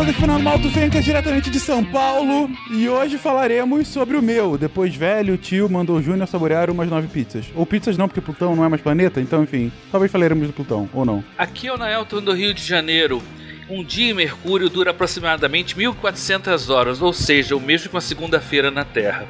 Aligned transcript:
pessoas, 0.00 0.08
aqui 0.08 0.12
Fernando 0.12 0.42
Malto 0.42 0.70
Fencas, 0.70 1.04
diretamente 1.04 1.50
de 1.50 1.60
São 1.60 1.84
Paulo. 1.84 2.50
E 2.70 2.88
hoje 2.88 3.18
falaremos 3.18 3.88
sobre 3.88 4.16
o 4.16 4.22
meu. 4.22 4.56
Depois 4.56 4.94
velho, 4.94 5.36
tio 5.36 5.68
mandou 5.68 5.96
o 5.96 6.02
Júnior 6.02 6.26
saborear 6.26 6.70
umas 6.70 6.88
nove 6.88 7.08
pizzas. 7.08 7.46
Ou 7.54 7.66
pizzas 7.66 7.96
não, 7.96 8.08
porque 8.08 8.20
Plutão 8.20 8.56
não 8.56 8.64
é 8.64 8.68
mais 8.68 8.82
planeta, 8.82 9.20
então 9.20 9.42
enfim. 9.42 9.70
Talvez 9.90 10.10
falaremos 10.10 10.46
do 10.46 10.52
Plutão, 10.52 10.88
ou 10.92 11.04
não. 11.04 11.24
Aqui 11.36 11.68
é 11.68 11.74
o 11.74 11.76
Naelton 11.76 12.22
do 12.22 12.32
Rio 12.32 12.54
de 12.54 12.62
Janeiro. 12.62 13.22
Um 13.68 13.84
dia 13.84 14.10
em 14.10 14.14
Mercúrio 14.14 14.68
dura 14.68 14.90
aproximadamente 14.90 15.76
1400 15.76 16.70
horas, 16.70 17.02
ou 17.02 17.12
seja, 17.12 17.54
o 17.56 17.60
mesmo 17.60 17.88
que 17.88 17.94
uma 17.94 18.00
segunda-feira 18.00 18.70
na 18.70 18.84
Terra. 18.84 19.26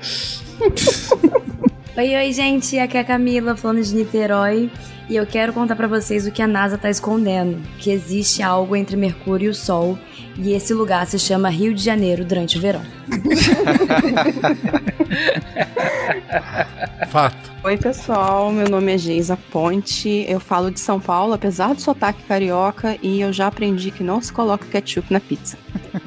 oi, 1.96 2.16
oi, 2.16 2.32
gente. 2.32 2.78
Aqui 2.78 2.96
é 2.96 3.00
a 3.00 3.04
Camila, 3.04 3.56
falando 3.56 3.82
de 3.82 3.94
Niterói. 3.94 4.70
E 5.08 5.16
eu 5.16 5.26
quero 5.26 5.52
contar 5.52 5.74
para 5.74 5.88
vocês 5.88 6.26
o 6.26 6.30
que 6.30 6.40
a 6.40 6.46
NASA 6.46 6.78
tá 6.78 6.88
escondendo, 6.88 7.60
que 7.78 7.90
existe 7.90 8.44
algo 8.44 8.76
entre 8.76 8.96
Mercúrio 8.96 9.46
e 9.46 9.50
o 9.50 9.54
Sol, 9.54 9.98
e 10.42 10.52
esse 10.52 10.72
lugar 10.72 11.06
se 11.06 11.18
chama 11.18 11.50
Rio 11.50 11.74
de 11.74 11.82
Janeiro 11.82 12.24
durante 12.24 12.56
o 12.56 12.60
verão. 12.60 12.82
Fato. 17.10 17.50
Oi, 17.62 17.76
pessoal. 17.76 18.50
Meu 18.50 18.66
nome 18.68 18.94
é 18.94 18.98
Geisa 18.98 19.36
Ponte. 19.36 20.24
Eu 20.26 20.40
falo 20.40 20.70
de 20.70 20.80
São 20.80 20.98
Paulo, 20.98 21.34
apesar 21.34 21.74
do 21.74 21.82
sotaque 21.82 22.22
carioca, 22.22 22.96
e 23.02 23.20
eu 23.20 23.30
já 23.32 23.48
aprendi 23.48 23.90
que 23.90 24.02
não 24.02 24.22
se 24.22 24.32
coloca 24.32 24.66
ketchup 24.66 25.12
na 25.12 25.20
pizza. 25.20 25.58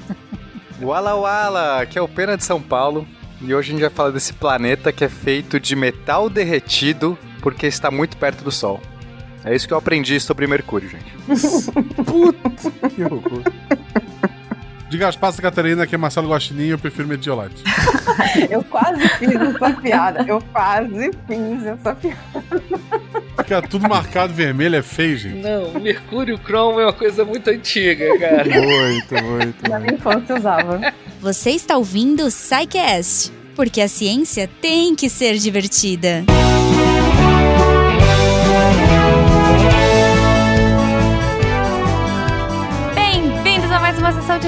Wala 0.82 1.14
Wala, 1.16 1.82
aqui 1.82 2.00
é 2.00 2.02
o 2.02 2.08
Pena 2.08 2.36
de 2.36 2.44
São 2.44 2.60
Paulo. 2.60 3.08
E 3.40 3.54
hoje 3.54 3.70
a 3.70 3.74
gente 3.74 3.82
vai 3.82 3.90
falar 3.90 4.12
desse 4.12 4.34
planeta 4.34 4.92
que 4.92 5.04
é 5.04 5.10
feito 5.10 5.60
de 5.60 5.76
metal 5.76 6.30
derretido 6.30 7.18
porque 7.42 7.68
está 7.68 7.92
muito 7.92 8.18
perto 8.18 8.44
do 8.44 8.52
Sol. 8.52 8.82
É 9.46 9.54
isso 9.54 9.68
que 9.68 9.74
eu 9.74 9.78
aprendi 9.78 10.20
sobre 10.20 10.48
Mercúrio, 10.48 10.90
gente. 10.90 11.14
Putz, 12.04 12.64
que 12.96 13.04
horror. 13.04 13.44
De 14.94 15.00
Gaspar 15.00 15.34
Catarina, 15.38 15.88
que 15.88 15.96
é 15.96 15.98
Marcelo 15.98 16.30
Guaxinim, 16.30 16.68
eu 16.68 16.78
prefiro 16.78 17.08
Mediolate. 17.08 17.64
eu 18.48 18.64
quase 18.64 19.02
fiz 19.18 19.34
essa 19.34 19.72
piada. 19.72 20.24
Eu 20.28 20.40
quase 20.54 21.10
fiz 21.26 21.66
essa 21.66 21.96
piada. 21.96 22.64
Fica 23.40 23.60
tudo 23.64 23.90
marcado 23.90 24.36
vermelho, 24.36 24.76
é 24.76 24.84
feio, 24.84 25.18
gente. 25.18 25.42
Não, 25.42 25.80
Mercúrio 25.82 26.40
Chrome 26.46 26.82
é 26.82 26.86
uma 26.86 26.94
coisa 26.94 27.26
muito 27.26 27.50
antiga, 27.50 28.20
cara. 28.20 28.44
muito, 28.44 29.16
muito. 29.24 29.56
Na 29.68 29.80
minha 29.80 29.96
infância 29.96 30.36
usava. 30.36 30.80
Você 31.20 31.50
está 31.50 31.76
ouvindo 31.76 32.26
o 32.26 32.30
SciCast, 32.30 33.34
porque 33.56 33.82
a 33.82 33.88
ciência 33.88 34.48
tem 34.62 34.94
que 34.94 35.10
ser 35.10 35.40
divertida. 35.40 36.24
uma 36.30 36.93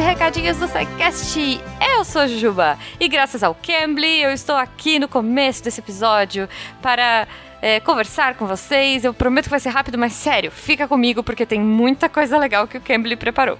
recadinhos 0.05 0.57
do 0.57 0.67
SciCast. 0.67 1.59
Eu 1.81 2.05
sou 2.05 2.27
Jujuba 2.27 2.77
e 2.99 3.07
graças 3.07 3.41
ao 3.41 3.55
Cambly 3.55 4.21
eu 4.21 4.31
estou 4.31 4.55
aqui 4.55 4.99
no 4.99 5.07
começo 5.07 5.63
desse 5.63 5.79
episódio 5.79 6.47
para 6.79 7.27
é, 7.59 7.79
conversar 7.79 8.35
com 8.35 8.45
vocês. 8.45 9.03
Eu 9.03 9.15
prometo 9.15 9.45
que 9.45 9.49
vai 9.49 9.59
ser 9.59 9.69
rápido, 9.69 9.97
mas 9.97 10.13
sério, 10.13 10.51
fica 10.51 10.87
comigo 10.87 11.23
porque 11.23 11.43
tem 11.43 11.59
muita 11.59 12.07
coisa 12.07 12.37
legal 12.37 12.67
que 12.67 12.77
o 12.77 12.81
Cambly 12.81 13.15
preparou. 13.15 13.57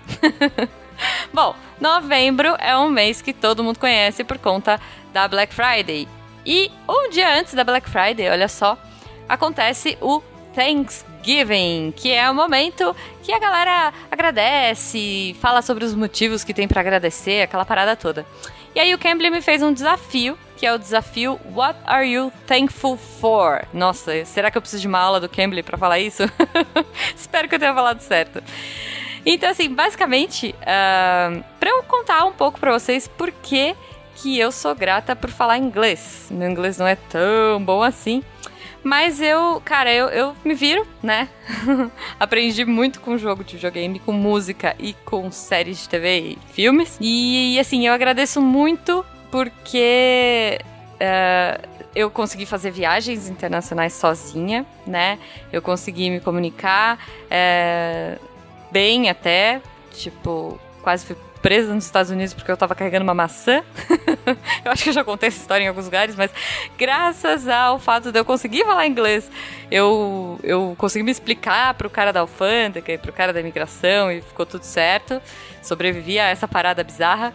Bom, 1.34 1.56
novembro 1.82 2.56
é 2.60 2.78
um 2.78 2.90
mês 2.90 3.24
que 3.24 3.34
todo 3.34 3.64
mundo 3.64 3.80
conhece 3.80 4.24
por 4.24 4.38
conta 4.38 4.80
da 5.12 5.28
Black 5.28 5.52
Friday. 5.52 6.08
E 6.46 6.72
um 6.88 7.10
dia 7.10 7.40
antes 7.40 7.56
da 7.56 7.64
Black 7.64 7.90
Friday, 7.90 8.30
olha 8.30 8.48
só, 8.48 8.78
acontece 9.28 9.98
o 10.00 10.22
Thanksgiving, 10.54 11.15
que 11.96 12.12
é 12.12 12.30
o 12.30 12.36
momento 12.36 12.96
que 13.24 13.34
a 13.34 13.40
galera 13.40 13.94
agradece, 14.12 15.36
fala 15.42 15.62
sobre 15.62 15.84
os 15.84 15.96
motivos 15.96 16.44
que 16.44 16.54
tem 16.54 16.68
para 16.68 16.82
agradecer, 16.82 17.42
aquela 17.42 17.66
parada 17.66 17.96
toda. 17.96 18.26
E 18.76 18.80
aí 18.80 18.94
o 18.94 19.00
Cambly 19.00 19.30
me 19.30 19.42
fez 19.42 19.64
um 19.64 19.74
desafio, 19.74 20.38
que 20.58 20.66
é 20.66 20.74
o 20.74 20.78
desafio 20.78 21.40
What 21.54 21.80
are 21.86 22.08
you 22.08 22.32
thankful 22.46 22.98
for? 22.98 23.66
Nossa, 23.74 24.24
será 24.26 24.52
que 24.52 24.58
eu 24.58 24.62
preciso 24.62 24.82
de 24.82 24.88
uma 24.88 25.00
aula 25.00 25.20
do 25.20 25.28
Cambly 25.30 25.64
para 25.64 25.78
falar 25.78 25.98
isso? 26.00 26.24
Espero 27.16 27.48
que 27.48 27.56
eu 27.56 27.60
tenha 27.60 27.74
falado 27.74 28.02
certo. 28.02 28.44
Então, 29.26 29.50
assim, 29.50 29.74
basicamente, 29.74 30.54
uh, 30.62 31.44
para 31.60 31.70
eu 31.70 31.82
contar 31.84 32.26
um 32.26 32.34
pouco 32.34 32.60
para 32.60 32.72
vocês 32.72 33.08
por 33.08 33.32
que, 33.32 33.76
que 34.18 34.38
eu 34.38 34.52
sou 34.52 34.76
grata 34.76 35.16
por 35.16 35.32
falar 35.32 35.58
inglês. 35.58 36.28
Meu 36.30 36.50
inglês 36.50 36.78
não 36.78 36.86
é 36.86 36.96
tão 36.96 37.64
bom 37.64 37.82
assim. 37.82 38.24
Mas 38.86 39.20
eu, 39.20 39.60
cara, 39.66 39.92
eu, 39.92 40.10
eu 40.10 40.36
me 40.46 40.54
viro, 40.54 40.86
né? 41.02 41.28
Aprendi 42.20 42.64
muito 42.66 43.02
com 43.02 43.18
jogo 43.18 43.44
de 43.44 43.56
videogame, 43.56 43.98
com 43.98 44.12
música 44.12 44.76
e 44.78 44.94
com 44.94 45.32
séries 45.32 45.80
de 45.80 45.90
TV 45.90 46.20
e 46.20 46.38
filmes. 46.54 46.96
E, 47.02 47.58
assim, 47.60 47.88
eu 47.88 47.94
agradeço 47.94 48.40
muito 48.40 49.04
porque. 49.32 50.60
Uh, 50.96 51.76
eu 51.96 52.12
consegui 52.12 52.46
fazer 52.46 52.70
viagens 52.70 53.28
internacionais 53.28 53.94
sozinha, 53.94 54.64
né? 54.86 55.18
Eu 55.52 55.64
consegui 55.64 56.12
me 56.12 56.20
comunicar 56.20 57.00
é, 57.32 58.20
bem 58.70 59.10
até, 59.10 59.62
tipo, 59.94 60.60
quase 60.84 61.06
fui 61.06 61.16
presa 61.46 61.76
nos 61.76 61.86
Estados 61.86 62.10
Unidos 62.10 62.34
porque 62.34 62.52
eu 62.52 62.58
tava 62.58 62.74
carregando 62.74 63.04
uma 63.04 63.14
maçã. 63.14 63.62
eu 64.66 64.72
acho 64.72 64.84
que 64.84 64.90
eu 64.90 64.94
já 64.94 65.04
contei 65.04 65.28
essa 65.28 65.38
história 65.38 65.64
em 65.64 65.68
alguns 65.68 65.86
lugares, 65.86 66.16
mas 66.16 66.32
graças 66.76 67.48
ao 67.48 67.78
fato 67.78 68.12
de 68.12 68.18
eu 68.18 68.26
conseguir 68.26 68.66
falar 68.66 68.88
inglês, 68.88 69.30
eu, 69.70 70.40
eu 70.42 70.74
consegui 70.76 71.04
me 71.04 71.12
explicar 71.12 71.76
pro 71.76 71.88
cara 71.88 72.12
da 72.12 72.22
alfândega 72.22 72.94
e 72.94 72.98
pro 72.98 73.14
cara 73.14 73.32
da 73.32 73.40
imigração 73.40 74.12
e 74.12 74.22
ficou 74.22 74.44
tudo 74.44 74.64
certo. 74.64 75.22
Sobrevivi 75.62 76.18
a 76.18 76.30
essa 76.30 76.48
parada 76.48 76.84
bizarra. 76.84 77.32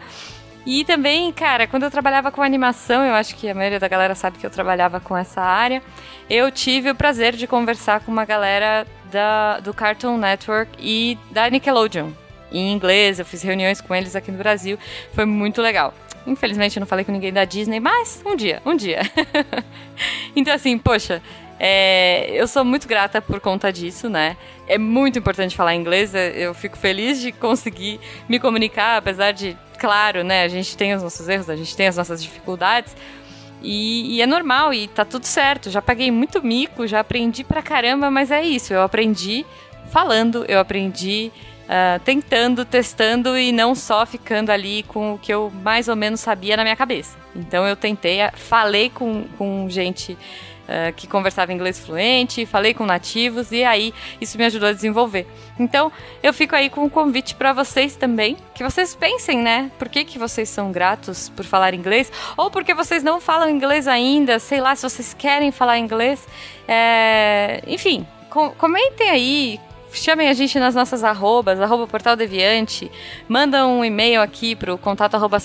E 0.67 0.85
também, 0.85 1.33
cara, 1.33 1.69
quando 1.69 1.85
eu 1.85 1.91
trabalhava 1.91 2.33
com 2.33 2.43
animação, 2.43 3.05
eu 3.05 3.15
acho 3.15 3.37
que 3.37 3.49
a 3.49 3.55
maioria 3.55 3.79
da 3.79 3.87
galera 3.87 4.17
sabe 4.17 4.39
que 4.39 4.45
eu 4.45 4.51
trabalhava 4.51 4.99
com 4.99 5.17
essa 5.17 5.41
área, 5.41 5.81
eu 6.29 6.51
tive 6.51 6.91
o 6.91 6.97
prazer 6.97 7.37
de 7.37 7.47
conversar 7.47 8.01
com 8.01 8.11
uma 8.11 8.25
galera 8.25 8.85
da, 9.09 9.61
do 9.61 9.73
Cartoon 9.73 10.19
Network 10.19 10.73
e 10.81 11.17
da 11.31 11.49
Nickelodeon 11.49 12.11
em 12.53 12.73
inglês, 12.73 13.19
eu 13.19 13.25
fiz 13.25 13.43
reuniões 13.43 13.81
com 13.81 13.95
eles 13.95 14.17
aqui 14.17 14.31
no 14.31 14.39
Brasil, 14.39 14.79
foi 15.13 15.25
muito 15.25 15.61
legal. 15.61 15.95
Infelizmente 16.27 16.77
eu 16.77 16.81
não 16.81 16.87
falei 16.87 17.05
com 17.05 17.13
ninguém 17.13 17.33
da 17.33 17.45
Disney, 17.45 17.81
mas 17.81 18.23
um 18.25 18.37
dia, 18.37 18.61
um 18.65 18.77
dia. 18.77 19.01
então 20.37 20.55
assim, 20.55 20.77
poxa, 20.77 21.23
é, 21.59 22.31
eu 22.31 22.49
sou 22.49 22.65
muito 22.65 22.89
grata 22.89 23.21
por 23.21 23.41
conta 23.41 23.73
disso, 23.73 24.09
né? 24.09 24.37
É 24.67 24.79
muito 24.79 25.19
importante 25.19 25.57
falar 25.57 25.75
inglês, 25.75 26.15
é, 26.15 26.33
eu 26.37 26.55
fico 26.55 26.77
feliz 26.77 27.21
de 27.21 27.33
conseguir 27.33 28.01
me 28.29 28.39
comunicar, 28.39 28.97
apesar 28.97 29.33
de, 29.33 29.57
claro, 29.79 30.25
né, 30.25 30.45
a 30.45 30.49
gente 30.49 30.77
tem 30.77 30.95
os 30.95 31.03
nossos 31.03 31.29
erros, 31.29 31.51
a 31.51 31.57
gente 31.57 31.77
tem 31.77 31.87
as 31.87 31.97
nossas 31.97 32.23
dificuldades, 32.23 32.95
e, 33.63 34.17
e, 34.17 34.23
é 34.23 34.27
normal, 34.27 34.73
e 34.73 34.89
tá 34.89 35.05
tudo 35.05 35.27
certo. 35.27 35.71
Já 35.71 35.83
paguei 35.83 36.11
muito 36.11 36.43
mico, 36.43 36.87
já 36.87 37.01
aprendi 37.01 37.45
pra 37.45 37.63
caramba, 37.63 38.11
mas 38.11 38.31
é 38.31 38.43
isso. 38.43 38.73
Eu 38.73 38.83
aprendi 38.83 39.45
falando, 39.91 40.45
eu 40.49 40.59
aprendi 40.59 41.31
uh, 41.71 42.01
tentando, 42.01 42.65
testando 42.65 43.39
e 43.39 43.53
não 43.53 43.75
só 43.75 44.05
ficando 44.05 44.51
ali 44.51 44.83
com 44.83 45.15
o 45.15 45.19
que 45.19 45.33
eu 45.33 45.53
mais 45.63 45.89
ou 45.89 45.95
menos 45.95 46.21
sabia 46.21 46.57
na 46.57 46.65
minha 46.65 46.77
cabeça. 46.77 47.17
Então 47.35 47.67
eu 47.67 47.77
tentei, 47.77 48.21
ah, 48.21 48.33
falei 48.35 48.91
com, 48.91 49.25
com 49.39 49.69
gente 49.69 50.13
uh, 50.13 50.93
que 50.97 51.07
conversava 51.07 51.53
inglês 51.53 51.79
fluente, 51.79 52.45
falei 52.45 52.75
com 52.75 52.85
nativos 52.85 53.53
e 53.53 53.63
aí 53.63 53.95
isso 54.21 54.37
me 54.37 54.45
ajudou 54.45 54.69
a 54.69 54.73
desenvolver. 54.73 55.29
Então 55.59 55.93
eu 56.23 56.35
fico 56.35 56.57
aí 56.57 56.69
com 56.69 56.83
um 56.83 56.89
convite 56.89 57.37
para 57.37 57.53
vocês 57.53 57.95
também, 57.95 58.37
que 58.53 58.65
vocês 58.65 58.97
pensem, 58.97 59.39
né? 59.39 59.71
Por 59.79 59.89
que, 59.89 60.05
que 60.05 60.19
vocês 60.19 60.49
são 60.49 60.73
gratos 60.73 61.29
por 61.29 61.45
falar 61.45 61.73
inglês? 61.73 62.11
Ou 62.37 62.51
porque 62.51 62.75
vocês 62.75 63.05
não 63.05 63.21
falam 63.21 63.49
inglês 63.49 63.87
ainda, 63.87 64.41
sei 64.41 64.61
lá, 64.61 64.75
se 64.75 64.83
vocês 64.83 65.15
querem 65.15 65.53
falar 65.53 65.79
inglês. 65.79 66.27
É... 66.67 67.63
Enfim, 67.67 68.07
comentem 68.59 69.09
aí 69.09 69.61
chamem 69.93 70.29
a 70.29 70.33
gente 70.33 70.59
nas 70.59 70.75
nossas 70.75 71.03
arrobas, 71.05 71.61
arroba 71.61 71.87
Portal 71.87 72.17
Deviante, 72.17 72.91
manda 73.29 73.67
um 73.67 73.85
e-mail 73.85 74.21
aqui 74.21 74.55
pro 74.55 74.79
contato 74.79 75.15
arroba 75.15 75.39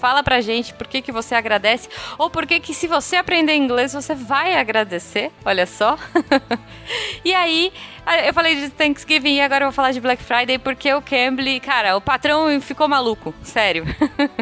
fala 0.00 0.22
pra 0.22 0.40
gente 0.40 0.74
por 0.74 0.86
que, 0.86 1.02
que 1.02 1.12
você 1.12 1.34
agradece, 1.34 1.88
ou 2.18 2.30
por 2.30 2.46
que 2.46 2.60
que 2.60 2.74
se 2.74 2.86
você 2.86 3.16
aprender 3.16 3.54
inglês 3.54 3.92
você 3.92 4.14
vai 4.14 4.54
agradecer, 4.54 5.30
olha 5.44 5.66
só. 5.66 5.96
e 7.24 7.34
aí, 7.34 7.72
eu 8.26 8.34
falei 8.34 8.56
de 8.56 8.70
Thanksgiving 8.70 9.36
e 9.36 9.40
agora 9.40 9.64
eu 9.64 9.68
vou 9.68 9.74
falar 9.74 9.92
de 9.92 10.00
Black 10.00 10.22
Friday 10.22 10.58
porque 10.58 10.92
o 10.92 11.00
Cambly, 11.00 11.60
cara, 11.60 11.96
o 11.96 12.00
patrão 12.00 12.60
ficou 12.60 12.88
maluco, 12.88 13.34
sério. 13.42 13.84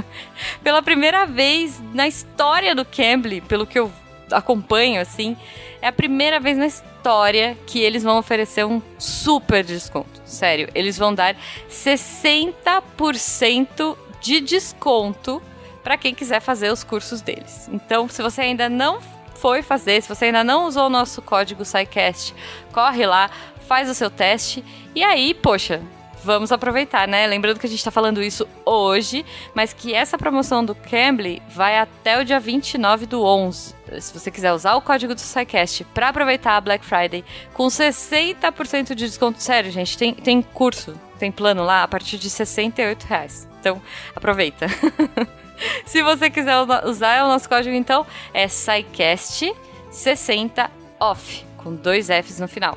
Pela 0.62 0.82
primeira 0.82 1.26
vez 1.26 1.82
na 1.92 2.08
história 2.08 2.74
do 2.74 2.84
Cambly, 2.84 3.40
pelo 3.40 3.66
que 3.66 3.78
eu 3.78 3.90
acompanho, 4.30 5.00
assim, 5.00 5.36
é 5.82 5.88
a 5.88 5.92
primeira 5.92 6.40
vez 6.40 6.56
na 6.56 6.66
história 6.66 7.58
que 7.66 7.80
eles 7.80 8.04
vão 8.04 8.16
oferecer 8.16 8.64
um 8.64 8.80
super 8.98 9.62
desconto. 9.64 10.22
Sério, 10.24 10.68
eles 10.74 10.96
vão 10.96 11.12
dar 11.12 11.36
60% 11.68 13.98
de 14.20 14.40
desconto 14.40 15.42
para 15.82 15.98
quem 15.98 16.14
quiser 16.14 16.40
fazer 16.40 16.72
os 16.72 16.84
cursos 16.84 17.20
deles. 17.20 17.68
Então, 17.72 18.08
se 18.08 18.22
você 18.22 18.42
ainda 18.42 18.68
não 18.68 19.00
foi 19.34 19.60
fazer, 19.60 20.00
se 20.00 20.08
você 20.08 20.26
ainda 20.26 20.44
não 20.44 20.66
usou 20.66 20.86
o 20.86 20.90
nosso 20.90 21.20
código 21.20 21.64
SciCast, 21.64 22.32
corre 22.72 23.04
lá, 23.04 23.28
faz 23.66 23.90
o 23.90 23.94
seu 23.94 24.08
teste 24.08 24.64
e 24.94 25.02
aí, 25.02 25.34
poxa, 25.34 25.82
vamos 26.24 26.52
aproveitar, 26.52 27.08
né? 27.08 27.26
Lembrando 27.26 27.58
que 27.58 27.66
a 27.66 27.68
gente 27.68 27.84
tá 27.84 27.90
falando 27.90 28.22
isso 28.22 28.46
hoje, 28.64 29.24
mas 29.54 29.72
que 29.72 29.94
essa 29.94 30.16
promoção 30.16 30.64
do 30.64 30.74
Cambly 30.74 31.42
vai 31.48 31.78
até 31.78 32.20
o 32.20 32.24
dia 32.24 32.40
29 32.40 33.06
do 33.06 33.24
11. 33.24 33.74
Se 34.00 34.18
você 34.18 34.30
quiser 34.30 34.52
usar 34.52 34.74
o 34.74 34.80
código 34.80 35.14
do 35.14 35.20
SciCast 35.20 35.84
para 35.92 36.08
aproveitar 36.08 36.56
a 36.56 36.60
Black 36.60 36.84
Friday 36.84 37.24
com 37.52 37.66
60% 37.66 38.88
de 38.88 39.06
desconto. 39.06 39.42
Sério, 39.42 39.70
gente, 39.70 39.98
tem, 39.98 40.14
tem 40.14 40.40
curso, 40.40 40.98
tem 41.18 41.30
plano 41.30 41.62
lá 41.64 41.82
a 41.82 41.88
partir 41.88 42.16
de 42.18 42.30
68 42.30 43.04
reais. 43.04 43.46
Então, 43.60 43.82
aproveita. 44.14 44.66
Se 45.86 46.02
você 46.02 46.28
quiser 46.30 46.56
usar 46.84 47.24
o 47.24 47.28
nosso 47.28 47.48
código, 47.48 47.74
então, 47.74 48.06
é 48.34 48.46
SciCast60OFF, 48.46 51.44
com 51.58 51.74
dois 51.74 52.08
Fs 52.08 52.40
no 52.40 52.48
final. 52.48 52.76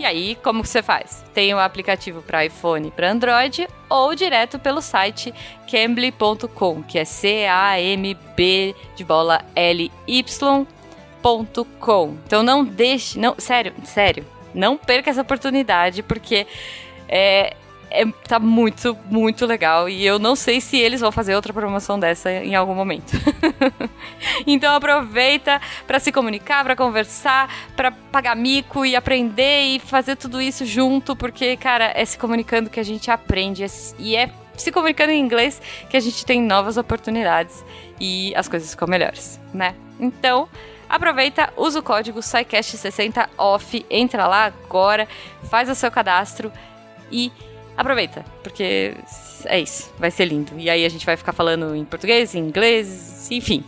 E 0.00 0.06
aí, 0.06 0.34
como 0.42 0.64
você 0.64 0.82
faz? 0.82 1.22
Tem 1.34 1.52
o 1.52 1.58
um 1.58 1.60
aplicativo 1.60 2.22
para 2.22 2.46
iPhone 2.46 2.90
para 2.90 3.10
Android 3.10 3.68
ou 3.86 4.14
direto 4.14 4.58
pelo 4.58 4.80
site 4.80 5.30
cambly.com, 5.70 6.82
que 6.82 6.98
é 6.98 7.04
C-A-M-B 7.04 8.74
de 8.96 9.04
bola 9.04 9.44
L-Y.com. 9.54 10.66
Então 12.26 12.42
não 12.42 12.64
deixe, 12.64 13.18
não, 13.18 13.34
sério, 13.36 13.74
sério, 13.84 14.24
não 14.54 14.78
perca 14.78 15.10
essa 15.10 15.20
oportunidade, 15.20 16.02
porque 16.02 16.46
é, 17.06 17.54
é, 17.90 18.06
tá 18.26 18.38
muito, 18.38 18.96
muito 19.06 19.44
legal. 19.44 19.88
E 19.88 20.06
eu 20.06 20.18
não 20.18 20.36
sei 20.36 20.60
se 20.60 20.78
eles 20.78 21.00
vão 21.00 21.10
fazer 21.10 21.34
outra 21.34 21.52
promoção 21.52 21.98
dessa 21.98 22.30
em 22.30 22.54
algum 22.54 22.74
momento. 22.74 23.12
então 24.46 24.74
aproveita 24.74 25.60
para 25.86 25.98
se 25.98 26.12
comunicar, 26.12 26.62
para 26.62 26.76
conversar, 26.76 27.52
para 27.74 27.90
pagar 27.90 28.36
mico 28.36 28.86
e 28.86 28.94
aprender 28.94 29.62
e 29.62 29.80
fazer 29.80 30.16
tudo 30.16 30.40
isso 30.40 30.64
junto, 30.64 31.16
porque, 31.16 31.56
cara, 31.56 31.92
é 31.94 32.04
se 32.04 32.16
comunicando 32.16 32.70
que 32.70 32.78
a 32.78 32.84
gente 32.84 33.10
aprende. 33.10 33.66
E 33.98 34.16
é 34.16 34.30
se 34.56 34.70
comunicando 34.70 35.10
em 35.10 35.20
inglês 35.20 35.60
que 35.88 35.96
a 35.96 36.00
gente 36.00 36.24
tem 36.24 36.40
novas 36.40 36.76
oportunidades 36.76 37.64
e 37.98 38.32
as 38.36 38.46
coisas 38.46 38.70
ficam 38.70 38.86
melhores, 38.86 39.40
né? 39.52 39.74
Então, 39.98 40.48
aproveita, 40.88 41.52
usa 41.56 41.80
o 41.80 41.82
código 41.82 42.20
SciCast60OFF, 42.20 43.84
entra 43.90 44.26
lá 44.26 44.44
agora, 44.44 45.08
faz 45.48 45.68
o 45.68 45.74
seu 45.74 45.90
cadastro 45.90 46.52
e 47.10 47.32
aproveita, 47.80 48.24
porque 48.42 48.94
é 49.46 49.58
isso, 49.58 49.92
vai 49.98 50.10
ser 50.10 50.26
lindo. 50.26 50.52
E 50.58 50.68
aí 50.68 50.84
a 50.84 50.88
gente 50.88 51.06
vai 51.06 51.16
ficar 51.16 51.32
falando 51.32 51.74
em 51.74 51.84
português, 51.84 52.34
em 52.34 52.40
inglês, 52.40 53.28
enfim. 53.30 53.64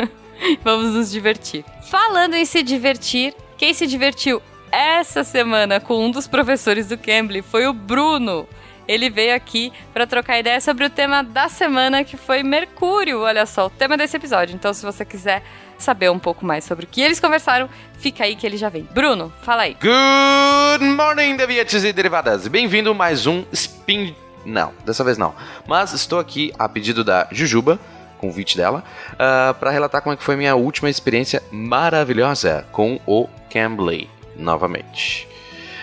Vamos 0.64 0.94
nos 0.94 1.10
divertir. 1.10 1.64
Falando 1.90 2.34
em 2.34 2.44
se 2.44 2.62
divertir, 2.62 3.34
quem 3.58 3.74
se 3.74 3.86
divertiu 3.86 4.40
essa 4.72 5.24
semana 5.24 5.80
com 5.80 6.04
um 6.04 6.10
dos 6.10 6.26
professores 6.26 6.86
do 6.86 6.96
Cambly 6.96 7.42
foi 7.42 7.66
o 7.66 7.72
Bruno. 7.72 8.48
Ele 8.88 9.10
veio 9.10 9.34
aqui 9.34 9.72
para 9.92 10.06
trocar 10.06 10.38
ideia 10.38 10.60
sobre 10.60 10.84
o 10.84 10.90
tema 10.90 11.22
da 11.22 11.48
semana, 11.48 12.02
que 12.02 12.16
foi 12.16 12.42
Mercúrio. 12.42 13.20
Olha 13.20 13.46
só, 13.46 13.66
o 13.66 13.70
tema 13.70 13.96
desse 13.96 14.16
episódio. 14.16 14.54
Então, 14.54 14.72
se 14.72 14.84
você 14.84 15.04
quiser 15.04 15.42
saber 15.82 16.10
um 16.10 16.18
pouco 16.18 16.44
mais 16.44 16.64
sobre 16.64 16.84
o 16.84 16.88
que 16.88 17.00
eles 17.00 17.20
conversaram, 17.20 17.68
fica 17.98 18.24
aí 18.24 18.36
que 18.36 18.46
ele 18.46 18.56
já 18.56 18.68
vem. 18.68 18.88
Bruno, 18.92 19.32
fala 19.42 19.62
aí. 19.62 19.76
Good 19.80 20.84
morning, 20.84 21.36
deviantes 21.36 21.84
e 21.84 21.92
derivadas. 21.92 22.46
Bem-vindo 22.48 22.94
mais 22.94 23.26
um 23.26 23.44
Spin... 23.52 24.14
Não, 24.44 24.72
dessa 24.84 25.04
vez 25.04 25.18
não. 25.18 25.34
Mas 25.66 25.92
estou 25.92 26.18
aqui 26.18 26.52
a 26.58 26.68
pedido 26.68 27.04
da 27.04 27.28
Jujuba, 27.30 27.78
convite 28.18 28.56
dela, 28.56 28.84
uh, 29.12 29.16
ah, 29.18 29.54
para 29.58 29.70
relatar 29.70 30.02
como 30.02 30.12
é 30.12 30.16
que 30.16 30.22
foi 30.22 30.36
minha 30.36 30.54
última 30.54 30.90
experiência 30.90 31.42
maravilhosa 31.50 32.66
com 32.70 33.00
o 33.06 33.28
Cambly, 33.50 34.08
novamente. 34.36 35.26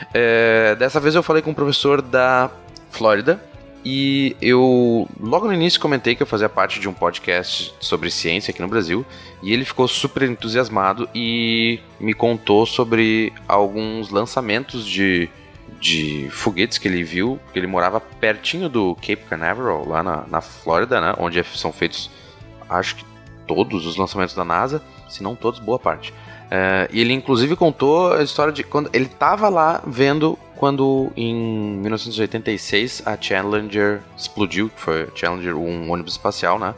Uh, 0.10 0.76
dessa 0.76 1.00
vez 1.00 1.16
eu 1.16 1.24
falei 1.24 1.42
com 1.42 1.52
um 1.52 1.54
professor 1.54 2.02
da 2.02 2.50
Flórida, 2.92 3.42
e 3.90 4.36
eu 4.42 5.08
logo 5.18 5.48
no 5.48 5.54
início 5.54 5.80
comentei 5.80 6.14
que 6.14 6.22
eu 6.22 6.28
fazia 6.28 6.50
parte 6.50 6.78
de 6.78 6.90
um 6.90 6.94
podcast 6.94 7.74
sobre 7.80 8.12
ciência 8.12 8.52
aqui 8.52 8.62
no 8.62 8.68
Brasil. 8.68 9.06
E 9.42 9.54
ele 9.54 9.64
ficou 9.64 9.88
super 9.88 10.24
entusiasmado 10.24 11.08
e 11.16 11.80
me 11.98 12.14
contou 12.14 12.66
sobre 12.66 13.32
alguns 13.48 14.10
lançamentos 14.10 14.86
de, 14.86 15.30
de 15.80 16.28
foguetes 16.32 16.78
que 16.78 16.86
ele 16.86 17.02
viu. 17.02 17.40
Ele 17.56 17.66
morava 17.66 18.02
pertinho 18.02 18.68
do 18.68 18.94
Cape 18.96 19.24
Canaveral, 19.30 19.88
lá 19.88 20.04
na, 20.04 20.26
na 20.28 20.42
Flórida, 20.42 21.00
né? 21.00 21.14
Onde 21.18 21.42
são 21.56 21.72
feitos, 21.72 22.12
acho 22.70 22.98
que 22.98 23.06
todos 23.48 23.86
os 23.86 23.96
lançamentos 23.96 24.36
da 24.36 24.44
NASA, 24.44 24.84
se 25.08 25.24
não 25.24 25.34
todos, 25.34 25.62
boa 25.62 25.80
parte. 25.80 26.14
É, 26.52 26.90
e 26.92 27.00
ele 27.00 27.14
inclusive 27.14 27.56
contou 27.56 28.12
a 28.12 28.22
história 28.22 28.52
de 28.52 28.66
quando 28.66 28.90
ele 28.92 29.06
estava 29.06 29.48
lá 29.48 29.82
vendo 29.88 30.38
quando 30.58 31.12
em 31.16 31.34
1986 31.36 33.04
a 33.06 33.16
Challenger 33.20 34.02
explodiu, 34.18 34.70
que 34.70 34.82
foi 34.82 35.08
Challenger, 35.16 35.56
um 35.56 35.92
ônibus 35.92 36.14
espacial, 36.14 36.60
né? 36.60 36.74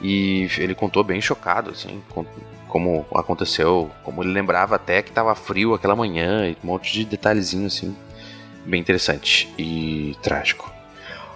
E 0.00 0.48
ele 0.58 0.74
contou 0.74 1.04
bem 1.04 1.20
chocado, 1.20 1.70
assim, 1.70 2.02
com, 2.08 2.24
como 2.68 3.06
aconteceu, 3.14 3.90
como 4.02 4.22
ele 4.22 4.32
lembrava 4.32 4.74
até 4.74 5.02
que 5.02 5.10
estava 5.10 5.34
frio 5.34 5.74
aquela 5.74 5.94
manhã, 5.94 6.48
e 6.48 6.56
um 6.64 6.66
monte 6.66 6.92
de 6.92 7.04
detalhezinho, 7.04 7.66
assim, 7.66 7.94
bem 8.64 8.80
interessante 8.80 9.52
e 9.58 10.16
trágico. 10.22 10.72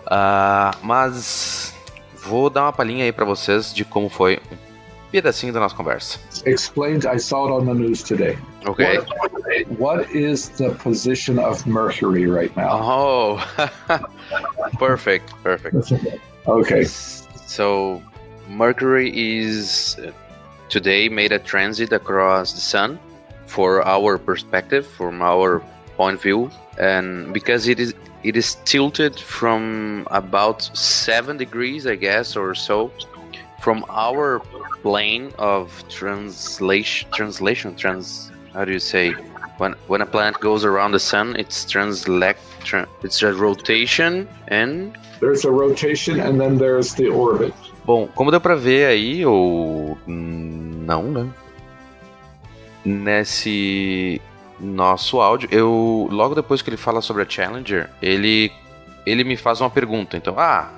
Uh, 0.06 0.76
mas 0.82 1.74
vou 2.24 2.48
dar 2.48 2.62
uma 2.62 2.72
palhinha 2.72 3.04
aí 3.04 3.12
para 3.12 3.24
vocês 3.24 3.72
de 3.72 3.84
como 3.84 4.08
foi 4.08 4.40
um 4.50 4.65
pedacinho 5.12 5.52
da 5.52 5.60
nossa 5.60 5.74
conversa. 5.74 6.18
Explained, 6.46 7.06
I 7.06 7.16
saw 7.16 7.46
it 7.46 7.52
on 7.52 7.66
the 7.66 7.74
news 7.74 8.02
today. 8.02 8.36
Okay. 8.66 8.98
What, 8.98 9.78
what 9.78 10.10
is 10.10 10.50
the 10.50 10.70
position 10.74 11.38
of 11.38 11.66
Mercury 11.66 12.26
right 12.26 12.54
now? 12.56 12.80
Oh, 12.82 13.68
perfect, 14.78 15.32
perfect. 15.42 15.92
okay. 16.46 16.84
So, 16.84 18.02
Mercury 18.48 19.10
is 19.14 19.96
uh, 20.04 20.10
today 20.68 21.08
made 21.08 21.32
a 21.32 21.38
transit 21.38 21.92
across 21.92 22.52
the 22.52 22.60
sun 22.60 22.98
for 23.46 23.86
our 23.86 24.18
perspective, 24.18 24.86
from 24.86 25.22
our 25.22 25.62
point 25.96 26.16
of 26.16 26.22
view, 26.22 26.50
and 26.78 27.32
because 27.32 27.68
it 27.68 27.78
is 27.78 27.94
it 28.24 28.36
is 28.36 28.56
tilted 28.64 29.18
from 29.20 30.06
about 30.10 30.62
seven 30.76 31.36
degrees, 31.36 31.86
I 31.86 31.94
guess, 31.94 32.34
or 32.34 32.56
so, 32.56 32.90
from 33.60 33.84
our 33.88 34.42
plane 34.82 35.32
of 35.38 35.70
translation, 35.88 37.08
translation, 37.10 37.74
trans 37.74 38.30
how 38.52 38.64
do 38.64 38.72
you 38.72 38.80
say? 38.80 39.12
When 39.58 39.74
when 39.86 40.02
a 40.02 40.06
planet 40.06 40.40
goes 40.40 40.64
around 40.64 40.92
the 40.92 40.98
sun 40.98 41.36
it's 41.36 41.64
translate 41.64 42.36
tra 42.64 42.86
it's 43.02 43.22
a 43.22 43.32
rotation 43.32 44.28
and 44.48 44.92
there's 45.20 45.44
a 45.44 45.50
rotation 45.50 46.20
and 46.20 46.40
then 46.40 46.58
there's 46.58 46.94
the 46.94 47.08
orbit. 47.08 47.54
Bom 47.86 48.08
como 48.14 48.30
deu 48.30 48.40
para 48.40 48.54
ver 48.54 48.86
aí 48.86 49.24
ou 49.24 49.96
não 50.06 51.02
né? 51.10 51.28
Nesse 52.84 54.20
nosso 54.60 55.20
áudio 55.20 55.48
eu 55.50 56.08
logo 56.10 56.34
depois 56.34 56.62
que 56.62 56.70
ele 56.70 56.76
fala 56.76 57.00
sobre 57.00 57.22
a 57.22 57.28
Challenger 57.28 57.90
ele 58.02 58.52
ele 59.06 59.24
me 59.24 59.36
faz 59.36 59.60
uma 59.60 59.70
pergunta 59.70 60.16
então 60.16 60.34
ah 60.38 60.70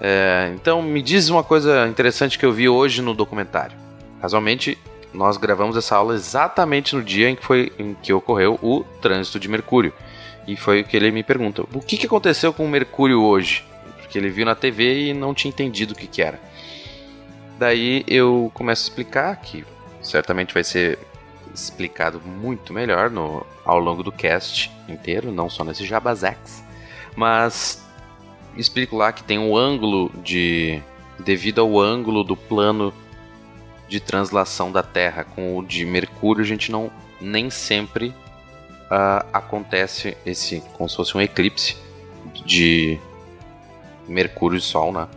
é, 0.00 0.52
então 0.54 0.82
me 0.82 1.00
diz 1.00 1.28
uma 1.28 1.42
coisa 1.42 1.86
interessante 1.88 2.38
que 2.38 2.44
eu 2.44 2.52
vi 2.52 2.68
hoje 2.68 3.00
no 3.00 3.14
documentário 3.14 3.76
casualmente 4.20 4.78
nós 5.16 5.36
gravamos 5.36 5.76
essa 5.76 5.96
aula 5.96 6.14
exatamente 6.14 6.94
no 6.94 7.02
dia 7.02 7.30
em 7.30 7.36
que, 7.36 7.44
foi, 7.44 7.72
em 7.78 7.94
que 7.94 8.12
ocorreu 8.12 8.58
o 8.62 8.84
trânsito 9.00 9.40
de 9.40 9.48
Mercúrio. 9.48 9.92
E 10.46 10.56
foi 10.56 10.82
o 10.82 10.84
que 10.84 10.96
ele 10.96 11.10
me 11.10 11.22
pergunta: 11.22 11.62
o 11.72 11.80
que, 11.80 11.96
que 11.96 12.06
aconteceu 12.06 12.52
com 12.52 12.64
o 12.64 12.68
Mercúrio 12.68 13.22
hoje? 13.22 13.64
Porque 13.98 14.18
ele 14.18 14.28
viu 14.28 14.44
na 14.44 14.54
TV 14.54 15.08
e 15.08 15.14
não 15.14 15.34
tinha 15.34 15.48
entendido 15.48 15.94
o 15.94 15.96
que, 15.96 16.06
que 16.06 16.22
era. 16.22 16.38
Daí 17.58 18.04
eu 18.06 18.50
começo 18.54 18.82
a 18.82 18.88
explicar, 18.88 19.36
que 19.36 19.64
certamente 20.02 20.52
vai 20.52 20.62
ser 20.62 20.98
explicado 21.52 22.20
muito 22.20 22.72
melhor 22.72 23.10
no, 23.10 23.44
ao 23.64 23.78
longo 23.78 24.02
do 24.02 24.12
cast 24.12 24.70
inteiro, 24.86 25.32
não 25.32 25.48
só 25.48 25.64
nesse 25.64 25.86
Jabazex. 25.86 26.62
Mas 27.16 27.82
explico 28.56 28.96
lá 28.96 29.12
que 29.12 29.22
tem 29.22 29.38
um 29.38 29.56
ângulo 29.56 30.10
de. 30.22 30.82
devido 31.18 31.60
ao 31.60 31.78
ângulo 31.78 32.24
do 32.24 32.36
plano 32.36 32.92
de 33.88 34.00
translação 34.00 34.72
da 34.72 34.82
Terra 34.82 35.24
com 35.24 35.58
o 35.58 35.64
de 35.64 35.84
Mercúrio, 35.84 36.42
a 36.42 36.46
gente 36.46 36.72
não 36.72 36.90
nem 37.20 37.50
sempre 37.50 38.08
uh, 38.86 39.26
acontece 39.32 40.16
esse 40.26 40.60
como 40.74 40.88
se 40.88 40.96
fosse 40.96 41.16
um 41.16 41.20
eclipse 41.20 41.76
de 42.44 42.98
Mercúrio 44.08 44.58
e 44.58 44.60
Sol, 44.60 44.92
né? 44.92 45.08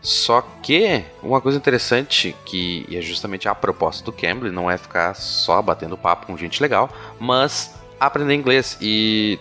Só 0.00 0.40
que 0.62 1.04
uma 1.22 1.40
coisa 1.40 1.56
interessante 1.56 2.34
que 2.44 2.84
é 2.90 3.00
justamente 3.00 3.48
a 3.48 3.54
proposta 3.54 4.04
do 4.04 4.12
Cambly 4.12 4.50
não 4.50 4.68
é 4.68 4.76
ficar 4.76 5.14
só 5.14 5.62
batendo 5.62 5.96
papo 5.96 6.26
com 6.26 6.36
gente 6.36 6.60
legal, 6.60 6.90
mas 7.20 7.76
aprender 8.00 8.34
inglês 8.34 8.76
e 8.80 9.38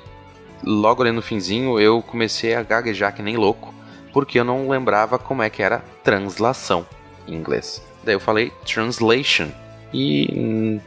logo 0.63 1.01
ali 1.01 1.12
no 1.12 1.22
finzinho 1.22 1.80
eu 1.80 2.01
comecei 2.01 2.53
a 2.56 2.63
gaguejar 2.63 3.13
que 3.13 3.22
nem 3.22 3.38
louco, 3.38 3.74
porque 4.13 4.39
eu 4.39 4.44
não 4.44 4.70
lembrava 4.70 5.18
como 5.18 5.41
é 5.41 5.50
que 5.50 5.62
era 5.63 5.84
translação 6.03 6.86
em 7.27 7.34
inglês. 7.36 7.82
Daí 8.03 8.15
eu 8.15 8.20
falei 8.20 8.51
translation. 8.65 9.50
E 9.94 10.80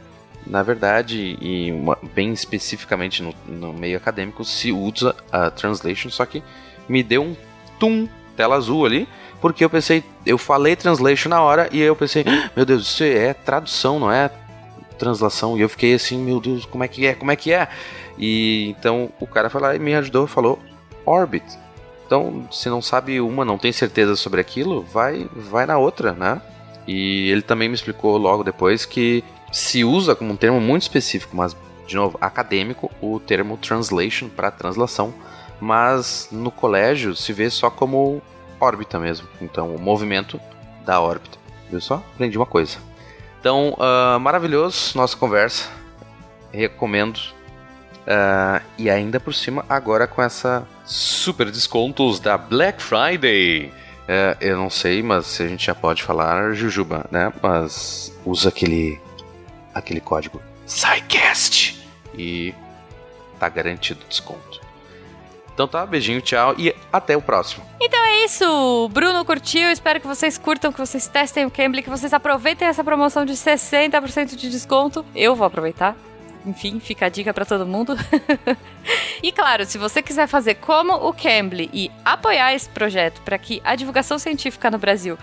na 0.46 0.62
verdade, 0.62 1.38
e 1.40 1.72
uma- 1.72 1.98
bem 2.14 2.32
especificamente 2.32 3.22
no, 3.22 3.34
no 3.46 3.72
meio 3.72 3.96
acadêmico, 3.96 4.44
se 4.44 4.70
usa 4.72 5.14
a 5.32 5.50
translation, 5.50 6.10
só 6.10 6.26
que 6.26 6.42
me 6.88 7.02
deu 7.02 7.22
um 7.22 7.36
tum, 7.78 8.06
tela 8.36 8.56
azul 8.56 8.84
ali, 8.84 9.08
porque 9.40 9.64
eu 9.64 9.70
pensei, 9.70 10.02
eu 10.26 10.36
falei 10.36 10.76
translation 10.76 11.28
na 11.30 11.40
hora 11.40 11.68
e 11.72 11.80
aí 11.80 11.86
eu 11.86 11.96
pensei, 11.96 12.24
"Ah, 12.26 12.50
meu 12.54 12.64
Deus, 12.66 12.82
isso 12.82 13.04
é 13.04 13.32
tradução, 13.32 13.98
não 13.98 14.10
é 14.12 14.30
translação. 14.98 15.56
E 15.56 15.60
eu 15.60 15.68
fiquei 15.68 15.94
assim, 15.94 16.18
meu 16.18 16.40
Deus, 16.40 16.64
como 16.64 16.84
é 16.84 16.88
que 16.88 17.06
é? 17.06 17.14
Como 17.14 17.30
é 17.30 17.36
que 17.36 17.52
é? 17.52 17.68
E 18.18 18.68
então 18.78 19.10
o 19.20 19.26
cara 19.26 19.50
foi 19.50 19.60
lá 19.60 19.74
e 19.74 19.78
me 19.78 19.94
ajudou, 19.94 20.26
falou 20.26 20.58
Orbit. 21.04 21.44
Então, 22.06 22.46
se 22.50 22.68
não 22.68 22.82
sabe 22.82 23.20
uma, 23.20 23.44
não 23.44 23.58
tem 23.58 23.72
certeza 23.72 24.14
sobre 24.14 24.40
aquilo, 24.40 24.82
vai 24.82 25.28
vai 25.34 25.66
na 25.66 25.78
outra, 25.78 26.12
né? 26.12 26.40
E 26.86 27.30
ele 27.30 27.42
também 27.42 27.68
me 27.68 27.74
explicou 27.74 28.16
logo 28.18 28.44
depois 28.44 28.84
que 28.84 29.24
se 29.50 29.84
usa 29.84 30.14
como 30.14 30.32
um 30.32 30.36
termo 30.36 30.60
muito 30.60 30.82
específico, 30.82 31.36
mas 31.36 31.56
de 31.86 31.96
novo, 31.96 32.16
acadêmico, 32.20 32.90
o 33.00 33.20
termo 33.20 33.56
translation 33.56 34.28
para 34.28 34.50
translação, 34.50 35.12
mas 35.60 36.28
no 36.32 36.50
colégio 36.50 37.14
se 37.14 37.32
vê 37.32 37.50
só 37.50 37.70
como 37.70 38.22
órbita 38.60 38.98
mesmo. 38.98 39.28
Então, 39.40 39.74
o 39.74 39.80
movimento 39.80 40.40
da 40.84 41.00
órbita. 41.00 41.38
Viu 41.70 41.80
só? 41.80 41.96
Aprendi 42.14 42.36
uma 42.36 42.46
coisa. 42.46 42.78
Então, 43.40 43.76
ah, 43.78 44.18
maravilhoso 44.18 44.96
nossa 44.96 45.16
conversa. 45.16 45.70
Recomendo. 46.52 47.20
Ah, 48.06 48.60
e 48.78 48.90
ainda 48.90 49.18
por 49.18 49.34
cima, 49.34 49.64
agora 49.68 50.06
com 50.06 50.22
essa 50.22 50.66
super 50.84 51.50
descontos 51.50 52.20
da 52.20 52.36
Black 52.36 52.82
Friday. 52.82 53.72
É, 54.06 54.36
eu 54.40 54.58
não 54.58 54.68
sei, 54.68 55.02
mas 55.02 55.40
a 55.40 55.48
gente 55.48 55.64
já 55.66 55.74
pode 55.74 56.02
falar 56.02 56.52
Jujuba, 56.52 57.06
né? 57.10 57.32
Mas 57.42 58.12
usa 58.24 58.50
aquele 58.50 59.00
aquele 59.72 60.00
código 60.00 60.40
SciCast 60.66 61.82
e 62.16 62.54
tá 63.40 63.48
garantido 63.48 64.00
desconto. 64.08 64.62
Então 65.54 65.68
tá, 65.68 65.86
beijinho, 65.86 66.20
tchau 66.20 66.54
e 66.58 66.74
até 66.92 67.16
o 67.16 67.22
próximo. 67.22 67.64
Então 67.80 68.04
é 68.04 68.24
isso, 68.24 68.44
o 68.44 68.88
Bruno 68.88 69.24
curtiu, 69.24 69.70
espero 69.70 70.00
que 70.00 70.06
vocês 70.06 70.36
curtam, 70.36 70.72
que 70.72 70.78
vocês 70.78 71.06
testem 71.06 71.46
o 71.46 71.50
Cambly, 71.50 71.82
que 71.82 71.90
vocês 71.90 72.12
aproveitem 72.12 72.66
essa 72.66 72.82
promoção 72.82 73.24
de 73.24 73.34
60% 73.34 74.34
de 74.34 74.50
desconto. 74.50 75.04
Eu 75.14 75.34
vou 75.34 75.46
aproveitar. 75.46 75.96
Enfim, 76.44 76.78
fica 76.78 77.06
a 77.06 77.08
dica 77.08 77.32
pra 77.32 77.44
todo 77.44 77.66
mundo. 77.66 77.96
e 79.22 79.32
claro, 79.32 79.64
se 79.64 79.78
você 79.78 80.02
quiser 80.02 80.26
fazer 80.26 80.56
como 80.56 80.92
o 80.92 81.12
Cambly 81.12 81.70
e 81.72 81.90
apoiar 82.04 82.54
esse 82.54 82.68
projeto 82.68 83.22
para 83.22 83.38
que 83.38 83.62
a 83.64 83.74
divulgação 83.74 84.18
científica 84.18 84.70
no 84.70 84.78
Brasil 84.78 85.18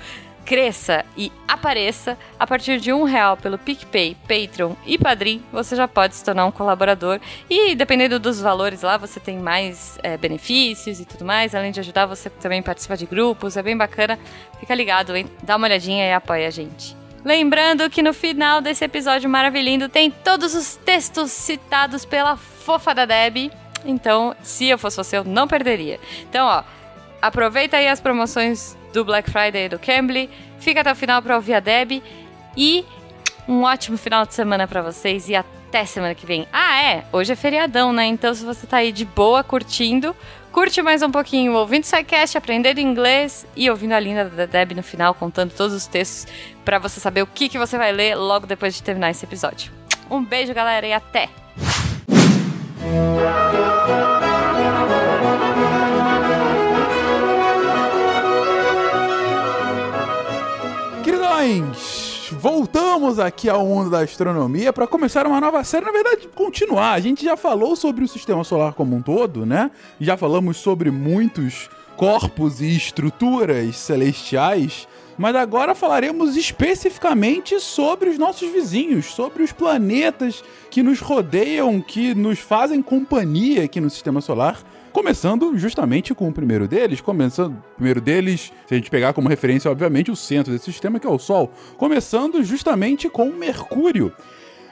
cresça 0.46 1.06
e 1.16 1.32
apareça 1.48 2.18
a 2.40 2.48
partir 2.48 2.80
de 2.80 2.92
um 2.92 3.04
real 3.04 3.38
pelo 3.38 3.58
PicPay, 3.58 4.18
Patreon 4.28 4.74
e 4.86 4.98
Padrim, 4.98 5.44
você 5.52 5.76
já 5.76 5.88
pode 5.88 6.16
se 6.16 6.24
tornar 6.26 6.46
um 6.46 6.52
colaborador 6.52 7.20
e 7.50 7.76
dependendo 7.76 8.20
dos 8.20 8.42
valores 8.42 8.82
lá, 8.82 8.98
você 8.98 9.20
tem 9.20 9.38
mais 9.38 9.98
é, 10.02 10.18
benefícios 10.18 11.00
e 11.00 11.06
tudo 11.06 11.24
mais, 11.24 11.54
além 11.54 11.72
de 11.72 11.80
ajudar 11.80 12.06
você 12.06 12.30
também 12.30 12.62
participa 12.62 12.98
de 12.98 13.06
grupos, 13.06 13.56
é 13.56 13.64
bem 13.64 13.78
bacana, 13.78 14.18
fica 14.60 14.74
ligado, 14.74 15.16
hein? 15.16 15.28
dá 15.44 15.56
uma 15.56 15.68
olhadinha 15.68 16.06
e 16.06 16.14
apoia 16.14 16.48
a 16.48 16.52
gente. 16.52 17.01
Lembrando 17.24 17.90
que 17.90 18.02
no 18.02 18.14
final 18.14 18.62
desse 18.62 18.84
episódio 18.84 19.30
maravilhoso 19.30 19.90
tem 19.90 20.10
todos 20.10 20.56
os 20.56 20.76
textos 20.76 21.32
citados 21.32 22.04
pela 22.04 22.36
fofa 22.36 22.96
da 22.96 23.06
Deb, 23.06 23.52
então 23.86 24.36
se 24.42 24.68
eu 24.68 24.78
fosse 24.78 24.98
você 24.98 25.18
eu 25.18 25.24
não 25.24 25.48
perderia. 25.48 26.00
Então 26.30 26.48
ó, 26.48 26.64
aproveita 27.22 27.78
aí 27.78 27.88
as 27.88 28.02
promoções 28.02 28.76
do 28.92 29.06
Black 29.06 29.30
Friday 29.30 29.66
e 29.66 29.70
do 29.70 29.80
Cambly. 29.80 30.30
Fica 30.60 30.82
até 30.82 30.92
o 30.92 30.96
final 30.96 31.22
para 31.22 31.36
ouvir 31.36 31.54
a 31.54 31.60
Deb. 31.60 32.02
E 32.56 32.86
um 33.48 33.64
ótimo 33.64 33.98
final 33.98 34.26
de 34.26 34.34
semana 34.34 34.68
para 34.68 34.82
vocês 34.82 35.30
e 35.30 35.36
até 35.36 35.86
semana 35.86 36.14
que 36.16 36.26
vem. 36.26 36.48
Ah, 36.52 36.82
é, 36.82 37.06
hoje 37.12 37.32
é 37.32 37.36
feriadão, 37.36 37.94
né? 37.94 38.06
Então 38.06 38.34
se 38.34 38.44
você 38.44 38.68
tá 38.68 38.78
aí 38.78 38.92
de 38.92 39.06
boa 39.06 39.44
curtindo, 39.44 40.16
curte 40.52 40.82
mais 40.82 41.02
um 41.02 41.10
pouquinho 41.10 41.54
ouvindo 41.54 41.84
o 41.84 41.88
SciCast, 41.88 42.38
aprendendo 42.38 42.80
inglês 42.80 43.46
e 43.56 43.70
ouvindo 43.70 43.94
a 43.94 44.00
linda 44.00 44.26
da 44.26 44.46
Deb 44.46 44.74
no 44.74 44.84
final, 44.84 45.14
contando 45.14 45.52
todos 45.52 45.74
os 45.74 45.88
textos 45.88 46.32
para 46.66 46.78
você 46.78 47.00
saber 47.00 47.22
o 47.22 47.28
que, 47.28 47.50
que 47.50 47.58
você 47.58 47.78
vai 47.78 47.92
ler 47.92 48.16
logo 48.16 48.46
depois 48.46 48.76
de 48.76 48.84
terminar 48.84 49.12
esse 49.12 49.26
episódio. 49.26 49.72
Um 50.10 50.24
beijo, 50.24 50.54
galera, 50.54 50.86
e 50.86 50.94
até! 50.94 51.30
Queridões, 61.04 62.01
voltamos 62.42 63.20
aqui 63.20 63.48
ao 63.48 63.64
mundo 63.64 63.92
da 63.92 64.00
astronomia 64.00 64.74
para 64.74 64.88
começar 64.88 65.28
uma 65.28 65.40
nova 65.40 65.64
série, 65.64 65.86
na 65.86 65.92
verdade, 65.92 66.28
continuar. 66.34 66.94
A 66.94 67.00
gente 67.00 67.24
já 67.24 67.38
falou 67.38 67.76
sobre 67.76 68.04
o 68.04 68.08
sistema 68.08 68.44
solar 68.44 68.74
como 68.74 68.96
um 68.96 69.02
todo, 69.02 69.46
né? 69.46 69.70
Já 70.00 70.18
falamos 70.18 70.58
sobre 70.58 70.90
muitos 70.90 71.70
corpos 71.96 72.60
e 72.60 72.76
estruturas 72.76 73.78
celestiais, 73.78 74.88
mas 75.20 75.36
agora 75.36 75.76
falaremos 75.76 76.36
especificamente 76.36 77.60
sobre 77.60 78.10
os 78.10 78.18
nossos 78.18 78.52
vizinhos, 78.52 79.06
sobre 79.06 79.44
os 79.44 79.52
planetas 79.52 80.44
que 80.72 80.82
nos 80.82 81.00
rodeiam, 81.00 81.80
que 81.80 82.16
nos 82.16 82.40
fazem 82.40 82.82
companhia 82.82 83.66
aqui 83.66 83.80
no 83.80 83.90
sistema 83.92 84.20
solar. 84.20 84.58
Começando 84.92 85.58
justamente 85.58 86.14
com 86.14 86.28
o 86.28 86.34
primeiro 86.34 86.68
deles, 86.68 87.00
começando 87.00 87.54
o 87.54 87.76
primeiro 87.76 88.02
deles, 88.02 88.52
se 88.68 88.74
a 88.74 88.78
gente 88.78 88.90
pegar 88.90 89.14
como 89.14 89.30
referência, 89.30 89.72
obviamente, 89.72 90.12
o 90.12 90.16
centro 90.16 90.52
desse 90.52 90.66
sistema, 90.66 91.00
que 91.00 91.08
é 91.08 91.10
o 91.10 91.18
Sol. 91.18 91.52
Começando 91.78 92.44
justamente 92.44 93.08
com 93.08 93.32
Mercúrio. 93.32 94.14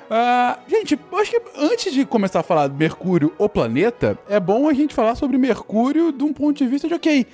Ah, 0.10 0.60
gente, 0.68 1.00
acho 1.14 1.32
que 1.32 1.42
antes 1.56 1.94
de 1.94 2.06
começar 2.06 2.42
a 2.42 2.44
falar 2.44 2.68
de 2.68 2.76
Mercúrio, 2.76 3.32
o 3.38 3.48
planeta, 3.48 4.18
é 4.28 4.40
bom 4.40 4.68
a 4.68 4.74
gente 4.74 4.94
falar 4.94 5.16
sobre 5.16 5.38
Mercúrio 5.38 6.12
de 6.12 6.24
um 6.24 6.34
ponto 6.34 6.58
de 6.58 6.68
vista 6.68 6.88
de, 6.88 6.96
ok, 6.96 7.26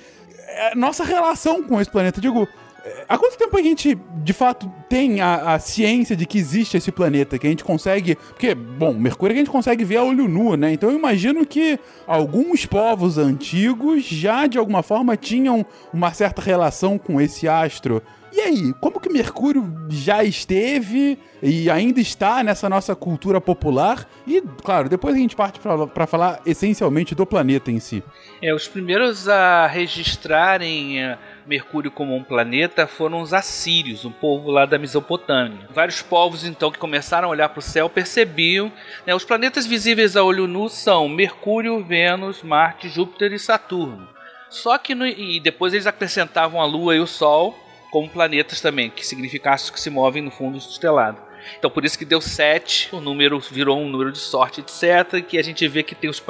é, 0.46 0.74
nossa 0.76 1.02
relação 1.02 1.62
com 1.64 1.80
esse 1.80 1.90
planeta. 1.90 2.20
Digo, 2.20 2.46
há 3.08 3.18
quanto 3.18 3.36
tempo 3.36 3.56
a 3.56 3.62
gente, 3.62 3.96
de 4.22 4.32
fato, 4.32 4.70
tem 4.88 5.20
a, 5.20 5.54
a 5.54 5.58
ciência 5.58 6.16
de 6.16 6.26
que 6.26 6.38
existe 6.38 6.76
esse 6.76 6.92
planeta, 6.92 7.38
que 7.38 7.46
a 7.46 7.50
gente 7.50 7.64
consegue... 7.64 8.16
Porque, 8.16 8.54
bom, 8.54 8.94
Mercúrio 8.94 9.34
a 9.34 9.38
gente 9.38 9.50
consegue 9.50 9.84
ver 9.84 9.96
a 9.96 10.04
olho 10.04 10.28
nu, 10.28 10.56
né? 10.56 10.72
Então 10.72 10.90
eu 10.90 10.96
imagino 10.96 11.44
que 11.46 11.78
alguns 12.06 12.66
povos 12.66 13.18
antigos 13.18 14.04
já, 14.04 14.46
de 14.46 14.58
alguma 14.58 14.82
forma, 14.82 15.16
tinham 15.16 15.64
uma 15.92 16.12
certa 16.12 16.40
relação 16.40 16.98
com 16.98 17.20
esse 17.20 17.48
astro. 17.48 18.02
E 18.36 18.40
aí, 18.40 18.74
como 18.74 19.00
que 19.00 19.08
Mercúrio 19.08 19.72
já 19.88 20.22
esteve 20.22 21.18
e 21.42 21.70
ainda 21.70 22.00
está 22.00 22.42
nessa 22.44 22.68
nossa 22.68 22.94
cultura 22.94 23.40
popular? 23.40 24.06
E, 24.26 24.42
claro, 24.62 24.90
depois 24.90 25.14
a 25.14 25.18
gente 25.18 25.34
parte 25.34 25.58
para 25.58 26.06
falar 26.06 26.42
essencialmente 26.44 27.14
do 27.14 27.24
planeta 27.24 27.70
em 27.70 27.80
si. 27.80 28.04
É, 28.42 28.54
os 28.54 28.68
primeiros 28.68 29.26
a 29.26 29.66
registrarem 29.66 31.02
eh, 31.02 31.18
Mercúrio 31.46 31.90
como 31.90 32.16
um 32.16 32.24
planeta 32.24 32.86
foram 32.86 33.20
os 33.20 33.32
assírios, 33.32 34.04
um 34.04 34.10
povo 34.10 34.50
lá 34.50 34.66
da 34.66 34.78
Mesopotâmia. 34.78 35.68
Vários 35.70 36.02
povos 36.02 36.44
então 36.44 36.72
que 36.72 36.78
começaram 36.78 37.28
a 37.28 37.30
olhar 37.30 37.48
para 37.48 37.60
o 37.60 37.62
céu 37.62 37.88
percebiam, 37.88 38.72
né, 39.06 39.14
os 39.14 39.24
planetas 39.24 39.66
visíveis 39.66 40.16
a 40.16 40.24
olho 40.24 40.48
nu 40.48 40.68
são 40.68 41.08
Mercúrio, 41.08 41.84
Vênus, 41.84 42.42
Marte, 42.42 42.88
Júpiter 42.88 43.32
e 43.32 43.38
Saturno. 43.38 44.08
Só 44.50 44.76
que 44.76 44.94
no, 44.94 45.06
e 45.06 45.38
depois 45.38 45.72
eles 45.72 45.86
acrescentavam 45.86 46.60
a 46.60 46.64
Lua 46.64 46.96
e 46.96 47.00
o 47.00 47.06
Sol 47.06 47.56
como 47.92 48.08
planetas 48.08 48.60
também, 48.60 48.90
que 48.90 49.06
significassem 49.06 49.72
que 49.72 49.80
se 49.80 49.88
movem 49.88 50.22
no 50.22 50.30
fundo 50.30 50.58
estelado. 50.58 51.18
Então 51.58 51.70
por 51.70 51.84
isso 51.84 51.96
que 51.96 52.04
deu 52.04 52.20
7, 52.20 52.88
o 52.92 53.00
número 53.00 53.38
virou 53.38 53.78
um 53.78 53.88
número 53.88 54.10
de 54.10 54.18
sorte, 54.18 54.60
etc. 54.60 55.24
Que 55.24 55.38
a 55.38 55.42
gente 55.42 55.66
vê 55.68 55.84
que 55.84 55.94
tem 55.94 56.10
os, 56.10 56.22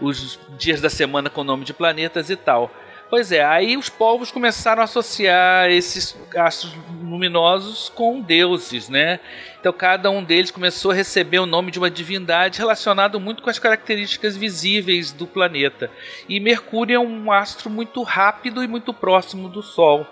os 0.00 0.38
dias 0.58 0.80
da 0.80 0.88
semana 0.88 1.28
com 1.28 1.42
o 1.42 1.44
nome 1.44 1.64
de 1.64 1.74
planetas 1.74 2.30
e 2.30 2.36
tal. 2.36 2.70
Pois 3.10 3.30
é, 3.30 3.44
aí 3.44 3.76
os 3.76 3.88
povos 3.88 4.32
começaram 4.32 4.80
a 4.80 4.84
associar 4.84 5.70
esses 5.70 6.16
astros 6.36 6.74
luminosos 7.02 7.88
com 7.94 8.20
deuses, 8.20 8.88
né? 8.88 9.20
Então 9.60 9.72
cada 9.72 10.10
um 10.10 10.22
deles 10.24 10.50
começou 10.50 10.90
a 10.90 10.94
receber 10.94 11.38
o 11.38 11.46
nome 11.46 11.70
de 11.70 11.78
uma 11.78 11.90
divindade 11.90 12.58
relacionado 12.58 13.20
muito 13.20 13.42
com 13.42 13.50
as 13.50 13.58
características 13.58 14.36
visíveis 14.36 15.12
do 15.12 15.26
planeta. 15.26 15.90
E 16.28 16.40
Mercúrio 16.40 16.96
é 16.96 16.98
um 16.98 17.30
astro 17.30 17.70
muito 17.70 18.02
rápido 18.02 18.64
e 18.64 18.68
muito 18.68 18.92
próximo 18.92 19.48
do 19.48 19.62
Sol. 19.62 20.06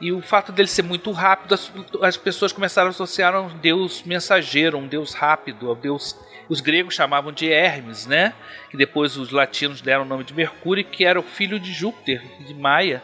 E 0.00 0.12
o 0.12 0.22
fato 0.22 0.50
dele 0.50 0.68
ser 0.68 0.82
muito 0.82 1.10
rápido, 1.12 1.54
as, 1.54 1.70
as 2.00 2.16
pessoas 2.16 2.52
começaram 2.52 2.88
a 2.88 2.90
associar 2.90 3.38
um 3.38 3.48
deus 3.58 4.02
mensageiro, 4.02 4.78
um 4.78 4.86
deus 4.86 5.12
rápido, 5.12 5.68
ao 5.68 5.74
deus. 5.74 6.16
Os 6.50 6.60
gregos 6.60 6.96
chamavam 6.96 7.30
de 7.30 7.48
Hermes, 7.48 8.06
né? 8.06 8.34
Que 8.70 8.76
depois 8.76 9.16
os 9.16 9.30
latinos 9.30 9.80
deram 9.80 10.02
o 10.02 10.04
nome 10.04 10.24
de 10.24 10.34
Mercúrio, 10.34 10.84
que 10.84 11.04
era 11.04 11.20
o 11.20 11.22
filho 11.22 11.60
de 11.60 11.72
Júpiter, 11.72 12.20
de 12.44 12.52
Maia. 12.52 13.00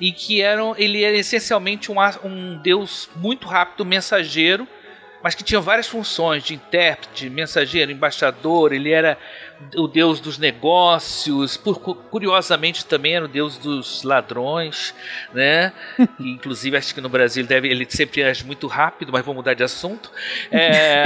E 0.00 0.12
que 0.12 0.40
eram, 0.40 0.76
ele 0.78 1.02
era 1.02 1.16
essencialmente 1.16 1.90
um, 1.90 1.96
um 2.22 2.56
deus 2.58 3.10
muito 3.16 3.48
rápido, 3.48 3.84
mensageiro, 3.84 4.66
mas 5.20 5.34
que 5.34 5.42
tinha 5.42 5.60
várias 5.60 5.88
funções 5.88 6.44
de 6.44 6.54
intérprete, 6.54 7.28
mensageiro, 7.28 7.90
embaixador. 7.90 8.72
Ele 8.72 8.92
era 8.92 9.18
o 9.76 9.88
deus 9.88 10.20
dos 10.20 10.38
negócios, 10.38 11.56
por, 11.56 11.78
curiosamente 11.78 12.84
também 12.84 13.14
era 13.14 13.24
o 13.24 13.28
deus 13.28 13.58
dos 13.58 14.02
ladrões, 14.02 14.94
né? 15.32 15.72
E, 16.18 16.30
inclusive 16.30 16.76
acho 16.76 16.94
que 16.94 17.00
no 17.00 17.08
Brasil 17.08 17.46
deve, 17.46 17.68
ele 17.68 17.86
sempre 17.88 18.24
age 18.24 18.44
muito 18.44 18.66
rápido, 18.66 19.12
mas 19.12 19.24
vou 19.24 19.34
mudar 19.34 19.54
de 19.54 19.62
assunto. 19.62 20.10
É, 20.50 21.04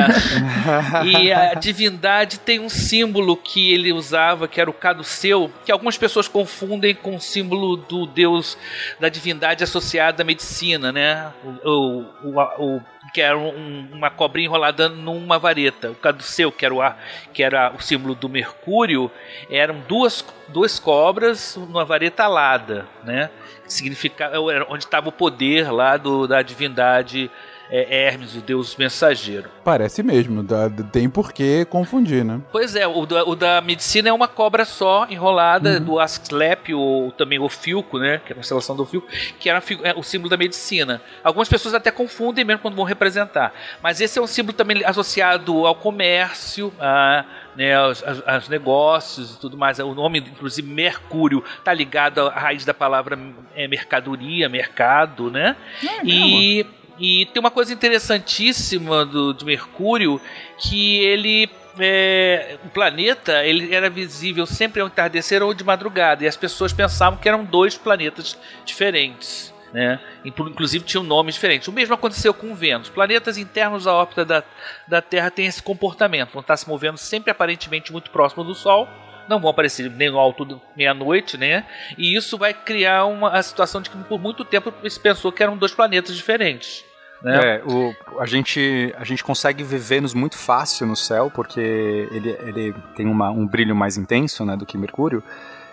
e 1.04 1.30
a 1.32 1.54
divindade 1.54 2.38
tem 2.38 2.58
um 2.58 2.68
símbolo 2.68 3.36
que 3.36 3.72
ele 3.72 3.92
usava, 3.92 4.48
que 4.48 4.60
era 4.60 4.70
o 4.70 4.72
caduceu, 4.72 5.52
que 5.66 5.72
algumas 5.72 5.98
pessoas 5.98 6.28
confundem 6.28 6.94
com 6.94 7.16
o 7.16 7.20
símbolo 7.20 7.76
do 7.76 8.06
deus 8.06 8.56
da 8.98 9.08
divindade 9.08 9.64
associada 9.64 10.22
à 10.22 10.24
medicina, 10.24 10.92
né? 10.92 11.30
O, 11.64 11.68
o, 11.68 12.40
o, 12.58 12.76
o 12.76 12.82
que 13.12 13.20
era 13.20 13.36
um, 13.36 13.88
uma 13.92 14.10
cobrinha 14.10 14.46
enrolada 14.46 14.88
numa 14.88 15.38
vareta. 15.38 15.90
O 15.90 15.94
caduceu, 15.94 16.52
que 16.52 16.64
era 16.64 16.74
o, 16.74 16.94
que 17.32 17.42
era 17.42 17.72
o 17.76 17.80
símbolo 17.80 18.14
do 18.14 18.28
Mercúrio, 18.28 19.10
eram 19.50 19.80
duas, 19.88 20.24
duas 20.48 20.78
cobras 20.78 21.56
numa 21.56 21.84
vareta 21.84 22.24
alada, 22.24 22.86
né? 23.04 23.30
Significa, 23.66 24.30
onde 24.68 24.84
estava 24.84 25.08
o 25.08 25.12
poder 25.12 25.72
lá 25.72 25.96
do, 25.96 26.26
da 26.26 26.42
divindade 26.42 27.30
é 27.74 28.06
Hermes, 28.06 28.36
o 28.36 28.42
deus 28.42 28.76
mensageiro. 28.76 29.48
Parece 29.64 30.02
mesmo, 30.02 30.42
dá, 30.42 30.68
tem 30.68 31.08
por 31.08 31.32
que 31.32 31.64
confundir, 31.64 32.22
né? 32.22 32.38
Pois 32.52 32.76
é, 32.76 32.86
o 32.86 33.06
da, 33.06 33.24
o 33.24 33.34
da 33.34 33.62
medicina 33.62 34.10
é 34.10 34.12
uma 34.12 34.28
cobra 34.28 34.66
só, 34.66 35.06
enrolada, 35.08 35.78
uhum. 35.78 35.84
do 35.84 35.98
Asclep, 35.98 36.74
ou 36.74 37.10
também 37.12 37.38
o 37.38 37.48
Filco, 37.48 37.98
né? 37.98 38.20
Que 38.26 38.32
é 38.32 38.34
a 38.34 38.36
constelação 38.36 38.76
do 38.76 38.84
Filco, 38.84 39.08
que 39.40 39.48
era 39.48 39.62
é 39.82 39.94
o 39.96 40.02
símbolo 40.02 40.28
da 40.28 40.36
medicina. 40.36 41.00
Algumas 41.24 41.48
pessoas 41.48 41.72
até 41.72 41.90
confundem 41.90 42.44
mesmo 42.44 42.60
quando 42.60 42.74
vão 42.74 42.84
representar. 42.84 43.54
Mas 43.82 44.02
esse 44.02 44.18
é 44.18 44.22
um 44.22 44.26
símbolo 44.26 44.52
também 44.52 44.84
associado 44.84 45.66
ao 45.66 45.74
comércio, 45.74 46.70
a 46.78 47.24
né, 47.56 47.74
aos, 47.74 48.02
aos, 48.02 48.48
negócios 48.48 49.34
e 49.34 49.40
tudo 49.40 49.56
mais. 49.56 49.78
O 49.78 49.94
nome, 49.94 50.18
inclusive, 50.18 50.66
Mercúrio, 50.68 51.44
tá 51.64 51.72
ligado 51.72 52.20
à 52.20 52.30
raiz 52.30 52.64
da 52.64 52.74
palavra 52.74 53.18
é, 53.54 53.68
mercadoria, 53.68 54.48
mercado, 54.48 55.30
né? 55.30 55.56
É, 55.82 56.04
e 56.04 56.66
e 57.02 57.26
tem 57.26 57.40
uma 57.40 57.50
coisa 57.50 57.72
interessantíssima 57.72 59.04
do, 59.04 59.34
de 59.34 59.44
Mercúrio 59.44 60.20
que 60.56 61.00
ele 61.00 61.50
é, 61.80 62.56
o 62.64 62.68
planeta 62.68 63.44
ele 63.44 63.74
era 63.74 63.90
visível 63.90 64.46
sempre 64.46 64.80
ao 64.80 64.86
entardecer 64.86 65.42
ou 65.42 65.52
de 65.52 65.64
madrugada 65.64 66.22
e 66.22 66.28
as 66.28 66.36
pessoas 66.36 66.72
pensavam 66.72 67.18
que 67.18 67.28
eram 67.28 67.44
dois 67.44 67.76
planetas 67.76 68.38
diferentes. 68.64 69.52
Né? 69.72 69.98
Inclusive 70.24 70.84
tinham 70.84 71.02
nomes 71.02 71.34
diferentes. 71.34 71.66
O 71.66 71.72
mesmo 71.72 71.92
aconteceu 71.92 72.32
com 72.32 72.54
Vênus. 72.54 72.88
Planetas 72.88 73.36
internos 73.36 73.88
à 73.88 73.94
órbita 73.94 74.24
da, 74.24 74.44
da 74.86 75.02
Terra 75.02 75.30
têm 75.30 75.46
esse 75.46 75.62
comportamento, 75.62 76.30
vão 76.30 76.40
estar 76.40 76.56
se 76.56 76.68
movendo 76.68 76.98
sempre 76.98 77.32
aparentemente 77.32 77.90
muito 77.90 78.12
próximo 78.12 78.44
do 78.44 78.54
Sol, 78.54 78.86
não 79.28 79.40
vão 79.40 79.50
aparecer 79.50 79.90
nem 79.90 80.10
no 80.10 80.20
alto 80.20 80.60
meia-noite, 80.76 81.36
né? 81.36 81.66
E 81.98 82.14
isso 82.14 82.38
vai 82.38 82.54
criar 82.54 83.06
uma 83.06 83.30
a 83.30 83.42
situação 83.42 83.80
de 83.80 83.90
que 83.90 83.96
por 84.04 84.20
muito 84.20 84.44
tempo 84.44 84.72
se 84.88 85.00
pensou 85.00 85.32
que 85.32 85.42
eram 85.42 85.56
dois 85.56 85.74
planetas 85.74 86.14
diferentes. 86.14 86.84
Né? 87.22 87.56
É, 87.56 87.62
o, 87.64 87.94
a, 88.18 88.26
gente, 88.26 88.92
a 88.98 89.04
gente 89.04 89.22
consegue 89.22 89.62
ver 89.62 89.78
Vênus 89.78 90.14
muito 90.14 90.36
fácil 90.36 90.86
no 90.86 90.96
céu, 90.96 91.30
porque 91.30 91.60
ele, 91.60 92.36
ele 92.40 92.74
tem 92.96 93.06
uma, 93.06 93.30
um 93.30 93.46
brilho 93.46 93.76
mais 93.76 93.96
intenso 93.96 94.44
né, 94.44 94.56
do 94.56 94.66
que 94.66 94.76
Mercúrio. 94.76 95.22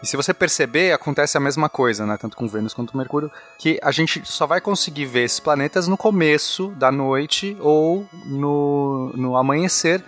E 0.02 0.08
se 0.08 0.16
você 0.16 0.34
perceber, 0.34 0.94
acontece 0.94 1.38
a 1.38 1.42
mesma 1.42 1.68
coisa, 1.68 2.06
né? 2.06 2.18
Tanto 2.18 2.38
com 2.38 2.48
Vênus 2.48 2.74
quanto 2.74 2.94
com 2.94 2.98
Mercúrio, 2.98 3.30
que 3.58 3.78
a 3.84 3.92
gente 3.92 4.22
só 4.24 4.48
vai 4.48 4.62
conseguir 4.62 5.06
ver 5.06 5.24
esses 5.24 5.42
planetas 5.42 5.88
no 5.88 5.98
começo 5.98 6.70
da 6.78 6.90
noite 6.90 7.58
ou 7.60 8.08
no, 8.26 9.12
no 9.14 9.36
amanhecer. 9.36 10.02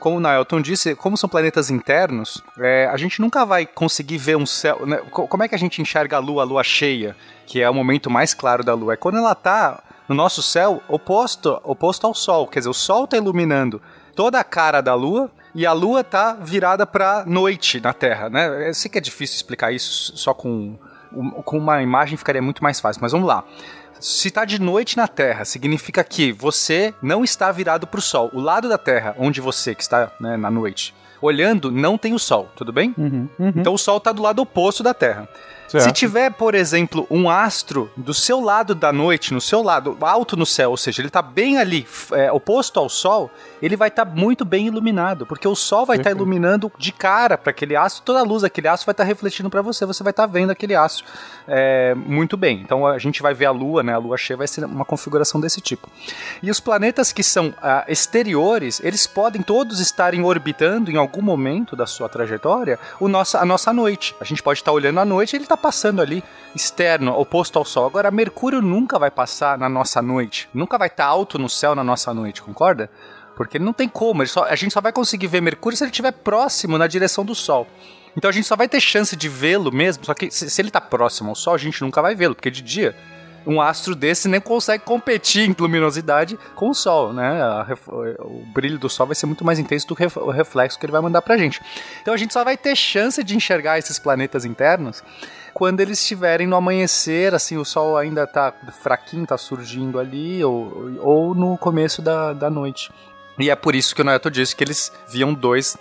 Como 0.00 0.16
o 0.16 0.20
Nailton 0.20 0.62
disse, 0.62 0.94
como 0.94 1.16
são 1.16 1.28
planetas 1.28 1.70
internos, 1.70 2.42
é, 2.58 2.86
a 2.86 2.96
gente 2.96 3.20
nunca 3.20 3.44
vai 3.44 3.66
conseguir 3.66 4.16
ver 4.18 4.36
um 4.36 4.46
céu. 4.46 4.86
Né? 4.86 4.96
Como 5.10 5.42
é 5.42 5.48
que 5.48 5.54
a 5.54 5.58
gente 5.58 5.82
enxerga 5.82 6.16
a 6.16 6.20
Lua, 6.20 6.42
a 6.42 6.46
Lua 6.46 6.62
cheia, 6.62 7.14
que 7.46 7.60
é 7.60 7.68
o 7.68 7.74
momento 7.74 8.08
mais 8.08 8.32
claro 8.32 8.64
da 8.64 8.72
Lua? 8.72 8.94
É 8.94 8.96
quando 8.96 9.18
ela 9.18 9.32
está 9.32 9.82
no 10.08 10.14
nosso 10.14 10.42
céu 10.42 10.82
oposto, 10.88 11.60
oposto 11.64 12.06
ao 12.06 12.14
Sol. 12.14 12.46
Quer 12.46 12.60
dizer, 12.60 12.70
o 12.70 12.74
Sol 12.74 13.04
está 13.04 13.16
iluminando 13.16 13.80
toda 14.14 14.40
a 14.40 14.44
cara 14.44 14.80
da 14.80 14.94
Lua 14.94 15.30
e 15.54 15.66
a 15.66 15.72
Lua 15.72 16.00
está 16.00 16.34
virada 16.34 16.86
para 16.86 17.24
noite 17.26 17.80
na 17.80 17.92
Terra, 17.92 18.28
né? 18.28 18.68
Eu 18.68 18.74
sei 18.74 18.90
que 18.90 18.98
é 18.98 19.00
difícil 19.00 19.36
explicar 19.36 19.72
isso 19.72 20.16
só 20.16 20.34
com, 20.34 20.76
com 21.44 21.58
uma 21.58 21.82
imagem 21.82 22.16
ficaria 22.16 22.42
muito 22.42 22.62
mais 22.62 22.80
fácil, 22.80 23.00
mas 23.02 23.12
vamos 23.12 23.26
lá. 23.26 23.44
Se 23.98 24.28
está 24.28 24.44
de 24.44 24.60
noite 24.60 24.96
na 24.96 25.08
Terra, 25.08 25.44
significa 25.44 26.04
que 26.04 26.30
você 26.30 26.92
não 27.00 27.24
está 27.24 27.50
virado 27.50 27.86
para 27.86 27.98
o 27.98 28.02
Sol. 28.02 28.30
O 28.32 28.40
lado 28.40 28.68
da 28.68 28.76
Terra, 28.76 29.14
onde 29.18 29.40
você 29.40 29.74
que 29.74 29.82
está 29.82 30.12
né, 30.20 30.36
na 30.36 30.50
noite, 30.50 30.94
olhando, 31.20 31.70
não 31.70 31.96
tem 31.96 32.12
o 32.12 32.18
Sol, 32.18 32.50
tudo 32.54 32.72
bem? 32.72 32.94
Uhum, 32.96 33.28
uhum. 33.38 33.52
Então 33.56 33.72
o 33.72 33.78
Sol 33.78 33.96
está 33.96 34.12
do 34.12 34.22
lado 34.22 34.42
oposto 34.42 34.82
da 34.82 34.92
Terra. 34.92 35.28
Certo. 35.68 35.84
Se 35.84 35.92
tiver, 35.92 36.30
por 36.30 36.54
exemplo, 36.54 37.06
um 37.10 37.28
astro 37.28 37.90
do 37.96 38.14
seu 38.14 38.40
lado 38.40 38.74
da 38.74 38.92
noite, 38.92 39.34
no 39.34 39.40
seu 39.40 39.62
lado, 39.62 39.96
alto 40.00 40.36
no 40.36 40.46
céu, 40.46 40.70
ou 40.70 40.76
seja, 40.76 41.00
ele 41.00 41.08
está 41.08 41.20
bem 41.20 41.58
ali, 41.58 41.86
é, 42.12 42.30
oposto 42.30 42.78
ao 42.78 42.88
Sol, 42.88 43.30
ele 43.60 43.76
vai 43.76 43.88
estar 43.88 44.06
tá 44.06 44.14
muito 44.14 44.44
bem 44.44 44.66
iluminado, 44.66 45.26
porque 45.26 45.46
o 45.46 45.54
Sol 45.54 45.84
vai 45.84 45.96
estar 45.96 46.10
tá 46.10 46.16
iluminando 46.16 46.70
de 46.78 46.92
cara 46.92 47.36
para 47.36 47.50
aquele 47.50 47.74
astro, 47.74 48.02
toda 48.04 48.20
a 48.20 48.22
luz 48.22 48.42
daquele 48.42 48.68
astro 48.68 48.86
vai 48.86 48.92
estar 48.92 49.04
tá 49.04 49.08
refletindo 49.08 49.50
para 49.50 49.62
você, 49.62 49.84
você 49.84 50.02
vai 50.02 50.12
estar 50.12 50.26
tá 50.26 50.32
vendo 50.32 50.50
aquele 50.50 50.74
astro 50.74 51.04
é, 51.48 51.94
muito 51.94 52.36
bem. 52.36 52.60
Então 52.60 52.86
a 52.86 52.98
gente 52.98 53.22
vai 53.22 53.34
ver 53.34 53.46
a 53.46 53.50
Lua, 53.50 53.82
né? 53.82 53.94
A 53.94 53.98
Lua 53.98 54.16
cheia 54.16 54.36
vai 54.36 54.46
ser 54.46 54.64
uma 54.64 54.84
configuração 54.84 55.40
desse 55.40 55.60
tipo. 55.60 55.88
E 56.42 56.50
os 56.50 56.60
planetas 56.60 57.12
que 57.12 57.22
são 57.22 57.54
ah, 57.62 57.84
exteriores, 57.88 58.80
eles 58.82 59.06
podem 59.06 59.42
todos 59.42 59.80
estarem 59.80 60.22
orbitando 60.24 60.90
em 60.90 60.96
algum 60.96 61.22
momento 61.22 61.74
da 61.74 61.86
sua 61.86 62.08
trajetória 62.08 62.78
o 63.00 63.08
nossa, 63.08 63.40
a 63.40 63.44
nossa 63.44 63.72
noite. 63.72 64.14
A 64.20 64.24
gente 64.24 64.42
pode 64.42 64.60
estar 64.60 64.72
olhando 64.72 65.00
a 65.00 65.04
noite 65.04 65.32
e 65.32 65.36
ele 65.36 65.44
está 65.44 65.55
Tá 65.56 65.62
passando 65.62 66.02
ali 66.02 66.22
externo, 66.54 67.18
oposto 67.18 67.58
ao 67.58 67.64
Sol. 67.64 67.86
Agora, 67.86 68.10
Mercúrio 68.10 68.60
nunca 68.60 68.98
vai 68.98 69.10
passar 69.10 69.56
na 69.56 69.70
nossa 69.70 70.02
noite. 70.02 70.50
Nunca 70.52 70.76
vai 70.76 70.88
estar 70.88 71.04
tá 71.04 71.08
alto 71.08 71.38
no 71.38 71.48
céu 71.48 71.74
na 71.74 71.82
nossa 71.82 72.12
noite, 72.12 72.42
concorda? 72.42 72.90
Porque 73.34 73.58
não 73.58 73.72
tem 73.72 73.88
como. 73.88 74.26
Só, 74.26 74.44
a 74.44 74.54
gente 74.54 74.72
só 74.72 74.82
vai 74.82 74.92
conseguir 74.92 75.28
ver 75.28 75.40
Mercúrio 75.40 75.76
se 75.76 75.82
ele 75.82 75.90
estiver 75.90 76.12
próximo 76.12 76.76
na 76.76 76.86
direção 76.86 77.24
do 77.24 77.34
Sol. 77.34 77.66
Então 78.14 78.28
a 78.28 78.32
gente 78.32 78.46
só 78.46 78.54
vai 78.54 78.68
ter 78.68 78.80
chance 78.80 79.16
de 79.16 79.30
vê-lo 79.30 79.72
mesmo. 79.72 80.04
Só 80.04 80.12
que 80.12 80.30
se, 80.30 80.50
se 80.50 80.60
ele 80.60 80.68
está 80.68 80.80
próximo 80.80 81.30
ao 81.30 81.34
Sol, 81.34 81.54
a 81.54 81.58
gente 81.58 81.80
nunca 81.80 82.02
vai 82.02 82.14
vê-lo, 82.14 82.34
porque 82.34 82.50
de 82.50 82.60
dia 82.60 82.94
um 83.46 83.60
astro 83.60 83.94
desse 83.94 84.28
nem 84.28 84.40
consegue 84.40 84.84
competir 84.84 85.48
em 85.48 85.54
luminosidade 85.58 86.38
com 86.54 86.70
o 86.70 86.74
Sol, 86.74 87.12
né? 87.12 87.38
o 88.20 88.44
brilho 88.52 88.78
do 88.78 88.88
Sol 88.88 89.06
vai 89.06 89.14
ser 89.14 89.26
muito 89.26 89.44
mais 89.44 89.58
intenso 89.58 89.86
do 89.86 89.94
que 89.94 90.04
o 90.04 90.30
reflexo 90.30 90.78
que 90.78 90.84
ele 90.84 90.92
vai 90.92 91.00
mandar 91.00 91.22
pra 91.22 91.36
gente. 91.36 91.60
Então 92.02 92.12
a 92.12 92.16
gente 92.16 92.32
só 92.32 92.42
vai 92.42 92.56
ter 92.56 92.74
chance 92.74 93.22
de 93.22 93.36
enxergar 93.36 93.78
esses 93.78 93.98
planetas 93.98 94.44
internos 94.44 95.02
quando 95.56 95.80
eles 95.80 95.98
estiverem 95.98 96.46
no 96.46 96.54
amanhecer, 96.54 97.34
assim, 97.34 97.56
o 97.56 97.64
sol 97.64 97.96
ainda 97.96 98.26
tá 98.26 98.52
fraquinho, 98.82 99.26
tá 99.26 99.38
surgindo 99.38 99.98
ali, 99.98 100.44
ou, 100.44 100.98
ou 101.00 101.34
no 101.34 101.56
começo 101.56 102.02
da, 102.02 102.34
da 102.34 102.50
noite. 102.50 102.90
E 103.38 103.50
é 103.50 103.56
por 103.56 103.74
isso 103.74 103.94
que 103.94 104.00
o 104.00 104.04
Neto 104.04 104.30
disse 104.30 104.56
que 104.56 104.64
eles 104.64 104.90
viam 105.08 105.34
dois, 105.34 105.76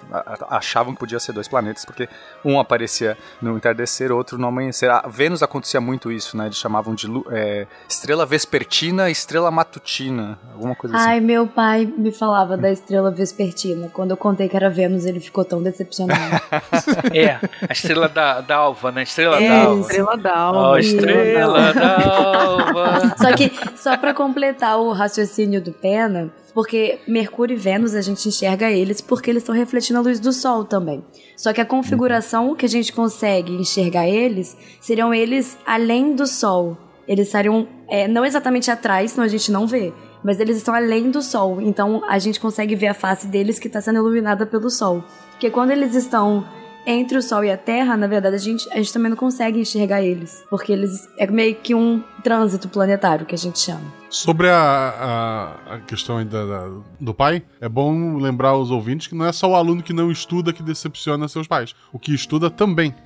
achavam 0.50 0.94
que 0.94 1.00
podia 1.00 1.20
ser 1.20 1.32
dois 1.32 1.48
planetas, 1.48 1.86
porque 1.86 2.10
um 2.44 2.60
aparecia 2.60 3.18
no 3.42 3.56
entardecer, 3.56 4.12
outro 4.12 4.38
no 4.38 4.48
amanhecer. 4.48 4.90
A 4.90 5.08
Vênus 5.08 5.42
acontecia 5.42 5.80
muito 5.80 6.12
isso, 6.12 6.36
né? 6.36 6.48
Eles 6.48 6.58
chamavam 6.58 6.94
de 6.94 7.08
é, 7.32 7.66
estrela 7.88 8.26
vespertina 8.26 9.10
e 9.10 9.12
estrela 9.12 9.50
matutina, 9.50 10.38
alguma 10.54 10.76
coisa 10.76 10.98
assim. 10.98 11.06
Ai, 11.08 11.20
meu 11.22 11.48
pai 11.48 11.86
me 11.86 12.12
falava 12.12 12.58
da 12.58 12.72
estrela 12.72 13.10
vespertina. 13.10 13.90
Quando 13.90 14.12
eu 14.12 14.18
contei 14.18 14.50
que 14.50 14.56
era 14.56 14.70
Vênus, 14.70 15.06
ele 15.06 15.20
ficou 15.20 15.46
tão 15.46 15.64
decepcionado. 15.64 16.42
é, 17.14 17.40
a 17.68 17.72
estrela 17.72 18.10
da, 18.10 18.42
da 18.42 18.56
alva, 18.58 18.92
né? 18.92 19.04
Estrela 19.04 19.42
é, 19.42 19.48
da 19.48 19.64
alva. 19.64 19.82
Estrela 19.82 20.18
da 20.18 20.38
alva. 20.38 20.72
Oh, 20.72 20.78
estrela 20.78 21.74
da 21.74 21.96
alva. 21.96 23.16
Só 23.18 23.34
que, 23.34 23.52
só 23.78 23.98
pra 23.98 24.14
completar 24.14 24.78
o 24.78 24.92
raciocínio 24.92 25.62
do 25.62 25.72
Pena 25.72 26.32
porque 26.56 27.00
Mercúrio 27.06 27.54
e 27.54 27.60
Vênus 27.60 27.94
a 27.94 28.02
gente 28.02 28.30
enxerga 28.30 28.72
eles 28.72 29.02
porque 29.02 29.30
eles 29.30 29.44
estão 29.44 29.54
refletindo 29.54 30.00
a 30.00 30.02
luz 30.02 30.22
do 30.22 30.32
Sol 30.32 30.64
também. 30.64 31.04
Só 31.36 31.52
que 31.52 31.60
a 31.60 31.66
configuração 31.66 32.56
que 32.56 32.66
a 32.66 32.70
gente 32.70 32.94
consegue 32.94 33.52
enxergar 33.52 34.08
eles 34.08 34.56
seriam 34.80 35.14
eles 35.14 35.58
além 35.66 36.16
do 36.16 36.26
Sol. 36.26 36.78
Eles 37.06 37.28
estariam 37.28 37.68
é, 37.90 38.08
não 38.08 38.26
exatamente 38.26 38.72
atrás, 38.72 39.12
senão 39.12 39.26
a 39.26 39.28
gente 39.28 39.52
não 39.52 39.68
vê. 39.68 39.94
Mas 40.24 40.40
eles 40.40 40.56
estão 40.56 40.74
além 40.74 41.12
do 41.12 41.22
Sol. 41.22 41.62
Então 41.62 42.02
a 42.08 42.18
gente 42.20 42.40
consegue 42.40 42.74
ver 42.74 42.88
a 42.88 42.94
face 42.94 43.28
deles 43.28 43.60
que 43.60 43.68
está 43.68 43.82
sendo 43.82 43.98
iluminada 43.98 44.46
pelo 44.46 44.70
Sol. 44.70 45.04
Porque 45.32 45.50
quando 45.50 45.72
eles 45.72 45.94
estão 45.94 46.48
entre 46.88 47.18
o 47.18 47.22
Sol 47.22 47.44
e 47.44 47.52
a 47.52 47.58
Terra, 47.58 47.98
na 47.98 48.08
verdade, 48.08 48.36
a 48.36 48.40
gente, 48.40 48.66
a 48.72 48.78
gente 48.78 48.94
também 48.94 49.10
não 49.10 49.18
consegue 49.18 49.60
enxergar 49.60 50.02
eles. 50.02 50.42
Porque 50.50 50.72
eles 50.72 51.06
é 51.20 51.28
meio 51.28 51.56
que 51.56 51.76
um 51.76 52.02
trânsito 52.24 52.70
planetário 52.70 53.26
que 53.26 53.36
a 53.36 53.38
gente 53.38 53.60
chama. 53.60 54.05
Sobre 54.16 54.50
a, 54.50 55.54
a, 55.68 55.76
a 55.76 55.80
questão 55.80 56.18
ainda 56.18 56.46
da- 56.48 56.70
do 57.00 57.14
pai, 57.14 57.44
é 57.60 57.68
bom 57.68 58.16
lembrar 58.18 58.50
aos 58.50 58.72
ouvintes 58.72 59.08
que 59.08 59.16
não 59.16 59.26
é 59.26 59.32
só 59.34 59.50
o 59.50 59.56
aluno 59.56 59.84
que 59.84 59.92
não 59.92 60.10
estuda 60.10 60.54
que 60.54 60.64
decepciona 60.64 61.28
seus 61.28 61.48
pais. 61.48 61.76
O 61.92 62.00
que 62.00 62.14
estuda 62.16 62.50
também. 62.50 62.96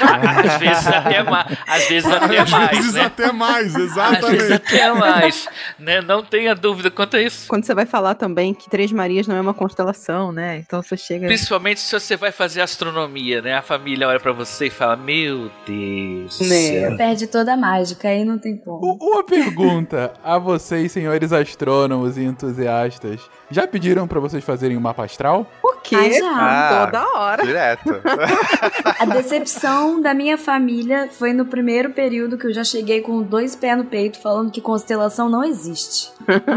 Às 0.00 0.58
vezes 0.58 0.86
até 0.86 1.22
mais. 1.22 1.58
Às 1.66 1.88
vezes 1.88 2.10
até 2.10 2.38
Às 2.40 2.50
mais, 2.50 2.70
vezes 2.78 2.94
né? 2.94 3.00
até 3.04 3.32
mais, 3.32 3.66
Às 3.66 3.72
vezes 3.74 3.92
exatamente. 3.92 4.52
até 4.52 4.92
mais. 4.92 5.48
Né? 5.78 6.00
Não 6.00 6.22
tenha 6.24 6.54
dúvida 6.54 6.90
quanto 6.90 7.16
a 7.16 7.22
isso. 7.22 7.46
Quando 7.48 7.64
você 7.64 7.74
vai 7.74 7.86
falar 7.86 8.14
também 8.14 8.52
que 8.54 8.68
Três 8.68 8.90
Marias 8.92 9.26
não 9.26 9.36
é 9.36 9.40
uma 9.40 9.54
constelação, 9.54 10.32
né? 10.32 10.58
Então 10.58 10.82
você 10.82 10.96
chega. 10.96 11.26
Principalmente 11.26 11.80
se 11.80 11.92
você 11.98 12.16
vai 12.16 12.32
fazer 12.32 12.60
astronomia, 12.62 13.40
né? 13.42 13.54
A 13.54 13.62
família 13.62 14.08
olha 14.08 14.18
pra 14.20 14.32
você 14.32 14.66
e 14.66 14.70
fala: 14.70 14.96
Meu 14.96 15.50
Deus. 15.66 16.40
Né. 16.40 16.46
céu." 16.56 16.96
Perde 16.96 17.26
toda 17.26 17.52
a 17.54 17.56
mágica, 17.56 18.08
aí 18.08 18.24
não 18.24 18.38
tem 18.38 18.56
como. 18.56 18.84
U- 19.00 19.12
Uma 19.12 19.24
pergunta 19.24 20.12
a 20.22 20.38
vocês, 20.38 20.92
senhores 20.92 21.32
astrônomos 21.32 22.16
e 22.16 22.24
entusiastas. 22.24 23.20
Já 23.50 23.66
pediram 23.66 24.06
pra 24.06 24.20
vocês 24.20 24.44
fazerem 24.44 24.76
um 24.76 24.80
mapa 24.80 25.04
astral? 25.04 25.46
Quê? 25.84 25.96
Ah, 25.96 26.10
já. 26.10 26.30
Ah. 26.32 26.86
Toda 26.86 27.18
hora. 27.18 27.44
Direto. 27.46 28.00
A 28.98 29.04
decepção 29.04 30.00
da 30.00 30.14
minha 30.14 30.38
família 30.38 31.08
foi 31.12 31.34
no 31.34 31.44
primeiro 31.44 31.90
período 31.90 32.38
que 32.38 32.46
eu 32.46 32.52
já 32.54 32.64
cheguei 32.64 33.02
com 33.02 33.22
dois 33.22 33.54
pés 33.54 33.76
no 33.76 33.84
peito 33.84 34.18
falando 34.18 34.50
que 34.50 34.60
constelação 34.62 35.28
não 35.28 35.44
existe. 35.44 36.10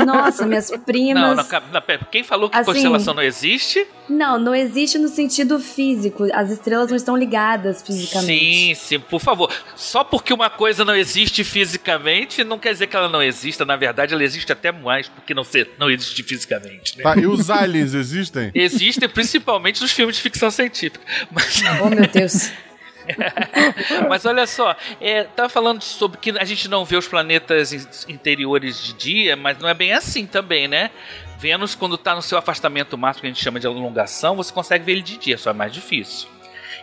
Nossa, 0.06 0.46
minhas 0.46 0.72
primas. 0.86 1.22
Não, 1.36 1.62
não, 1.74 1.82
quem 2.10 2.24
falou 2.24 2.50
que 2.50 2.58
Assim- 2.58 2.72
constelação 2.72 3.14
não 3.14 3.24
existe? 3.24 3.86
Não, 4.10 4.40
não 4.40 4.56
existe 4.56 4.98
no 4.98 5.10
sentido 5.10 5.60
físico. 5.60 6.28
As 6.34 6.50
estrelas 6.50 6.90
não 6.90 6.96
estão 6.96 7.18
ligadas 7.18 7.82
fisicamente. 7.82 8.26
Sim, 8.26 8.74
sim, 8.76 9.00
por 9.00 9.20
favor. 9.20 9.52
Só 9.76 10.04
porque 10.04 10.34
uma 10.34 10.50
coisa 10.50 10.86
não 10.86 10.96
existe 10.96 11.44
fisicamente, 11.44 12.44
não 12.44 12.58
quer 12.58 12.72
dizer 12.72 12.88
que 12.88 12.96
ela 12.96 13.10
não 13.10 13.22
exista. 13.22 13.66
Na 13.66 13.76
verdade, 13.76 14.14
ela 14.14 14.24
existe 14.24 14.50
até 14.52 14.72
mais 14.72 15.10
porque 15.10 15.34
não, 15.34 15.44
ser, 15.44 15.72
não 15.78 15.90
existe 15.90 16.24
fisicamente. 16.24 16.98
Né? 16.98 17.04
Tá, 17.04 17.18
e 17.18 17.28
os 17.28 17.50
aliens 17.50 17.94
existem? 17.94 18.50
Existem 18.56 19.10
principalmente 19.18 19.82
nos 19.82 19.92
filmes 19.92 20.16
de 20.16 20.22
ficção 20.22 20.52
científica. 20.52 21.04
Mas, 21.32 21.62
Oh, 21.82 21.90
meu 21.90 22.08
Deus. 22.08 22.52
mas 24.10 24.26
olha 24.26 24.46
só, 24.46 24.76
é, 25.00 25.24
tava 25.24 25.48
falando 25.48 25.82
sobre 25.82 26.18
que 26.18 26.32
a 26.38 26.44
gente 26.44 26.68
não 26.68 26.84
vê 26.84 26.98
os 26.98 27.08
planetas 27.08 27.72
in- 27.72 27.88
interiores 28.10 28.84
de 28.84 28.94
dia, 28.94 29.36
mas 29.36 29.58
não 29.60 29.70
é 29.70 29.74
bem 29.74 29.94
assim 29.94 30.26
também, 30.26 30.68
né? 30.68 30.92
Vênus, 31.40 31.74
quando 31.74 31.98
tá 31.98 32.14
no 32.16 32.22
seu 32.22 32.38
afastamento 32.38 32.98
máximo, 32.98 33.22
que 33.22 33.28
a 33.28 33.30
gente 33.30 33.42
chama 33.42 33.60
de 33.62 33.66
alongação, 33.68 34.36
você 34.36 34.52
consegue 34.52 34.84
ver 34.84 34.92
ele 34.94 35.02
de 35.02 35.18
dia, 35.18 35.38
só 35.38 35.52
é 35.52 35.54
mais 35.54 35.72
difícil. 35.72 36.28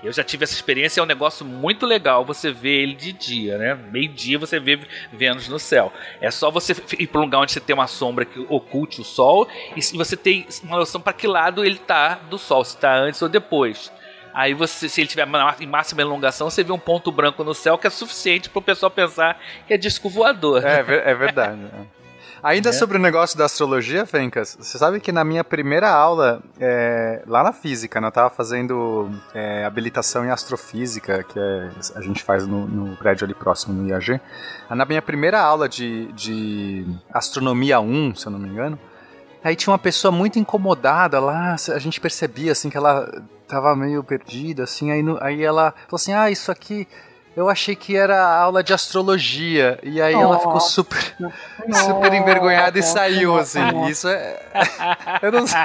Eu 0.05 0.13
já 0.13 0.23
tive 0.23 0.45
essa 0.45 0.53
experiência, 0.53 1.01
é 1.01 1.03
um 1.03 1.07
negócio 1.07 1.47
muito 1.47 1.87
legal 1.87 2.27
você 2.27 2.53
ver 2.53 2.83
ele 2.83 2.95
de 2.95 3.11
dia, 3.11 3.57
né? 3.57 3.75
Meio-dia 3.91 4.39
você 4.39 4.61
vê 4.61 4.79
Vênus 5.11 5.49
no 5.49 5.59
céu. 5.59 5.91
É 6.21 6.31
só 6.31 6.51
você 6.51 6.77
ir 6.99 7.07
para 7.07 7.23
um 7.23 7.25
lugar 7.25 7.41
onde 7.41 7.53
você 7.53 7.61
tem 7.61 7.73
uma 7.73 7.87
sombra 7.87 8.27
que 8.27 8.39
oculte 8.51 9.01
o 9.01 9.05
Sol 9.05 9.49
e 9.75 9.81
se 9.81 9.97
você 9.97 10.15
tem 10.15 10.47
uma 10.63 10.77
noção 10.77 11.01
para 11.01 11.15
que 11.15 11.27
lado 11.27 11.65
ele 11.65 11.79
tá 11.79 12.17
do 12.29 12.37
Sol, 12.37 12.63
se 12.65 12.77
tá 12.77 12.95
antes 12.95 13.23
ou 13.23 13.31
depois. 13.31 13.91
Aí 14.35 14.53
você, 14.53 14.89
se 14.89 15.01
ele 15.01 15.09
tiver 15.09 15.27
em 15.61 15.67
máxima 15.67 16.03
elongação, 16.03 16.51
você 16.51 16.63
vê 16.63 16.73
um 16.73 16.79
ponto 16.79 17.11
branco 17.11 17.43
no 17.43 17.55
céu 17.55 17.79
que 17.79 17.87
é 17.87 17.91
suficiente 17.91 18.51
para 18.51 18.59
o 18.59 18.63
pessoal 18.63 18.91
pensar 18.91 19.41
que 19.67 19.73
é 19.73 19.79
disco 19.79 20.11
voador. 20.11 20.67
É, 20.67 20.81
é 20.81 21.15
verdade. 21.15 21.61
Ainda 22.45 22.69
É. 22.69 22.73
sobre 22.73 22.99
o 22.99 23.01
negócio 23.01 23.39
da 23.39 23.47
astrologia, 23.47 24.05
Fencas, 24.05 24.57
você 24.61 24.77
sabe 24.77 25.01
que 25.01 25.11
na 25.11 25.25
minha 25.25 25.43
primeira 25.43 25.91
aula, 25.91 26.43
é, 26.61 27.23
lá 27.27 27.43
na 27.43 27.53
física, 27.55 28.01
né, 28.01 28.09
eu 28.09 28.13
tava 28.13 28.29
fazendo 28.29 29.11
é, 29.35 29.65
habilitação 29.65 30.25
em 30.27 30.31
astrofísica, 30.31 31.23
que 31.23 31.39
é- 31.39 31.71
a 31.95 32.01
gente 32.03 32.23
faz 32.23 32.47
no, 32.47 32.67
no 32.67 32.97
prédio 32.97 33.25
ali 33.25 33.33
próximo, 33.35 33.73
no 33.75 33.89
IAG. 33.89 34.21
Na 34.69 34.85
minha 34.85 35.01
primeira 35.01 35.41
aula 35.41 35.69
de, 35.69 36.13
de 36.13 36.87
astronomia 37.13 37.81
1, 37.81 38.15
se 38.15 38.27
eu 38.27 38.33
não 38.33 38.39
me 38.39 38.49
engano, 38.49 38.79
aí 39.43 39.57
tinha 39.57 39.73
uma 39.73 39.79
pessoa 39.79 40.13
muito 40.13 40.39
incomodada 40.39 41.19
lá, 41.21 41.55
a 41.75 41.79
gente 41.79 41.99
percebia 42.01 42.53
assim 42.53 42.69
que 42.69 42.77
ela 42.77 43.23
tava 43.49 43.75
meio 43.75 44.05
perdida, 44.05 44.65
assim, 44.65 44.91
aí, 44.91 45.03
no- 45.03 45.19
aí 45.23 45.43
ela 45.43 45.73
falou 45.87 45.97
assim, 45.97 46.13
ah, 46.13 46.31
isso 46.31 46.51
aqui... 46.53 46.87
Eu 47.37 47.49
achei 47.49 47.75
que 47.75 47.97
era 47.97 48.25
aula 48.25 48.63
de 48.63 48.73
astrologia. 48.73 49.79
E 49.83 50.01
aí 50.01 50.15
ela 50.15 50.39
ficou 50.39 50.61
super, 50.61 51.17
super 51.85 52.13
envergonhada 52.13 52.79
e 52.79 52.83
saiu, 52.83 53.37
assim. 53.37 53.61
Isso 53.89 54.09
é. 54.09 54.41
Eu 55.21 55.33
não 55.33 55.47
sei. 55.47 55.61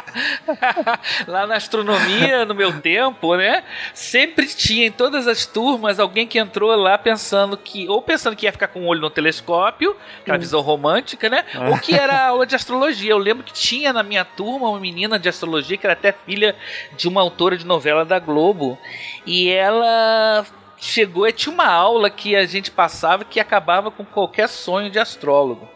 Lá 1.27 1.45
na 1.45 1.55
astronomia, 1.55 2.43
no 2.45 2.55
meu 2.55 2.79
tempo, 2.81 3.35
né? 3.35 3.63
Sempre 3.93 4.47
tinha 4.47 4.87
em 4.87 4.91
todas 4.91 5.27
as 5.27 5.45
turmas 5.45 5.99
alguém 5.99 6.25
que 6.25 6.39
entrou 6.39 6.75
lá 6.75 6.97
pensando 6.97 7.55
que. 7.55 7.87
Ou 7.87 8.01
pensando 8.01 8.35
que 8.35 8.45
ia 8.45 8.51
ficar 8.51 8.67
com 8.67 8.81
o 8.81 8.87
olho 8.87 9.01
no 9.01 9.09
telescópio, 9.09 9.95
aquela 10.21 10.37
visão 10.37 10.61
romântica, 10.61 11.29
né? 11.29 11.45
Ou 11.69 11.77
que 11.77 11.93
era 11.93 12.27
aula 12.27 12.45
de 12.45 12.55
astrologia. 12.55 13.11
Eu 13.11 13.17
lembro 13.17 13.43
que 13.43 13.53
tinha 13.53 13.93
na 13.93 14.01
minha 14.01 14.25
turma 14.25 14.69
uma 14.69 14.79
menina 14.79 15.19
de 15.19 15.29
astrologia 15.29 15.77
que 15.77 15.85
era 15.85 15.93
até 15.93 16.11
filha 16.11 16.55
de 16.97 17.07
uma 17.07 17.21
autora 17.21 17.55
de 17.55 17.65
novela 17.65 18.03
da 18.03 18.17
Globo. 18.17 18.77
E 19.25 19.49
ela 19.49 20.45
chegou 20.79 21.27
e 21.27 21.31
tinha 21.31 21.53
uma 21.53 21.67
aula 21.67 22.09
que 22.09 22.35
a 22.35 22.45
gente 22.45 22.71
passava 22.71 23.23
que 23.25 23.39
acabava 23.39 23.91
com 23.91 24.05
qualquer 24.05 24.47
sonho 24.47 24.89
de 24.89 24.99
astrólogo. 24.99 25.67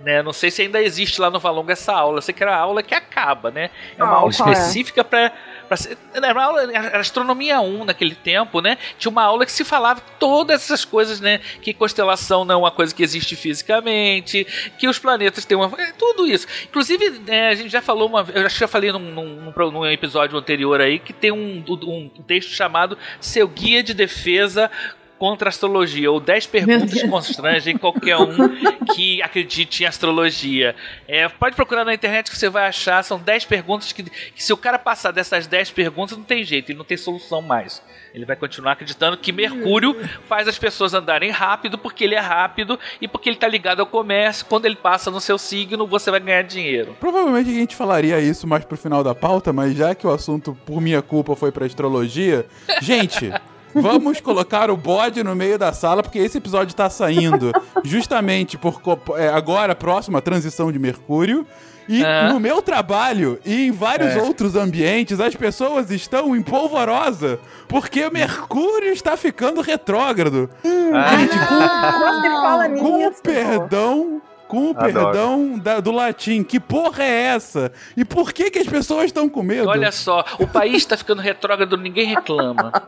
Né? 0.00 0.22
Não 0.22 0.32
sei 0.32 0.50
se 0.50 0.62
ainda 0.62 0.82
existe 0.82 1.20
lá 1.20 1.30
no 1.30 1.38
Valonga 1.38 1.72
essa 1.72 1.92
aula. 1.92 2.18
Eu 2.18 2.22
sei 2.22 2.34
que 2.34 2.42
era 2.42 2.54
a 2.56 2.58
aula 2.60 2.82
que 2.82 2.94
acaba, 2.94 3.50
né? 3.50 3.70
É 3.96 4.02
uma 4.02 4.12
Ah, 4.12 4.16
aula 4.16 4.28
é? 4.28 4.30
específica 4.30 5.04
para 5.76 6.26
era 6.26 6.32
uma 6.34 6.44
aula 6.44 6.62
era 6.72 7.00
astronomia 7.00 7.60
1 7.60 7.84
naquele 7.84 8.14
tempo, 8.14 8.60
né? 8.60 8.76
Tinha 8.98 9.10
uma 9.10 9.22
aula 9.22 9.46
que 9.46 9.52
se 9.52 9.64
falava 9.64 10.00
todas 10.18 10.62
essas 10.62 10.84
coisas, 10.84 11.20
né? 11.20 11.38
Que 11.60 11.72
constelação 11.72 12.44
não 12.44 12.54
é 12.54 12.58
uma 12.58 12.70
coisa 12.70 12.94
que 12.94 13.02
existe 13.02 13.34
fisicamente, 13.34 14.46
que 14.78 14.86
os 14.86 14.98
planetas 14.98 15.44
têm 15.44 15.56
uma. 15.56 15.72
é, 15.80 15.92
tudo 15.92 16.26
isso. 16.26 16.46
Inclusive, 16.64 17.10
né, 17.20 17.48
a 17.48 17.54
gente 17.54 17.70
já 17.70 17.80
falou 17.80 18.08
uma 18.08 18.26
Eu 18.34 18.46
acho 18.46 18.56
que 18.56 18.60
já 18.60 18.68
falei 18.68 18.92
num, 18.92 18.98
num, 18.98 19.52
num 19.70 19.86
episódio 19.86 20.36
anterior 20.36 20.80
aí 20.80 20.98
que 20.98 21.12
tem 21.12 21.32
um, 21.32 21.64
um 21.68 22.08
texto 22.26 22.50
chamado 22.50 22.98
Seu 23.20 23.48
Guia 23.48 23.82
de 23.82 23.94
Defesa 23.94 24.70
contra 25.22 25.48
a 25.48 25.50
astrologia, 25.50 26.10
ou 26.10 26.18
10 26.18 26.46
perguntas 26.48 26.92
que 26.92 27.06
constrangem 27.06 27.78
qualquer 27.78 28.16
um 28.16 28.34
que 28.92 29.22
acredite 29.22 29.84
em 29.84 29.86
astrologia. 29.86 30.74
É, 31.06 31.28
pode 31.28 31.54
procurar 31.54 31.84
na 31.84 31.94
internet 31.94 32.28
que 32.28 32.36
você 32.36 32.48
vai 32.48 32.66
achar, 32.66 33.04
são 33.04 33.20
10 33.20 33.44
perguntas 33.44 33.92
que, 33.92 34.02
que 34.02 34.42
se 34.42 34.52
o 34.52 34.56
cara 34.56 34.80
passar 34.80 35.12
dessas 35.12 35.46
10 35.46 35.70
perguntas, 35.70 36.18
não 36.18 36.24
tem 36.24 36.42
jeito, 36.42 36.72
ele 36.72 36.78
não 36.78 36.84
tem 36.84 36.96
solução 36.96 37.40
mais. 37.40 37.80
Ele 38.12 38.24
vai 38.24 38.34
continuar 38.34 38.72
acreditando 38.72 39.16
que 39.16 39.30
Mercúrio 39.30 39.96
faz 40.26 40.48
as 40.48 40.58
pessoas 40.58 40.92
andarem 40.92 41.30
rápido 41.30 41.78
porque 41.78 42.02
ele 42.02 42.16
é 42.16 42.20
rápido 42.20 42.76
e 43.00 43.06
porque 43.06 43.28
ele 43.28 43.36
está 43.36 43.46
ligado 43.46 43.78
ao 43.78 43.86
comércio. 43.86 44.44
Quando 44.46 44.66
ele 44.66 44.74
passa 44.74 45.08
no 45.08 45.20
seu 45.20 45.38
signo, 45.38 45.86
você 45.86 46.10
vai 46.10 46.18
ganhar 46.18 46.42
dinheiro. 46.42 46.96
Provavelmente 46.98 47.48
a 47.48 47.54
gente 47.54 47.76
falaria 47.76 48.18
isso 48.18 48.44
mais 48.44 48.64
pro 48.64 48.76
final 48.76 49.04
da 49.04 49.14
pauta, 49.14 49.52
mas 49.52 49.76
já 49.76 49.94
que 49.94 50.04
o 50.04 50.10
assunto, 50.10 50.58
por 50.66 50.80
minha 50.80 51.00
culpa, 51.00 51.36
foi 51.36 51.52
pra 51.52 51.64
astrologia, 51.64 52.44
gente. 52.82 53.32
Vamos 53.74 54.20
colocar 54.20 54.70
o 54.70 54.76
bode 54.76 55.22
no 55.24 55.34
meio 55.34 55.58
da 55.58 55.72
sala, 55.72 56.02
porque 56.02 56.18
esse 56.18 56.38
episódio 56.38 56.74
tá 56.74 56.88
saindo 56.90 57.52
justamente 57.84 58.56
por 58.58 58.80
é, 59.16 59.28
agora, 59.28 59.74
próximo, 59.74 60.16
a 60.16 60.20
transição 60.20 60.70
de 60.70 60.78
Mercúrio. 60.78 61.46
E 61.88 62.04
Ah. 62.04 62.28
no 62.32 62.38
meu 62.38 62.62
trabalho 62.62 63.40
e 63.44 63.66
em 63.66 63.72
vários 63.72 64.14
É. 64.14 64.22
outros 64.22 64.54
ambientes, 64.54 65.18
as 65.18 65.34
pessoas 65.34 65.90
estão 65.90 66.34
em 66.36 66.40
polvorosa 66.40 67.40
porque 67.66 68.08
Mercúrio 68.08 68.92
está 68.92 69.16
ficando 69.16 69.60
retrógrado. 69.60 70.48
Gente, 70.64 71.38
com, 71.48 71.58
fala 72.40 72.68
com 72.68 72.98
nisso. 72.98 73.20
perdão, 73.20 74.22
com 74.52 74.66
o 74.66 74.70
Adoro. 74.70 74.84
perdão 74.92 75.58
da- 75.58 75.80
do 75.80 75.90
latim, 75.90 76.42
que 76.44 76.60
porra 76.60 77.02
é 77.02 77.22
essa? 77.34 77.72
E 77.96 78.04
por 78.04 78.34
que 78.34 78.50
que 78.50 78.58
as 78.58 78.66
pessoas 78.66 79.06
estão 79.06 79.26
com 79.26 79.42
medo? 79.42 79.66
Olha 79.66 79.90
só, 79.90 80.22
o 80.38 80.46
país 80.46 80.76
está 80.76 80.94
ficando 80.94 81.22
retrógrado, 81.22 81.74
ninguém 81.78 82.04
reclama. 82.06 82.70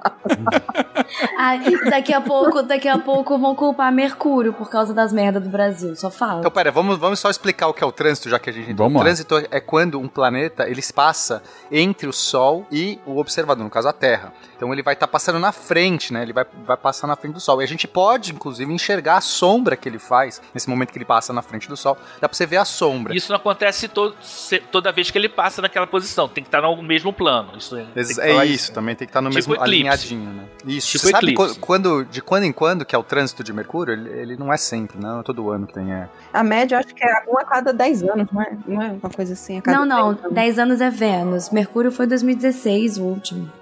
Ah, 1.39 1.55
daqui 1.91 2.13
a 2.13 2.21
pouco, 2.21 2.63
daqui 2.63 2.89
a 2.89 2.99
pouco 2.99 3.39
vão 3.39 3.55
culpar 3.55 3.93
Mercúrio 3.93 4.53
por 4.53 4.69
causa 4.71 4.93
das 4.95 5.13
merdas 5.13 5.43
do 5.43 5.49
Brasil. 5.49 5.95
Só 5.95 6.11
fala. 6.11 6.39
Então, 6.41 6.51
pera, 6.51 6.71
vamos, 6.73 6.99
vamos 6.99 7.19
só 7.21 7.31
explicar 7.31 7.69
o 7.69 7.75
que 7.75 7.85
é 7.85 7.87
o 7.87 7.93
trânsito, 7.93 8.29
já 8.29 8.39
que 8.39 8.51
a 8.51 8.53
gente 8.53 8.71
entrou. 8.71 8.87
Vamos 8.89 8.97
O 8.97 8.99
lá. 8.99 9.05
trânsito 9.05 9.37
é 9.51 9.61
quando 9.61 10.01
um 10.01 10.09
planeta 10.09 10.69
ele 10.69 10.81
passa 10.95 11.43
entre 11.71 12.07
o 12.09 12.13
Sol 12.13 12.67
e 12.71 12.99
o 13.07 13.19
observador, 13.19 13.63
no 13.65 13.71
caso 13.71 13.89
a 13.89 13.93
Terra. 13.93 14.33
Então 14.65 14.73
ele 14.73 14.83
vai 14.83 14.95
estar 14.95 15.07
passando 15.07 15.39
na 15.39 15.53
frente, 15.53 16.11
né? 16.11 16.23
Ele 16.23 16.33
vai, 16.33 16.47
vai 16.65 16.77
passar 16.79 17.07
na 17.07 17.15
frente 17.17 17.35
do 17.35 17.41
Sol. 17.41 17.61
E 17.61 17.65
a 17.65 17.69
gente 17.69 17.87
pode, 17.87 18.33
inclusive, 18.33 18.73
enxergar 18.73 19.19
a 19.19 19.21
sombra 19.21 19.77
que 19.77 19.87
ele 19.87 19.99
faz 19.99 20.41
nesse 20.55 20.71
momento 20.71 20.91
que 20.91 20.97
ele 20.97 21.05
passa 21.05 21.35
na 21.35 21.43
frente 21.43 21.69
do 21.69 21.77
Sol. 21.77 21.99
Dá 22.19 22.27
pra 22.29 22.35
você 22.35 22.47
ver 22.47 22.57
a 22.57 22.65
sombra. 22.65 23.15
Isso 23.15 23.31
não 23.31 23.37
acontece 23.37 23.89
to- 23.89 24.15
se- 24.23 24.61
toda 24.61 24.91
vez 24.91 25.11
que 25.11 25.19
ele 25.19 25.29
passa 25.29 25.61
naquela 25.61 25.87
posição. 25.87 26.27
Tem 26.29 26.43
que 26.43 26.49
estar 26.49 26.63
no 26.63 26.83
mesmo 26.83 27.13
plano. 27.13 27.51
Isso, 27.59 27.77
É 27.77 28.29
falar 28.29 28.47
isso, 28.47 28.73
também 28.73 28.95
tem 28.97 29.07
que 29.07 29.11
estar 29.11 29.21
no 29.21 29.29
Tipo 29.29 29.37
mesmo 29.37 29.55
eclipse. 29.55 29.71
alinhadinho, 29.75 30.33
né? 30.33 30.45
Isso. 30.67 30.93
Tipo 30.93 31.05
Você 31.05 31.11
sabe 31.11 31.33
eclipse. 31.33 31.59
quando, 31.61 32.05
de 32.07 32.23
quando 32.23 32.45
em 32.45 32.53
quando, 32.53 32.87
que 32.87 32.97
é 32.97 32.99
o 32.99 33.03
trânsito 33.05 33.45
de 33.45 33.53
Mercúrio, 33.53 33.93
ele, 33.93 34.09
ele 34.19 34.37
não 34.39 34.51
é 34.51 34.57
sempre, 34.57 34.99
não 34.99 35.21
é 35.21 35.23
todo 35.23 35.51
ano 35.51 35.67
que 35.67 35.75
tem. 35.75 35.93
É. 35.93 36.09
A 36.33 36.43
média, 36.43 36.77
eu 36.77 36.79
acho 36.81 36.95
que 36.95 37.05
é 37.05 37.23
um 37.29 37.37
a 37.39 37.45
cada 37.45 37.71
10 37.71 38.03
anos, 38.03 38.29
não 38.33 38.41
é? 38.41 38.57
Não 38.67 38.83
é 38.83 38.87
uma 38.93 39.11
coisa 39.11 39.35
assim? 39.35 39.59
A 39.59 39.63
cada 39.63 39.77
Não, 39.79 39.85
não. 39.85 40.13
10 40.15 40.25
anos. 40.25 40.35
10 40.35 40.59
anos 40.59 40.81
é 40.81 40.89
Vênus. 40.89 41.51
Mercúrio 41.51 41.93
foi 41.93 42.07
2016, 42.07 42.97
o 42.97 43.03
último. 43.03 43.53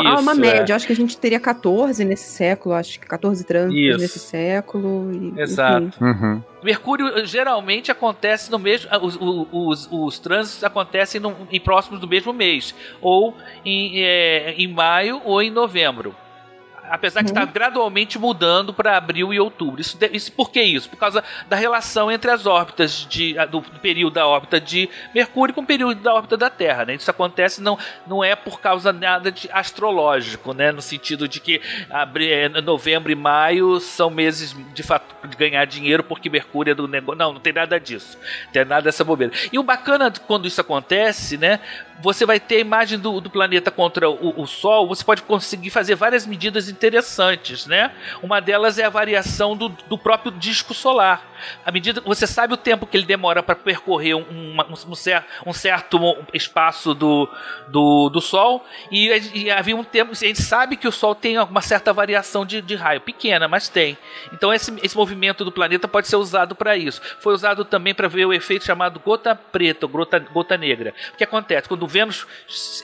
Ah, 0.00 0.20
uma 0.20 0.32
Isso, 0.32 0.40
média. 0.40 0.72
é. 0.72 0.76
Acho 0.76 0.86
que 0.86 0.92
a 0.92 0.96
gente 0.96 1.16
teria 1.16 1.40
14 1.40 2.04
nesse 2.04 2.30
século, 2.30 2.74
acho 2.74 3.00
que 3.00 3.06
14 3.06 3.44
trânsitos 3.44 3.76
Isso. 3.82 3.98
nesse 3.98 4.18
século. 4.18 5.10
e-. 5.12 5.40
Exato. 5.40 5.92
Uhum. 6.00 6.42
Mercúrio 6.62 7.08
eh, 7.08 7.24
geralmente 7.24 7.90
acontece 7.90 8.50
no 8.50 8.58
mesmo. 8.58 8.88
ah, 8.90 8.98
Os, 9.02 9.16
os, 9.20 9.46
os, 9.50 9.88
os 9.90 10.18
trânsitos 10.18 10.62
acontecem 10.62 11.20
no- 11.20 11.34
em 11.50 11.58
próximos 11.60 11.98
do 12.00 12.06
mesmo 12.06 12.32
mês, 12.32 12.74
ou 13.00 13.34
em, 13.64 14.02
eh, 14.04 14.54
em 14.58 14.68
maio 14.68 15.20
ou 15.24 15.40
em 15.42 15.50
novembro. 15.50 16.14
Apesar 16.90 17.22
que 17.22 17.30
está 17.30 17.44
gradualmente 17.44 18.18
mudando 18.18 18.74
para 18.74 18.96
abril 18.96 19.32
e 19.32 19.38
outubro. 19.40 19.80
Isso, 19.80 19.96
de- 19.96 20.10
isso 20.12 20.32
por 20.32 20.50
que 20.50 20.60
isso? 20.62 20.88
Por 20.90 20.96
causa 20.98 21.22
da 21.48 21.56
relação 21.56 22.10
entre 22.10 22.30
as 22.30 22.46
órbitas 22.46 23.06
de, 23.08 23.34
do, 23.46 23.60
do 23.60 23.78
período 23.80 24.14
da 24.14 24.26
órbita 24.26 24.60
de 24.60 24.88
Mercúrio 25.14 25.54
com 25.54 25.60
o 25.60 25.66
período 25.66 26.00
da 26.00 26.12
órbita 26.14 26.36
da 26.36 26.50
Terra. 26.50 26.84
Né? 26.84 26.94
Isso 26.94 27.10
acontece 27.10 27.62
não, 27.62 27.78
não 28.06 28.22
é 28.24 28.34
por 28.34 28.60
causa 28.60 28.92
nada 28.92 29.30
de 29.30 29.48
astrológico, 29.52 30.52
né? 30.52 30.72
no 30.72 30.82
sentido 30.82 31.26
de 31.28 31.40
que 31.40 31.60
abri- 31.88 32.30
eh, 32.32 32.48
novembro 32.60 33.10
e 33.10 33.14
maio 33.14 33.80
são 33.80 34.10
meses 34.10 34.54
de 34.74 34.82
fato 34.82 35.28
de 35.28 35.36
ganhar 35.36 35.64
dinheiro 35.64 36.02
porque 36.04 36.28
Mercúrio 36.28 36.72
é 36.72 36.74
do 36.74 36.86
negócio. 36.88 37.18
Não, 37.18 37.32
não 37.34 37.40
tem 37.40 37.52
nada 37.52 37.78
disso. 37.78 38.18
Não 38.46 38.52
tem 38.52 38.64
nada 38.64 38.82
dessa 38.82 39.04
bobeira. 39.04 39.32
E 39.52 39.58
o 39.58 39.62
bacana 39.62 40.10
de 40.10 40.20
quando 40.20 40.46
isso 40.46 40.60
acontece, 40.60 41.36
né? 41.36 41.60
Você 42.02 42.24
vai 42.24 42.40
ter 42.40 42.56
a 42.56 42.60
imagem 42.60 42.98
do, 42.98 43.20
do 43.20 43.28
planeta 43.28 43.70
contra 43.70 44.08
o, 44.08 44.40
o 44.40 44.46
Sol, 44.46 44.88
você 44.88 45.04
pode 45.04 45.20
conseguir 45.22 45.68
fazer 45.68 45.94
várias 45.94 46.26
medidas 46.26 46.66
interessantes, 46.80 47.66
né? 47.66 47.92
Uma 48.22 48.40
delas 48.40 48.78
é 48.78 48.84
a 48.84 48.88
variação 48.88 49.54
do, 49.54 49.68
do 49.68 49.98
próprio 49.98 50.32
disco 50.32 50.72
solar. 50.72 51.28
A 51.64 51.70
medida 51.70 52.00
você 52.00 52.26
sabe 52.26 52.54
o 52.54 52.56
tempo 52.56 52.86
que 52.86 52.96
ele 52.96 53.04
demora 53.04 53.42
para 53.42 53.54
percorrer 53.54 54.14
um, 54.14 54.56
um 54.88 54.94
cer- 54.94 55.24
um 55.46 55.52
certo 55.52 55.98
espaço 56.32 56.94
do, 56.94 57.28
do, 57.68 58.08
do 58.08 58.20
Sol, 58.20 58.64
e, 58.90 59.08
e 59.34 59.50
havia 59.50 59.76
um 59.76 59.84
tempo. 59.84 60.12
A 60.12 60.14
gente 60.14 60.40
sabe 60.40 60.76
que 60.76 60.88
o 60.88 60.92
Sol 60.92 61.14
tem 61.14 61.38
uma 61.38 61.60
certa 61.60 61.92
variação 61.92 62.46
de, 62.46 62.62
de 62.62 62.74
raio, 62.74 63.00
pequena, 63.00 63.46
mas 63.46 63.68
tem. 63.68 63.96
Então 64.32 64.52
esse, 64.52 64.74
esse 64.82 64.96
movimento 64.96 65.44
do 65.44 65.52
planeta 65.52 65.86
pode 65.86 66.08
ser 66.08 66.16
usado 66.16 66.54
para 66.54 66.76
isso. 66.76 67.00
Foi 67.20 67.34
usado 67.34 67.64
também 67.64 67.94
para 67.94 68.08
ver 68.08 68.24
o 68.24 68.32
efeito 68.32 68.64
chamado 68.64 69.00
gota 69.00 69.34
preta, 69.34 69.86
gota, 69.86 70.18
gota 70.18 70.56
negra. 70.56 70.94
O 71.12 71.16
que 71.16 71.24
acontece? 71.24 71.68
Quando 71.68 71.82
o 71.82 71.88
Vênus 71.88 72.26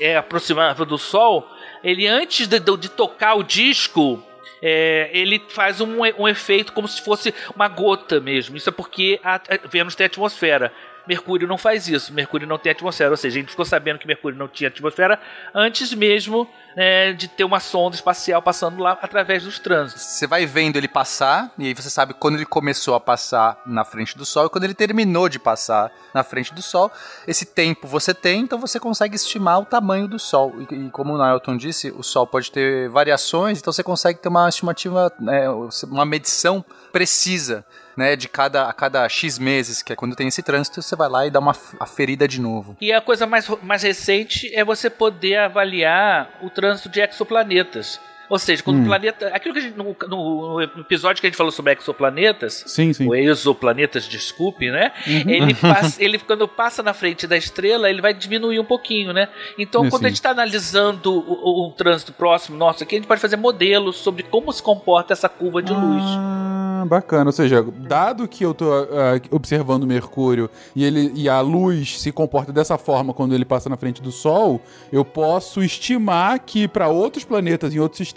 é 0.00 0.16
aproximado 0.16 0.84
do 0.84 0.98
Sol, 0.98 1.48
ele 1.90 2.06
antes 2.06 2.46
de, 2.46 2.58
de- 2.58 2.88
tocar 2.90 3.34
o 3.34 3.42
disco. 3.42 4.22
é, 4.62 5.10
ele 5.12 5.40
faz 5.48 5.80
um, 5.80 5.98
um 6.18 6.26
efeito 6.26 6.72
como 6.72 6.88
se 6.88 7.00
fosse 7.02 7.32
uma 7.54 7.68
gota 7.68 8.20
mesmo. 8.20 8.56
Isso 8.56 8.68
é 8.68 8.72
porque 8.72 9.20
a, 9.22 9.34
a 9.36 9.68
Vênus 9.68 9.94
tem 9.94 10.06
atmosfera. 10.06 10.72
Mercúrio 11.06 11.46
não 11.46 11.58
faz 11.58 11.88
isso. 11.88 12.12
Mercúrio 12.12 12.46
não 12.46 12.58
tem 12.58 12.72
atmosfera. 12.72 13.10
Ou 13.10 13.16
seja, 13.16 13.38
a 13.38 13.40
gente 13.40 13.50
ficou 13.50 13.64
sabendo 13.64 13.98
que 13.98 14.06
Mercúrio 14.06 14.38
não 14.38 14.48
tinha 14.48 14.68
atmosfera 14.68 15.20
antes 15.54 15.92
mesmo 15.94 16.48
é, 16.76 17.14
de 17.14 17.26
ter 17.26 17.42
uma 17.42 17.58
sonda 17.58 17.96
espacial 17.96 18.42
passando 18.42 18.82
lá 18.82 18.98
através 19.00 19.42
dos 19.42 19.58
trânsitos. 19.58 20.02
Você 20.02 20.26
vai 20.26 20.44
vendo 20.44 20.76
ele 20.76 20.86
passar, 20.86 21.50
e 21.58 21.66
aí 21.66 21.74
você 21.74 21.88
sabe 21.88 22.12
quando 22.12 22.34
ele 22.34 22.44
começou 22.44 22.94
a 22.94 23.00
passar 23.00 23.58
na 23.64 23.84
frente 23.84 24.16
do 24.16 24.26
Sol 24.26 24.46
e 24.46 24.50
quando 24.50 24.64
ele 24.64 24.74
terminou 24.74 25.28
de 25.28 25.38
passar 25.38 25.90
na 26.12 26.22
frente 26.22 26.52
do 26.52 26.60
Sol. 26.60 26.92
Esse 27.26 27.46
tempo 27.46 27.88
você 27.88 28.12
tem, 28.12 28.40
então 28.40 28.58
você 28.58 28.78
consegue 28.78 29.16
estimar 29.16 29.60
o 29.60 29.64
tamanho 29.64 30.06
do 30.06 30.18
Sol. 30.18 30.54
E, 30.70 30.86
e 30.86 30.90
como 30.90 31.14
o 31.14 31.18
Nailton 31.18 31.56
disse, 31.56 31.90
o 31.90 32.02
Sol 32.02 32.26
pode 32.26 32.52
ter 32.52 32.90
variações, 32.90 33.58
então 33.58 33.72
você 33.72 33.82
consegue 33.82 34.18
ter 34.18 34.28
uma 34.28 34.48
estimativa, 34.48 35.10
é, 35.28 35.48
uma 35.84 36.04
medição 36.04 36.62
precisa. 36.92 37.64
Né, 37.96 38.14
de 38.14 38.28
cada, 38.28 38.68
a 38.68 38.72
cada 38.74 39.08
X 39.08 39.38
meses, 39.38 39.82
que 39.82 39.90
é 39.92 39.96
quando 39.96 40.14
tem 40.14 40.28
esse 40.28 40.42
trânsito, 40.42 40.82
você 40.82 40.94
vai 40.94 41.08
lá 41.08 41.26
e 41.26 41.30
dá 41.30 41.38
uma 41.40 41.54
f- 41.54 41.76
aferida 41.80 42.28
de 42.28 42.38
novo. 42.40 42.76
E 42.78 42.92
a 42.92 43.00
coisa 43.00 43.26
mais, 43.26 43.48
mais 43.62 43.82
recente 43.82 44.54
é 44.54 44.62
você 44.62 44.90
poder 44.90 45.36
avaliar 45.38 46.28
o 46.42 46.50
trânsito 46.50 46.90
de 46.90 47.00
exoplanetas. 47.00 47.98
Ou 48.28 48.38
seja, 48.38 48.62
quando 48.62 48.78
Hum. 48.78 48.82
o 48.82 48.86
planeta. 48.86 49.28
Aquilo 49.28 49.54
que 49.54 49.60
a 49.60 49.62
gente. 49.62 49.76
No, 49.76 49.96
no 50.08 50.62
episódio 50.62 51.20
que 51.20 51.26
a 51.26 51.30
gente 51.30 51.36
falou 51.36 51.52
sobre 51.52 51.72
exoplanetas. 51.72 52.64
Sim, 52.66 52.92
sim. 52.92 53.06
Ou 53.06 53.14
exoplanetas, 53.14 54.04
desculpe, 54.06 54.70
né? 54.70 54.92
Uhum. 55.06 55.30
Ele, 55.30 55.54
passa, 55.54 56.02
ele, 56.02 56.18
quando 56.18 56.48
passa 56.48 56.82
na 56.82 56.92
frente 56.92 57.26
da 57.26 57.36
estrela, 57.36 57.88
ele 57.88 58.00
vai 58.00 58.12
diminuir 58.12 58.58
um 58.58 58.64
pouquinho, 58.64 59.12
né? 59.12 59.28
Então, 59.58 59.84
Sim, 59.84 59.90
quando 59.90 60.00
sim. 60.00 60.06
a 60.06 60.08
gente 60.08 60.16
está 60.16 60.30
analisando 60.30 61.12
o, 61.12 61.18
o, 61.18 61.68
o 61.68 61.72
trânsito 61.72 62.12
próximo 62.12 62.56
nosso 62.56 62.82
aqui, 62.82 62.96
a 62.96 62.98
gente 62.98 63.08
pode 63.08 63.20
fazer 63.20 63.36
modelos 63.36 63.96
sobre 63.96 64.22
como 64.22 64.52
se 64.52 64.62
comporta 64.62 65.12
essa 65.12 65.28
curva 65.28 65.62
de 65.62 65.72
luz. 65.72 66.02
Ah, 66.04 66.84
bacana. 66.88 67.26
Ou 67.26 67.32
seja, 67.32 67.62
dado 67.62 68.26
que 68.26 68.44
eu 68.44 68.54
tô 68.54 68.72
ah, 68.72 69.20
observando 69.30 69.86
Mercúrio 69.86 70.50
e, 70.74 70.84
ele, 70.84 71.12
e 71.14 71.28
a 71.28 71.40
luz 71.40 72.00
se 72.00 72.10
comporta 72.12 72.52
dessa 72.52 72.76
forma 72.78 73.14
quando 73.14 73.34
ele 73.34 73.44
passa 73.44 73.68
na 73.68 73.76
frente 73.76 74.02
do 74.02 74.10
Sol, 74.10 74.60
eu 74.92 75.04
posso 75.04 75.62
estimar 75.62 76.40
que 76.40 76.66
para 76.66 76.88
outros 76.88 77.24
planetas 77.24 77.74
em 77.74 77.78
outros 77.78 77.98
sistemas 77.98 78.15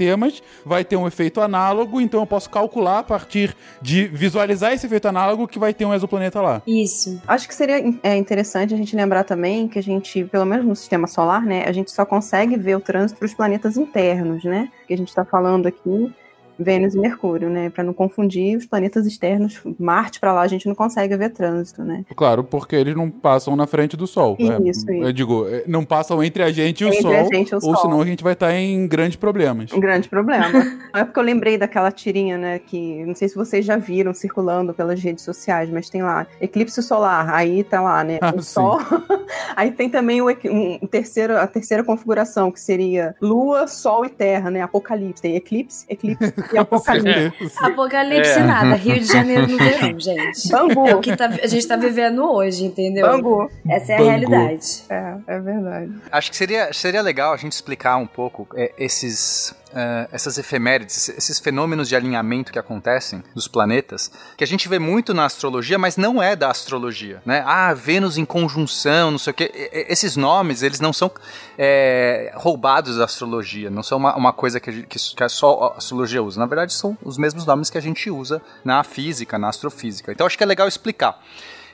vai 0.66 0.84
ter 0.84 0.96
um 0.96 1.08
efeito 1.08 1.42
análogo, 1.42 2.00
então 2.00 2.22
eu 2.22 2.26
posso 2.26 2.50
calcular 2.50 3.00
a 3.00 3.04
partir 3.04 3.56
de 3.82 4.08
visualizar 4.08 4.74
esse 4.74 4.86
efeito 4.86 5.08
análogo 5.08 5.48
que 5.48 5.60
vai 5.60 5.74
ter 5.74 5.86
um 5.86 5.94
exoplaneta 5.94 6.42
lá. 6.42 6.62
Isso. 6.66 7.22
Acho 7.28 7.48
que 7.48 7.56
seria 7.56 7.84
é, 8.04 8.16
interessante 8.16 8.74
a 8.74 8.78
gente 8.78 8.96
lembrar 8.96 9.24
também 9.24 9.68
que 9.68 9.80
a 9.80 9.84
gente, 9.84 10.24
pelo 10.26 10.46
menos 10.46 10.66
no 10.66 10.76
sistema 10.76 11.08
solar, 11.08 11.44
né, 11.44 11.64
a 11.66 11.72
gente 11.72 11.92
só 11.92 12.06
consegue 12.06 12.58
ver 12.58 12.76
o 12.76 12.80
trânsito 12.80 13.20
para 13.20 13.26
os 13.26 13.34
planetas 13.34 13.78
internos, 13.78 14.44
né? 14.44 14.70
Que 14.88 14.94
a 14.94 14.98
gente 14.98 15.10
está 15.10 15.26
falando 15.26 15.68
aqui 15.68 16.14
Vênus 16.60 16.96
e 16.96 17.00
Mercúrio, 17.00 17.50
né? 17.50 17.70
Para 17.70 17.84
não 17.84 17.94
confundir 17.94 18.58
os 18.58 18.66
planetas 18.66 19.06
externos, 19.06 19.62
Marte 19.80 20.20
para 20.20 20.34
lá 20.34 20.42
a 20.42 20.48
gente 20.48 20.68
não 20.68 20.76
consegue 20.76 21.16
ver 21.16 21.30
trânsito, 21.30 21.84
né? 21.84 22.04
Claro, 22.16 22.44
porque 22.44 22.76
eles 22.76 22.96
não 22.96 23.10
passam 23.10 23.56
na 23.56 23.66
frente 23.66 23.96
do 23.96 24.06
Sol. 24.06 24.36
Isso, 24.40 24.52
É, 24.52 24.70
isso. 24.70 24.92
Eu 24.92 25.14
digo, 25.14 25.48
é, 25.48 25.64
não 25.68 25.86
passam 25.86 26.24
entre 26.24 26.44
a 26.44 26.52
gente 26.52 26.82
e 26.82 26.86
o 26.86 26.90
Entre 26.90 27.02
Sol, 27.02 27.14
a 27.14 27.24
gente 27.24 27.52
e 27.52 27.56
o 27.56 27.58
ou 27.58 27.62
Sol. 27.62 27.78
senão 27.78 28.02
a 28.02 28.06
gente 28.06 28.24
vai 28.24 28.34
estar 28.34 28.54
em 28.54 28.88
grandes 28.88 29.16
problemas. 29.16 29.72
Um 29.72 29.80
grande 29.80 30.10
problema. 30.10 30.50
É 30.92 31.04
porque 31.04 31.20
eu 31.20 31.24
lembrei 31.24 31.56
daquela 31.56 31.92
tirinha, 31.92 32.36
né? 32.36 32.58
Que 32.58 33.06
não 33.06 33.14
sei 33.14 33.30
se 33.30 33.36
vocês 33.36 33.64
já 33.64 33.78
viram 33.78 34.12
circulando 34.12 34.74
pelas 34.74 35.00
redes 35.00 35.24
sociais, 35.24 35.70
mas 35.70 35.88
tem 35.88 36.02
lá 36.02 36.26
eclipse 36.42 36.82
solar. 36.82 37.30
Aí 37.30 37.64
tá 37.64 37.80
lá, 37.80 38.04
né? 38.04 38.18
Ah, 38.22 38.34
o 38.36 38.42
sim. 38.42 38.54
Sol. 38.54 38.80
aí 39.56 39.72
tem 39.72 39.88
também 39.88 40.20
o, 40.20 40.28
um 40.30 40.88
terceiro, 40.88 41.38
a 41.38 41.46
terceira 41.46 41.84
configuração, 41.84 42.52
que 42.52 42.60
seria 42.60 43.16
Lua, 43.22 43.68
Sol 43.68 44.04
e 44.04 44.10
Terra, 44.10 44.50
né? 44.50 44.62
Apocalipse. 44.62 45.22
Tem 45.22 45.36
eclipse, 45.36 45.86
eclipse 45.88 46.32
e 46.54 46.58
apocalipse. 46.58 47.52
Apocalipse 47.64 48.32
É. 48.32 48.44
nada, 48.44 48.76
Rio 48.76 49.00
de 49.00 49.06
Janeiro 49.06 49.48
no 49.48 49.58
verão, 49.58 49.98
gente. 50.00 50.50
Bangu. 50.50 50.88
É 50.88 50.96
o 50.96 51.00
que 51.00 51.16
tá- 51.16 51.26
a 51.42 51.48
gente 51.48 51.68
tá 51.68 51.76
vivendo 51.76 52.24
hoje, 52.24 52.64
entendeu? 52.66 53.08
Bangu. 53.08 53.50
Essa 53.68 53.94
é 53.94 53.96
a 53.96 53.98
Bangu. 54.00 54.10
realidade. 54.10 54.84
É, 54.90 55.14
é 55.28 55.40
verdade. 55.40 55.92
Acho 56.12 56.30
que 56.32 56.38
seria, 56.38 56.72
seria 56.74 57.02
legal 57.02 57.34
a 57.34 57.38
gente 57.38 57.52
explicar 57.54 57.98
um 57.98 58.08
pouco 58.08 58.48
é, 58.56 58.72
esses, 58.78 59.54
é, 59.74 60.08
essas 60.12 60.38
efemérides, 60.38 61.10
esses- 61.10 61.40
fenômenos 61.40 61.88
de 61.88 61.96
alinhamento 61.96 62.52
que 62.52 62.60
acontecem 62.60 63.24
dos 63.34 63.48
planetas, 63.48 64.12
que 64.38 64.44
a 64.44 64.48
gente 64.48 64.68
vê 64.68 64.78
muito 64.80 65.14
na 65.14 65.26
astrologia, 65.26 65.78
mas 65.78 65.96
não 65.98 66.22
é 66.22 66.36
da 66.36 66.50
astrologia, 66.50 67.22
né? 67.26 67.44
Ah, 67.46 67.74
Vênus 67.74 68.18
em 68.18 68.26
conjunção, 68.26 69.12
não 69.12 69.18
sei 69.18 69.32
o 69.32 69.34
quê. 69.34 69.52
Esses 69.88 70.16
nomes, 70.16 70.64
eles 70.64 70.80
não 70.80 70.92
são 70.94 71.10
é, 71.58 72.32
roubados 72.36 72.98
da 72.98 73.06
astrologia, 73.06 73.70
não 73.70 73.84
são 73.84 73.98
uma, 73.98 74.16
uma 74.16 74.34
coisa 74.34 74.60
que, 74.60 74.70
a 74.70 74.74
que, 74.74 74.98
que 75.16 75.30
só 75.30 75.74
a 75.74 75.78
astrologia 75.78 76.22
usa. 76.24 76.39
Na 76.40 76.46
verdade, 76.46 76.74
são 76.74 76.98
os 77.04 77.18
mesmos 77.18 77.46
nomes 77.46 77.70
que 77.70 77.78
a 77.78 77.82
gente 77.82 78.10
usa 78.10 78.42
na 78.64 78.84
física, 78.84 79.38
na 79.38 79.50
astrofísica. 79.50 80.12
Então, 80.12 80.26
acho 80.26 80.38
que 80.38 80.44
é 80.44 80.48
legal 80.48 80.68
explicar. 80.68 81.22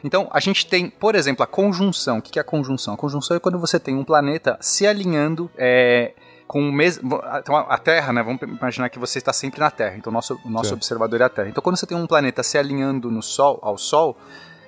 Então, 0.04 0.28
a 0.32 0.40
gente 0.40 0.68
tem, 0.68 0.90
por 0.90 1.16
exemplo, 1.16 1.44
a 1.44 1.48
conjunção. 1.48 2.20
O 2.20 2.22
que 2.22 2.38
é 2.38 2.42
a 2.42 2.46
conjunção? 2.46 2.94
A 2.94 2.98
conjunção 2.98 3.38
é 3.38 3.40
quando 3.40 3.58
você 3.58 3.80
tem 3.80 3.96
um 3.96 4.04
planeta 4.04 4.58
se 4.62 4.86
alinhando 4.86 5.50
é, 5.58 6.14
com 6.48 6.68
o 6.68 6.72
mesmo. 6.72 7.22
Então, 7.40 7.56
a 7.56 7.78
Terra, 7.78 8.14
né? 8.14 8.22
Vamos 8.22 8.42
imaginar 8.42 8.90
que 8.90 9.00
você 9.00 9.18
está 9.18 9.34
sempre 9.34 9.60
na 9.60 9.72
Terra. 9.72 9.96
Então, 9.98 10.12
o 10.12 10.14
nosso, 10.14 10.40
o 10.44 10.50
nosso 10.50 10.74
observador 10.74 11.22
é 11.22 11.24
a 11.24 11.30
Terra. 11.30 11.50
Então, 11.50 11.64
quando 11.64 11.78
você 11.78 11.88
tem 11.88 11.98
um 11.98 12.06
planeta 12.06 12.44
se 12.44 12.58
alinhando 12.58 13.10
no 13.10 13.24
Sol, 13.24 13.60
ao 13.62 13.78
Sol, 13.78 14.18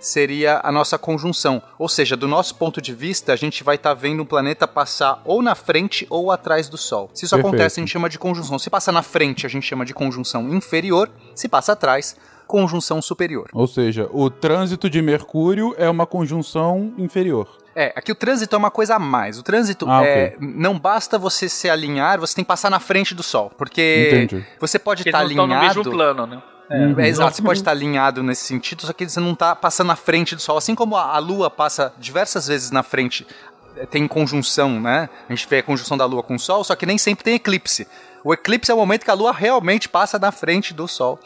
seria 0.08 0.60
a 0.64 0.72
nossa 0.72 0.98
conjunção. 0.98 1.62
Ou 1.78 1.88
seja, 1.90 2.16
do 2.16 2.28
nosso 2.28 2.56
ponto 2.56 2.82
de 2.82 2.94
vista, 2.94 3.34
a 3.34 3.36
gente 3.36 3.64
vai 3.64 3.76
estar 3.76 3.94
vendo 3.94 4.22
o 4.22 4.26
planeta 4.26 4.68
passar 4.68 5.22
ou 5.26 5.42
na 5.42 5.56
frente 5.56 6.06
ou 6.10 6.32
atrás 6.32 6.70
do 6.70 6.78
Sol. 6.78 7.10
Se 7.14 7.26
isso 7.26 7.36
Perfeito. 7.36 7.56
acontece, 7.56 7.80
a 7.80 7.82
gente 7.82 7.92
chama 7.92 8.10
de 8.10 8.18
conjunção. 8.18 8.58
Se 8.58 8.70
passa 8.70 8.92
na 8.92 9.04
frente, 9.04 9.46
a 9.46 9.50
gente 9.50 9.66
chama 9.66 9.86
de 9.86 9.94
conjunção 9.94 10.54
inferior. 10.54 11.10
Se 11.36 11.48
passa 11.48 11.74
atrás, 11.74 12.16
conjunção 12.48 13.02
superior. 13.02 13.50
Ou 13.54 13.68
seja, 13.68 14.10
o 14.12 14.30
trânsito 14.30 14.90
de 14.90 15.02
Mercúrio 15.02 15.76
é 15.78 15.90
uma 15.90 16.06
conjunção 16.08 16.94
inferior. 16.98 17.48
É, 17.76 17.94
aqui 17.96 18.12
o 18.12 18.16
trânsito 18.16 18.56
é 18.56 18.58
uma 18.58 18.72
coisa 18.72 18.96
a 18.96 19.00
mais. 19.00 19.38
O 19.38 19.44
trânsito 19.44 19.86
Ah, 19.88 20.04
é. 20.04 20.36
Não 20.40 20.80
basta 20.80 21.20
você 21.20 21.48
se 21.48 21.70
alinhar, 21.70 22.20
você 22.20 22.34
tem 22.34 22.44
que 22.44 22.48
passar 22.48 22.72
na 22.72 22.80
frente 22.80 23.14
do 23.14 23.22
Sol. 23.22 23.52
Porque 23.56 24.08
Entendi. 24.26 24.46
você 24.60 24.80
pode 24.80 25.04
estar 25.08 25.24
eles 25.24 25.36
não 25.36 25.44
estão 25.44 25.48
no 25.48 25.54
alinhado. 25.54 25.80
mesmo 25.80 25.92
plano, 25.92 26.26
né? 26.26 26.42
Uhum. 26.70 27.00
É, 27.00 27.08
exato, 27.08 27.36
você 27.36 27.42
pode 27.42 27.60
estar 27.60 27.72
alinhado 27.72 28.22
nesse 28.22 28.44
sentido, 28.46 28.86
só 28.86 28.92
que 28.94 29.08
você 29.08 29.20
não 29.20 29.34
está 29.34 29.56
passando 29.56 29.88
na 29.88 29.96
frente 29.96 30.36
do 30.36 30.42
Sol. 30.42 30.58
Assim 30.58 30.76
como 30.76 30.96
a, 30.98 31.16
a 31.16 31.18
Lua 31.20 31.50
passa 31.50 31.94
diversas 31.98 32.48
vezes 32.48 32.72
na 32.72 32.84
frente, 32.84 33.26
eh, 33.78 33.86
tem 33.86 34.08
conjunção, 34.08 34.80
né? 34.80 35.10
A 35.30 35.34
gente 35.34 35.48
vê 35.48 35.60
a 35.60 35.64
conjunção 35.64 35.98
da 35.98 36.06
Lua 36.06 36.22
com 36.24 36.36
o 36.36 36.40
Sol, 36.40 36.64
só 36.64 36.76
que 36.76 36.86
nem 36.86 36.98
sempre 36.98 37.24
tem 37.24 37.36
eclipse. 37.36 37.88
O 38.24 38.34
eclipse 38.34 38.70
é 38.70 38.74
o 38.74 38.78
momento 38.78 39.06
que 39.06 39.12
a 39.12 39.14
Lua 39.14 39.32
realmente 39.32 39.88
passa 39.88 40.20
na 40.20 40.32
frente 40.34 40.74
do 40.74 40.86
Sol. 40.86 41.18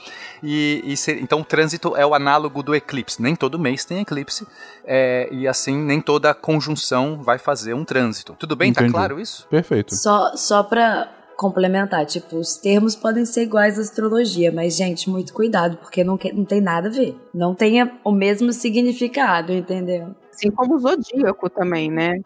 E, 0.43 0.83
e 0.85 0.95
se- 0.95 1.17
então 1.19 1.39
o 1.39 1.43
trânsito 1.43 1.95
é 1.95 2.05
o 2.05 2.13
análogo 2.13 2.61
do 2.61 2.75
eclipse. 2.75 3.19
Nem 3.19 3.35
todo 3.35 3.57
mês 3.57 3.83
tem 3.83 4.01
eclipse. 4.01 4.45
é, 4.85 5.27
e 5.31 5.47
assim, 5.47 5.75
nem 5.75 5.99
toda 5.99 6.31
conjunção 6.35 7.19
vai 7.23 7.39
fazer 7.39 7.73
um 7.73 7.83
trânsito. 7.83 8.35
Tudo 8.37 8.55
bem? 8.55 8.71
Tá 8.71 8.81
Entendi. 8.81 8.93
claro 8.93 9.19
isso? 9.19 9.47
Perfeito. 9.49 9.95
Só, 9.95 10.35
só 10.35 10.61
pra 10.61 11.09
complementar, 11.41 12.05
tipo, 12.05 12.37
os 12.37 12.55
termos 12.55 12.95
podem 12.95 13.25
ser 13.25 13.41
iguais 13.41 13.79
à 13.79 13.81
astrologia, 13.81 14.51
mas, 14.51 14.77
gente, 14.77 15.09
muito 15.09 15.33
cuidado, 15.33 15.75
porque 15.77 16.03
não, 16.03 16.15
que- 16.15 16.31
não 16.31 16.45
tem 16.45 16.61
nada 16.61 16.87
a 16.87 16.91
ver. 16.91 17.17
Não 17.33 17.55
tenha 17.55 17.91
o 18.03 18.11
mesmo 18.11 18.53
significado, 18.53 19.51
entendeu? 19.51 20.15
Assim 20.31 20.51
como 20.51 20.75
o 20.75 20.79
zodíaco 20.79 21.49
também, 21.49 21.89
né? 21.89 22.19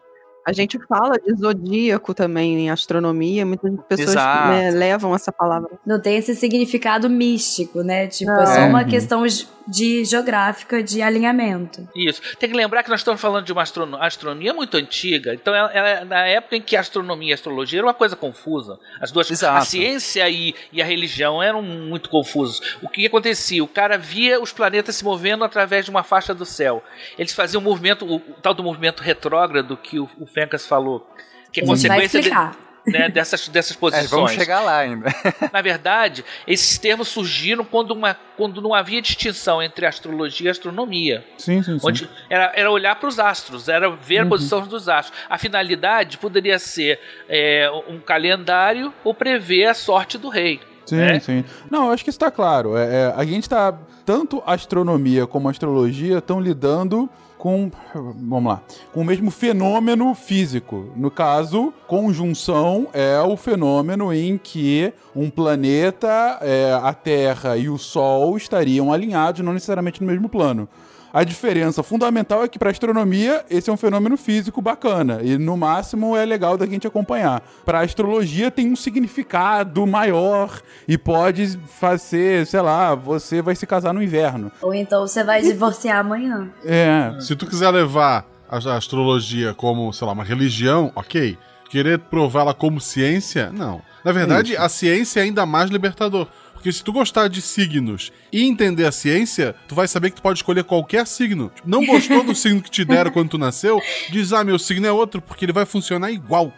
A 0.46 0.52
gente 0.52 0.78
fala 0.86 1.14
de 1.18 1.34
zodíaco 1.34 2.12
também 2.14 2.56
em 2.58 2.70
astronomia, 2.70 3.44
muitas 3.46 3.72
pessoas 3.88 4.14
né, 4.14 4.70
levam 4.70 5.14
essa 5.14 5.32
palavra. 5.32 5.70
Não 5.84 5.98
tem 6.00 6.16
esse 6.18 6.36
significado 6.36 7.08
místico, 7.10 7.82
né? 7.82 8.06
Tipo, 8.06 8.30
Não. 8.30 8.42
é 8.42 8.46
só 8.46 8.60
uma 8.68 8.82
Uhum. 8.82 8.86
questão 8.88 9.24
de- 9.66 10.04
geográfica, 10.04 10.82
de 10.82 11.02
alinhamento. 11.02 11.88
Isso. 11.94 12.20
Tem 12.38 12.48
que 12.50 12.56
lembrar 12.56 12.82
que 12.82 12.90
nós 12.90 13.00
estamos 13.00 13.20
falando 13.20 13.44
de 13.44 13.52
uma 13.52 13.62
astrono- 13.62 13.96
astronomia 14.00 14.52
muito 14.54 14.76
antiga. 14.76 15.34
Então, 15.34 15.54
ela, 15.54 15.70
ela 15.72 15.88
é 15.88 16.04
na 16.04 16.26
época 16.26 16.56
em 16.56 16.60
que 16.62 16.76
a 16.76 16.80
astronomia 16.80 17.30
e 17.30 17.32
a 17.32 17.34
astrologia 17.34 17.80
era 17.80 17.86
uma 17.86 17.94
coisa 17.94 18.14
confusa. 18.16 18.78
As 19.00 19.10
duas, 19.10 19.30
Exato. 19.30 19.58
a 19.58 19.60
ciência 19.62 20.28
e, 20.28 20.54
e 20.72 20.80
a 20.80 20.84
religião 20.84 21.42
eram 21.42 21.62
muito 21.62 22.08
confusos. 22.08 22.76
O 22.82 22.88
que 22.88 23.06
acontecia? 23.06 23.62
O 23.62 23.68
cara 23.68 23.96
via 23.98 24.40
os 24.40 24.52
planetas 24.52 24.96
se 24.96 25.04
movendo 25.04 25.44
através 25.44 25.84
de 25.84 25.90
uma 25.90 26.02
faixa 26.02 26.34
do 26.34 26.44
céu. 26.44 26.82
Eles 27.18 27.32
faziam 27.32 27.60
um 27.60 27.64
movimento, 27.64 28.04
o, 28.06 28.16
o 28.16 28.34
tal 28.42 28.54
do 28.54 28.62
movimento 28.62 29.02
retrógrado 29.02 29.76
que 29.76 29.98
o, 29.98 30.08
o 30.18 30.26
Fencas 30.26 30.66
falou, 30.66 31.08
que 31.52 31.60
é 31.60 31.64
consequência 31.66 32.20
de- 32.20 32.28
explicar. 32.28 32.65
Né, 32.86 33.08
dessas, 33.08 33.48
dessas 33.48 33.76
É, 33.76 33.78
posições. 33.80 34.10
vamos 34.10 34.32
chegar 34.32 34.60
lá 34.60 34.78
ainda. 34.78 35.08
Na 35.52 35.60
verdade, 35.60 36.24
esses 36.46 36.78
termos 36.78 37.08
surgiram 37.08 37.64
quando, 37.64 37.90
uma, 37.92 38.16
quando 38.36 38.60
não 38.60 38.72
havia 38.74 39.02
distinção 39.02 39.62
entre 39.62 39.86
astrologia 39.86 40.48
e 40.48 40.50
astronomia. 40.50 41.24
Sim, 41.38 41.62
sim, 41.62 41.78
sim. 41.78 41.86
Onde 41.86 42.08
era, 42.30 42.52
era 42.54 42.70
olhar 42.70 42.96
para 42.96 43.08
os 43.08 43.18
astros, 43.18 43.68
era 43.68 43.90
ver 43.90 44.18
a 44.18 44.26
posição 44.26 44.66
dos 44.66 44.88
astros. 44.88 45.18
A 45.28 45.38
finalidade 45.38 46.18
poderia 46.18 46.58
ser 46.58 47.00
é, 47.28 47.70
um 47.88 47.98
calendário 47.98 48.92
ou 49.04 49.12
prever 49.12 49.66
a 49.66 49.74
sorte 49.74 50.16
do 50.18 50.28
rei. 50.28 50.60
Sim, 50.84 50.96
né? 50.96 51.18
sim. 51.20 51.44
Não, 51.68 51.86
eu 51.86 51.92
acho 51.92 52.04
que 52.04 52.10
isso 52.10 52.18
tá 52.18 52.30
claro. 52.30 52.76
É, 52.76 52.84
é, 52.84 53.14
a 53.16 53.24
gente 53.24 53.48
tá. 53.48 53.76
Tanto 54.04 54.40
a 54.46 54.54
astronomia 54.54 55.26
como 55.26 55.48
a 55.48 55.50
astrologia 55.50 56.18
estão 56.18 56.38
lidando 56.40 57.10
com. 57.38 57.70
Vamos 57.94 58.52
lá. 58.52 58.62
Com 58.92 59.00
o 59.00 59.04
mesmo 59.04 59.30
fenômeno 59.30 60.14
físico. 60.14 60.92
No 60.96 61.10
caso, 61.10 61.72
conjunção 61.86 62.88
é 62.92 63.20
o 63.20 63.36
fenômeno 63.36 64.12
em 64.12 64.38
que 64.38 64.92
um 65.14 65.30
planeta, 65.30 66.38
é, 66.40 66.72
a 66.82 66.92
Terra 66.92 67.56
e 67.56 67.68
o 67.68 67.78
Sol 67.78 68.36
estariam 68.36 68.92
alinhados, 68.92 69.44
não 69.44 69.52
necessariamente 69.52 70.00
no 70.00 70.06
mesmo 70.06 70.28
plano. 70.28 70.68
A 71.16 71.24
diferença 71.24 71.82
fundamental 71.82 72.44
é 72.44 72.48
que 72.48 72.58
para 72.58 72.68
astronomia 72.70 73.42
esse 73.48 73.70
é 73.70 73.72
um 73.72 73.76
fenômeno 73.78 74.18
físico 74.18 74.60
bacana 74.60 75.20
e 75.22 75.38
no 75.38 75.56
máximo 75.56 76.14
é 76.14 76.26
legal 76.26 76.58
da 76.58 76.66
gente 76.66 76.86
acompanhar. 76.86 77.42
Para 77.64 77.80
astrologia 77.80 78.50
tem 78.50 78.70
um 78.70 78.76
significado 78.76 79.86
maior 79.86 80.60
e 80.86 80.98
pode 80.98 81.58
fazer, 81.80 82.46
sei 82.46 82.60
lá, 82.60 82.94
você 82.94 83.40
vai 83.40 83.56
se 83.56 83.66
casar 83.66 83.94
no 83.94 84.02
inverno. 84.02 84.52
Ou 84.60 84.74
então 84.74 85.06
você 85.08 85.24
vai 85.24 85.40
divorciar 85.40 86.00
amanhã. 86.00 86.50
É, 86.62 87.14
Se 87.18 87.34
tu 87.34 87.46
quiser 87.46 87.70
levar 87.70 88.26
a 88.46 88.76
astrologia 88.76 89.54
como, 89.54 89.90
sei 89.94 90.06
lá, 90.06 90.12
uma 90.12 90.22
religião, 90.22 90.92
ok. 90.94 91.38
Querer 91.70 91.98
prová-la 91.98 92.52
como 92.52 92.78
ciência, 92.78 93.50
não. 93.54 93.80
Na 94.04 94.12
verdade, 94.12 94.52
Isso. 94.52 94.62
a 94.62 94.68
ciência 94.68 95.20
é 95.20 95.22
ainda 95.22 95.46
mais 95.46 95.70
libertador. 95.70 96.28
Porque 96.56 96.72
se 96.72 96.82
tu 96.82 96.92
gostar 96.92 97.28
de 97.28 97.40
signos 97.40 98.10
e 98.32 98.42
entender 98.44 98.86
a 98.86 98.90
ciência, 98.92 99.54
tu 99.68 99.74
vai 99.74 99.86
saber 99.86 100.10
que 100.10 100.16
tu 100.16 100.22
pode 100.22 100.38
escolher 100.40 100.64
qualquer 100.64 101.06
signo. 101.06 101.52
Não 101.64 101.84
gostou 101.86 102.24
do 102.24 102.34
signo 102.34 102.60
que 102.60 102.70
te 102.70 102.84
deram 102.84 103.10
quando 103.12 103.28
tu 103.30 103.38
nasceu? 103.38 103.80
Diz, 104.10 104.32
ah, 104.32 104.42
meu 104.42 104.58
signo 104.58 104.86
é 104.86 104.90
outro, 104.90 105.20
porque 105.22 105.44
ele 105.44 105.52
vai 105.52 105.64
funcionar 105.64 106.10
igual. 106.10 106.52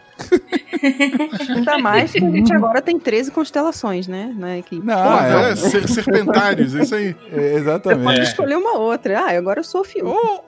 Ainda 1.49 1.77
mais 1.77 2.11
que 2.11 2.17
a 2.23 2.29
gente 2.29 2.53
agora 2.53 2.81
tem 2.81 2.99
13 2.99 3.31
constelações, 3.31 4.07
né? 4.07 4.33
Na 4.35 4.57
equipe. 4.57 4.85
Não, 4.85 4.93
Ah, 4.97 5.47
é. 5.47 5.51
é, 5.51 5.55
ser- 5.55 5.87
serpentários, 5.87 6.75
é 6.75 6.83
isso 6.83 6.95
aí. 6.95 7.07
é, 7.09 7.13
Você 7.13 7.29
pode 7.29 7.55
exatamente. 7.55 8.21
escolher 8.21 8.57
uma 8.57 8.77
outra. 8.77 9.19
Ah, 9.19 9.37
agora 9.37 9.59
eu 9.59 9.63
sou 9.63 9.83
Fio. 9.83 10.07
Ou, 10.07 10.45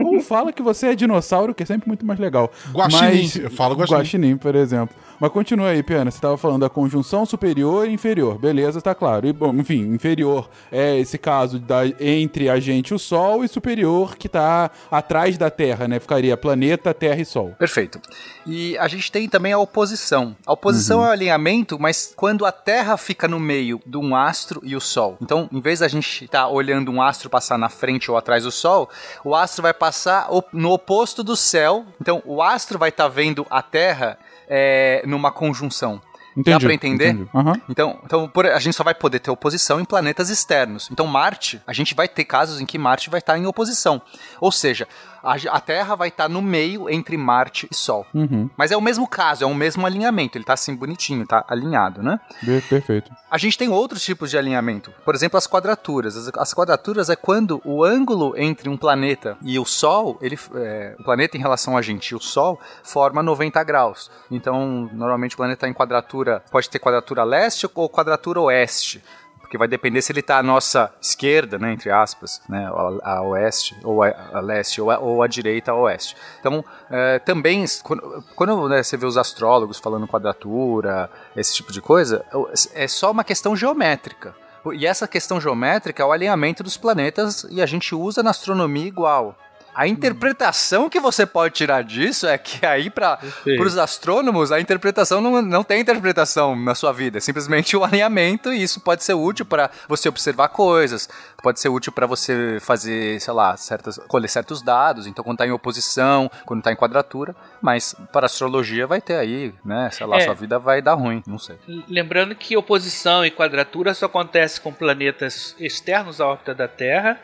ou 0.00 0.20
fala 0.20 0.52
que 0.52 0.62
você 0.62 0.88
é 0.88 0.94
dinossauro, 0.94 1.54
que 1.54 1.62
é 1.62 1.66
sempre 1.66 1.88
muito 1.88 2.04
mais 2.06 2.18
legal. 2.18 2.50
Guaxinim, 2.72 3.22
Mas- 3.22 3.36
eu 3.36 3.50
falo 3.50 3.74
guaxinim. 3.74 3.98
Guaxinim, 3.98 4.36
por 4.36 4.54
exemplo. 4.54 4.94
Mas 5.20 5.30
continua 5.32 5.68
aí, 5.68 5.82
Pena. 5.82 6.10
Você 6.10 6.16
estava 6.16 6.38
falando 6.38 6.62
da 6.62 6.70
conjunção 6.70 7.26
superior 7.26 7.86
e 7.86 7.92
inferior. 7.92 8.38
Beleza, 8.38 8.80
tá 8.80 8.94
claro. 8.94 9.26
E, 9.26 9.32
bom, 9.34 9.52
enfim, 9.52 9.80
inferior 9.92 10.48
é 10.72 10.98
esse 10.98 11.18
caso 11.18 11.58
da, 11.58 11.82
entre 12.00 12.48
a 12.48 12.58
gente 12.58 12.88
e 12.88 12.94
o 12.94 12.98
Sol, 12.98 13.44
e 13.44 13.48
superior 13.48 14.16
que 14.16 14.30
tá 14.30 14.70
atrás 14.90 15.36
da 15.36 15.50
Terra, 15.50 15.86
né? 15.86 16.00
Ficaria 16.00 16.38
planeta, 16.38 16.94
Terra 16.94 17.20
e 17.20 17.26
Sol. 17.26 17.54
Perfeito. 17.58 18.00
E 18.46 18.78
a 18.78 18.88
gente 18.88 19.12
tem 19.12 19.28
também 19.28 19.52
a 19.52 19.58
oposição. 19.58 20.34
A 20.46 20.54
oposição 20.54 21.04
é 21.04 21.08
o 21.08 21.10
alinhamento, 21.10 21.78
mas 21.78 22.14
quando 22.16 22.46
a 22.46 22.52
Terra 22.52 22.96
fica 22.96 23.28
no 23.28 23.38
meio 23.38 23.78
de 23.84 23.98
um 23.98 24.16
astro 24.16 24.62
e 24.64 24.74
o 24.74 24.80
Sol. 24.80 25.18
Então, 25.20 25.50
em 25.52 25.60
vez 25.60 25.80
da 25.80 25.88
gente 25.88 26.24
estar 26.24 26.48
olhando 26.48 26.90
um 26.90 27.02
astro 27.02 27.28
passar 27.28 27.58
na 27.58 27.68
frente 27.68 28.10
ou 28.10 28.16
atrás 28.16 28.44
do 28.44 28.50
Sol, 28.50 28.88
o 29.22 29.34
astro 29.34 29.62
vai 29.62 29.74
passar 29.74 30.30
no 30.50 30.70
oposto 30.70 31.22
do 31.22 31.36
céu. 31.36 31.84
Então, 32.00 32.22
o 32.24 32.40
astro 32.40 32.78
vai 32.78 32.88
estar 32.88 33.08
vendo 33.08 33.46
a 33.50 33.60
Terra 33.60 34.18
é, 34.50 35.02
numa 35.06 35.30
conjunção. 35.30 36.02
Dá 36.36 36.60
pra 36.60 36.72
entender? 36.72 37.08
entendi. 37.08 37.28
Aham. 37.34 37.60
Então, 37.68 37.98
então 38.04 38.28
por- 38.28 38.46
a 38.46 38.58
gente 38.60 38.74
só 38.74 38.84
vai 38.84 38.94
poder 38.94 39.18
ter 39.18 39.30
oposição 39.30 39.80
em 39.80 39.84
planetas 39.84 40.30
externos. 40.30 40.88
Então, 40.90 41.06
Marte, 41.06 41.60
a 41.66 41.72
gente 41.72 41.92
vai 41.94 42.06
ter 42.08 42.24
casos 42.24 42.60
em 42.60 42.66
que 42.66 42.78
Marte 42.78 43.10
vai 43.10 43.18
estar 43.18 43.36
em 43.36 43.46
oposição. 43.46 44.00
Ou 44.40 44.52
seja, 44.52 44.86
a, 45.22 45.34
a 45.56 45.60
Terra 45.60 45.94
vai 45.94 46.08
estar 46.08 46.28
no 46.28 46.40
meio 46.42 46.88
entre 46.88 47.16
Marte 47.16 47.68
e 47.70 47.74
Sol. 47.74 48.06
Uhum. 48.14 48.48
Mas 48.56 48.70
é 48.70 48.76
o 48.76 48.80
mesmo 48.80 49.06
caso, 49.06 49.44
é 49.44 49.46
o 49.46 49.54
mesmo 49.54 49.86
alinhamento. 49.86 50.36
Ele 50.36 50.44
tá 50.44 50.54
assim 50.54 50.74
bonitinho, 50.74 51.26
tá 51.26 51.44
alinhado, 51.48 52.02
né? 52.02 52.18
Be- 52.42 52.60
Perfeito. 52.62 53.10
A 53.30 53.38
gente 53.38 53.56
tem 53.56 53.68
outros 53.68 54.02
tipos 54.02 54.30
de 54.30 54.36
alinhamento. 54.38 54.92
Por 55.04 55.14
exemplo, 55.14 55.36
as 55.38 55.46
quadraturas. 55.46 56.16
As, 56.16 56.30
as 56.36 56.54
quadraturas 56.54 57.08
é 57.10 57.16
quando 57.16 57.60
o 57.64 57.84
ângulo 57.84 58.34
entre 58.36 58.68
um 58.68 58.76
planeta 58.76 59.36
e 59.42 59.58
o 59.58 59.64
Sol, 59.64 60.18
ele, 60.20 60.38
é, 60.56 60.96
o 60.98 61.04
planeta 61.04 61.36
em 61.36 61.40
relação 61.40 61.76
a 61.76 61.82
gente 61.82 62.08
e 62.08 62.14
o 62.14 62.20
Sol, 62.20 62.58
forma 62.82 63.22
90 63.22 63.62
graus. 63.64 64.10
Então, 64.30 64.88
normalmente 64.92 65.34
o 65.34 65.36
planeta 65.36 65.68
em 65.68 65.72
quadratura 65.72 66.42
pode 66.50 66.68
ter 66.68 66.78
quadratura 66.78 67.22
leste 67.24 67.68
ou 67.74 67.88
quadratura 67.88 68.40
oeste. 68.40 69.02
Porque 69.50 69.58
vai 69.58 69.66
depender 69.66 70.00
se 70.00 70.12
ele 70.12 70.20
está 70.20 70.38
à 70.38 70.44
nossa 70.44 70.94
esquerda, 71.02 71.58
né, 71.58 71.72
entre 71.72 71.90
aspas, 71.90 72.40
né, 72.48 72.70
a, 73.02 73.14
a 73.16 73.22
oeste, 73.22 73.76
ou 73.82 74.00
a, 74.00 74.14
a 74.32 74.38
leste, 74.38 74.80
ou 74.80 74.92
a, 74.92 74.98
ou 75.00 75.24
a 75.24 75.26
direita 75.26 75.72
a 75.72 75.74
oeste. 75.74 76.16
Então, 76.38 76.64
é, 76.88 77.18
também, 77.18 77.64
quando, 77.82 78.24
quando 78.36 78.68
né, 78.68 78.80
você 78.80 78.96
vê 78.96 79.06
os 79.06 79.16
astrólogos 79.16 79.80
falando 79.80 80.06
quadratura, 80.06 81.10
esse 81.36 81.52
tipo 81.52 81.72
de 81.72 81.80
coisa, 81.80 82.24
é 82.72 82.86
só 82.86 83.10
uma 83.10 83.24
questão 83.24 83.56
geométrica. 83.56 84.36
E 84.72 84.86
essa 84.86 85.08
questão 85.08 85.40
geométrica 85.40 86.00
é 86.00 86.06
o 86.06 86.12
alinhamento 86.12 86.62
dos 86.62 86.76
planetas 86.76 87.44
e 87.50 87.60
a 87.60 87.66
gente 87.66 87.92
usa 87.92 88.22
na 88.22 88.30
astronomia 88.30 88.86
igual. 88.86 89.34
A 89.74 89.86
interpretação 89.86 90.90
que 90.90 91.00
você 91.00 91.24
pode 91.24 91.54
tirar 91.54 91.82
disso 91.82 92.26
é 92.26 92.36
que 92.36 92.64
aí 92.66 92.90
para 92.90 93.18
os 93.64 93.78
astrônomos 93.78 94.50
a 94.52 94.60
interpretação 94.60 95.20
não, 95.20 95.40
não 95.42 95.62
tem 95.64 95.80
interpretação 95.80 96.56
na 96.56 96.74
sua 96.74 96.92
vida, 96.92 97.18
é 97.18 97.20
simplesmente 97.20 97.76
o 97.76 97.84
alinhamento 97.84 98.52
e 98.52 98.62
isso 98.62 98.80
pode 98.80 99.04
ser 99.04 99.14
útil 99.14 99.44
para 99.46 99.70
você 99.88 100.08
observar 100.08 100.48
coisas, 100.48 101.08
pode 101.42 101.60
ser 101.60 101.68
útil 101.68 101.92
para 101.92 102.06
você 102.06 102.58
fazer, 102.60 103.20
sei 103.20 103.32
lá, 103.32 103.56
certas, 103.56 103.98
colher 104.08 104.28
certos 104.28 104.62
dados, 104.62 105.06
então 105.06 105.24
quando 105.24 105.36
está 105.36 105.46
em 105.46 105.52
oposição, 105.52 106.30
quando 106.44 106.60
está 106.60 106.72
em 106.72 106.76
quadratura, 106.76 107.34
mas 107.62 107.94
para 108.12 108.26
astrologia 108.26 108.86
vai 108.86 109.00
ter 109.00 109.16
aí, 109.16 109.54
né, 109.64 109.88
sei 109.92 110.06
lá, 110.06 110.18
É. 110.18 110.20
sua 110.24 110.34
vida 110.34 110.58
vai 110.58 110.82
dar 110.82 110.94
ruim, 110.94 111.22
não 111.26 111.38
sei. 111.38 111.56
Lembrando 111.88 112.34
que 112.34 112.56
oposição 112.56 113.24
e 113.24 113.30
quadratura 113.30 113.94
só 113.94 114.06
acontece 114.06 114.60
com 114.60 114.72
planetas 114.72 115.54
externos 115.58 116.20
à 116.20 116.26
órbita 116.26 116.54
da 116.54 116.68
Terra 116.68 117.18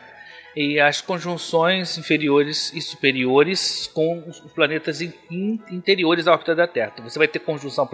e 0.56 0.80
as 0.80 1.02
conjunções 1.02 1.98
inferiores 1.98 2.72
e 2.72 2.80
superiores 2.80 3.90
com 3.92 4.24
os 4.26 4.40
planetas 4.52 5.02
in- 5.02 5.12
in- 5.30 5.60
interiores 5.70 6.26
à 6.26 6.32
órbita 6.32 6.54
da 6.54 6.66
Terra. 6.66 6.92
Então 6.94 7.08
você 7.08 7.18
vai 7.18 7.28
ter 7.28 7.40
conjunção, 7.40 7.86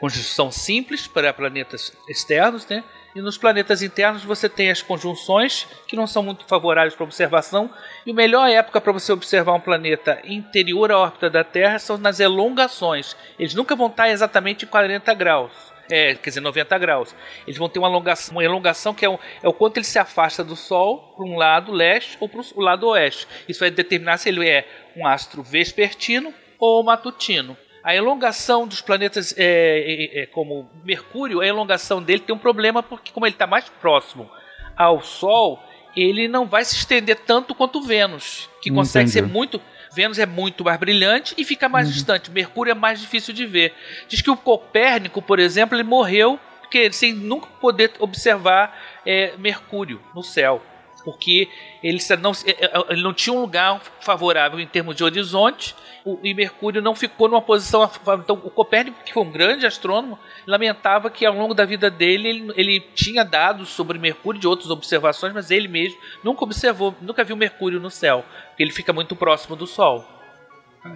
conjunção 0.00 0.50
simples 0.50 1.06
para 1.06 1.32
planetas 1.32 1.92
externos, 2.08 2.66
né? 2.66 2.82
E 3.14 3.20
nos 3.20 3.38
planetas 3.38 3.82
internos 3.82 4.24
você 4.24 4.48
tem 4.48 4.70
as 4.70 4.82
conjunções 4.82 5.66
que 5.86 5.96
não 5.96 6.06
são 6.06 6.22
muito 6.22 6.44
favoráveis 6.46 6.94
para 6.94 7.04
observação. 7.04 7.70
E 8.04 8.10
a 8.10 8.14
melhor 8.14 8.48
época 8.48 8.80
para 8.80 8.92
você 8.92 9.12
observar 9.12 9.52
um 9.54 9.60
planeta 9.60 10.20
interior 10.24 10.90
à 10.92 10.98
órbita 10.98 11.30
da 11.30 11.44
Terra 11.44 11.78
são 11.78 11.96
nas 11.96 12.20
elongações. 12.20 13.16
Eles 13.38 13.54
nunca 13.54 13.74
vão 13.76 13.86
estar 13.88 14.08
exatamente 14.10 14.64
em 14.64 14.68
40 14.68 15.12
graus. 15.14 15.69
É, 15.90 16.14
quer 16.14 16.30
dizer, 16.30 16.40
90 16.40 16.78
graus. 16.78 17.14
Eles 17.46 17.58
vão 17.58 17.68
ter 17.68 17.78
uma 17.78 17.88
elongação, 17.88 18.32
uma 18.32 18.44
elongação 18.44 18.94
que 18.94 19.04
é 19.04 19.08
o, 19.08 19.18
é 19.42 19.48
o 19.48 19.52
quanto 19.52 19.78
ele 19.78 19.84
se 19.84 19.98
afasta 19.98 20.44
do 20.44 20.56
Sol 20.56 21.14
para 21.16 21.24
um 21.24 21.36
lado 21.36 21.72
leste 21.72 22.16
ou 22.20 22.28
para 22.28 22.40
o 22.40 22.60
lado 22.60 22.88
oeste. 22.88 23.26
Isso 23.48 23.60
vai 23.60 23.70
determinar 23.70 24.18
se 24.18 24.28
ele 24.28 24.48
é 24.48 24.66
um 24.96 25.06
astro 25.06 25.42
vespertino 25.42 26.32
ou 26.58 26.82
matutino. 26.84 27.56
A 27.82 27.94
elongação 27.94 28.66
dos 28.66 28.82
planetas, 28.82 29.34
é, 29.38 29.42
é, 29.44 30.22
é, 30.22 30.26
como 30.26 30.70
Mercúrio, 30.84 31.40
a 31.40 31.46
elongação 31.46 32.02
dele 32.02 32.20
tem 32.20 32.34
um 32.34 32.38
problema 32.38 32.82
porque, 32.82 33.10
como 33.10 33.24
ele 33.24 33.34
está 33.34 33.46
mais 33.46 33.68
próximo 33.80 34.30
ao 34.76 35.02
Sol, 35.02 35.58
ele 35.96 36.28
não 36.28 36.46
vai 36.46 36.64
se 36.64 36.76
estender 36.76 37.16
tanto 37.20 37.54
quanto 37.54 37.82
Vênus, 37.82 38.48
que 38.62 38.70
consegue 38.70 39.08
Entendi. 39.08 39.26
ser 39.26 39.32
muito. 39.32 39.60
Vênus 39.92 40.18
é 40.18 40.26
muito 40.26 40.64
mais 40.64 40.78
brilhante 40.78 41.34
e 41.36 41.44
fica 41.44 41.68
mais 41.68 41.92
distante. 41.92 42.30
Mercúrio 42.30 42.70
é 42.70 42.74
mais 42.74 43.00
difícil 43.00 43.34
de 43.34 43.44
ver. 43.46 43.74
Diz 44.08 44.22
que 44.22 44.30
o 44.30 44.36
Copérnico, 44.36 45.20
por 45.20 45.38
exemplo, 45.38 45.76
ele 45.76 45.82
morreu 45.82 46.38
porque 46.70 46.92
sem 46.92 47.12
nunca 47.12 47.48
poder 47.60 47.90
observar 47.98 48.78
é, 49.04 49.34
Mercúrio 49.36 50.00
no 50.14 50.22
céu, 50.22 50.62
porque 51.04 51.48
ele 51.82 51.98
não, 52.20 52.30
é, 52.30 52.50
é, 52.64 52.84
ele 52.90 53.02
não 53.02 53.12
tinha 53.12 53.34
um 53.34 53.40
lugar 53.40 53.82
favorável 54.00 54.60
em 54.60 54.66
termos 54.68 54.94
de 54.94 55.02
horizonte 55.02 55.74
o- 56.04 56.18
e 56.22 56.32
Mercúrio 56.34 56.80
não 56.82 56.94
ficou 56.94 57.28
numa 57.28 57.42
posição. 57.42 57.88
Então, 58.18 58.40
o 58.42 58.50
Copérnico, 58.50 59.02
que 59.04 59.12
foi 59.12 59.22
um 59.22 59.30
grande 59.30 59.66
astrônomo, 59.66 60.18
lamentava 60.46 61.10
que 61.10 61.24
ao 61.26 61.34
longo 61.34 61.54
da 61.54 61.64
vida 61.64 61.90
dele 61.90 62.28
ele, 62.28 62.52
ele 62.56 62.80
tinha 62.94 63.24
dados 63.24 63.68
sobre 63.70 63.98
Mercúrio 63.98 64.40
de 64.40 64.46
outras 64.46 64.70
observações, 64.70 65.32
mas 65.32 65.50
ele 65.50 65.68
mesmo 65.68 65.98
nunca 66.22 66.44
observou, 66.44 66.94
nunca 67.00 67.24
viu 67.24 67.36
Mercúrio 67.36 67.80
no 67.80 67.90
céu, 67.90 68.24
porque 68.48 68.62
ele 68.62 68.72
fica 68.72 68.92
muito 68.92 69.14
próximo 69.16 69.56
do 69.56 69.66
Sol. 69.66 70.19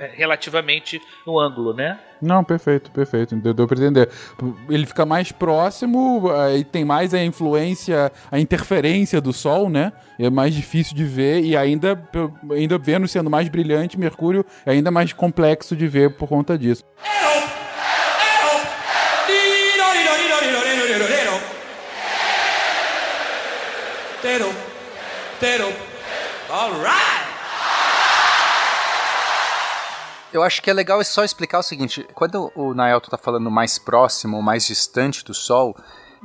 É, 0.01 0.11
Relativamente 0.15 1.01
no 1.27 1.39
ângulo, 1.39 1.75
né? 1.75 1.99
Não, 2.21 2.43
perfeito, 2.43 2.91
perfeito. 2.91 3.37
Deu, 3.37 3.53
deu 3.53 3.67
pra 3.67 3.77
entender. 3.77 4.09
Ele 4.69 4.87
fica 4.87 5.05
mais 5.05 5.31
próximo, 5.31 6.31
aí 6.31 6.65
tem 6.65 6.85
mais 6.85 7.13
a 7.13 7.23
influência, 7.23 8.11
a 8.31 8.39
interferência 8.39 9.21
do 9.21 9.33
Sol, 9.33 9.69
né? 9.69 9.93
É 10.19 10.31
mais 10.31 10.55
difícil 10.55 10.97
de 10.97 11.05
ver 11.05 11.43
e 11.43 11.57
ainda, 11.57 12.03
ainda 12.51 12.79
Vênus 12.79 13.11
sendo 13.11 13.29
mais 13.29 13.49
brilhante, 13.49 13.99
Mercúrio 13.99 14.45
é 14.65 14.73
ainda 14.73 14.91
mais 14.91 15.13
complexo 15.13 15.77
de 15.77 15.87
ver 15.87 16.17
por 16.17 16.29
conta 16.29 16.57
disso. 16.57 16.85
Eu 30.35 30.43
acho 30.43 30.61
que 30.61 30.69
é 30.69 30.73
legal 30.73 31.03
só 31.05 31.23
explicar 31.23 31.61
o 31.61 31.63
seguinte: 31.63 32.05
quando 32.13 32.51
o 32.57 32.75
Naelto 32.75 33.09
tá 33.09 33.17
falando 33.17 33.49
mais 33.53 33.79
próximo 33.79 34.37
ou 34.37 34.43
mais 34.43 34.67
distante 34.67 35.25
do 35.25 35.33
Sol, 35.33 35.77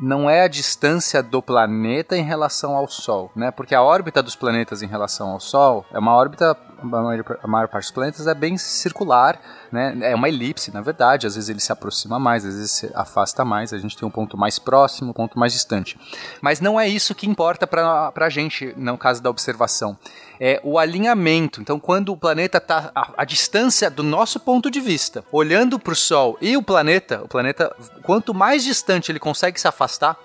não 0.01 0.27
é 0.27 0.41
a 0.41 0.47
distância 0.47 1.21
do 1.21 1.43
planeta 1.43 2.17
em 2.17 2.23
relação 2.23 2.75
ao 2.75 2.87
Sol, 2.87 3.31
né? 3.35 3.51
Porque 3.51 3.75
a 3.75 3.83
órbita 3.83 4.23
dos 4.23 4.35
planetas 4.35 4.81
em 4.81 4.87
relação 4.87 5.29
ao 5.29 5.39
Sol 5.39 5.85
é 5.91 5.99
uma 5.99 6.15
órbita, 6.15 6.57
a 6.81 6.85
maior, 6.85 7.39
a 7.43 7.47
maior 7.47 7.67
parte 7.67 7.83
dos 7.83 7.91
planetas 7.91 8.25
é 8.25 8.33
bem 8.33 8.57
circular, 8.57 9.39
né? 9.71 9.95
É 10.01 10.15
uma 10.15 10.27
elipse, 10.27 10.73
na 10.73 10.81
verdade. 10.81 11.27
Às 11.27 11.35
vezes 11.35 11.47
ele 11.47 11.59
se 11.59 11.71
aproxima 11.71 12.17
mais, 12.17 12.43
às 12.43 12.55
vezes 12.55 12.71
se 12.71 12.91
afasta 12.95 13.45
mais. 13.45 13.73
A 13.73 13.77
gente 13.77 13.95
tem 13.95 14.07
um 14.07 14.11
ponto 14.11 14.35
mais 14.35 14.57
próximo, 14.57 15.11
um 15.11 15.13
ponto 15.13 15.37
mais 15.37 15.53
distante. 15.53 15.99
Mas 16.41 16.59
não 16.59 16.79
é 16.79 16.87
isso 16.87 17.13
que 17.13 17.29
importa 17.29 17.67
para 17.67 18.11
a 18.15 18.29
gente 18.29 18.73
no 18.75 18.97
caso 18.97 19.21
da 19.21 19.29
observação. 19.29 19.95
É 20.39 20.59
o 20.63 20.79
alinhamento. 20.79 21.61
Então, 21.61 21.79
quando 21.79 22.13
o 22.13 22.17
planeta 22.17 22.59
está 22.59 22.91
a, 22.95 23.13
a 23.17 23.25
distância 23.25 23.89
do 23.89 24.03
nosso 24.03 24.39
ponto 24.39 24.71
de 24.71 24.79
vista, 24.79 25.23
olhando 25.31 25.77
para 25.77 25.93
o 25.93 25.95
Sol 25.95 26.37
e 26.41 26.55
o 26.55 26.63
planeta, 26.63 27.21
o 27.23 27.27
planeta, 27.27 27.75
quanto 28.03 28.33
mais 28.33 28.63
distante 28.63 29.11
ele 29.11 29.19
consegue 29.19 29.59
se 29.59 29.67
afastar, 29.67 30.17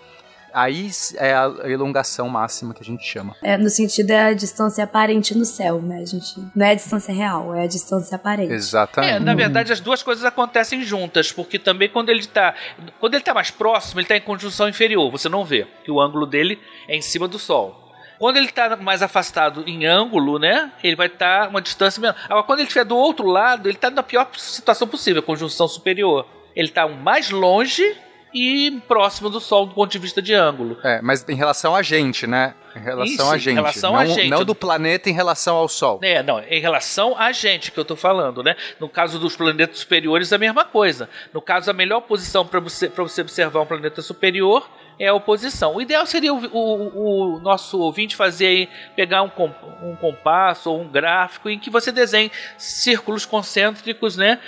aí 0.55 0.89
é 1.17 1.35
a 1.35 1.53
elongação 1.65 2.29
máxima 2.29 2.73
que 2.73 2.81
a 2.81 2.85
gente 2.85 3.05
chama. 3.05 3.35
É, 3.43 3.59
no 3.59 3.69
sentido 3.69 4.13
é 4.13 4.27
a 4.27 4.33
distância 4.33 4.85
aparente 4.85 5.35
no 5.35 5.45
céu, 5.45 5.83
né? 5.83 5.99
A 5.99 6.07
gente 6.07 6.41
não 6.55 6.65
é 6.65 6.71
a 6.71 6.75
distância 6.75 7.13
real, 7.13 7.53
é 7.53 7.65
a 7.65 7.67
distância 7.67 8.15
aparente. 8.15 8.53
Exatamente. 8.53 9.15
É, 9.15 9.19
na 9.19 9.35
verdade 9.35 9.73
as 9.73 9.81
duas 9.81 10.03
coisas 10.03 10.25
acontecem 10.25 10.83
juntas, 10.83 11.33
porque 11.33 11.59
também 11.59 11.89
quando 11.89 12.11
ele 12.11 12.21
está, 12.21 12.55
quando 13.01 13.15
ele 13.15 13.23
está 13.23 13.35
mais 13.35 13.51
próximo, 13.51 13.99
ele 13.99 14.05
está 14.05 14.17
em 14.17 14.21
conjunção 14.21 14.69
inferior, 14.69 15.11
você 15.11 15.29
não 15.29 15.45
vê, 15.45 15.67
que 15.85 15.91
o 15.91 16.01
ângulo 16.01 16.25
dele 16.25 16.61
é 16.87 16.97
em 16.97 17.03
cima 17.03 17.27
do 17.27 17.39
sol. 17.39 17.84
Quando 18.19 18.37
ele 18.37 18.47
está 18.47 18.77
mais 18.77 19.03
afastado 19.03 19.65
em 19.67 19.87
ângulo, 19.87 20.39
né, 20.39 20.73
ele 20.83 20.97
vai 20.97 21.07
estar 21.07 21.49
uma 21.49 21.61
distância 21.61 22.01
menor. 22.01 22.17
Agora 22.25 22.43
quando 22.43 22.61
ele 22.61 22.69
estiver 22.69 22.85
do 22.85 22.97
outro 22.97 23.27
lado, 23.27 23.69
ele 23.69 23.77
está 23.77 23.91
na 23.91 24.03
pior 24.03 24.29
situação 24.37 24.87
possível, 24.87 25.23
conjunção 25.23 25.69
superior. 25.69 26.27
Ele 26.55 26.69
está 26.69 26.87
mais 26.87 27.31
longe 27.31 27.97
e 28.35 28.83
próximo 28.89 29.31
do 29.31 29.41
sol 29.41 29.67
do 29.67 29.75
ponto 29.75 29.91
de 29.91 29.99
vista 29.99 30.21
de 30.21 30.35
ângulo. 30.35 30.77
É, 30.83 31.01
mas 31.01 31.27
em 31.29 31.37
relação 31.37 31.75
a 31.75 31.83
gente, 31.83 32.27
né? 32.27 32.55
Em 32.75 32.81
relação 32.81 33.15
Isso, 33.15 33.33
a 33.33 33.37
em 33.37 33.39
gente. 33.39 33.55
relação 33.55 33.93
não, 33.93 34.01
a 34.01 34.05
gente. 34.05 34.29
não 34.29 34.45
do 34.45 34.55
planeta 34.55 35.09
em 35.09 35.13
relação 35.13 35.57
ao 35.57 35.69
Sol. 35.69 36.01
É, 36.03 36.23
não, 36.25 36.41
em 36.41 36.61
relação 36.61 37.17
a 37.17 37.31
gente 37.31 37.71
que 37.71 37.79
eu 37.79 37.85
tô 37.85 37.95
falando, 37.95 38.43
né? 38.43 38.57
No 38.81 38.89
caso 38.89 39.19
dos 39.21 39.37
planetas 39.37 39.79
superiores, 39.79 40.33
a 40.33 40.39
mesma 40.39 40.65
coisa. 40.65 41.09
No 41.33 41.41
caso, 41.41 41.71
a 41.71 41.75
melhor 41.75 42.01
posição 42.01 42.45
para 42.45 42.59
você, 42.59 42.89
pra 42.89 43.05
você 43.05 43.21
observar 43.21 43.61
um 43.61 43.67
planeta 43.67 44.03
superior 44.03 44.69
é 44.99 45.09
a 45.09 45.15
oposição. 45.15 45.75
O 45.77 45.81
ideal 45.83 46.07
seria 46.07 46.33
o, 46.33 46.39
o- 46.47 47.37
o 47.37 47.41
nosso 47.41 47.79
ouvinte 47.81 48.15
fazer 48.17 48.47
aí, 48.47 48.69
pegar 48.95 49.23
um, 49.23 49.29
com- 49.29 49.53
um 49.83 49.97
compasso 49.97 50.71
ou 50.71 50.81
um 50.81 50.89
gráfico 50.89 51.49
em 51.49 51.59
que 51.59 51.71
você 51.71 51.91
desenhe 51.93 52.31
círculos 52.59 53.25
concêntricos, 53.27 54.17
né? 54.17 54.39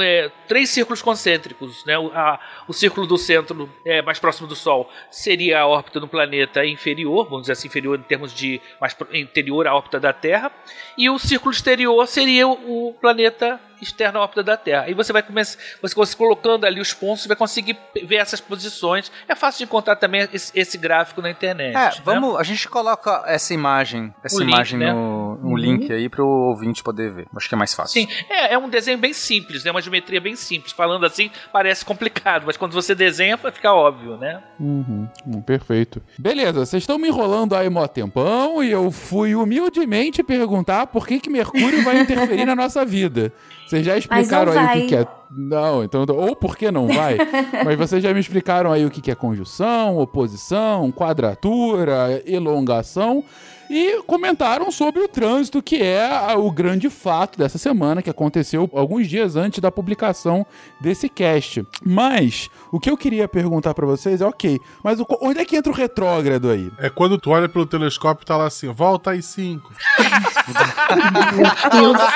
É, 0.00 0.30
três 0.48 0.68
círculos 0.70 1.00
concêntricos, 1.02 1.84
né? 1.84 1.98
O, 1.98 2.08
a- 2.12 2.38
o 2.68 2.72
círculo 2.72 3.06
do 3.06 3.16
centro 3.16 3.68
é, 3.84 4.02
mais 4.02 4.18
próximo 4.18 4.46
do 4.48 4.54
Sol 4.56 4.90
seria 5.10 5.60
a 5.60 5.66
órbita 5.66 6.00
do 6.00 6.08
planeta 6.08 6.64
inferior, 6.66 7.24
vamos 7.24 7.42
dizer 7.42 7.52
assim, 7.52 7.68
inferior 7.68 7.98
em 7.98 8.02
termos 8.02 8.32
de 8.34 8.60
mais 8.80 8.96
interior 9.12 9.66
à 9.66 9.74
órbita 9.74 9.98
da 10.00 10.12
Terra, 10.12 10.50
e 10.98 11.08
o 11.08 11.18
círculo 11.18 11.52
exterior 11.52 12.06
seria 12.06 12.46
o 12.48 12.94
planeta 13.00 13.60
externo 13.82 14.18
à 14.18 14.22
órbita 14.22 14.42
da 14.42 14.56
Terra. 14.56 14.84
Aí 14.84 14.94
você 14.94 15.12
vai 15.12 15.22
começar, 15.22 15.58
você, 15.80 16.16
colocando 16.16 16.64
ali 16.64 16.80
os 16.80 16.92
pontos, 16.92 17.22
você 17.22 17.28
vai 17.28 17.36
conseguir 17.36 17.76
ver 18.04 18.16
essas 18.16 18.40
posições. 18.40 19.10
É 19.28 19.34
fácil 19.34 19.58
de 19.58 19.64
encontrar 19.64 19.96
também 19.96 20.28
esse, 20.32 20.52
esse 20.58 20.78
gráfico 20.78 21.20
na 21.20 21.30
internet. 21.30 21.74
É, 21.74 21.90
né? 21.90 21.92
vamos, 22.04 22.38
a 22.38 22.42
gente 22.42 22.68
coloca 22.68 23.24
essa 23.26 23.52
imagem, 23.52 24.14
essa 24.22 24.36
O 24.36 24.40
link, 24.40 24.52
imagem 24.52 24.78
né? 24.78 24.92
no, 24.92 25.36
no 25.36 25.56
link 25.56 25.92
aí 25.92 26.08
pro 26.08 26.26
ouvinte 26.26 26.82
poder 26.82 27.12
ver. 27.12 27.26
Acho 27.34 27.48
que 27.48 27.54
é 27.54 27.58
mais 27.58 27.74
fácil. 27.74 28.00
Sim, 28.00 28.08
é, 28.30 28.54
é 28.54 28.58
um 28.58 28.68
desenho 28.68 28.98
bem 28.98 29.12
simples, 29.12 29.64
né? 29.64 29.70
Uma 29.70 29.82
geometria 29.82 30.20
bem 30.20 30.36
simples. 30.36 30.72
Falando 30.72 31.04
assim, 31.04 31.30
parece 31.52 31.84
complicado, 31.84 32.44
mas 32.46 32.56
quando 32.56 32.72
você 32.72 32.94
desenha, 32.94 33.36
fica 33.36 33.72
óbvio, 33.72 34.16
né? 34.16 34.42
Uhum, 34.60 35.08
hum, 35.26 35.42
perfeito. 35.42 36.02
Beleza, 36.18 36.64
vocês 36.64 36.82
estão 36.82 36.98
me 36.98 37.08
enrolando 37.08 37.54
aí 37.54 37.68
mó 37.68 37.86
tempão 37.86 38.62
e 38.62 38.70
eu 38.70 38.90
fui 38.90 39.34
humildemente 39.34 40.22
perguntar 40.22 40.86
por 40.86 41.06
que, 41.06 41.18
que 41.18 41.30
Mercúrio 41.30 41.82
vai 41.82 42.00
interferir 42.00 42.44
na 42.44 42.54
nossa 42.54 42.84
vida. 42.84 43.32
Vocês 43.72 43.86
já 43.86 43.96
explicaram 43.96 44.52
aí 44.52 44.78
o 44.78 44.82
que, 44.82 44.88
que 44.88 44.96
é. 44.96 45.06
Não, 45.30 45.82
então. 45.82 46.04
Ou 46.10 46.36
por 46.36 46.58
que 46.58 46.70
não 46.70 46.88
vai? 46.88 47.16
Mas 47.64 47.78
vocês 47.78 48.02
já 48.02 48.12
me 48.12 48.20
explicaram 48.20 48.70
aí 48.70 48.84
o 48.84 48.90
que, 48.90 49.00
que 49.00 49.10
é 49.10 49.14
conjunção, 49.14 49.96
oposição, 49.96 50.92
quadratura, 50.92 52.22
elongação. 52.26 53.24
E 53.72 54.02
comentaram 54.02 54.70
sobre 54.70 55.00
o 55.00 55.08
trânsito, 55.08 55.62
que 55.62 55.82
é 55.82 56.06
o 56.36 56.50
grande 56.50 56.90
fato 56.90 57.38
dessa 57.38 57.56
semana, 57.56 58.02
que 58.02 58.10
aconteceu 58.10 58.68
alguns 58.74 59.08
dias 59.08 59.34
antes 59.34 59.60
da 59.60 59.72
publicação 59.72 60.44
desse 60.78 61.08
cast. 61.08 61.66
Mas, 61.82 62.50
o 62.70 62.78
que 62.78 62.90
eu 62.90 62.98
queria 62.98 63.26
perguntar 63.26 63.72
pra 63.72 63.86
vocês 63.86 64.20
é, 64.20 64.26
ok, 64.26 64.60
mas 64.84 65.00
o 65.00 65.06
onde 65.22 65.40
é 65.40 65.44
que 65.46 65.56
entra 65.56 65.72
o 65.72 65.74
retrógrado 65.74 66.50
aí? 66.50 66.70
É 66.78 66.90
quando 66.90 67.16
tu 67.16 67.30
olha 67.30 67.48
pelo 67.48 67.64
telescópio 67.64 68.24
e 68.24 68.26
tá 68.26 68.36
lá 68.36 68.46
assim, 68.46 68.70
volta 68.70 69.12
aí 69.12 69.22
cinco. 69.22 69.72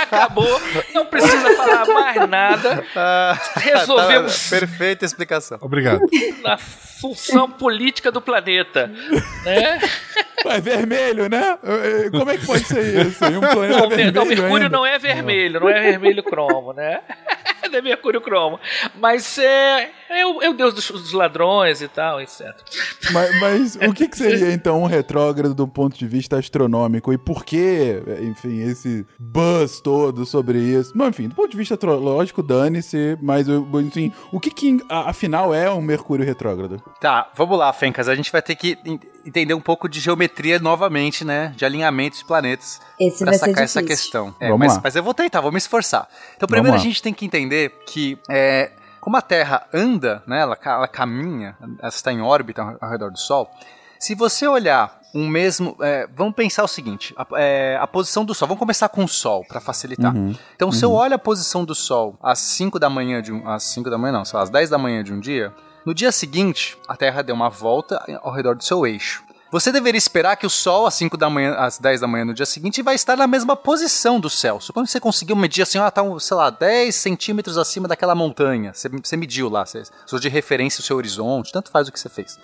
Acabou, 0.03 0.61
não 0.95 1.07
precisa 1.07 1.57
falar 1.57 1.87
mais 1.87 2.29
nada. 2.29 2.85
Resolvemos 3.55 4.51
Tá, 4.51 4.51
perfeita 4.51 5.05
explicação. 5.05 5.59
Obrigado. 5.63 6.01
a 6.45 6.59
função 7.01 7.51
política 7.51 8.11
do 8.11 8.21
planeta. 8.21 8.91
Né? 9.45 9.79
É 10.45 10.61
vermelho, 10.61 11.29
né? 11.29 11.59
Eh, 11.63 12.07
eh, 12.07 12.11
Como 12.11 12.31
é 12.31 12.37
que 12.39 12.47
pode 12.47 12.65
ser 12.65 13.07
isso? 13.07 13.25
E 13.25 13.37
um 13.37 13.41
planeta 13.41 13.81
Não, 13.81 13.89
vermelho 13.89 14.13
não, 14.13 14.25
Mercúrio 14.27 14.55
ainda? 14.57 14.69
não 14.69 14.87
é 14.87 14.99
vermelho, 14.99 15.61
não 15.61 15.69
é 15.69 15.83
vermelho 15.83 16.23
cromo, 16.23 16.73
né? 16.73 17.01
não 17.71 17.79
é 17.79 17.83
Mercúrio 17.83 18.21
cromo. 18.21 18.61
Mas 18.95 19.39
é, 19.39 19.91
é, 20.09 20.27
o, 20.27 20.43
é 20.43 20.51
o 20.51 20.55
deus 20.55 20.75
dos, 20.75 20.91
dos 20.91 21.13
ladrões 21.13 21.81
e 21.83 21.89
tal, 21.89 22.21
etc. 22.21 22.55
Mas, 23.13 23.41
mas 23.41 23.77
o 23.77 23.93
que, 23.93 24.09
que 24.09 24.17
seria 24.17 24.53
então 24.55 24.83
um 24.83 24.87
retrógrado 24.87 25.55
do 25.55 25.67
ponto 25.69 25.97
de 25.99 26.07
vista 26.07 26.39
astronômico? 26.39 27.13
E 27.13 27.19
por 27.19 27.45
que, 27.45 28.03
enfim, 28.23 28.61
esse 28.63 29.07
buzz 29.19 29.81
todo 29.81 30.25
sobre 30.27 30.59
isso? 30.59 30.97
Não, 30.97 31.09
enfim, 31.09 31.29
do 31.29 31.35
ponto 31.35 31.51
de 31.51 31.57
vista 31.57 31.75
astrológico, 31.75 32.43
dane-se, 32.43 33.19
mas 33.21 33.47
enfim, 33.49 34.13
o 34.33 34.39
que, 34.41 34.51
que 34.51 34.79
afinal 34.89 35.55
é 35.55 35.71
um 35.71 35.81
Mercúrio 35.81 36.25
retrógrado? 36.25 36.83
Tá, 37.01 37.31
vamos 37.35 37.59
lá, 37.59 37.73
Fencas. 37.73 38.09
A 38.09 38.15
gente 38.15 38.31
vai 38.33 38.43
ter 38.43 38.55
que 38.55 38.79
en- 38.85 39.01
entender 39.25 39.55
um 39.55 39.61
pouco 39.61 39.89
de 39.89 39.99
geometria 40.01 40.59
novamente, 40.59 41.25
né? 41.25 41.53
De 41.57 41.65
alinhamento 41.65 42.17
de 42.19 42.25
planetas. 42.25 42.81
Esse 42.99 43.19
Pra 43.19 43.27
vai 43.33 43.39
ser 43.39 43.47
sacar 43.47 43.65
essa 43.65 43.83
questão. 43.83 44.35
É, 44.41 44.47
Vamos 44.49 44.61
mas, 44.67 44.75
lá. 44.77 44.81
mas 44.85 44.97
eu 44.97 45.03
vou 45.03 45.13
tentar, 45.15 45.41
vou 45.41 45.51
me 45.53 45.59
esforçar. 45.59 46.09
Então, 46.37 46.49
primeiro 46.49 46.77
a 46.77 46.81
gente 46.81 47.03
tem 47.03 47.13
que 47.13 47.25
entender 47.27 47.73
que 47.87 48.19
é, 48.31 48.71
como 49.07 49.17
a 49.17 49.23
Terra 49.23 49.69
anda, 49.73 50.21
né, 50.27 50.41
ela, 50.41 50.59
ela 50.61 50.89
caminha, 50.89 51.57
ela 51.79 51.89
está 51.89 52.13
em 52.13 52.21
órbita 52.21 52.77
ao 52.81 52.91
redor 52.91 53.13
do 53.13 53.21
Sol. 53.21 53.49
Se 54.01 54.17
você 54.17 54.49
olhar 54.49 55.01
um 55.15 55.29
mesmo. 55.29 55.77
é, 55.81 56.09
vamos 56.13 56.35
pensar 56.35 56.65
o 56.65 56.67
seguinte: 56.67 57.15
a, 57.17 57.25
é, 57.37 57.79
a 57.81 57.87
posição 57.87 58.25
do 58.25 58.35
Sol. 58.35 58.49
Vamos 58.49 58.59
começar 58.59 58.89
com 58.89 59.05
o 59.05 59.09
Sol, 59.09 59.45
para 59.47 59.61
facilitar. 59.61 60.13
Uhum. 60.13 60.35
Então, 60.57 60.73
se 60.73 60.85
eu 60.85 60.91
olho 60.91 61.15
a 61.15 61.19
posição 61.19 61.65
do 61.65 61.73
Sol 61.73 62.19
às 62.21 62.41
5 62.41 62.81
da 62.81 62.91
manhã 62.91 63.23
de 63.23 63.33
um. 63.33 63.49
Às 63.49 63.63
5 63.63 63.89
da 63.89 63.97
manhã, 63.97 64.11
não, 64.11 64.25
sei 64.25 64.39
lá, 64.39 64.43
às 64.43 64.51
10 64.51 64.71
da 64.71 64.77
manhã 64.77 65.05
de 65.05 65.13
um 65.13 65.21
dia. 65.21 65.55
No 65.87 65.95
dia 65.95 66.11
seguinte, 66.11 66.77
a 66.89 66.97
Terra 66.97 67.23
deu 67.23 67.37
uma 67.37 67.49
volta 67.49 68.05
ao 68.25 68.33
redor 68.33 68.57
do 68.57 68.65
seu 68.65 68.85
eixo. 68.85 69.23
Você 69.49 69.71
deveria 69.71 69.97
esperar 69.97 70.37
que 70.37 70.45
o 70.45 70.51
Sol, 70.51 70.87
às 70.87 70.95
5 70.95 71.17
da 71.17 71.31
manhã, 71.31 71.55
às 71.55 71.79
10 71.79 72.01
da 72.01 72.09
manhã 72.09 72.25
no 72.25 72.35
dia 72.35 72.45
seguinte, 72.45 72.83
vai 72.83 72.97
estar 72.97 73.17
na 73.17 73.29
mesma 73.29 73.55
posição 73.55 74.19
do 74.19 74.29
céu. 74.29 74.59
Quando 74.75 74.89
você 74.89 74.99
conseguiu 74.99 75.37
medir 75.37 75.63
assim, 75.63 75.79
ah, 75.79 75.89
tá, 75.89 76.03
sei 76.19 76.37
lá, 76.37 76.51
10 76.51 76.95
centímetros 76.95 77.57
acima 77.57 77.87
daquela 77.87 78.15
montanha. 78.15 78.75
Você, 78.75 78.89
você 78.89 79.17
mediu 79.17 79.49
lá, 79.49 79.65
você 79.65 79.85
usou 80.05 80.19
de 80.19 80.29
referência 80.29 80.81
o 80.81 80.83
seu 80.83 80.97
horizonte, 80.97 81.53
tanto 81.53 81.71
faz 81.71 81.87
o 81.87 81.93
que 81.93 82.01
você 82.01 82.09
fez. 82.09 82.41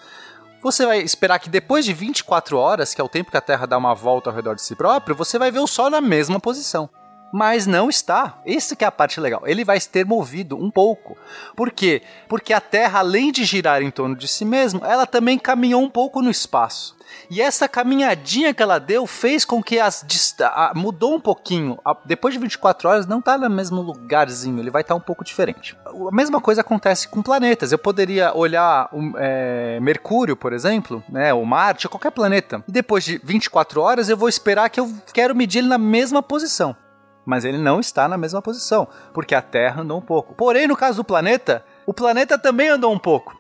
Você 0.63 0.87
vai 0.87 1.01
esperar 1.01 1.41
que 1.41 1.51
depois 1.51 1.85
de 1.85 1.93
24 1.93 2.57
horas, 2.57 2.95
que 2.95 3.01
é 3.01 3.05
o 3.05 3.09
tempo 3.09 3.33
que 3.33 3.37
a 3.37 3.41
Terra 3.41 3.67
dá 3.67 3.77
uma 3.77 3.95
volta 3.97 4.31
ao 4.31 4.37
redor 4.37 4.55
de 4.55 4.63
si 4.63 4.77
próprio, 4.77 5.17
você 5.17 5.41
vai 5.41 5.51
ver 5.51 5.59
o 5.59 5.67
Sol 5.67 5.91
na 5.91 6.01
mesma 6.01 6.39
posição. 6.39 6.89
Mas 7.33 7.67
não 7.67 7.89
está. 7.89 8.39
Isso 8.45 8.77
que 8.77 8.85
é 8.85 8.87
a 8.87 8.93
parte 8.93 9.19
legal. 9.19 9.43
Ele 9.47 9.65
vai 9.65 9.81
ter 9.81 10.05
movido 10.05 10.57
um 10.57 10.71
pouco. 10.71 11.17
Por 11.57 11.71
quê? 11.71 12.03
Porque 12.29 12.53
a 12.53 12.61
Terra, 12.61 12.99
além 12.99 13.33
de 13.33 13.45
girar 13.45 13.81
em 13.83 13.91
torno 13.91 14.15
de 14.15 14.29
si 14.29 14.45
mesma, 14.45 14.87
ela 14.87 15.07
também 15.07 15.39
caminhou 15.39 15.81
um 15.83 15.89
pouco 15.89 16.21
no 16.21 16.31
espaço. 16.31 16.95
E 17.31 17.41
essa 17.43 17.69
caminhadinha 17.69 18.53
que 18.55 18.63
ela 18.63 18.79
deu 18.79 19.07
fez 19.07 19.45
com 19.45 19.63
que 19.63 19.79
as 19.79 20.05
a- 20.43 20.73
mudou 20.75 21.15
um 21.15 21.21
pouquinho. 21.21 21.79
A- 21.85 21.97
depois 22.05 22.33
de 22.35 22.41
24 22.41 22.89
horas 22.89 23.07
não 23.07 23.19
está 23.19 23.37
no 23.39 23.49
mesmo 23.51 23.81
lugarzinho, 23.83 24.59
ele 24.59 24.71
vai 24.71 24.83
estar 24.83 24.95
um 24.95 25.01
pouco 25.01 25.25
diferente. 25.25 25.77
A 25.87 26.15
mesma 26.15 26.41
coisa 26.41 26.61
acontece 26.63 27.09
com 27.09 27.23
planetas. 27.23 27.71
Eu 27.73 27.79
poderia 27.79 28.35
olhar 28.37 28.91
é, 29.19 29.79
Mercúrio, 29.81 30.37
por 30.37 30.53
exemplo, 30.53 31.03
né, 31.09 31.33
ou 31.35 31.45
Marte, 31.45 31.87
ou 31.87 31.91
qualquer 31.91 32.11
planeta. 32.13 32.63
E 32.69 32.73
depois 32.73 33.05
de 33.05 33.21
24 33.23 33.81
horas 33.81 34.09
eu 34.09 34.17
vou 34.17 34.29
esperar 34.29 34.69
que 34.71 34.81
eu 34.81 34.91
quero 35.13 35.35
medir 35.35 35.59
ele 35.59 35.69
na 35.69 35.79
mesma 35.79 36.23
posição. 36.23 36.75
Mas 37.25 37.45
ele 37.45 37.59
não 37.59 37.79
está 37.79 38.09
na 38.09 38.17
mesma 38.19 38.43
posição, 38.43 38.89
porque 39.15 39.35
a 39.35 39.41
Terra 39.43 39.83
andou 39.83 39.99
um 39.99 40.03
pouco. 40.03 40.35
Porém, 40.35 40.67
no 40.67 40.77
caso 40.77 40.97
do 40.99 41.05
planeta, 41.05 41.65
o 41.87 41.95
planeta 41.95 42.37
também 42.37 42.69
andou 42.69 42.93
um 42.93 42.99
pouco. 42.99 43.39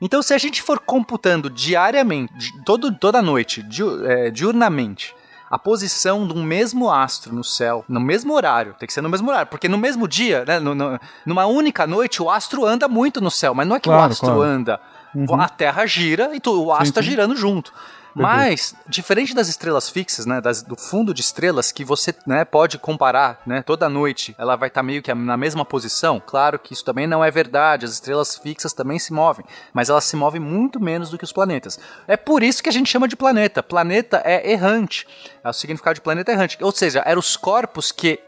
Então, 0.00 0.22
se 0.22 0.32
a 0.32 0.38
gente 0.38 0.62
for 0.62 0.78
computando 0.78 1.50
diariamente, 1.50 2.32
di- 2.34 2.64
todo, 2.64 2.92
toda 2.96 3.20
noite, 3.20 3.62
diu- 3.62 4.06
é, 4.08 4.30
diurnamente, 4.30 5.14
a 5.50 5.58
posição 5.58 6.26
de 6.26 6.32
um 6.32 6.42
mesmo 6.44 6.88
astro 6.90 7.34
no 7.34 7.42
céu, 7.42 7.84
no 7.88 8.00
mesmo 8.00 8.32
horário, 8.32 8.74
tem 8.78 8.86
que 8.86 8.92
ser 8.92 9.02
no 9.02 9.08
mesmo 9.08 9.28
horário, 9.28 9.48
porque 9.48 9.68
no 9.68 9.76
mesmo 9.76 10.06
dia, 10.06 10.44
né, 10.46 10.58
no- 10.60 10.74
no- 10.74 10.98
numa 11.26 11.44
única 11.46 11.86
noite, 11.88 12.22
o 12.22 12.30
astro 12.30 12.64
anda 12.64 12.86
muito 12.88 13.20
no 13.20 13.30
céu, 13.30 13.52
mas 13.54 13.66
não 13.66 13.74
é 13.76 13.80
que 13.80 13.88
o 13.88 13.92
Claro, 13.92 14.12
astro 14.12 14.26
claro. 14.28 14.42
anda, 14.42 14.80
Uhum. 15.14 15.40
a 15.40 15.48
Terra 15.48 15.84
gira 15.86 16.30
e 16.34 16.38
tu- 16.40 16.64
o 16.64 16.70
astro 16.72 16.86
está 16.88 17.02
girando 17.02 17.34
junto. 17.34 17.72
Mas, 18.14 18.74
diferente 18.88 19.34
das 19.34 19.48
estrelas 19.48 19.88
fixas, 19.88 20.26
né, 20.26 20.40
das- 20.40 20.62
do 20.62 20.76
fundo 20.76 21.14
de 21.14 21.20
estrelas 21.20 21.70
que 21.72 21.84
você 21.84 22.14
né, 22.26 22.44
pode 22.44 22.78
comparar, 22.78 23.40
né, 23.46 23.62
toda 23.62 23.88
noite, 23.88 24.34
ela 24.38 24.56
vai 24.56 24.68
estar 24.68 24.82
meio 24.82 25.02
que 25.02 25.12
na 25.14 25.36
mesma 25.36 25.64
posição. 25.64 26.20
Claro 26.24 26.58
que 26.58 26.72
isso 26.72 26.84
também 26.84 27.06
não 27.06 27.24
é 27.24 27.30
verdade, 27.30 27.84
as 27.86 27.92
estrelas 27.92 28.36
fixas 28.36 28.72
também 28.72 28.98
se 28.98 29.12
movem, 29.12 29.44
mas 29.72 29.88
elas 29.88 30.04
se 30.04 30.16
movem 30.16 30.40
muito 30.40 30.80
menos 30.80 31.10
do 31.10 31.18
que 31.18 31.24
os 31.24 31.32
planetas. 31.32 31.78
É 32.08 32.16
por 32.16 32.42
isso 32.42 32.62
que 32.62 32.68
a 32.68 32.72
gente 32.72 32.90
chama 32.90 33.06
de 33.08 33.16
planeta. 33.16 33.62
Planeta 33.62 34.20
é 34.24 34.50
errante. 34.50 35.06
É 35.42 35.48
o 35.48 35.52
significado 35.52 35.94
de 35.94 36.00
planeta 36.00 36.32
errante. 36.32 36.58
Ou 36.60 36.72
seja, 36.72 37.02
eram 37.06 37.18
os 37.20 37.36
corpos 37.36 37.90
que 37.92 38.20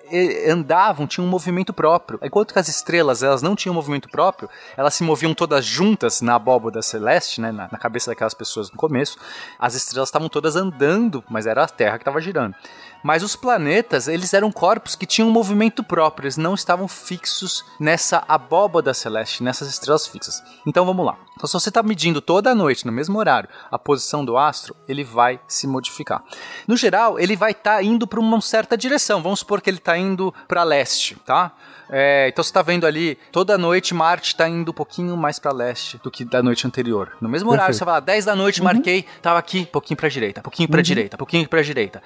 andavam, 0.49 1.07
tinham 1.07 1.27
um 1.27 1.31
movimento 1.31 1.73
próprio. 1.73 2.19
Enquanto 2.23 2.53
que 2.53 2.59
as 2.59 2.69
estrelas, 2.69 3.23
elas 3.23 3.43
não 3.43 3.55
tinham 3.57 3.75
movimento 3.75 4.09
próprio, 4.09 4.49
elas 4.77 4.95
se 4.95 5.03
moviam 5.03 5.35
todas 5.35 5.65
juntas 5.65 6.21
na 6.21 6.35
abóboda 6.35 6.83
celeste, 6.83 7.41
né, 7.41 7.51
na, 7.53 7.69
na 7.71 7.79
cabeça 7.79 8.11
daquelas 8.11 8.35
pessoas 8.35 8.71
no 8.71 8.77
começo. 8.77 9.17
As 9.59 9.72
estrelas 9.75 10.09
estavam 10.09 10.29
todas 10.29 10.57
andando, 10.57 11.23
mas 11.29 11.47
era 11.47 11.65
a 11.65 11.69
Terra 11.69 11.99
que 11.99 12.03
estava 12.03 12.21
girando. 12.21 12.55
Mas 13.03 13.23
os 13.23 13.35
planetas, 13.35 14.07
eles 14.07 14.33
eram 14.33 14.53
corpos 14.53 14.95
que 14.95 15.07
tinham 15.07 15.29
um 15.29 15.33
movimento 15.33 15.83
próprio, 15.83 16.27
eles 16.27 16.37
não 16.37 16.55
estavam 16.55 16.87
fixos 16.87 17.65
nessa 17.81 18.23
abóboda 18.29 18.95
celeste, 18.95 19.43
nessas 19.43 19.69
estrelas 19.69 20.07
fixas. 20.07 20.43
Então 20.65 20.87
vamos 20.87 21.05
lá. 21.05 21.19
Então, 21.35 21.47
se 21.49 21.55
você 21.55 21.71
está 21.71 21.83
medindo 21.83 22.21
toda 22.21 22.51
a 22.51 22.55
noite, 22.55 22.87
no 22.87 22.93
mesmo 22.93 23.19
horário, 23.19 23.49
a 23.71 23.79
posição 23.79 24.25
do 24.25 24.37
astro, 24.37 24.77
ele 24.87 25.03
vai 25.03 25.41
se 25.49 25.67
modificar. 25.67 26.23
No 26.69 26.77
geral, 26.77 27.19
ele 27.19 27.35
vai 27.35 27.51
estar 27.51 27.83
indo 27.83 28.07
para 28.07 28.21
uma 28.21 28.41
certa 28.41 28.77
direção. 28.77 29.23
Vamos 29.23 29.41
supor 29.41 29.61
que 29.61 29.69
ele 29.69 29.79
está 29.79 29.97
indo 29.97 30.33
para 30.47 30.63
leste, 30.63 31.17
tá? 31.27 31.53
É, 31.91 32.29
então 32.29 32.43
você 32.43 32.49
está 32.49 32.63
vendo 32.63 32.87
ali, 32.87 33.19
toda 33.31 33.59
noite 33.59 33.93
Marte 33.93 34.29
está 34.29 34.49
indo 34.49 34.71
um 34.71 34.75
pouquinho 34.75 35.15
mais 35.15 35.39
para 35.39 35.53
leste 35.53 36.01
do 36.03 36.11
que 36.11 36.25
da 36.25 36.43
noite 36.43 36.67
anterior. 36.67 37.17
No 37.21 37.29
mesmo 37.29 37.51
horário, 37.51 37.67
Perfeito. 37.67 37.79
você 37.81 37.85
vai 37.85 37.95
lá, 37.95 38.01
10 38.01 38.25
da 38.25 38.35
noite, 38.35 38.63
marquei, 38.63 39.05
tava 39.21 39.39
aqui, 39.39 39.62
pouquinho 39.65 39.97
para 39.97 40.09
direita, 40.09 40.41
pouquinho 40.41 40.69
para 40.69 40.83
direita, 40.83 41.17
pouquinho 41.17 41.49
para 41.49 41.63
direita. 41.63 42.03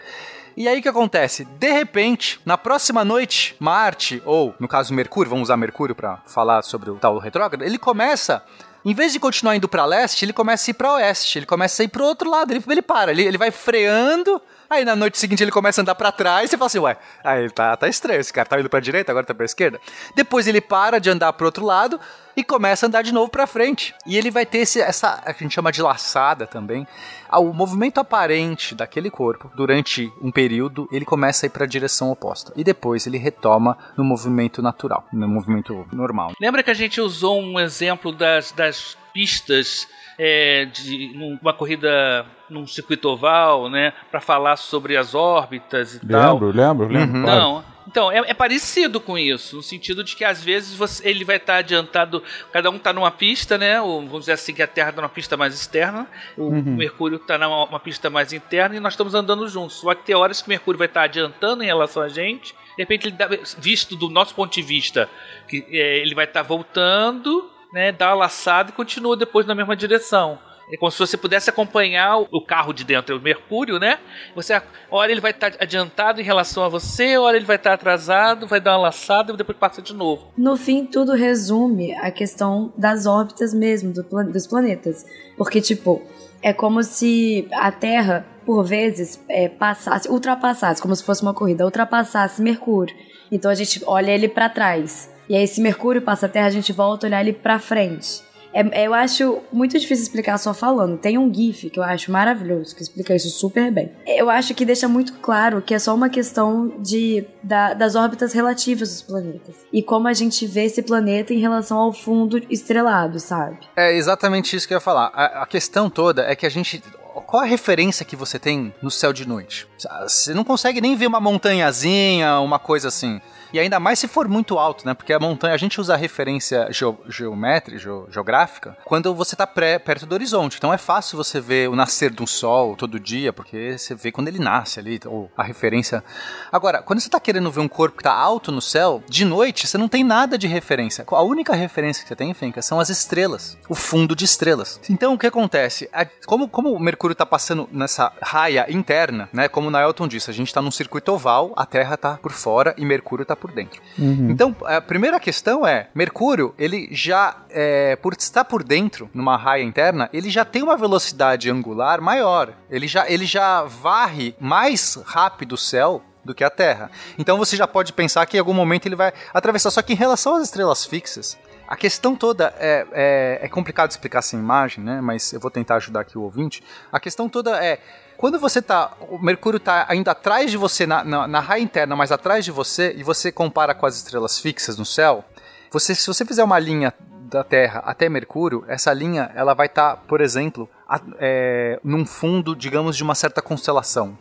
E 0.57 0.67
aí 0.67 0.79
o 0.79 0.83
que 0.83 0.89
acontece? 0.89 1.45
De 1.45 1.71
repente, 1.71 2.41
na 2.45 2.57
próxima 2.57 3.05
noite, 3.05 3.55
Marte, 3.61 4.23
ou 4.25 4.55
no 4.59 4.67
caso 4.67 4.95
Mercúrio, 4.95 5.29
vamos 5.29 5.49
usar 5.49 5.57
Mercúrio 5.59 5.95
para 5.95 6.17
falar 6.27 6.63
sobre 6.63 6.91
o 6.91 6.95
tal 6.97 7.19
retrógrado, 7.19 7.63
ele 7.63 7.79
começa. 7.79 8.43
Em 8.83 8.95
vez 8.95 9.13
de 9.13 9.21
continuar 9.21 9.57
indo 9.57 9.69
para 9.69 9.85
leste, 9.85 10.25
ele 10.25 10.33
começa 10.33 10.71
a 10.71 10.73
ir 10.73 10.75
para 10.75 10.93
oeste, 10.93 11.39
ele 11.39 11.47
começa 11.47 11.83
a 11.83 11.85
ir 11.85 11.89
para 11.89 12.05
outro 12.05 12.31
lado, 12.31 12.53
ele, 12.53 12.63
ele 12.69 12.81
para, 12.81 13.11
ele, 13.11 13.25
ele 13.25 13.37
vai 13.37 13.51
freando, 13.51 14.41
aí 14.71 14.85
na 14.85 14.95
noite 14.95 15.19
seguinte 15.19 15.43
ele 15.43 15.51
começa 15.51 15.81
a 15.81 15.83
andar 15.83 15.97
para 15.97 16.13
trás, 16.13 16.49
você 16.49 16.57
fala 16.57 16.67
assim, 16.69 16.79
ué, 16.79 16.97
aí 17.25 17.51
tá, 17.51 17.77
tá 17.77 17.89
estranho, 17.89 18.21
esse 18.21 18.33
cara 18.33 18.49
tá 18.49 18.61
indo 18.61 18.71
para 18.71 18.79
direita, 18.79 19.11
agora 19.11 19.27
tá 19.27 19.35
para 19.35 19.45
esquerda. 19.45 19.81
Depois 20.15 20.47
ele 20.47 20.61
para 20.61 21.01
de 21.01 21.11
andar 21.11 21.33
para 21.33 21.47
outro 21.47 21.67
lado 21.67 22.01
e 22.37 22.45
começa 22.45 22.87
a 22.87 22.89
andar 22.89 23.03
de 23.03 23.13
novo 23.13 23.29
para 23.29 23.47
frente. 23.47 23.93
E 24.07 24.17
ele 24.17 24.31
vai 24.31 24.47
ter 24.47 24.59
esse, 24.59 24.81
essa, 24.81 25.21
a 25.25 25.33
gente 25.33 25.53
chama 25.53 25.73
de 25.73 25.83
laçada 25.83 26.47
também. 26.47 26.87
Ah, 27.29 27.41
O 27.41 27.53
movimento 27.53 27.99
aparente 27.99 28.75
daquele 28.75 29.11
corpo, 29.11 29.51
durante 29.57 30.13
um 30.21 30.31
período, 30.31 30.89
ele 30.93 31.05
começa 31.05 31.45
a 31.45 31.49
ir 31.49 31.51
para 31.51 31.65
a 31.65 31.69
direção 31.69 32.11
oposta. 32.11 32.53
E 32.57 32.65
depois 32.65 33.07
ele 33.07 33.19
retoma 33.19 33.77
no 33.97 34.05
movimento 34.05 34.63
natural, 34.63 35.07
no 35.13 35.29
movimento 35.29 35.87
normal. 35.93 36.33
Lembra 36.41 36.63
que 36.63 36.71
a 36.71 36.75
gente 36.75 37.01
usou 37.01 37.41
um 37.41 37.59
exemplo 37.59 38.13
das, 38.13 38.53
das 38.53 38.97
pistas 39.13 39.89
é, 40.19 40.67
de 40.67 41.13
numa 41.15 41.53
corrida 41.53 42.27
num 42.49 42.67
circuito 42.67 43.09
oval, 43.09 43.69
né, 43.69 43.93
para 44.11 44.21
falar 44.21 44.57
sobre 44.57 44.97
as 44.97 45.15
órbitas 45.15 45.95
e 45.95 46.07
tal? 46.07 46.35
Lembro, 46.35 46.51
lembro, 46.51 46.89
lembro. 46.89 47.19
Uhum. 47.19 47.27
Não. 47.27 47.76
Então, 47.89 48.11
é, 48.11 48.19
é 48.19 48.35
parecido 48.35 49.01
com 49.01 49.17
isso, 49.17 49.57
no 49.57 49.63
sentido 49.63 50.03
de 50.03 50.17
que 50.17 50.25
às 50.25 50.43
vezes 50.43 50.75
você- 50.75 51.09
ele 51.09 51.25
vai 51.25 51.37
estar 51.37 51.57
adiantado, 51.59 52.23
cada 52.53 52.71
um 52.71 52.77
está 52.77 52.93
numa 52.93 53.11
pista, 53.11 53.57
né? 53.57 53.81
Ou, 53.81 54.01
vamos 54.03 54.21
dizer 54.21 54.33
assim, 54.33 54.53
que 54.53 54.63
a 54.63 54.67
Terra 54.67 54.91
está 54.91 55.01
numa 55.01 55.09
pista 55.09 55.37
mais 55.37 55.55
externa, 55.55 56.07
o 56.37 56.51
Mercúrio 56.77 57.17
está 57.17 57.39
numa 57.39 57.65
uma 57.65 57.81
pista 57.81 58.11
mais 58.11 58.33
interna 58.33 58.75
e 58.77 58.81
nós 58.81 58.95
estamos 58.95 59.15
andando 59.15 59.49
juntos. 59.49 59.77
Só 59.77 59.95
que 59.95 60.05
tem 60.05 60.15
horas 60.17 60.43
que 60.43 60.49
o 60.49 60.51
Mercúrio 60.51 60.79
vai 60.79 60.89
estar 60.89 61.03
adiantando 61.03 61.63
em 61.63 61.67
relação 61.67 62.03
a 62.03 62.09
gente, 62.09 62.53
de 62.77 62.83
repente, 62.83 63.07
ele 63.07 63.17
dá, 63.17 63.29
visto 63.59 63.97
do 63.97 64.09
nosso 64.11 64.35
ponto 64.35 64.53
de 64.53 64.61
vista, 64.63 65.09
que 65.49 65.65
é, 65.71 65.99
ele 65.99 66.15
vai 66.15 66.25
estar 66.27 66.43
voltando, 66.43 67.51
né? 67.73 67.93
Dá 67.93 68.09
uma 68.09 68.17
laçada 68.25 68.71
e 68.71 68.73
continua 68.73 69.17
depois 69.17 69.47
na 69.47 69.55
mesma 69.55 69.75
direção. 69.77 70.39
É 70.73 70.77
como 70.77 70.91
se 70.91 70.99
você 70.99 71.17
pudesse 71.17 71.49
acompanhar 71.49 72.19
o- 72.19 72.45
carro 72.45 72.73
de 72.73 72.83
dentro, 72.85 73.17
o 73.17 73.21
Mercúrio, 73.21 73.79
né? 73.79 73.99
Você, 74.35 74.61
hora 74.91 75.13
ele 75.13 75.21
vai 75.21 75.31
estar 75.31 75.53
adiantado 75.61 76.21
em 76.21 76.25
relação 76.25 76.65
a 76.65 76.69
você, 76.69 77.17
hora 77.17 77.37
ele 77.37 77.47
vai 77.47 77.55
estar 77.57 77.73
atrasado, 77.73 78.47
vai 78.49 78.61
dar 78.61 78.73
uma 78.73 78.83
laçada 78.89 79.33
e 79.33 79.37
depois 79.37 79.57
passa 79.59 79.81
de 79.81 79.95
novo. 79.95 80.33
No 80.37 80.57
fim, 80.57 80.85
tudo 80.85 81.13
resume 81.13 81.93
a 81.95 82.11
questão 82.11 82.73
das 82.77 83.07
órbitas 83.07 83.55
mesmo, 83.55 83.93
do 83.93 84.03
dos 84.33 84.47
planetas. 84.47 85.05
Porque, 85.37 85.61
tipo, 85.61 86.03
é 86.43 86.53
como 86.53 86.83
se 86.83 87.47
a 87.53 87.71
Terra, 87.71 88.27
por 88.45 88.65
vezes, 88.65 89.21
é, 89.29 89.49
passasse, 89.49 90.09
ultrapassasse, 90.09 90.83
como 90.83 90.95
se 90.97 91.05
fosse 91.05 91.23
uma 91.23 91.35
corrida, 91.35 91.65
ultrapassasse 91.65 92.43
Mercúrio. 92.43 92.95
Então 93.31 93.51
a 93.51 93.55
gente 93.55 93.83
olha 93.87 94.11
ele 94.11 94.29
pra 94.29 94.49
trás. 94.49 95.13
E 95.29 95.35
aí, 95.37 95.47
se 95.47 95.61
Mercúrio 95.61 96.03
passa 96.03 96.27
a 96.27 96.29
Terra, 96.29 96.47
a 96.47 96.51
gente 96.51 96.73
volta 96.73 97.07
a 97.07 97.09
olhar 97.09 97.21
ele 97.21 97.33
pra 97.33 97.59
frente. 97.59 98.26
É- 98.65 98.87
eu 98.87 98.95
acho 98.95 99.39
muito 99.53 99.79
difícil 99.79 100.03
explicar 100.05 100.39
só 100.39 100.55
falando. 100.55 100.97
Tem 100.99 101.19
um 101.19 101.33
GIF 101.33 101.69
que 101.71 101.79
eu 101.79 101.83
acho 101.83 102.11
maravilhoso, 102.11 102.75
que 102.75 102.83
explica 102.83 103.15
isso 103.15 103.29
super 103.31 103.71
bem. 103.71 103.93
Eu 104.07 104.31
acho 104.31 104.55
que 104.55 104.65
deixa 104.65 104.89
muito 104.89 105.13
claro 105.15 105.61
que 105.61 105.75
é 105.75 105.79
só 105.79 105.95
uma 105.95 106.09
questão 106.09 106.73
de, 106.79 107.25
da- 107.43 107.75
das 107.75 107.95
órbitas 107.95 108.33
relativas 108.33 108.89
dos 108.91 109.03
planetas. 109.03 109.55
E 109.73 109.83
como 109.83 110.09
a 110.09 110.13
gente 110.15 110.47
vê 110.47 110.65
esse 110.65 110.83
planeta 110.83 111.35
em 111.35 111.39
relação 111.39 111.77
ao 111.79 111.93
fundo 111.93 112.41
estrelado, 112.49 113.21
sabe? 113.21 113.59
É 113.77 113.95
exatamente 113.95 114.57
isso 114.57 114.67
que 114.67 114.73
eu 114.75 114.77
ia 114.77 114.81
falar. 114.81 115.11
A, 115.13 115.43
a 115.43 115.47
questão 115.47 115.91
toda 115.91 116.23
é 116.23 116.35
que 116.35 116.47
a 116.47 116.51
gente. 116.51 116.83
Qual 117.27 117.43
a 117.43 117.47
referência 117.47 118.05
que 118.05 118.15
você 118.15 118.39
tem 118.39 118.75
no 118.83 118.91
céu 118.91 119.13
de 119.13 119.27
noite? 119.27 119.67
Você 120.03 120.35
não 120.35 120.45
consegue 120.45 120.81
nem 120.83 120.95
ver 120.95 121.07
uma 121.07 121.21
montanhazinha, 121.21 122.39
uma 122.41 122.59
coisa 122.59 122.89
assim. 122.89 123.21
E 123.53 123.59
ainda 123.59 123.79
mais 123.79 123.99
se 123.99 124.09
for 124.09 124.29
muito 124.29 124.59
alto, 124.59 124.87
né? 124.87 124.95
Porque 124.95 125.13
a 125.13 125.21
montanha, 125.21 125.55
a 125.55 125.59
gente 125.59 125.81
usa 125.81 125.95
a 125.95 125.97
referência 125.97 126.69
geo, 126.71 126.99
geométrica, 127.09 127.79
geo, 127.79 128.07
geográfica, 128.11 128.77
quando 128.85 129.15
você 129.15 129.35
está 129.35 129.47
perto 129.47 130.07
do 130.07 130.15
horizonte. 130.15 130.57
Então 130.59 130.73
é 130.73 130.79
fácil 130.79 131.17
você 131.17 131.41
ver 131.41 131.69
o 131.69 131.77
nascer 131.77 132.11
do 132.11 132.27
sol 132.27 132.77
todo 132.77 132.99
dia, 132.99 133.33
porque 133.33 133.79
você 133.79 133.95
vê 133.95 134.11
quando 134.11 134.29
ele 134.29 134.39
nasce 134.39 134.81
ali, 134.81 135.01
ou 135.07 135.31
a 135.37 135.43
referência. 135.43 136.03
Agora, 136.51 136.83
quando 136.83 137.01
você 137.01 137.09
está 137.09 137.21
querendo 137.21 137.51
ver 137.51 137.61
um 137.61 137.69
corpo 137.69 137.97
que 137.97 138.03
está 138.03 138.13
alto 138.13 138.51
no 138.51 138.61
céu, 138.61 139.03
de 139.09 139.25
noite 139.25 139.67
você 139.67 139.79
não 139.79 139.89
tem 139.89 140.03
nada 140.03 140.37
de 140.37 140.47
referência. 140.47 141.05
A 141.09 141.23
única 141.23 141.55
referência 141.55 142.03
que 142.03 142.09
você 142.09 142.17
tem, 142.17 142.35
Fenka, 142.35 142.63
são 142.63 142.81
as 142.81 142.89
estrelas, 142.89 143.57
o 143.69 143.75
fundo 143.75 144.15
de 144.17 144.25
estrelas. 144.25 144.81
Então 144.89 145.15
o 145.15 145.19
que 145.19 145.27
acontece? 145.27 145.89
Como, 146.27 146.49
como 146.49 146.73
o 146.73 146.81
Mercúrio 146.81 147.13
está 147.13 147.27
passando 147.27 147.69
nessa 147.71 148.13
raia 148.21 148.67
interna, 148.69 149.29
né? 149.33 149.49
Como 149.49 149.69
o 149.69 149.71
Nailton 149.71 150.09
disse, 150.09 150.31
a 150.31 150.35
gente 150.35 150.49
está 150.49 150.61
num 150.61 150.71
circuito 150.71 151.13
oval, 151.13 151.53
a 151.57 151.65
Terra 151.65 151.95
está 151.95 152.17
por 152.17 152.33
fora 152.33 152.75
e 152.77 152.85
Mercúrio 152.85 153.23
está 153.23 153.36
por 153.37 153.53
dentro. 153.53 153.81
Uhum. 153.99 154.31
Então, 154.31 154.55
a 154.65 154.81
primeira 154.81 155.21
questão 155.21 155.67
é, 155.67 155.89
Mercúrio, 155.95 156.55
ele 156.59 156.89
já, 156.91 157.37
é, 157.51 157.97
por 157.97 158.15
estar 158.15 158.45
por 158.45 158.63
dentro, 158.63 159.09
numa 159.15 159.37
raia 159.37 159.63
interna, 159.63 160.09
ele 160.13 160.31
já 160.31 160.45
tem 160.45 160.63
uma 160.63 160.77
velocidade 160.77 161.51
angular 161.51 162.01
maior. 162.01 162.53
Ele 162.71 162.89
já, 162.89 163.09
ele 163.09 163.27
já 163.27 163.63
varre 163.63 164.35
mais 164.41 164.99
rápido 165.05 165.53
o 165.53 165.59
céu 165.59 166.03
do 166.27 166.35
que 166.35 166.45
a 166.45 166.51
Terra. 166.51 166.91
Então 167.17 167.39
você 167.39 167.57
já 167.57 167.67
pode 167.67 167.93
pensar 167.93 168.27
que 168.27 168.37
em 168.37 168.41
algum 168.41 168.53
momento 168.53 168.87
ele 168.87 168.97
vai 168.97 169.13
atravessar. 169.33 169.71
Só 169.71 169.81
que 169.81 169.93
em 169.93 169.97
relação 169.97 170.35
às 170.35 170.43
estrelas 170.43 170.85
fixas, 170.85 171.39
a 171.67 171.77
questão 171.77 172.15
toda 172.15 172.55
é, 172.59 172.87
é, 172.93 173.39
é 173.43 173.49
complicado 173.49 173.91
explicar 173.91 174.23
sem 174.23 174.39
imagem, 174.39 174.83
né? 174.83 175.01
Mas 175.01 175.33
eu 175.33 175.41
vou 175.41 175.51
tentar 175.51 175.77
ajudar 175.77 176.01
aqui 176.01 176.17
o 176.17 176.23
ouvinte. 176.23 176.63
A 176.93 177.01
questão 177.01 177.29
toda 177.29 177.63
é 177.63 177.81
quando 178.17 178.39
você 178.39 178.63
tá. 178.63 178.93
O 179.11 179.19
Mercúrio 179.19 179.61
tá 179.61 179.85
ainda 179.89 180.13
atrás 180.13 180.51
de 180.51 180.57
você, 180.57 180.87
na, 180.87 181.05
na, 181.05 181.27
na 181.27 181.41
raia 181.41 181.63
interna, 181.63 181.95
mas 181.95 182.11
atrás 182.11 182.45
de 182.45 182.51
você, 182.51 182.95
e 182.97 183.03
você 183.03 183.31
compara 183.31 183.75
com 183.75 183.85
as 183.85 183.97
estrelas 183.97 184.39
fixas 184.39 184.79
no 184.79 184.87
céu, 184.87 185.25
você, 185.71 185.95
se 185.95 186.07
você 186.07 186.25
fizer 186.25 186.43
uma 186.43 186.59
linha 186.59 186.95
da 187.27 187.43
Terra 187.43 187.83
até 187.85 188.09
Mercúrio, 188.09 188.65
essa 188.69 188.93
linha 188.93 189.31
ela 189.35 189.53
vai 189.53 189.67
estar, 189.67 189.97
tá, 189.97 190.03
por 190.09 190.21
exemplo, 190.21 190.69
a, 190.89 191.01
é, 191.19 191.79
num 191.83 192.07
fundo, 192.07 192.55
digamos, 192.55 192.97
de 192.97 193.03
uma 193.03 193.15
certa 193.15 193.43
constelação. 193.43 194.17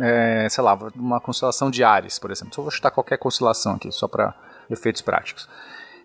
É, 0.00 0.46
sei 0.48 0.62
lá, 0.62 0.74
uma 0.94 1.20
constelação 1.20 1.70
de 1.70 1.82
Ares, 1.82 2.18
por 2.18 2.30
exemplo. 2.30 2.54
Só 2.54 2.62
vou 2.62 2.70
chutar 2.70 2.90
qualquer 2.90 3.16
constelação 3.16 3.74
aqui, 3.74 3.90
só 3.90 4.06
para 4.06 4.34
efeitos 4.68 5.02
práticos. 5.02 5.48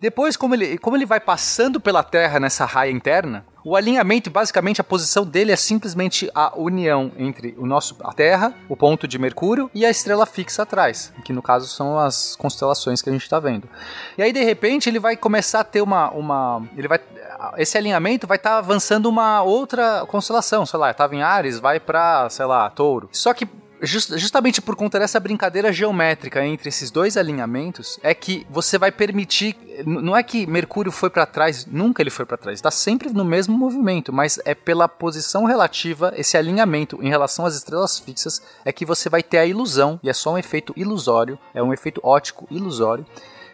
Depois, 0.00 0.36
como 0.36 0.54
ele, 0.54 0.78
como 0.78 0.96
ele 0.96 1.06
vai 1.06 1.20
passando 1.20 1.80
pela 1.80 2.02
Terra 2.02 2.38
nessa 2.38 2.64
raia 2.64 2.90
interna, 2.90 3.44
o 3.64 3.74
alinhamento, 3.74 4.30
basicamente, 4.30 4.80
a 4.80 4.84
posição 4.84 5.24
dele 5.24 5.50
é 5.50 5.56
simplesmente 5.56 6.30
a 6.32 6.56
união 6.56 7.10
entre 7.18 7.52
o 7.58 7.66
nosso, 7.66 7.96
a 8.04 8.12
Terra, 8.12 8.54
o 8.68 8.76
ponto 8.76 9.08
de 9.08 9.18
Mercúrio 9.18 9.68
e 9.74 9.84
a 9.84 9.90
estrela 9.90 10.24
fixa 10.24 10.62
atrás, 10.62 11.12
que 11.24 11.32
no 11.32 11.42
caso 11.42 11.66
são 11.66 11.98
as 11.98 12.36
constelações 12.36 13.02
que 13.02 13.10
a 13.10 13.12
gente 13.12 13.22
está 13.22 13.40
vendo. 13.40 13.68
E 14.16 14.22
aí, 14.22 14.32
de 14.32 14.44
repente, 14.44 14.88
ele 14.88 15.00
vai 15.00 15.16
começar 15.16 15.60
a 15.60 15.64
ter 15.64 15.80
uma. 15.80 16.10
uma 16.10 16.62
ele 16.76 16.86
vai, 16.86 17.00
esse 17.56 17.76
alinhamento 17.76 18.26
vai 18.26 18.36
estar 18.36 18.50
tá 18.50 18.58
avançando 18.58 19.06
uma 19.06 19.42
outra 19.42 20.06
constelação, 20.06 20.64
sei 20.64 20.78
lá, 20.78 20.92
estava 20.92 21.16
em 21.16 21.22
Ares, 21.22 21.58
vai 21.58 21.80
para, 21.80 22.30
sei 22.30 22.46
lá, 22.46 22.70
Touro. 22.70 23.08
Só 23.10 23.34
que 23.34 23.48
Just, 23.86 24.16
justamente 24.18 24.60
por 24.60 24.74
conta 24.74 24.98
dessa 24.98 25.20
brincadeira 25.20 25.72
geométrica 25.72 26.44
entre 26.44 26.68
esses 26.68 26.90
dois 26.90 27.16
alinhamentos, 27.16 27.98
é 28.02 28.12
que 28.12 28.46
você 28.50 28.76
vai 28.76 28.90
permitir. 28.90 29.56
Não 29.86 30.16
é 30.16 30.22
que 30.22 30.46
Mercúrio 30.46 30.90
foi 30.90 31.08
para 31.08 31.24
trás, 31.24 31.66
nunca 31.66 32.02
ele 32.02 32.10
foi 32.10 32.24
para 32.24 32.36
trás, 32.36 32.58
está 32.58 32.70
sempre 32.70 33.10
no 33.10 33.24
mesmo 33.24 33.56
movimento, 33.56 34.12
mas 34.12 34.40
é 34.44 34.54
pela 34.54 34.88
posição 34.88 35.44
relativa, 35.44 36.12
esse 36.16 36.36
alinhamento 36.36 36.98
em 37.02 37.08
relação 37.08 37.46
às 37.46 37.54
estrelas 37.54 37.98
fixas, 37.98 38.42
é 38.64 38.72
que 38.72 38.86
você 38.86 39.08
vai 39.08 39.22
ter 39.22 39.38
a 39.38 39.46
ilusão, 39.46 40.00
e 40.02 40.08
é 40.08 40.12
só 40.12 40.32
um 40.32 40.38
efeito 40.38 40.72
ilusório, 40.76 41.38
é 41.54 41.62
um 41.62 41.72
efeito 41.72 42.00
ótico 42.02 42.46
ilusório, 42.50 43.06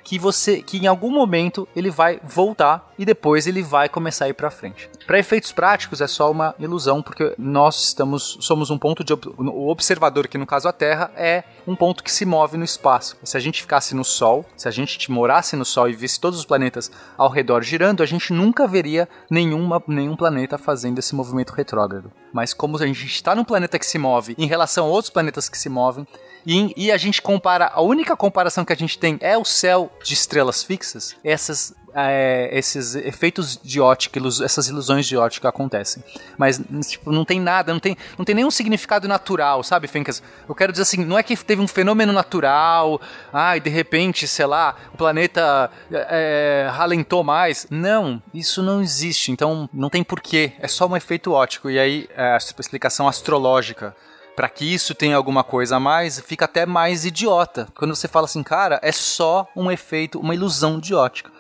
que 0.03 0.19
você 0.19 0.63
que 0.63 0.79
em 0.79 0.87
algum 0.87 1.11
momento 1.11 1.69
ele 1.75 1.91
vai 1.91 2.21
voltar 2.23 2.93
e 2.99 3.05
depois 3.05 3.47
ele 3.47 3.63
vai 3.63 3.89
começar 3.89 4.27
a 4.27 4.29
ir 4.29 4.35
para 4.35 4.51
frente. 4.51 4.91
Para 5.07 5.19
efeitos 5.19 5.53
práticos 5.53 6.01
é 6.01 6.07
só 6.07 6.31
uma 6.31 6.55
ilusão 6.59 7.03
porque 7.03 7.35
nós 7.39 7.85
estamos 7.85 8.39
somos 8.41 8.71
um 8.71 8.79
ponto 8.79 9.05
de 9.05 9.13
o 9.13 9.69
observador 9.69 10.29
que 10.29 10.39
no 10.39 10.47
caso 10.47 10.69
a 10.69 10.73
Terra 10.73 11.11
é 11.17 11.45
um 11.67 11.77
ponto 11.77 12.03
que 12.03 12.13
se 12.13 12.25
move 12.25 12.57
no 12.57 12.65
espaço. 12.65 13.17
Se 13.23 13.37
a 13.37 13.41
gente 13.41 13.61
ficasse 13.61 13.95
no 13.95 14.05
Sol, 14.05 14.45
se 14.57 14.69
a 14.69 14.71
gente 14.71 15.11
morasse 15.11 15.57
no 15.57 15.65
Sol 15.65 15.89
e 15.89 15.93
visse 15.93 16.21
todos 16.21 16.39
os 16.39 16.45
planetas 16.45 16.91
ao 17.17 17.29
redor 17.29 17.63
girando, 17.63 18.03
a 18.03 18.07
gente 18.07 18.33
nunca 18.33 18.67
veria 18.67 19.09
nenhuma, 19.31 19.83
nenhum 19.87 20.17
planeta 20.17 20.59
fazendo 20.59 20.99
esse 20.99 21.15
movimento 21.15 21.53
retrógrado. 21.53 22.11
Mas 22.33 22.55
como 22.55 22.76
a 22.76 22.87
gente 22.87 23.05
está 23.07 23.35
num 23.35 23.45
planeta 23.45 23.78
que 23.78 23.87
se 23.87 23.99
move 23.99 24.35
em 24.39 24.47
relação 24.47 24.87
a 24.87 24.89
outros 24.89 25.11
planetas 25.11 25.49
que 25.49 25.59
se 25.59 25.68
movem, 25.68 26.07
e, 26.45 26.72
e, 26.76 26.91
a 26.91 26.97
gente 26.97 27.22
compara, 27.22 27.70
a 27.72 27.80
única 27.80 28.16
comparação 28.16 28.64
que 28.64 28.72
a 28.72 28.76
gente 28.76 28.99
tem 28.99 29.16
é 29.20 29.39
o 29.39 29.45
céu 29.45 29.93
de 30.03 30.12
estrelas 30.12 30.64
fixas, 30.64 31.14
essas 31.22 31.72
é, 31.95 32.51
esses 32.53 32.95
efeitos 32.95 33.59
de 33.62 33.80
ótica, 33.80 34.20
essas 34.45 34.68
ilusões 34.68 35.07
de 35.07 35.16
ótica 35.16 35.49
acontecem. 35.49 36.03
Mas, 36.36 36.61
tipo, 36.88 37.12
não 37.12 37.24
tem 37.24 37.40
nada, 37.40 37.72
não 37.72 37.80
tem, 37.80 37.97
não 38.18 38.24
tem 38.24 38.34
nenhum 38.34 38.51
significado 38.51 39.07
natural, 39.07 39.62
sabe, 39.62 39.86
Fencas? 39.86 40.22
Eu 40.49 40.55
quero 40.55 40.72
dizer 40.72 40.82
assim, 40.82 41.05
não 41.05 41.18
é 41.18 41.22
que 41.22 41.36
teve 41.36 41.61
um 41.61 41.68
fenômeno 41.68 42.12
natural, 42.12 43.01
ah, 43.32 43.57
e 43.57 43.61
de 43.61 43.70
repente, 43.70 44.26
sei 44.26 44.47
lá, 44.47 44.76
o 44.93 44.97
planeta 44.97 45.70
é, 45.90 46.68
ralentou 46.72 47.22
mais. 47.22 47.66
Não, 47.70 48.22
isso 48.32 48.62
não 48.62 48.80
existe, 48.80 49.30
então 49.30 49.68
não 49.72 49.88
tem 49.88 50.03
porquê, 50.03 50.53
é 50.59 50.68
só 50.68 50.86
um 50.86 50.97
efeito 50.97 51.32
ótico. 51.32 51.70
E 51.70 51.78
aí, 51.78 52.09
é, 52.16 52.32
a 52.32 52.36
explicação 52.36 53.09
astrológica 53.09 53.95
para 54.34 54.49
que 54.49 54.64
isso 54.64 54.95
tenha 54.95 55.16
alguma 55.16 55.45
coisa 55.45 55.76
a 55.76 55.80
mais, 55.80 56.18
fica 56.20 56.47
até 56.47 56.64
mais 56.64 57.05
idiota. 57.05 57.68
Quando 57.74 57.95
você 57.95 58.09
fala 58.09 58.24
assim, 58.24 58.43
cara, 58.43 58.80
é 58.82 58.90
só 58.90 59.47
um 59.55 59.70
efeito, 59.70 60.18
uma 60.18 60.34
ilusão 60.34 60.80
de 60.80 60.95
ótica. 60.95 61.30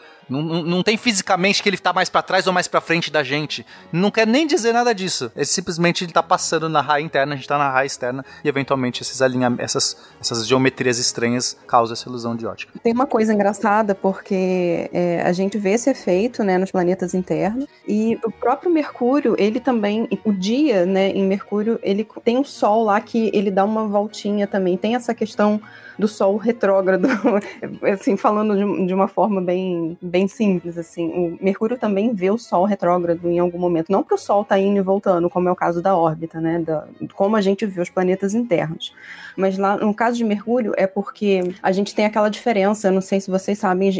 Não, 0.40 0.62
não, 0.62 0.82
tem 0.82 0.96
fisicamente 0.96 1.62
que 1.62 1.68
ele 1.68 1.76
tá 1.78 1.92
mais 1.92 2.08
para 2.08 2.22
trás 2.22 2.46
ou 2.46 2.52
mais 2.52 2.68
para 2.68 2.80
frente 2.80 3.10
da 3.10 3.22
gente. 3.22 3.66
Não 3.92 4.10
quer 4.10 4.26
nem 4.26 4.46
dizer 4.46 4.72
nada 4.72 4.94
disso. 4.94 5.30
É 5.36 5.44
simplesmente 5.44 6.04
ele 6.04 6.12
tá 6.12 6.22
passando 6.22 6.68
na 6.68 6.80
raia 6.80 7.02
interna, 7.02 7.34
a 7.34 7.36
gente 7.36 7.48
tá 7.48 7.58
na 7.58 7.70
raia 7.70 7.86
externa 7.86 8.24
e 8.44 8.48
eventualmente 8.48 9.02
esses 9.02 9.20
essas, 9.58 9.96
essas 10.20 10.46
geometrias 10.46 10.98
estranhas 10.98 11.56
causam 11.66 11.94
essa 11.94 12.08
ilusão 12.08 12.34
de 12.36 12.46
ótica. 12.46 12.72
Tem 12.82 12.92
uma 12.92 13.06
coisa 13.06 13.32
engraçada 13.32 13.94
porque 13.94 14.90
é, 14.92 15.22
a 15.22 15.32
gente 15.32 15.58
vê 15.58 15.72
esse 15.72 15.90
efeito, 15.90 16.42
né, 16.42 16.58
nos 16.58 16.70
planetas 16.70 17.14
internos 17.14 17.66
e 17.86 18.18
o 18.24 18.30
próprio 18.30 18.70
Mercúrio, 18.70 19.34
ele 19.38 19.60
também, 19.60 20.08
o 20.24 20.32
dia, 20.32 20.84
né, 20.86 21.10
em 21.10 21.24
Mercúrio, 21.24 21.78
ele 21.82 22.06
tem 22.24 22.38
um 22.38 22.44
Sol 22.44 22.84
lá 22.84 23.00
que 23.00 23.30
ele 23.32 23.50
dá 23.50 23.64
uma 23.64 23.86
voltinha 23.86 24.46
também. 24.46 24.76
Tem 24.76 24.94
essa 24.94 25.14
questão 25.14 25.60
do 26.02 26.08
Sol 26.08 26.36
retrógrado, 26.36 27.06
assim, 27.92 28.16
falando 28.16 28.56
de, 28.56 28.86
de, 28.86 28.92
uma 28.92 29.06
forma 29.06 29.40
bem, 29.40 29.96
bem 30.02 30.26
simples, 30.26 30.76
assim. 30.76 31.08
O 31.08 31.38
Mercúrio 31.40 31.78
também 31.78 32.12
vê 32.12 32.28
o 32.28 32.36
Sol 32.36 32.64
retrógrado 32.64 33.30
em 33.30 33.38
algum 33.38 33.58
momento. 33.58 33.92
Não 33.92 34.02
que 34.02 34.12
o 34.12 34.18
Sol 34.18 34.44
tá 34.44 34.58
indo 34.58 34.78
e 34.78 34.82
voltando, 34.82 35.30
como 35.30 35.48
é 35.48 35.52
o 35.52 35.56
caso 35.56 35.80
da 35.80 35.96
órbita, 35.96 36.40
né? 36.40 36.58
Da, 36.58 36.88
como 37.14 37.36
a 37.36 37.40
gente 37.40 37.64
vê 37.64 37.80
os 37.80 37.88
planetas 37.88 38.34
internos. 38.34 38.92
Mas 39.36 39.58
lá, 39.58 39.76
no 39.76 39.94
caso 39.94 40.16
de 40.16 40.24
Mercúrio, 40.24 40.72
é 40.76 40.86
porque 40.86 41.54
a 41.62 41.72
gente 41.72 41.94
tem 41.94 42.04
aquela 42.04 42.28
diferença, 42.28 42.88
eu 42.88 42.92
não 42.92 43.00
sei 43.00 43.20
se 43.20 43.30
vocês 43.30 43.58
sabem, 43.58 43.90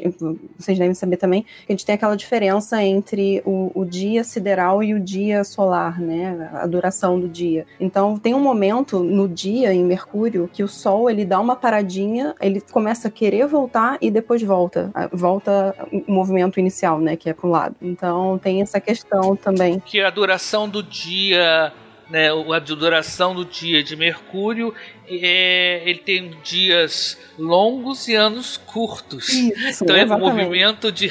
vocês 0.58 0.78
devem 0.78 0.94
saber 0.94 1.16
também, 1.16 1.42
que 1.42 1.66
a 1.68 1.72
gente 1.72 1.86
tem 1.86 1.94
aquela 1.94 2.16
diferença 2.16 2.82
entre 2.82 3.42
o, 3.44 3.70
o 3.74 3.84
dia 3.84 4.24
sideral 4.24 4.82
e 4.82 4.94
o 4.94 5.00
dia 5.00 5.44
solar, 5.44 6.00
né? 6.00 6.50
A 6.54 6.66
duração 6.66 7.18
do 7.18 7.28
dia. 7.28 7.66
Então, 7.78 8.18
tem 8.18 8.34
um 8.34 8.40
momento 8.40 9.00
no 9.00 9.28
dia, 9.28 9.72
em 9.72 9.84
Mercúrio, 9.84 10.48
que 10.52 10.62
o 10.62 10.68
Sol, 10.68 11.10
ele 11.10 11.24
dá 11.24 11.40
uma 11.40 11.56
paradinha, 11.56 12.34
ele 12.40 12.60
começa 12.60 13.08
a 13.08 13.10
querer 13.10 13.46
voltar 13.46 13.98
e 14.00 14.10
depois 14.10 14.42
volta. 14.42 14.90
Volta 15.12 15.74
o 15.90 16.12
movimento 16.12 16.58
inicial, 16.58 17.00
né? 17.00 17.16
Que 17.16 17.30
é 17.30 17.34
pro 17.34 17.48
lado. 17.48 17.76
Então, 17.80 18.38
tem 18.38 18.62
essa 18.62 18.80
questão 18.80 19.36
também. 19.36 19.80
Que 19.80 20.00
a 20.00 20.10
duração 20.10 20.68
do 20.68 20.82
dia 20.82 21.72
né, 22.12 22.28
a 22.30 22.58
duração 22.58 23.34
do 23.34 23.42
dia 23.42 23.82
de 23.82 23.96
Mercúrio 23.96 24.74
é, 25.22 25.82
ele 25.88 25.98
tem 25.98 26.30
dias 26.42 27.18
longos 27.38 28.08
e 28.08 28.14
anos 28.14 28.56
curtos. 28.56 29.28
Isso, 29.28 29.84
então 29.84 29.96
é 29.96 30.04
um 30.04 30.18
movimento 30.18 30.92
de 30.92 31.10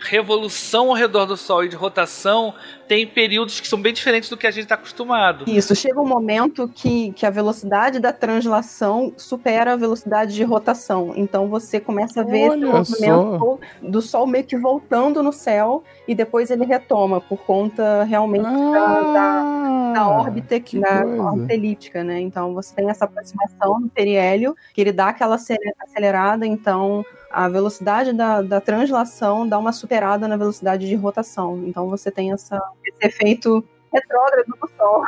revolução 0.00 0.88
ao 0.88 0.94
redor 0.94 1.26
do 1.26 1.36
Sol 1.36 1.64
e 1.64 1.68
de 1.68 1.76
rotação 1.76 2.54
tem 2.88 3.06
períodos 3.06 3.60
que 3.60 3.68
são 3.68 3.80
bem 3.80 3.92
diferentes 3.92 4.30
do 4.30 4.36
que 4.36 4.46
a 4.46 4.50
gente 4.50 4.62
está 4.62 4.74
acostumado. 4.74 5.44
Isso, 5.46 5.76
chega 5.76 6.00
um 6.00 6.08
momento 6.08 6.66
que, 6.74 7.12
que 7.12 7.26
a 7.26 7.30
velocidade 7.30 8.00
da 8.00 8.12
translação 8.12 9.12
supera 9.16 9.74
a 9.74 9.76
velocidade 9.76 10.34
de 10.34 10.42
rotação. 10.42 11.12
Então 11.14 11.48
você 11.48 11.78
começa 11.78 12.22
a 12.22 12.24
ver 12.24 12.48
Olha 12.48 12.80
esse 12.80 12.92
movimento 12.92 13.60
do 13.82 14.00
Sol 14.00 14.26
meio 14.26 14.44
que 14.44 14.56
voltando 14.56 15.22
no 15.22 15.32
céu 15.32 15.84
e 16.06 16.14
depois 16.14 16.50
ele 16.50 16.64
retoma 16.64 17.20
por 17.20 17.38
conta 17.40 18.04
realmente 18.04 18.46
ah, 18.46 18.72
da, 18.72 19.02
da, 19.12 19.92
da, 19.92 20.08
órbita, 20.08 20.58
da 20.80 21.04
órbita 21.04 21.52
elíptica, 21.52 22.02
né? 22.02 22.20
Então 22.20 22.54
você 22.54 22.74
tem 22.74 22.88
essa 22.88 23.06
aproximação 23.38 23.80
do 23.80 23.88
periélio, 23.88 24.56
que 24.74 24.80
ele 24.80 24.92
dá 24.92 25.08
aquela 25.08 25.36
acelerada, 25.36 26.46
então 26.46 27.04
a 27.30 27.48
velocidade 27.48 28.12
da, 28.12 28.42
da 28.42 28.60
translação 28.60 29.46
dá 29.46 29.58
uma 29.58 29.72
superada 29.72 30.26
na 30.26 30.36
velocidade 30.36 30.88
de 30.88 30.94
rotação. 30.94 31.62
Então 31.66 31.88
você 31.88 32.10
tem 32.10 32.32
essa, 32.32 32.60
esse 32.84 33.06
efeito 33.06 33.64
retrógrado 33.92 34.46
do 34.46 34.70
Sol. 34.76 35.02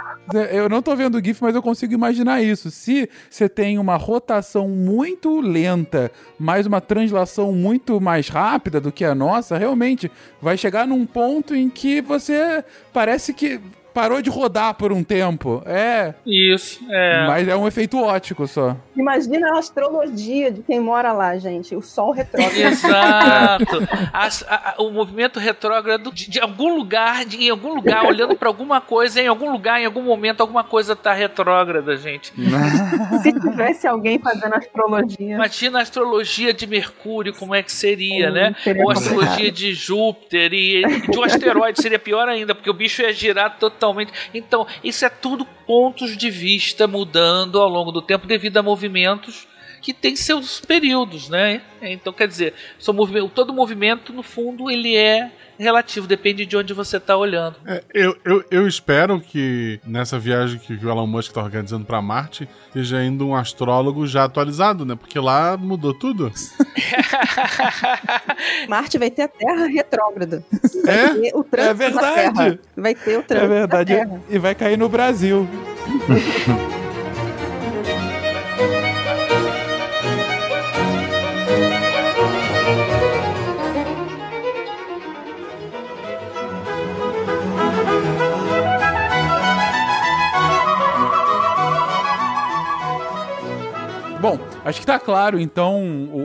Eu 0.51 0.69
não 0.69 0.83
tô 0.83 0.97
vendo 0.97 1.17
o 1.17 1.25
GIF, 1.25 1.43
mas 1.43 1.55
eu 1.55 1.63
consigo 1.63 1.93
imaginar 1.93 2.43
isso. 2.43 2.71
Se 2.71 3.09
você 3.29 3.49
tem 3.49 3.79
uma 3.79 3.97
rotação 3.97 4.69
muito 4.69 5.41
lenta, 5.41 6.11
mas 6.39 6.67
uma 6.67 6.81
translação 6.81 7.53
muito 7.53 8.01
mais 8.01 8.29
rápida 8.29 8.81
do 8.81 8.91
que 8.91 9.05
a 9.05 9.15
nossa, 9.15 9.59
realmente 9.59 10.11
vai 10.41 10.57
chegar 10.57 10.87
num 10.87 11.05
ponto 11.05 11.55
em 11.55 11.69
que 11.69 12.01
você 12.01 12.65
parece 12.93 13.35
que 13.35 13.61
parou 13.93 14.21
de 14.23 14.31
rodar 14.31 14.75
por 14.75 14.93
um 14.93 15.03
tempo. 15.05 15.63
É. 15.67 16.15
Isso, 16.27 16.81
é. 16.91 17.27
Mas 17.27 17.49
é 17.49 17.57
um 17.57 17.67
efeito 17.67 17.99
ótico 17.99 18.47
só. 18.47 18.77
Imagina 18.97 19.55
a 19.55 19.59
astrologia 19.59 20.51
de 20.51 20.63
quem 20.63 20.79
mora 20.81 21.13
lá, 21.13 21.37
gente. 21.39 21.75
O 21.75 21.83
Sol 21.83 22.13
retrógrado. 22.13 22.57
Exato. 22.57 23.89
A- 24.13 24.29
a- 24.49 24.75
o 24.83 24.91
movimento 24.91 25.39
retrógrado 25.39 26.13
de, 26.13 26.29
de 26.31 26.41
algum 26.41 26.75
lugar, 26.77 27.25
de, 27.25 27.37
em 27.45 27.51
algum 27.51 27.75
lugar, 27.75 28.05
olhando 28.05 28.37
pra 28.37 28.49
alguma 28.49 28.81
coisa, 28.81 29.21
em 29.21 29.27
algum 29.27 29.51
lugar, 29.53 29.81
em 29.81 29.87
algum 29.87 30.03
momento, 30.03 30.41
alguma 30.41 30.65
coisa 30.65 30.95
tá 30.95 31.13
retrógrada, 31.13 31.97
gente. 31.97 32.33
Se 33.23 33.33
tivesse 33.33 33.87
alguém 33.87 34.19
fazendo 34.19 34.55
astrologia. 34.55 35.35
Imagina 35.35 35.79
a 35.79 35.83
astrologia 35.83 36.53
de 36.53 36.67
Mercúrio, 36.67 37.35
como 37.35 37.55
é 37.55 37.63
que 37.63 37.73
seria, 37.73 38.29
Hum, 38.31 38.33
né? 38.33 38.55
Ou 38.83 38.91
a 38.91 38.93
astrologia 38.93 39.51
de 39.51 39.73
Júpiter 39.73 40.53
e, 40.53 40.83
e 40.85 41.01
de 41.11 41.19
um 41.19 41.23
asteroide 41.23 41.81
seria 41.81 41.99
pior 41.99 42.29
ainda, 42.29 42.55
porque 42.55 42.71
o 42.71 42.75
bicho 42.75 43.03
ia 43.03 43.13
girar 43.13 43.57
totalmente. 43.59 43.80
Então, 44.35 44.67
isso 44.85 45.05
é 45.05 45.09
tudo 45.09 45.45
pontos 45.45 46.17
de 46.17 46.31
vista 46.31 46.87
mudando 46.87 47.61
ao 47.61 47.69
longo 47.69 47.91
do 47.91 48.03
tempo 48.03 48.27
devido 48.27 48.59
a 48.59 48.63
movimentos 48.63 49.49
que 49.81 49.95
tem 49.95 50.15
seus 50.15 50.61
períodos, 50.61 51.29
né? 51.29 51.63
Então, 51.81 52.13
quer 52.13 52.29
dizer, 52.29 52.55
movimento, 52.93 53.31
todo 53.31 53.53
movimento, 53.53 54.13
no 54.13 54.23
fundo, 54.23 54.71
ele 54.71 54.95
é 54.95 55.33
relativo, 55.61 56.07
depende 56.07 56.47
de 56.47 56.57
onde 56.57 56.73
você 56.73 56.97
está 56.97 57.17
olhando. 57.17 57.57
É, 57.67 57.83
eu, 57.93 58.17
eu, 58.25 58.43
eu 58.51 58.67
espero 58.67 59.21
que 59.21 59.79
nessa 59.87 60.19
viagem 60.19 60.59
que 60.59 60.73
o 60.75 60.89
Elon 60.91 61.07
Musk 61.07 61.33
tá 61.33 61.43
organizando 61.43 61.85
pra 61.85 62.01
Marte 62.01 62.49
esteja 62.69 63.05
indo 63.05 63.27
um 63.29 63.35
astrólogo 63.37 64.07
já 64.07 64.25
atualizado, 64.25 64.85
né? 64.87 64.97
Porque 64.97 65.19
lá 65.21 65.57
mudou 65.57 65.93
tudo. 65.93 66.33
Marte 68.69 68.99
vai 68.99 69.11
ter 69.11 69.23
a 69.23 69.29
Terra 69.29 69.67
retrógrada. 69.67 70.43
Vai 70.85 70.99
É? 70.99 71.09
ter 71.15 71.33
o 71.37 71.45
trânsito 71.45 71.71
É 71.71 71.75
verdade. 71.75 72.61
Vai 72.77 72.95
ter 72.95 73.17
o 73.17 73.21
É 73.21 73.23
trânsito 73.23 73.49
verdade. 73.51 73.95
da 73.95 74.05
Terra. 74.07 74.21
E 74.31 74.39
vai 74.39 74.55
cair 74.55 74.79
no 74.79 74.89
Brasil. 74.89 75.47
acho 94.71 94.81
que 94.81 94.87
tá 94.87 94.99
claro, 94.99 95.39
então, 95.39 95.83
o, 96.13 96.19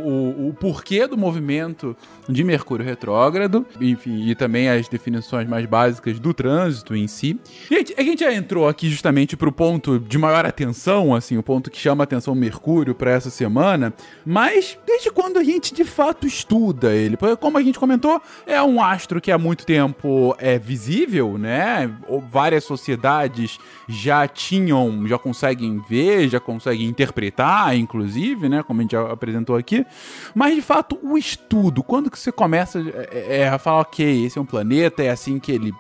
o- 0.45 0.49
o 0.49 0.53
porquê 0.53 1.05
do 1.07 1.17
movimento 1.17 1.95
de 2.29 2.43
Mercúrio 2.43 2.85
retrógrado, 2.85 3.65
enfim, 3.81 4.27
e 4.29 4.33
também 4.35 4.69
as 4.69 4.87
definições 4.87 5.47
mais 5.47 5.65
básicas 5.65 6.19
do 6.19 6.33
trânsito 6.33 6.95
em 6.95 7.07
si. 7.07 7.39
Gente, 7.69 7.93
a 7.97 8.01
gente 8.01 8.21
já 8.21 8.33
entrou 8.33 8.67
aqui 8.67 8.89
justamente 8.89 9.35
pro 9.35 9.51
ponto 9.51 9.99
de 9.99 10.17
maior 10.17 10.45
atenção, 10.45 11.13
assim, 11.13 11.37
o 11.37 11.43
ponto 11.43 11.69
que 11.69 11.77
chama 11.77 12.03
a 12.03 12.05
atenção 12.05 12.33
Mercúrio 12.33 12.95
para 12.95 13.11
essa 13.11 13.29
semana, 13.29 13.93
mas 14.25 14.77
desde 14.87 15.11
quando 15.11 15.37
a 15.37 15.43
gente 15.43 15.73
de 15.73 15.83
fato 15.83 16.25
estuda 16.25 16.93
ele? 16.93 17.17
Porque, 17.17 17.35
como 17.35 17.57
a 17.57 17.61
gente 17.63 17.77
comentou, 17.79 18.21
é 18.47 18.61
um 18.61 18.81
astro 18.81 19.19
que 19.21 19.31
há 19.31 19.37
muito 19.37 19.65
tempo 19.65 20.35
é 20.39 20.57
visível, 20.57 21.37
né? 21.37 21.91
Várias 22.31 22.63
sociedades 22.63 23.57
já 23.87 24.27
tinham, 24.27 25.07
já 25.07 25.17
conseguem 25.17 25.81
ver, 25.89 26.27
já 26.29 26.39
conseguem 26.39 26.87
interpretar, 26.87 27.75
inclusive, 27.77 28.34
né? 28.49 28.63
Como 28.63 28.79
a 28.79 28.83
gente 28.83 28.91
já 28.91 29.11
apresentou 29.11 29.55
aqui. 29.55 29.85
Mas 30.33 30.55
de 30.55 30.61
fato, 30.61 30.99
o 31.01 31.17
estudo, 31.17 31.81
quando 31.83 32.09
que 32.11 32.17
você 32.19 32.31
começa 32.31 32.79
é, 33.11 33.41
é, 33.41 33.47
a 33.49 33.57
falar, 33.57 33.81
ok, 33.81 34.25
esse 34.25 34.37
é 34.37 34.41
um 34.41 34.45
planeta, 34.45 35.03
é 35.03 35.09
assim 35.09 35.39
que 35.39 35.51
ele 35.51 35.71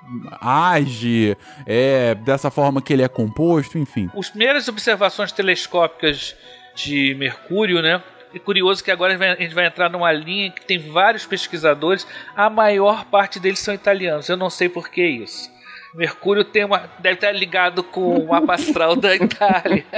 age, 0.41 1.37
é 1.65 2.15
dessa 2.15 2.49
forma 2.51 2.81
que 2.81 2.93
ele 2.93 3.03
é 3.03 3.07
composto, 3.07 3.77
enfim. 3.77 4.09
As 4.17 4.29
primeiras 4.29 4.67
observações 4.67 5.31
telescópicas 5.31 6.35
de 6.75 7.15
Mercúrio, 7.15 7.81
né? 7.81 8.03
É 8.33 8.39
curioso 8.39 8.83
que 8.83 8.91
agora 8.91 9.13
a 9.13 9.15
gente 9.15 9.19
vai- 9.19 9.31
a 9.37 9.41
gente 9.41 9.55
vai 9.55 9.65
entrar 9.65 9.89
numa 9.89 10.11
linha 10.11 10.51
que 10.51 10.65
tem 10.65 10.77
vários 10.77 11.25
pesquisadores, 11.25 12.05
a 12.35 12.49
maior 12.49 13.05
parte 13.05 13.39
deles 13.39 13.59
são 13.59 13.73
italianos. 13.73 14.27
Eu 14.27 14.35
não 14.35 14.49
sei 14.49 14.67
por 14.67 14.89
que 14.89 15.05
isso. 15.05 15.49
Mercúrio 15.93 16.43
tem 16.43 16.65
uma, 16.65 16.89
deve 16.99 17.15
estar 17.15 17.31
ligado 17.31 17.81
com 17.81 18.17
o 18.17 18.27
mapa 18.27 18.55
astral 18.55 18.97
da 18.97 19.15
Itália. 19.15 19.85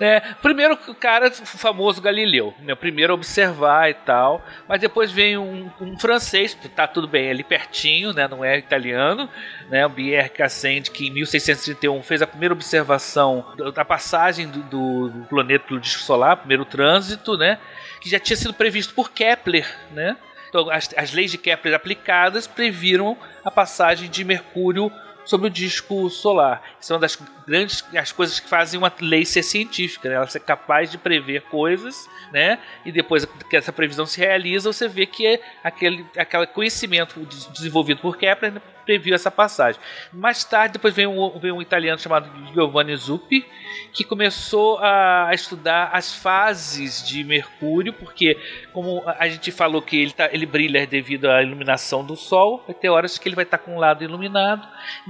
É, 0.00 0.20
primeiro 0.42 0.78
o 0.88 0.94
cara 0.94 1.28
o 1.28 1.32
famoso 1.46 2.00
Galileu, 2.00 2.54
né, 2.60 2.72
o 2.72 2.76
primeiro 2.76 3.12
a 3.12 3.14
observar 3.14 3.90
e 3.90 3.94
tal, 3.94 4.44
mas 4.68 4.80
depois 4.80 5.10
vem 5.12 5.36
um, 5.36 5.70
um 5.80 5.98
francês, 5.98 6.56
tá 6.74 6.86
tudo 6.86 7.06
bem, 7.06 7.30
ali 7.30 7.44
pertinho, 7.44 8.12
né, 8.12 8.26
não 8.26 8.44
é 8.44 8.56
italiano, 8.58 9.28
né, 9.68 9.84
o 9.86 9.90
Pierre 9.90 10.28
Cassand, 10.30 10.82
que 10.92 11.08
em 11.08 11.10
1631 11.10 12.02
fez 12.02 12.22
a 12.22 12.26
primeira 12.26 12.54
observação 12.54 13.44
da- 13.74 13.84
passagem 13.84 14.48
do, 14.48 14.62
do- 14.62 15.08
do 15.10 15.24
planeta 15.26 15.64
pelo 15.66 15.80
disco 15.80 16.02
solar, 16.02 16.36
primeiro 16.38 16.64
trânsito, 16.64 17.36
né, 17.36 17.58
que 18.00 18.08
já 18.08 18.18
tinha 18.18 18.36
sido 18.36 18.54
previsto 18.54 18.94
por 18.94 19.10
Kepler, 19.10 19.66
né, 19.90 20.16
então 20.48 20.70
as, 20.70 20.88
as 20.96 21.12
leis 21.12 21.30
de 21.30 21.38
Kepler 21.38 21.74
aplicadas 21.74 22.46
previram 22.46 23.16
a 23.44 23.50
passagem 23.50 24.08
de 24.08 24.24
Mercúrio 24.24 24.90
sobre 25.24 25.46
o 25.46 25.50
disco 25.50 26.08
solar. 26.10 26.60
Isso 26.80 26.92
é 26.92 26.96
uma 26.96 27.00
das 27.02 27.14
grandes 27.50 27.84
as 27.96 28.12
coisas 28.12 28.38
que 28.38 28.48
fazem 28.48 28.78
uma 28.78 28.92
lei 29.00 29.24
ser 29.24 29.42
científica, 29.42 30.08
né? 30.08 30.14
ela 30.14 30.26
ser 30.26 30.40
capaz 30.40 30.90
de 30.90 30.96
prever 30.96 31.42
coisas, 31.42 32.08
né? 32.32 32.58
E 32.84 32.92
depois 32.92 33.24
que 33.24 33.56
essa 33.56 33.72
previsão 33.72 34.06
se 34.06 34.20
realiza, 34.20 34.72
você 34.72 34.86
vê 34.86 35.04
que 35.04 35.26
é 35.26 35.40
aquele, 35.64 36.06
aquele 36.16 36.46
conhecimento 36.46 37.18
des- 37.26 37.46
desenvolvido 37.46 38.00
por 38.00 38.16
Kepler 38.16 38.60
previu 38.84 39.14
essa 39.14 39.30
passagem. 39.30 39.80
Mais 40.12 40.42
tarde, 40.42 40.72
depois 40.72 40.92
veio 40.94 41.10
um, 41.10 41.38
veio 41.38 41.54
um 41.54 41.62
italiano 41.62 41.98
chamado 41.98 42.28
Giovanni 42.52 42.96
Zuppi, 42.96 43.46
que 43.92 44.02
começou 44.02 44.78
a 44.80 45.30
estudar 45.32 45.90
as 45.92 46.12
fases 46.14 47.06
de 47.06 47.22
Mercúrio, 47.22 47.92
porque 47.92 48.36
como 48.72 49.02
a 49.06 49.28
gente 49.28 49.52
falou 49.52 49.80
que 49.80 50.00
ele, 50.02 50.12
tá, 50.12 50.28
ele 50.32 50.44
brilha 50.44 50.86
devido 50.86 51.30
à 51.30 51.40
iluminação 51.42 52.04
do 52.04 52.16
Sol, 52.16 52.64
vai 52.66 52.74
ter 52.74 52.88
horas 52.88 53.16
que 53.16 53.28
ele 53.28 53.36
vai 53.36 53.44
estar 53.44 53.58
com 53.58 53.76
um 53.76 53.78
lado 53.78 54.02
iluminado. 54.02 54.66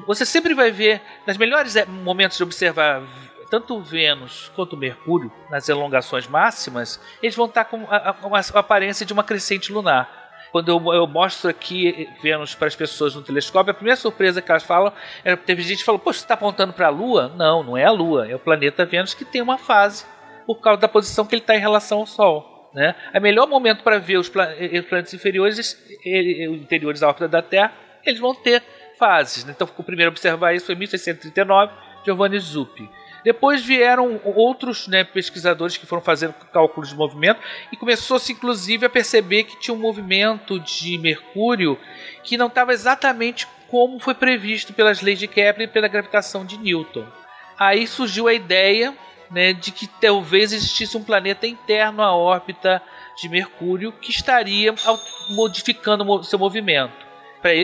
Você 0.06 0.26
sempre 0.26 0.52
vai 0.52 0.70
ver, 0.70 1.00
nas 1.26 1.36
melhores 1.38 1.74
eh, 1.76 1.86
momentos 2.30 2.36
de 2.36 2.42
observar 2.42 3.02
tanto 3.50 3.80
Vênus 3.80 4.50
quanto 4.54 4.76
Mercúrio, 4.76 5.32
nas 5.50 5.68
elongações 5.68 6.28
máximas, 6.28 7.00
eles 7.20 7.34
vão 7.34 7.46
estar 7.46 7.64
com 7.64 7.84
a, 7.90 8.10
a- 8.10 8.26
uma 8.26 8.38
aparência 8.54 9.04
de 9.04 9.12
uma 9.12 9.24
crescente 9.24 9.72
lunar. 9.72 10.18
Quando 10.52 10.68
eu, 10.68 10.94
eu 10.94 11.06
mostro 11.06 11.48
aqui 11.50 12.08
Vênus 12.22 12.54
para 12.54 12.68
as 12.68 12.76
pessoas 12.76 13.14
no 13.14 13.22
telescópio, 13.22 13.70
a 13.72 13.74
primeira 13.74 13.96
surpresa 13.96 14.40
que 14.42 14.50
elas 14.50 14.62
falam 14.62 14.92
é 15.24 15.34
teve 15.36 15.62
gente 15.62 15.78
que 15.78 15.84
falou: 15.84 15.98
Poxa, 15.98 16.18
você 16.20 16.24
está 16.24 16.34
apontando 16.34 16.72
para 16.72 16.86
a 16.86 16.90
Lua? 16.90 17.32
Não, 17.36 17.62
não 17.62 17.76
é 17.76 17.84
a 17.84 17.90
Lua, 17.90 18.28
é 18.30 18.34
o 18.34 18.38
planeta 18.38 18.84
Vênus 18.84 19.14
que 19.14 19.24
tem 19.24 19.40
uma 19.42 19.58
fase 19.58 20.04
por 20.46 20.56
causa 20.60 20.80
da 20.80 20.88
posição 20.88 21.24
que 21.26 21.34
ele 21.34 21.42
está 21.42 21.54
em 21.56 21.60
relação 21.60 21.98
ao 21.98 22.06
Sol. 22.06 22.70
Né? 22.72 22.94
O 23.14 23.20
melhor 23.20 23.48
momento 23.48 23.82
para 23.82 23.98
ver 23.98 24.16
os, 24.16 24.30
eh, 24.36 24.78
os 24.78 24.86
planetas 24.86 25.12
inferiores, 25.14 25.76
eh, 26.06 26.44
interiores 26.46 27.00
da 27.00 27.08
órbita 27.08 27.26
da 27.28 27.42
Terra, 27.42 27.72
eles 28.04 28.20
vão 28.20 28.32
ter 28.34 28.62
fases. 28.98 29.44
né? 29.44 29.52
Então, 29.54 29.68
o 29.76 29.82
primeiro 29.82 30.10
a 30.10 30.12
observar 30.12 30.52
isso 30.54 30.66
foi 30.66 30.74
em 30.74 30.78
1639, 30.78 31.72
Giovanni 32.04 32.38
Zuppi. 32.38 32.90
Depois 33.22 33.64
vieram 33.64 34.20
outros 34.24 34.88
né, 34.88 35.04
pesquisadores 35.04 35.76
que 35.76 35.86
foram 35.86 36.02
fazendo 36.02 36.34
cálculos 36.52 36.88
de 36.88 36.96
movimento 36.96 37.40
e 37.70 37.76
começou-se 37.76 38.32
inclusive 38.32 38.86
a 38.86 38.90
perceber 38.90 39.44
que 39.44 39.60
tinha 39.60 39.74
um 39.74 39.78
movimento 39.78 40.58
de 40.58 40.96
Mercúrio 40.96 41.78
que 42.22 42.38
não 42.38 42.46
estava 42.46 42.72
exatamente 42.72 43.46
como 43.68 44.00
foi 44.00 44.14
previsto 44.14 44.72
pelas 44.72 45.00
leis 45.00 45.18
de 45.18 45.28
Kepler 45.28 45.68
e 45.68 45.70
pela 45.70 45.86
gravitação 45.86 46.44
de 46.44 46.58
Newton. 46.58 47.06
Aí 47.58 47.86
surgiu 47.86 48.26
a 48.26 48.32
ideia 48.32 48.96
né, 49.30 49.52
de 49.52 49.70
que 49.70 49.86
talvez 49.86 50.52
existisse 50.52 50.96
um 50.96 51.04
planeta 51.04 51.46
interno 51.46 52.02
à 52.02 52.14
órbita 52.14 52.82
de 53.20 53.28
Mercúrio 53.28 53.92
que 53.92 54.10
estaria 54.10 54.74
modificando 55.30 56.24
seu 56.24 56.38
movimento. 56.38 57.06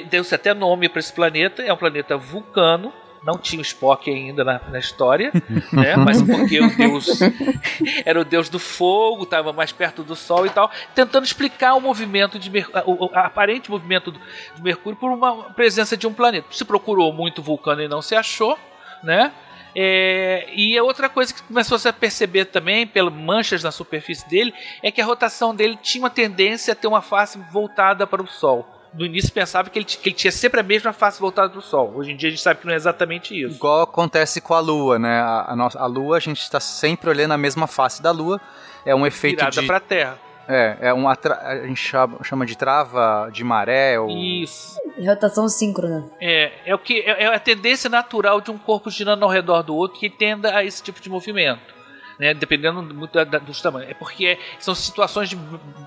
Deu-se 0.09 0.35
até 0.35 0.55
nome 0.55 0.89
para 0.89 1.01
esse 1.01 1.13
planeta, 1.13 1.63
é 1.63 1.73
um 1.73 1.77
planeta 1.77 2.17
vulcano. 2.17 2.93
Não 3.27 3.37
tinha 3.37 3.59
o 3.59 3.63
Spock 3.63 4.09
ainda 4.09 4.45
na, 4.45 4.61
na 4.71 4.79
história, 4.79 5.33
né? 5.73 5.97
mas 5.97 6.23
porque 6.23 6.61
o 6.61 6.75
deus 6.77 7.19
era 8.07 8.21
o 8.21 8.25
deus 8.25 8.49
do 8.49 8.59
fogo, 8.59 9.25
estava 9.25 9.53
mais 9.53 9.73
perto 9.73 10.03
do 10.05 10.15
Sol 10.15 10.47
e 10.47 10.51
tal, 10.51 10.71
tentando 10.95 11.25
explicar 11.25 11.75
o 11.75 11.81
movimento 11.81 12.39
de 12.39 12.51
o, 12.87 13.11
aparente 13.13 13.71
movimento 13.71 14.11
do- 14.13 14.21
de 14.55 14.63
Mercúrio 14.63 14.97
por 14.99 15.11
uma 15.11 15.51
presença 15.55 15.97
de 15.97 16.07
um 16.07 16.15
planeta. 16.15 16.47
Se 16.51 16.65
procurou 16.65 17.13
muito 17.13 17.43
vulcano 17.43 17.83
e 17.83 17.89
não 17.89 18.01
se 18.01 18.15
achou, 18.15 18.57
né? 19.03 19.33
É, 19.79 20.49
e 20.55 20.79
a 20.79 20.83
outra 20.83 21.07
coisa 21.09 21.35
que 21.35 21.43
começou 21.43 21.79
-se 21.79 21.87
a 21.87 21.93
perceber 21.93 22.47
também, 22.47 22.87
pelas 22.87 23.13
manchas 23.13 23.63
na 23.63 23.71
superfície 23.71 24.27
dele, 24.27 24.55
é 24.83 24.91
que 24.91 25.03
a 25.03 25.05
rotação 25.05 25.55
dele 25.55 25.77
tinha 25.83 26.03
uma 26.03 26.09
tendência 26.09 26.73
a 26.73 26.75
ter 26.75 26.87
uma 26.87 27.03
face 27.03 27.39
voltada 27.53 28.07
para 28.07 28.23
o 28.23 28.27
Sol. 28.27 28.67
No 28.97 29.05
início 29.05 29.33
pensava 29.33 29.69
que 29.71 29.79
ele, 29.79 29.85
que 29.85 30.09
ele 30.09 30.15
tinha 30.17 30.33
sempre 30.33 30.61
a 30.61 30.63
mesma 30.63 30.93
face 30.93 31.21
voltada 31.21 31.49
do 31.49 31.61
Sol. 31.61 31.93
Hoje 31.95 32.13
em 32.13 32.17
dia 32.17 32.29
a 32.29 32.31
gente 32.31 32.43
sabe 32.43 32.61
que 32.61 32.67
não 32.67 32.73
é 32.73 32.77
exatamente 32.77 33.39
isso. 33.41 33.57
Igual 33.57 33.83
acontece 33.83 34.41
com 34.41 34.55
a 34.55 34.61
Lua, 34.61 34.99
né? 34.99 35.21
A, 35.21 35.53
a 35.53 35.57
nossa, 35.57 35.79
a 35.79 35.87
Lua, 35.87 36.17
a 36.17 36.21
gente 36.21 36.41
está 36.41 36.59
sempre 36.61 37.11
olhando 37.11 37.33
a 37.33 37.39
mesma 37.39 37.67
face 37.67 38.03
da 38.03 38.11
Lua. 38.11 38.41
É 38.85 38.95
um 38.95 39.07
efeito 39.07 39.39
Virada 39.39 39.61
de. 39.61 39.67
pra 39.67 39.81
Terra. 39.81 40.19
É, 40.49 40.77
é 40.81 40.95
um 40.95 41.09
atra- 41.09 41.41
a 41.43 41.67
gente 41.67 41.81
chama, 41.81 42.19
chama 42.23 42.47
de 42.47 42.57
trava 42.57 43.29
de 43.33 43.43
maré 43.43 43.99
ou. 43.99 44.09
Isso. 44.09 44.79
Rotação 45.05 45.49
síncrona. 45.49 46.09
É, 46.21 46.53
é 46.65 46.73
o 46.75 46.79
que 46.79 47.01
é, 47.01 47.25
é 47.25 47.27
a 47.35 47.39
tendência 47.41 47.91
natural 47.91 48.41
de 48.41 48.51
um 48.53 48.57
corpo 48.57 48.89
girando 48.89 49.25
ao 49.25 49.29
redor 49.29 49.63
do 49.63 49.75
outro 49.75 49.99
que 49.99 50.09
tenda 50.09 50.57
a 50.57 50.65
esse 50.65 50.81
tipo 50.83 51.01
de 51.01 51.11
movimento. 51.11 51.75
Né, 52.19 52.33
dependendo 52.33 52.83
muito 52.83 53.13
da, 53.13 53.25
da, 53.25 53.39
dos 53.39 53.61
tamanhos. 53.61 53.91
É 53.91 53.95
porque 53.95 54.27
é- 54.27 54.39
são 54.59 54.75
situações 54.75 55.29
de 55.29 55.39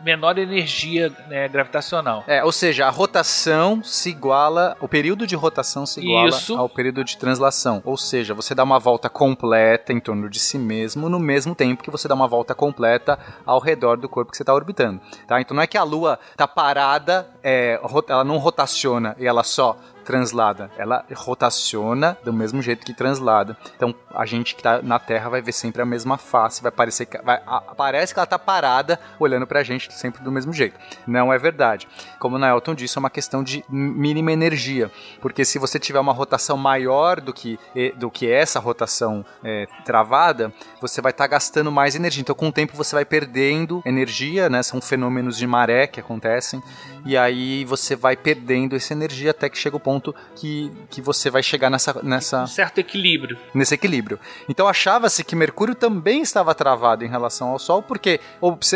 menor 0.04 0.38
energia 0.38 1.12
né, 1.28 1.48
gravitacional. 1.48 2.24
É, 2.28 2.44
ou 2.44 2.52
seja, 2.52 2.86
a 2.86 2.90
rotação 2.90 3.84
se 3.84 4.10
iguala, 4.10 4.78
o 4.80 4.88
período 4.88 5.26
de 5.26 5.36
rotação 5.36 5.86
se 5.86 6.00
iguala 6.00 6.30
Isso. 6.30 6.56
ao 6.56 6.70
período 6.70 7.04
de 7.04 7.18
translação. 7.18 7.82
Ou 7.84 7.98
seja, 7.98 8.34
você 8.34 8.54
dá 8.54 8.64
uma 8.64 8.78
volta 8.80 9.10
completa 9.10 9.92
em 9.92 10.00
torno 10.00 10.30
de 10.30 10.40
si 10.40 10.58
mesmo 10.58 11.10
no 11.10 11.20
mesmo 11.20 11.56
tempo 11.56 11.84
que 11.84 11.92
você 11.92 12.08
dá 12.08 12.14
uma 12.16 12.28
volta 12.28 12.54
completa 12.54 13.18
ao 13.46 13.60
redor 13.60 13.98
do 13.98 14.08
corpo 14.08 14.32
que 14.32 14.38
você 14.38 14.44
está 14.44 14.54
orbitando. 14.54 15.02
Tá? 15.28 15.42
Então 15.42 15.56
não 15.56 15.64
é 15.64 15.68
que 15.68 15.78
a 15.78 15.84
Lua 15.84 16.20
está 16.32 16.48
parada, 16.48 17.28
é, 17.44 17.80
ela 18.08 18.24
não 18.24 18.38
rotaciona 18.38 19.16
e 19.18 19.26
ela 19.26 19.44
só 19.44 19.78
translada. 20.10 20.72
Ela 20.76 21.06
rotaciona 21.16 22.18
do 22.24 22.34
mesmo 22.34 22.64
jeito 22.64 22.84
que 22.84 22.96
translada. 22.96 23.56
Então 23.76 23.94
a 24.12 24.26
gente 24.26 24.56
que 24.56 24.64
tá 24.64 24.82
na 24.82 24.98
Terra 24.98 25.30
vai 25.30 25.40
ver 25.40 25.52
sempre 25.52 25.84
a 25.84 25.86
mesma 25.86 26.18
face, 26.18 26.64
vai 26.64 26.72
parecer 26.72 27.06
que 27.06 27.16
vai, 27.22 27.40
a- 27.46 27.62
parece 27.78 28.12
que 28.12 28.20
ela 28.20 28.26
tá 28.26 28.40
parada 28.40 29.00
olhando 29.20 29.46
pra 29.46 29.62
gente 29.62 29.94
sempre 29.94 30.24
do 30.24 30.32
mesmo 30.32 30.52
jeito. 30.52 30.80
Não 31.06 31.32
é 31.32 31.38
verdade. 31.38 31.88
Como 32.20 32.38
o 32.38 32.40
Naelton 32.40 32.74
disse, 32.74 32.98
é 32.98 33.00
uma 33.00 33.10
questão 33.12 33.44
de 33.44 33.64
mínima 33.70 34.32
energia, 34.32 34.90
porque 35.22 35.46
se 35.46 35.60
você 35.60 35.78
tiver 35.78 36.00
uma 36.00 36.12
rotação 36.14 36.58
maior 36.58 37.22
do 37.22 37.32
que 37.32 37.60
do 37.98 38.10
que 38.10 38.30
essa 38.32 38.60
rotação 38.60 39.24
eh, 39.44 39.68
travada, 39.86 40.52
você 40.82 41.02
vai 41.02 41.12
estar 41.12 41.28
gastando 41.28 41.72
mais 41.72 41.96
energia. 41.96 42.22
Então 42.22 42.36
com 42.36 42.48
o 42.48 42.52
tempo 42.52 42.76
você 42.76 42.96
vai 42.96 43.06
perdendo 43.06 43.84
energia, 43.86 44.50
né? 44.50 44.64
São 44.64 44.82
fenômenos 44.82 45.38
de 45.38 45.46
maré 45.46 45.86
que 45.86 46.00
acontecem 46.00 46.62
e 47.06 47.18
aí 47.18 47.66
você 47.66 47.96
vai 47.96 48.16
perdendo 48.16 48.76
essa 48.76 48.94
energia 48.94 49.32
até 49.32 49.50
que 49.50 49.58
chega 49.58 49.76
o 49.76 49.80
ponto 49.80 50.14
que, 50.36 50.72
que 50.90 51.02
você 51.02 51.30
vai 51.30 51.44
chegar 51.44 51.70
nessa, 51.70 52.02
nessa 52.04 52.44
Um 52.44 52.48
certo 52.48 52.80
equilíbrio. 52.80 53.38
nesse 53.54 53.74
equilíbrio. 53.74 54.20
Então 54.48 54.68
achava-se 54.68 55.24
que 55.24 55.36
Mercúrio 55.36 55.76
também 55.76 56.22
estava 56.22 56.54
travado 56.54 57.04
em 57.04 57.08
relação 57.08 57.50
ao 57.50 57.60
Sol, 57.60 57.82
porque 57.82 58.20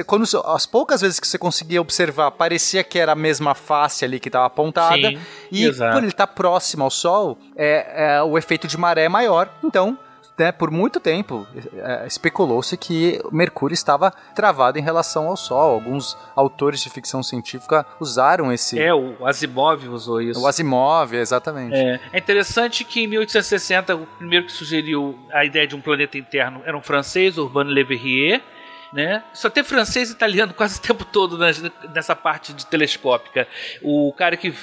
quando 0.05 0.25
as 0.45 0.65
poucas 0.65 1.01
vezes 1.01 1.19
que 1.19 1.27
você 1.27 1.37
conseguia 1.37 1.81
observar, 1.81 2.31
parecia 2.31 2.83
que 2.83 2.97
era 2.99 3.11
a 3.11 3.15
mesma 3.15 3.55
face 3.55 4.05
ali 4.05 4.19
que 4.19 4.29
estava 4.29 4.45
apontada, 4.45 5.09
Sim, 5.09 5.19
e 5.51 5.65
exato. 5.65 5.93
por 5.93 6.03
ele 6.03 6.11
estar 6.11 6.27
próximo 6.27 6.83
ao 6.83 6.89
Sol, 6.89 7.37
é, 7.55 8.15
é, 8.17 8.23
o 8.23 8.37
efeito 8.37 8.67
de 8.67 8.77
maré 8.77 9.03
é 9.05 9.09
maior. 9.09 9.49
Então, 9.63 9.97
né, 10.37 10.51
por 10.51 10.71
muito 10.71 10.99
tempo, 10.99 11.47
é, 11.75 12.07
especulou-se 12.07 12.75
que 12.77 13.21
Mercúrio 13.31 13.73
estava 13.73 14.11
travado 14.35 14.79
em 14.79 14.81
relação 14.81 15.27
ao 15.27 15.37
Sol. 15.37 15.73
Alguns 15.73 16.17
autores 16.35 16.81
de 16.81 16.89
ficção 16.89 17.21
científica 17.21 17.85
usaram 17.99 18.51
esse. 18.51 18.79
É, 18.79 18.93
o 18.93 19.25
Asimov 19.25 19.87
usou 19.89 20.21
isso. 20.21 20.41
O 20.41 20.47
Asimov, 20.47 21.13
exatamente. 21.13 21.75
É, 21.75 21.99
é 22.11 22.17
interessante 22.17 22.83
que 22.83 23.03
em 23.03 23.07
1860 23.07 23.95
o 23.95 24.05
primeiro 24.05 24.45
que 24.45 24.51
sugeriu 24.51 25.17
a 25.31 25.45
ideia 25.45 25.67
de 25.67 25.75
um 25.75 25.81
planeta 25.81 26.17
interno 26.17 26.61
era 26.65 26.77
um 26.77 26.81
francês, 26.81 27.37
Urbano 27.37 27.71
Le 27.71 27.83
Verrier, 27.83 28.41
né? 28.91 29.23
Só 29.33 29.49
tem 29.49 29.63
francês 29.63 30.09
e 30.09 30.13
italiano 30.13 30.53
quase 30.57 30.77
o 30.79 30.81
tempo 30.81 31.03
todo 31.03 31.37
nessa 31.93 32.15
parte 32.15 32.53
de 32.53 32.65
telescópica. 32.65 33.47
O 33.81 34.13
cara 34.13 34.37
que 34.37 34.53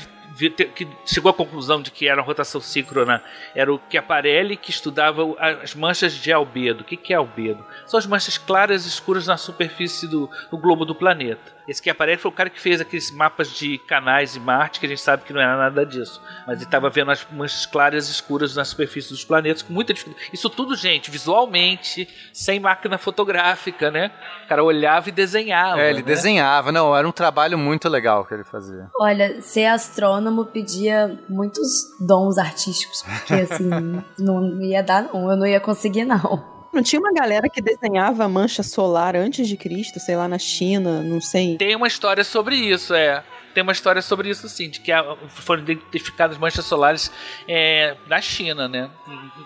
que 0.75 0.89
chegou 1.05 1.31
à 1.31 1.35
conclusão 1.35 1.83
de 1.83 1.91
que 1.91 2.09
era 2.09 2.21
uma 2.21 2.27
rotação 2.27 2.61
síncrona 2.61 3.23
era 3.55 3.73
o 3.73 3.81
Chiaparelli, 3.91 4.57
que 4.57 4.71
estudava 4.71 5.23
as 5.63 5.75
manchas 5.75 6.13
de 6.15 6.33
albedo. 6.33 6.83
O 6.83 6.85
que 6.85 7.13
é 7.13 7.17
albedo? 7.17 7.65
São 7.87 7.99
as 7.99 8.07
manchas 8.07 8.39
claras 8.39 8.85
e 8.85 8.89
escuras 8.89 9.27
na 9.27 9.37
superfície 9.37 10.07
do 10.07 10.29
globo 10.53 10.85
do 10.85 10.95
planeta. 10.95 11.60
Esse 11.71 11.85
Chiaparelli 11.85 12.19
foi 12.19 12.33
o 12.33 12.35
cara 12.35 12.51
que 12.51 12.61
fez 12.61 12.81
aqueles 12.81 13.13
mapas 13.13 13.49
de 13.49 13.79
canais 13.79 14.33
de 14.33 14.41
Marte, 14.41 14.81
que 14.81 14.87
a 14.87 14.89
gente 14.89 15.01
sabe 15.01 15.23
que 15.23 15.33
não 15.33 15.41
era 15.41 15.57
nada 15.57 15.87
disso. 15.87 16.21
Mas 16.45 16.57
ele 16.57 16.65
estava 16.65 16.91
vendo 16.91 17.13
as 17.13 17.25
manchas 17.31 17.65
claras 17.65 18.09
e 18.09 18.11
escuras 18.11 18.57
na 18.57 18.65
superfície 18.65 19.11
dos 19.11 19.25
planetas 19.25 19.63
com 19.63 19.73
muita 19.73 19.95
dificuldade. 19.95 20.31
Isso 20.33 20.51
tudo, 20.51 20.75
gente, 20.75 21.13
visualmente, 21.13 22.09
sem 22.33 22.59
máquina 22.59 22.99
fotográfica, 22.99 23.89
né? 23.89 24.11
O 24.45 24.49
cara 24.49 24.65
olhava 24.65 25.11
e 25.11 25.13
desenhava. 25.13 25.81
É, 25.81 25.91
ele 25.91 26.01
né? 26.01 26.07
desenhava. 26.07 26.73
Não, 26.73 26.97
era 26.97 27.07
um 27.07 27.13
trabalho 27.13 27.57
muito 27.57 27.89
legal 27.89 28.25
que 28.25 28.35
ele 28.35 28.43
fazia. 28.43 28.91
Olha, 28.99 29.41
ser 29.41 29.67
astrônomo 29.67 30.47
pedia 30.47 31.21
muitos 31.29 31.97
dons 32.01 32.37
artísticos, 32.37 33.03
porque 33.03 33.35
assim, 33.35 33.71
não 34.19 34.61
ia 34.61 34.83
dar, 34.83 35.05
não. 35.05 35.31
Eu 35.31 35.37
não 35.37 35.47
ia 35.47 35.61
conseguir, 35.61 36.05
não. 36.05 36.60
Não 36.73 36.83
tinha 36.83 37.01
uma 37.01 37.13
galera 37.13 37.49
que 37.49 37.61
desenhava 37.61 38.29
mancha 38.29 38.63
solar 38.63 39.17
antes 39.17 39.49
de 39.49 39.57
Cristo, 39.57 39.99
sei 39.99 40.17
lá, 40.17 40.29
na 40.29 40.39
China, 40.39 41.03
não 41.03 41.21
sei. 41.21 41.57
Tem 41.57 41.75
uma 41.75 41.89
história 41.89 42.23
sobre 42.23 42.55
isso, 42.57 42.95
é. 42.95 43.25
Tem 43.53 43.63
uma 43.63 43.73
história 43.73 44.01
sobre 44.01 44.31
isso, 44.31 44.49
sim, 44.49 44.71
de 44.71 44.81
que 44.81 44.93
foram 45.29 45.63
identificadas 45.63 46.39
manchas 46.39 46.65
solares 46.65 47.11
é, 47.49 47.97
na 48.07 48.21
China, 48.21 48.69
né? 48.69 48.89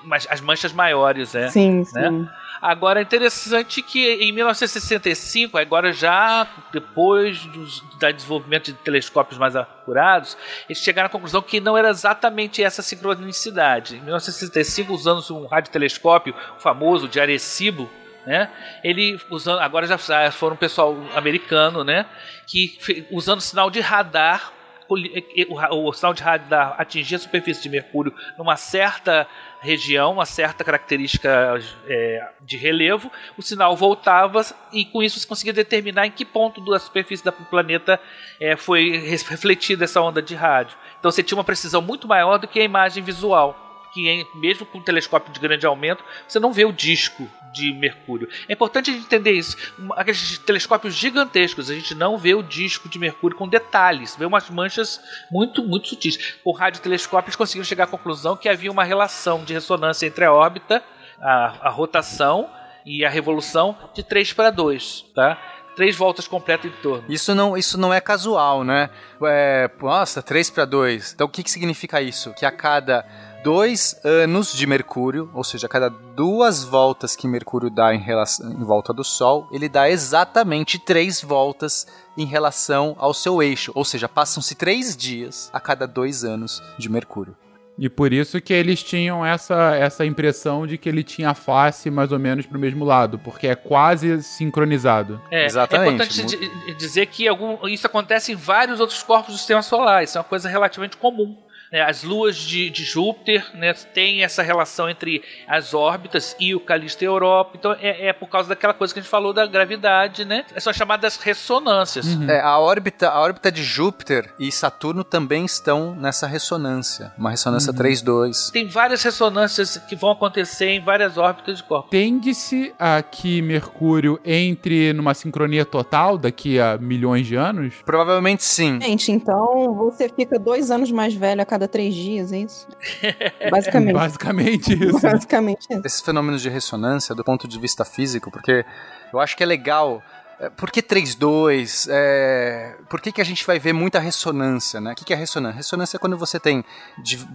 Mas 0.05 0.27
as 0.29 0.43
manchas 0.43 0.72
maiores, 0.72 1.35
é. 1.35 1.49
Sim, 1.49 1.79
né? 1.95 2.11
sim. 2.11 2.29
Agora 2.64 2.98
é 2.98 3.02
interessante 3.02 3.82
que 3.82 4.10
em 4.22 4.32
1965, 4.32 5.58
agora 5.58 5.92
já 5.92 6.48
depois 6.72 7.44
do 7.44 7.66
desenvolvimento 8.10 8.72
de 8.72 8.78
telescópios 8.78 9.38
mais 9.38 9.54
apurados, 9.54 10.34
eles 10.66 10.82
chegaram 10.82 11.08
à 11.08 11.10
conclusão 11.10 11.42
que 11.42 11.60
não 11.60 11.76
era 11.76 11.90
exatamente 11.90 12.62
essa 12.62 12.80
sincronicidade. 12.80 13.96
Em 13.96 14.00
1965, 14.00 14.94
usando 14.94 15.22
um 15.36 15.44
radiotelescópio 15.44 16.34
famoso 16.58 17.06
de 17.06 17.20
Arecibo, 17.20 17.86
né? 18.24 18.50
Ele 18.82 19.20
usando 19.28 19.58
agora 19.58 19.86
já 19.86 19.98
foram 20.30 20.54
um 20.54 20.58
pessoal 20.58 20.96
americano, 21.14 21.84
né? 21.84 22.06
Que 22.46 22.78
usando 23.10 23.42
sinal 23.42 23.70
de 23.70 23.80
radar 23.80 24.53
o, 24.95 25.53
o, 25.53 25.55
ra- 25.55 25.74
o 25.74 25.92
sinal 25.92 26.14
de 26.14 26.22
radar 26.22 26.74
atingia 26.78 27.16
a 27.16 27.20
superfície 27.20 27.62
de 27.62 27.68
Mercúrio 27.68 28.14
numa 28.38 28.57
certa 28.57 29.26
região, 29.61 30.12
uma 30.12 30.26
certa 30.26 30.62
característica 30.62 31.59
é, 31.86 32.28
de 32.42 32.57
relevo, 32.57 33.11
o 33.36 33.42
sinal 33.42 33.74
voltava 33.76 34.45
e 34.72 34.84
com 34.84 35.03
isso 35.03 35.18
você 35.18 35.26
conseguia 35.26 35.53
determinar 35.53 36.07
em 36.07 36.11
que 36.11 36.24
ponto 36.24 36.64
da 36.64 36.78
superfície 36.78 37.24
do 37.24 37.32
planeta 37.32 37.99
é, 38.40 38.57
foi 38.57 38.99
refletida 38.99 39.84
essa 39.84 40.01
onda 40.01 40.20
de 40.20 40.34
rádio. 40.34 40.76
Então 40.99 41.11
você 41.11 41.22
tinha 41.22 41.36
uma 41.36 41.45
precisão 41.45 41.80
muito 41.80 42.07
maior 42.09 42.38
do 42.38 42.47
que 42.49 42.61
a 42.61 42.64
imagem 42.64 43.03
visual. 43.03 43.61
Que 43.92 44.26
mesmo 44.34 44.66
com 44.66 44.78
um 44.78 44.82
telescópio 44.82 45.32
de 45.32 45.38
grande 45.38 45.64
aumento, 45.64 46.03
você 46.26 46.40
não 46.40 46.53
vê 46.53 46.64
o 46.64 46.72
disco 46.72 47.30
de 47.55 47.72
Mercúrio. 47.72 48.28
É 48.48 48.52
importante 48.52 48.90
a 48.90 48.92
gente 48.92 49.07
entender 49.07 49.32
isso. 49.32 49.57
Aqueles 49.92 50.38
telescópios 50.38 50.94
gigantescos, 50.94 51.70
a 51.70 51.74
gente 51.74 51.94
não 51.94 52.18
vê 52.18 52.34
o 52.34 52.42
disco 52.42 52.88
de 52.88 52.98
Mercúrio 52.98 53.36
com 53.36 53.48
detalhes, 53.48 54.16
vê 54.16 54.26
umas 54.26 54.50
manchas 54.50 55.00
muito, 55.30 55.62
muito 55.62 55.88
sutis. 55.88 56.34
Com 56.42 56.52
radiotelescópios 56.52 57.36
conseguiram 57.36 57.64
chegar 57.64 57.84
à 57.84 57.86
conclusão 57.86 58.36
que 58.36 58.48
havia 58.48 58.70
uma 58.70 58.84
relação 58.84 59.44
de 59.44 59.55
ressonância 59.55 60.07
entre 60.07 60.24
a 60.24 60.32
órbita, 60.32 60.82
a, 61.20 61.68
a 61.68 61.70
rotação 61.70 62.50
e 62.84 63.05
a 63.05 63.09
revolução 63.09 63.78
de 63.94 64.02
3 64.02 64.32
para 64.32 64.50
2, 64.50 65.07
tá? 65.14 65.40
Três 65.76 65.96
voltas 65.96 66.28
completas 66.28 66.70
em 66.70 66.82
torno. 66.82 67.05
Isso 67.09 67.34
não, 67.34 67.57
isso 67.57 67.78
não 67.78 67.92
é 67.92 68.00
casual, 68.00 68.62
né? 68.62 68.90
É, 69.22 69.70
nossa, 69.80 70.22
3 70.22 70.50
para 70.50 70.64
2. 70.64 71.14
Então 71.14 71.26
o 71.26 71.30
que, 71.30 71.42
que 71.42 71.50
significa 71.50 72.00
isso? 72.00 72.32
Que 72.34 72.46
a 72.46 72.50
cada 72.52 73.05
dois 73.45 73.95
anos 74.03 74.53
de 74.55 74.66
Mercúrio, 74.66 75.30
ou 75.34 75.45
seja, 75.45 75.66
a 75.66 75.68
cada 75.68 75.88
duas 75.90 76.64
voltas 76.64 77.14
que 77.14 77.28
Mercúrio 77.28 77.68
dá 77.70 77.95
em, 77.95 77.99
relação, 78.01 78.51
em 78.51 78.64
volta 78.64 78.92
do 78.92 79.05
Sol, 79.05 79.47
ele 79.53 79.68
dá 79.68 79.88
exatamente 79.90 80.78
três 80.78 81.20
voltas 81.20 81.86
em 82.16 82.24
relação 82.24 82.97
ao 82.99 83.12
seu 83.12 83.42
eixo. 83.42 83.70
Ou 83.74 83.84
seja, 83.84 84.09
passam-se 84.09 84.55
três 84.55 84.97
dias 84.97 85.51
a 85.53 85.61
cada 85.61 85.86
dois 85.86 86.24
anos 86.24 86.62
de 86.78 86.88
Mercúrio. 86.88 87.36
E 87.76 87.88
por 87.88 88.12
isso 88.12 88.40
que 88.40 88.53
eles 88.53 88.82
tinham 88.84 89.26
essa, 89.26 89.74
essa 89.74 90.07
impressão 90.07 90.64
de 90.64 90.78
que 90.78 90.88
ele 90.88 91.03
tinha 91.03 91.30
a 91.30 91.34
face 91.34 91.90
mais 91.90 92.12
ou 92.12 92.20
menos 92.20 92.47
pro 92.47 92.57
mesmo 92.59 92.84
lado, 92.84 93.18
porque 93.18 93.49
é 93.49 93.57
quase 93.57 94.22
sincronizado. 94.22 95.20
É, 95.30 95.45
Exatamente, 95.45 95.90
É 95.90 95.95
importante 96.07 96.36
di- 96.68 96.74
dizer 96.76 97.07
que 97.07 97.26
algum, 97.26 97.66
isso 97.66 97.84
acontece 97.86 98.30
em 98.30 98.36
vários 98.36 98.78
outros 98.78 99.03
corpos 99.03 99.34
do 99.34 99.38
sistema 99.38 99.61
solar. 99.61 100.05
Isso 100.05 100.16
é 100.16 100.20
uma 100.20 100.24
coisa 100.28 100.49
relativamente 100.49 100.97
comum. 100.97 101.36
Né, 101.75 101.83
as 101.83 102.05
luas 102.05 102.37
de, 102.37 102.70
de 102.70 102.85
Júpiter 102.85 103.45
né, 103.53 103.75
têm 103.75 104.22
essa 104.22 104.45
relação 104.45 104.89
entre 104.89 105.25
as 105.49 105.75
órbitas 105.75 106.37
e 106.39 106.55
o 106.55 106.61
Calisto 106.61 107.03
e 107.03 107.07
a 107.07 107.11
Europa. 107.11 107.57
Então 107.59 107.72
é, 107.81 108.07
é 108.07 108.12
por 108.12 108.29
causa 108.29 108.49
daquela 108.49 108.72
coisa 108.72 108.95
que 108.95 109.01
a 109.01 109.03
gente 109.03 109.11
falou 109.11 109.33
da 109.33 109.45
gravidade, 109.45 110.25
né? 110.25 110.45
São 110.59 110.72
chamadas 110.72 111.16
ressonâncias. 111.16 112.07
É, 112.29 112.41
a 112.41 112.61
órbita, 112.61 113.09
a 113.09 113.20
órbita 113.20 113.51
de 113.51 113.64
Júpiter 113.64 114.33
e 114.39 114.53
Saturno 114.53 115.03
também 115.03 115.45
estão 115.45 115.97
nessa 115.97 116.29
ressonância, 116.29 117.12
uma 117.18 117.31
ressonância 117.31 117.72
3-2. 117.72 118.53
Tem 118.53 118.68
várias 118.68 119.03
ressonâncias 119.03 119.77
que 119.77 119.97
vão 119.97 120.12
acontecer 120.12 120.68
em 120.68 120.81
várias 120.81 121.18
órbitas 121.18 121.57
de 121.57 121.64
corpos. 121.64 121.91
Tende-se 121.91 122.72
a 122.79 123.03
que 123.03 123.43
Mercúrio 123.43 124.20
entre 124.25 124.93
numa 124.93 125.12
sincronia 125.12 125.64
total 125.64 126.16
daqui 126.16 126.61
a 126.61 126.79
milhões 126.79 127.27
de 127.27 127.35
anos? 127.35 127.75
Provavelmente 127.85 128.45
sim. 128.45 128.81
Gente, 128.81 129.11
então 129.11 129.75
você 129.75 130.09
fica 130.09 130.39
dois 130.39 130.70
anos 130.70 130.93
mais 130.93 131.14
velho 131.14 131.43
a 131.43 131.45
cada 131.45 131.63
três 131.68 131.94
dias, 131.94 132.32
é 132.32 132.38
isso? 132.38 132.66
Basicamente. 133.50 133.94
Basicamente 133.94 134.72
isso. 134.72 135.00
Basicamente 135.00 135.66
isso. 135.70 135.82
Esses 135.84 136.00
fenômenos 136.00 136.42
de 136.42 136.48
ressonância, 136.48 137.14
do 137.14 137.24
ponto 137.24 137.46
de 137.46 137.58
vista 137.58 137.84
físico, 137.84 138.30
porque 138.30 138.64
eu 139.12 139.20
acho 139.20 139.36
que 139.36 139.42
é 139.42 139.46
legal. 139.46 140.02
É, 140.41 140.51
Por 140.51 140.70
que 140.70 140.82
3-2? 140.82 141.89
É, 141.91 142.76
por 142.89 143.01
que, 143.01 143.12
que 143.12 143.20
a 143.20 143.24
gente 143.24 143.47
vai 143.47 143.59
ver 143.59 143.72
muita 143.72 143.99
ressonância? 143.99 144.80
Né? 144.80 144.93
O 144.93 144.95
que, 144.95 145.05
que 145.05 145.12
é 145.12 145.16
ressonância? 145.16 145.57
Ressonância 145.57 145.97
é 145.97 145.99
quando 145.99 146.16
você 146.16 146.39
tem 146.41 146.64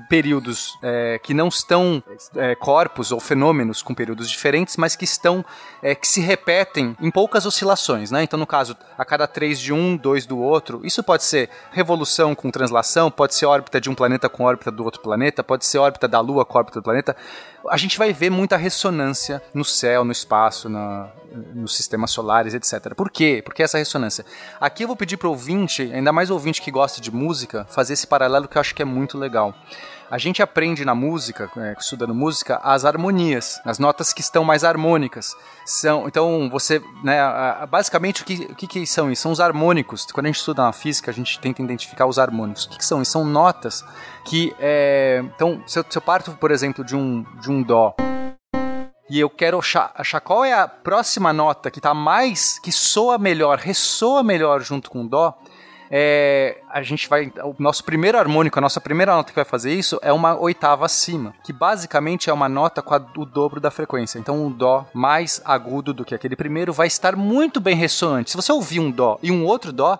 períodos 0.10 0.78
é, 0.82 1.20
que 1.22 1.34
não 1.34 1.47
estão 1.47 2.04
é, 2.36 2.56
corpos 2.56 3.12
ou 3.12 3.20
fenômenos 3.20 3.82
com 3.82 3.93
períodos 3.93 4.30
diferentes, 4.30 4.78
mas 4.78 4.95
que 4.95 5.06
estão 5.06 5.43
é, 5.82 5.95
que 5.95 6.08
se 6.08 6.22
repetem 6.22 6.95
em 7.00 7.12
poucas 7.12 7.45
oscilações. 7.45 8.12
Né? 8.12 8.24
Então, 8.24 8.39
no 8.39 8.47
caso, 8.47 8.76
a 8.97 9.06
cada 9.06 9.28
3 9.28 9.60
de 9.60 9.74
um, 9.74 9.95
2 9.95 10.26
do 10.26 10.38
outro, 10.38 10.82
isso 10.84 11.04
pode 11.04 11.24
ser 11.24 11.50
revolução 11.72 12.36
com 12.36 12.52
translação, 12.52 13.10
pode 13.10 13.36
ser 13.36 13.45
órbita 13.45 13.80
de 13.80 13.89
um 13.89 13.95
planeta 13.95 14.30
com 14.30 14.43
órbita 14.43 14.72
do 14.72 14.84
outro 14.84 15.02
planeta, 15.02 15.43
pode 15.43 15.66
ser 15.66 15.78
órbita 15.78 16.08
da 16.08 16.20
Lua 16.20 16.45
com 16.45 16.58
órbita 16.58 16.80
do 16.80 16.84
planeta 16.84 17.16
a 17.70 17.78
gente 17.78 17.97
vai 17.97 18.11
ver 18.11 18.30
muita 18.30 18.57
ressonância 18.57 19.41
no 19.53 19.63
céu, 19.63 20.03
no 20.03 20.11
espaço, 20.11 20.67
na, 20.67 21.09
nos 21.53 21.76
sistemas 21.76 22.11
solares, 22.11 22.53
etc. 22.53 22.93
Por 22.95 23.09
quê? 23.09 23.41
Por 23.43 23.53
que 23.53 23.63
essa 23.63 23.78
ressonância? 23.78 24.26
Aqui 24.59 24.84
eu 24.84 24.88
vou 24.88 24.95
pedir 24.95 25.17
para 25.17 25.28
o 25.28 25.32
ouvinte, 25.32 25.84
ainda 25.93 26.11
mais 26.11 26.30
ouvinte 26.30 26.61
que 26.61 26.72
gosta 26.72 26.99
de 26.99 27.11
música, 27.11 27.65
fazer 27.70 27.93
esse 27.93 28.07
paralelo 28.07 28.47
que 28.47 28.57
eu 28.57 28.61
acho 28.61 28.74
que 28.74 28.82
é 28.82 28.86
muito 28.86 29.17
legal. 29.17 29.53
A 30.12 30.18
gente 30.18 30.41
aprende 30.41 30.84
na 30.84 30.95
música, 30.95 31.51
é, 31.55 31.76
estudando 31.80 32.16
música, 32.16 32.60
as 32.64 32.84
harmonias, 32.84 33.62
as 33.64 33.78
notas 33.78 34.12
que 34.12 34.22
estão 34.22 34.43
mais 34.43 34.64
harmônicas. 34.64 35.36
São, 35.64 36.07
então, 36.07 36.49
você, 36.49 36.82
né, 37.03 37.20
basicamente, 37.70 38.24
o 38.24 38.26
que, 38.26 38.47
o 38.49 38.55
que, 38.55 38.88
são 38.88 39.12
isso? 39.12 39.22
São 39.22 39.32
os 39.32 39.39
harmônicos. 39.39 40.07
Quando 40.07 40.26
a 40.26 40.30
gente 40.30 40.38
estuda 40.38 40.64
na 40.64 40.74
física, 40.74 41.12
a 41.12 41.14
gente 41.14 41.39
tenta 41.39 41.62
identificar 41.62 42.07
os 42.07 42.18
harmônicos. 42.18 42.66
O 42.66 42.70
que, 42.70 42.80
que 42.80 42.86
são 42.86 43.03
isso? 43.03 43.12
São 43.12 43.24
notas 43.24 43.86
que, 44.26 44.55
é, 44.60 45.22
então, 45.24 45.62
se 45.68 45.78
eu, 45.78 45.86
se 45.88 45.97
eu 45.97 46.01
parto, 46.01 46.32
por 46.32 46.49
exemplo, 46.49 46.84
de 46.84 46.95
um, 46.95 47.24
de 47.39 47.51
um 47.51 47.62
dó, 47.62 47.95
e 49.10 49.20
eu 49.20 49.30
quero 49.30 49.60
achar, 49.60 49.91
achar 49.95 50.20
qual 50.22 50.43
é 50.43 50.53
a 50.53 50.68
próxima 50.68 51.32
nota 51.32 51.70
que 51.70 51.82
tá 51.82 51.93
mais, 51.93 52.57
que 52.60 52.72
soa 52.72 53.18
melhor, 53.20 53.60
ressoa 53.60 54.24
melhor 54.24 54.62
junto 54.62 54.89
com 54.89 55.03
o 55.03 55.07
dó, 55.07 55.38
é, 55.92 56.58
a 56.70 56.82
gente 56.82 57.08
vai. 57.10 57.32
O 57.44 57.56
nosso 57.60 57.84
primeiro 57.84 58.18
harmônico, 58.18 58.58
a 58.60 58.62
nossa 58.62 58.80
primeira 58.82 59.14
nota 59.16 59.30
que 59.32 59.36
vai 59.36 59.46
fazer 59.46 59.74
isso 59.74 60.00
é 60.02 60.12
uma 60.14 60.40
oitava 60.40 60.86
acima, 60.86 61.34
que 61.44 61.52
basicamente 61.54 62.30
é 62.30 62.34
uma 62.34 62.48
nota 62.50 62.82
com 62.82 62.94
a- 62.94 63.06
o 63.18 63.26
dobro 63.26 63.60
da 63.60 63.72
frequência. 63.72 64.20
Então, 64.20 64.46
um 64.46 64.52
dó 64.52 64.86
mais 64.94 65.42
agudo 65.46 65.94
do 65.94 66.06
que 66.06 66.14
aquele 66.16 66.36
primeiro 66.36 66.72
vai 66.74 66.88
estar 66.88 67.16
muito 67.16 67.60
bem 67.60 67.76
ressonante. 67.76 68.32
Se 68.32 68.38
você 68.38 68.52
ouvir 68.52 68.80
um 68.80 68.92
dó 68.92 69.18
e 69.24 69.32
um 69.32 69.46
outro 69.46 69.72
dó, 69.72 69.98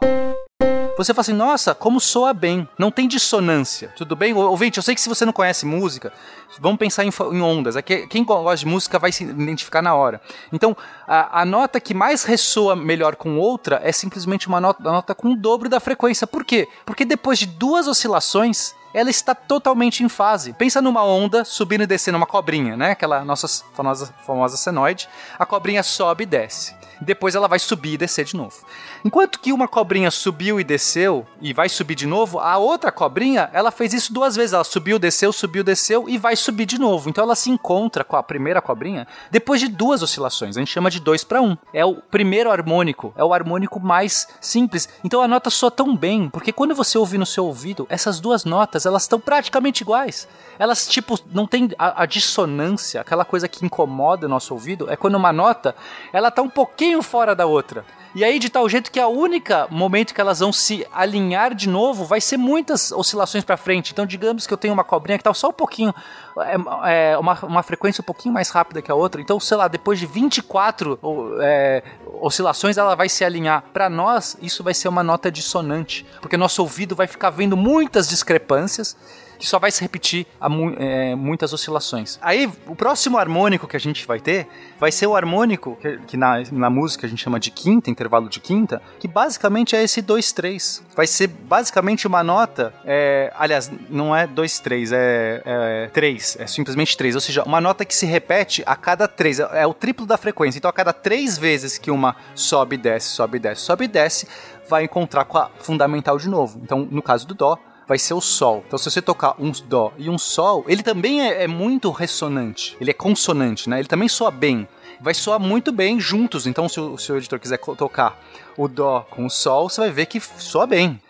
você 1.04 1.14
fala 1.14 1.22
assim, 1.22 1.34
nossa, 1.34 1.74
como 1.74 1.98
soa 1.98 2.34
bem. 2.34 2.68
Não 2.78 2.92
tem 2.92 3.08
dissonância. 3.08 3.94
Tudo 3.96 4.18
bem? 4.18 4.34
Ouvinte, 4.34 4.78
eu 4.78 4.84
sei 4.84 4.94
que 4.94 5.00
se 5.00 5.08
você 5.08 5.26
não 5.26 5.32
conhece 5.32 5.66
música, 5.66 6.12
vamos 6.60 6.78
pensar 6.78 7.06
em, 7.06 7.10
em 7.32 7.42
ondas. 7.42 7.78
É 7.78 7.82
que 7.82 8.06
quem 8.08 8.24
gosta 8.24 8.58
de 8.58 8.66
música 8.66 9.00
vai 9.00 9.10
se 9.10 9.24
identificar 9.24 9.82
na 9.82 9.96
hora. 9.96 10.20
Então, 10.52 10.76
a, 11.08 11.42
a 11.42 11.46
nota 11.46 11.80
que 11.80 11.94
mais 11.94 12.26
ressoa 12.26 12.76
melhor 12.76 13.16
com 13.16 13.38
outra 13.38 13.80
é 13.82 13.94
simplesmente 13.94 14.50
uma 14.50 14.60
nota, 14.60 14.84
uma 14.84 14.92
nota 14.92 15.16
com 15.16 15.32
o 15.32 15.38
dobro 15.38 15.70
da 15.70 15.80
frequência. 15.80 16.28
Por 16.28 16.44
quê? 16.44 16.68
Porque 16.86 17.06
depois 17.06 17.40
de 17.40 17.46
duas 17.46 17.88
oscilações, 17.88 18.76
ela 18.94 19.10
está 19.10 19.34
totalmente 19.34 20.04
em 20.04 20.10
fase. 20.10 20.52
Pensa 20.52 20.82
numa 20.82 21.04
onda 21.06 21.46
subindo 21.46 21.84
e 21.84 21.88
descendo, 21.88 22.18
uma 22.18 22.28
cobrinha, 22.28 22.76
né? 22.76 22.92
Aquela 22.92 23.24
nossa 23.24 23.48
famosa, 23.74 24.14
famosa 24.26 24.58
senoide. 24.58 25.08
A 25.38 25.46
cobrinha 25.46 25.82
sobe 25.82 26.24
e 26.24 26.28
desce. 26.28 26.76
Depois 27.00 27.36
ela 27.36 27.48
vai 27.48 27.60
subir 27.60 27.94
e 27.94 27.98
descer 27.98 28.26
de 28.26 28.36
novo. 28.36 28.56
Enquanto 29.04 29.40
que 29.40 29.54
uma 29.54 29.68
cobrinha 29.68 30.12
subiu 30.12 30.60
e 30.60 30.64
desceu 30.64 31.26
e 31.42 31.54
vai 31.54 31.70
subir 31.70 31.96
de 31.96 32.06
novo, 32.06 32.40
a 32.40 32.58
outra 32.58 32.92
cobrinha, 32.92 33.50
ela 33.54 33.72
fez 33.72 33.94
isso 33.94 34.14
duas 34.14 34.36
vezes. 34.36 34.54
Ela 34.54 34.64
subiu, 34.64 35.00
desceu, 35.00 35.32
subiu, 35.32 35.64
desceu 35.64 36.10
e 36.10 36.18
vai 36.18 36.36
subir 36.36 36.66
de 36.66 36.78
novo. 36.78 37.10
Então 37.10 37.24
ela 37.24 37.36
se 37.36 37.50
encontra 37.50 38.04
com 38.04 38.16
a 38.16 38.24
primeira 38.24 38.62
cobrinha 38.62 39.08
depois 39.32 39.62
de 39.62 39.68
duas 39.68 40.04
oscilações. 40.04 40.58
A 40.58 40.60
gente 40.60 40.72
chama 40.72 40.90
de 40.90 41.00
2 41.00 41.24
para 41.24 41.42
1. 41.42 41.46
Um. 41.46 41.58
É 41.74 41.86
o 41.86 41.96
primeiro 41.96 42.52
harmônico, 42.52 43.14
é 43.16 43.24
o 43.24 43.34
harmônico 43.34 43.80
mais 43.80 44.28
simples. 44.42 44.90
Então 45.04 45.22
a 45.22 45.28
nota 45.28 45.50
soa 45.50 45.72
tão 45.72 45.96
bem, 45.96 46.30
porque 46.30 46.52
quando 46.52 46.76
você 46.76 46.98
ouve 46.98 47.18
no 47.18 47.26
seu 47.26 47.46
ouvido, 47.46 47.88
essas 47.90 48.20
duas 48.20 48.44
notas, 48.44 48.86
elas 48.86 49.04
estão 49.04 49.20
praticamente 49.20 49.82
iguais. 49.82 50.28
Elas, 50.58 50.88
tipo, 50.88 51.18
não 51.32 51.48
tem 51.48 51.70
a, 51.78 52.04
a 52.04 52.06
dissonância, 52.06 53.00
aquela 53.00 53.24
coisa 53.24 53.48
que 53.48 53.66
incomoda 53.66 54.26
o 54.26 54.30
nosso 54.30 54.54
ouvido, 54.54 54.90
é 54.90 54.96
quando 54.96 55.16
uma 55.16 55.32
nota, 55.32 55.76
ela 56.12 56.30
tá 56.30 56.42
um 56.42 56.50
pouquinho 56.50 57.02
fora 57.02 57.34
da 57.34 57.46
outra. 57.46 57.86
E 58.16 58.24
aí, 58.24 58.40
de 58.40 58.50
tal 58.50 58.68
jeito 58.68 58.92
que 58.92 59.00
a 59.00 59.08
única 59.08 59.68
momento 59.70 60.14
que 60.14 60.22
elas 60.22 60.40
vão 60.40 60.52
se 60.52 60.86
alinhar 60.92 61.54
de 61.54 61.70
novo 61.70 62.06
vai 62.06 62.20
ser 62.20 62.38
muitas 62.38 62.92
oscilações 62.92 63.44
para 63.44 63.56
frente. 63.56 63.92
Então, 63.92 64.06
digamos 64.06 64.48
que 64.48 64.54
eu 64.54 64.58
tenho 64.58 64.74
uma 64.74 64.84
cobrinha 64.84 65.18
que 65.18 65.24
tá 65.24 65.34
só 65.34 65.50
um 65.50 65.54
pouquinho, 65.54 65.94
é, 66.40 67.12
é, 67.12 67.18
uma, 67.18 67.40
uma 67.44 67.64
frequência 67.64 68.02
um 68.02 68.06
pouquinho 68.06 68.34
mais 68.34 68.50
rápida 68.50 68.82
que 68.82 68.92
a 68.92 68.96
outra. 68.96 69.22
Então, 69.22 69.40
sei 69.40 69.58
lá, 69.58 69.68
depois 69.68 70.00
de 70.00 70.08
24 70.08 70.98
ou, 71.02 71.42
é, 71.42 71.84
oscilações, 72.20 72.78
ela 72.78 72.96
vai 72.96 73.10
se 73.10 73.24
alinhar. 73.24 73.64
Para 73.72 73.90
nós, 73.90 74.36
isso 74.42 74.64
vai 74.64 74.74
ser 74.74 74.88
uma 74.88 75.04
nota 75.04 75.32
dissonante, 75.32 76.06
porque 76.20 76.36
nosso 76.36 76.62
ouvido 76.64 76.96
vai 76.96 77.06
ficar 77.06 77.30
vendo 77.30 77.56
muitas 77.56 78.10
discrepâncias 78.10 78.98
que 79.40 79.48
só 79.48 79.58
vai 79.58 79.72
se 79.72 79.82
repetir 79.82 80.28
a 80.40 80.50
mu 80.50 80.76
é, 80.78 81.16
muitas 81.16 81.54
oscilações. 81.54 82.20
Aí, 82.22 82.52
o 82.68 82.76
próximo 82.76 83.18
harmônico 83.18 83.68
que 83.68 83.78
a 83.78 83.80
gente 83.80 84.06
vai 84.06 84.20
ter 84.20 84.48
vai 84.78 84.92
ser 84.92 85.08
o 85.08 85.16
harmônico 85.16 85.78
que, 85.82 85.98
que 86.00 86.18
na, 86.18 86.44
na 86.52 86.70
música 86.70 87.08
a 87.08 87.10
gente 87.10 87.24
chama 87.24 87.40
de 87.40 87.50
quinta, 87.50 87.90
intervalo 87.90 88.28
de 88.28 88.42
quinta, 88.42 88.82
que 89.00 89.08
basicamente 89.08 89.76
é 89.76 89.82
esse 89.82 90.04
2-3. 90.04 90.82
Vai 90.96 91.08
ser 91.08 91.28
basicamente 91.28 92.06
uma 92.06 92.22
nota, 92.22 92.74
é, 92.84 93.32
aliás, 93.38 93.72
não 93.90 94.14
é 94.14 94.28
2-3, 94.28 94.92
é, 94.94 95.42
é 95.46 95.90
3, 95.94 96.38
é 96.42 96.48
simplesmente 96.48 96.98
3, 96.98 97.16
ou 97.16 97.22
seja, 97.22 97.44
uma 97.44 97.62
nota 97.62 97.86
que 97.86 97.96
se 97.96 98.06
repete 98.06 98.62
a 98.66 98.76
cada 98.76 99.08
3, 99.08 99.40
é, 99.40 99.62
é 99.62 99.68
o 99.68 99.74
triplo 99.74 100.06
da 100.06 100.18
frequência. 100.18 100.58
Então, 100.60 100.70
a 100.70 100.74
cada 100.74 100.92
3 100.92 101.38
vezes 101.38 101.78
que 101.78 101.90
uma 101.90 102.16
sobe 102.36 102.76
desce, 102.76 103.08
sobe 103.10 103.40
desce, 103.40 103.62
sobe 103.62 103.88
desce, 103.88 104.28
vai 104.68 104.84
encontrar 104.84 105.24
com 105.26 105.38
a 105.38 105.50
fundamental 105.60 106.18
de 106.18 106.28
novo. 106.28 106.60
Então, 106.62 106.88
no 106.92 107.02
caso 107.02 107.26
do 107.26 107.34
Dó, 107.34 107.58
vai 107.90 107.98
ser 107.98 108.14
o 108.14 108.22
Sol. 108.22 108.64
Então, 108.68 108.78
se 108.78 108.90
você 108.90 109.02
tocar 109.02 109.34
um 109.40 109.52
Dó 109.66 109.92
e 109.98 110.12
um 110.12 110.18
Sol, 110.20 110.64
ele 110.68 110.84
também 110.84 111.28
é, 111.28 111.46
é 111.46 111.48
muito 111.48 111.90
ressonante. 111.90 112.78
Ele 112.80 112.92
é 112.92 112.94
consonante, 112.94 113.68
né? 113.68 113.80
Ele 113.80 113.88
também 113.88 114.08
soa 114.08 114.30
bem. 114.30 114.68
Vai 115.02 115.16
soar 115.16 115.40
muito 115.40 115.72
bem 115.72 116.00
juntos. 116.00 116.46
Então, 116.46 116.70
se 116.70 116.80
o 116.80 117.00
seu 117.00 117.18
editor 117.18 117.40
quiser 117.40 117.58
tocar 117.58 118.20
o 118.56 118.68
Dó 118.68 119.08
com 119.10 119.26
o 119.26 119.30
Sol, 119.30 119.70
você 119.70 119.82
vai 119.82 119.90
ver 119.90 120.06
que 120.06 120.20
soa 120.20 120.68
bem. 120.68 121.02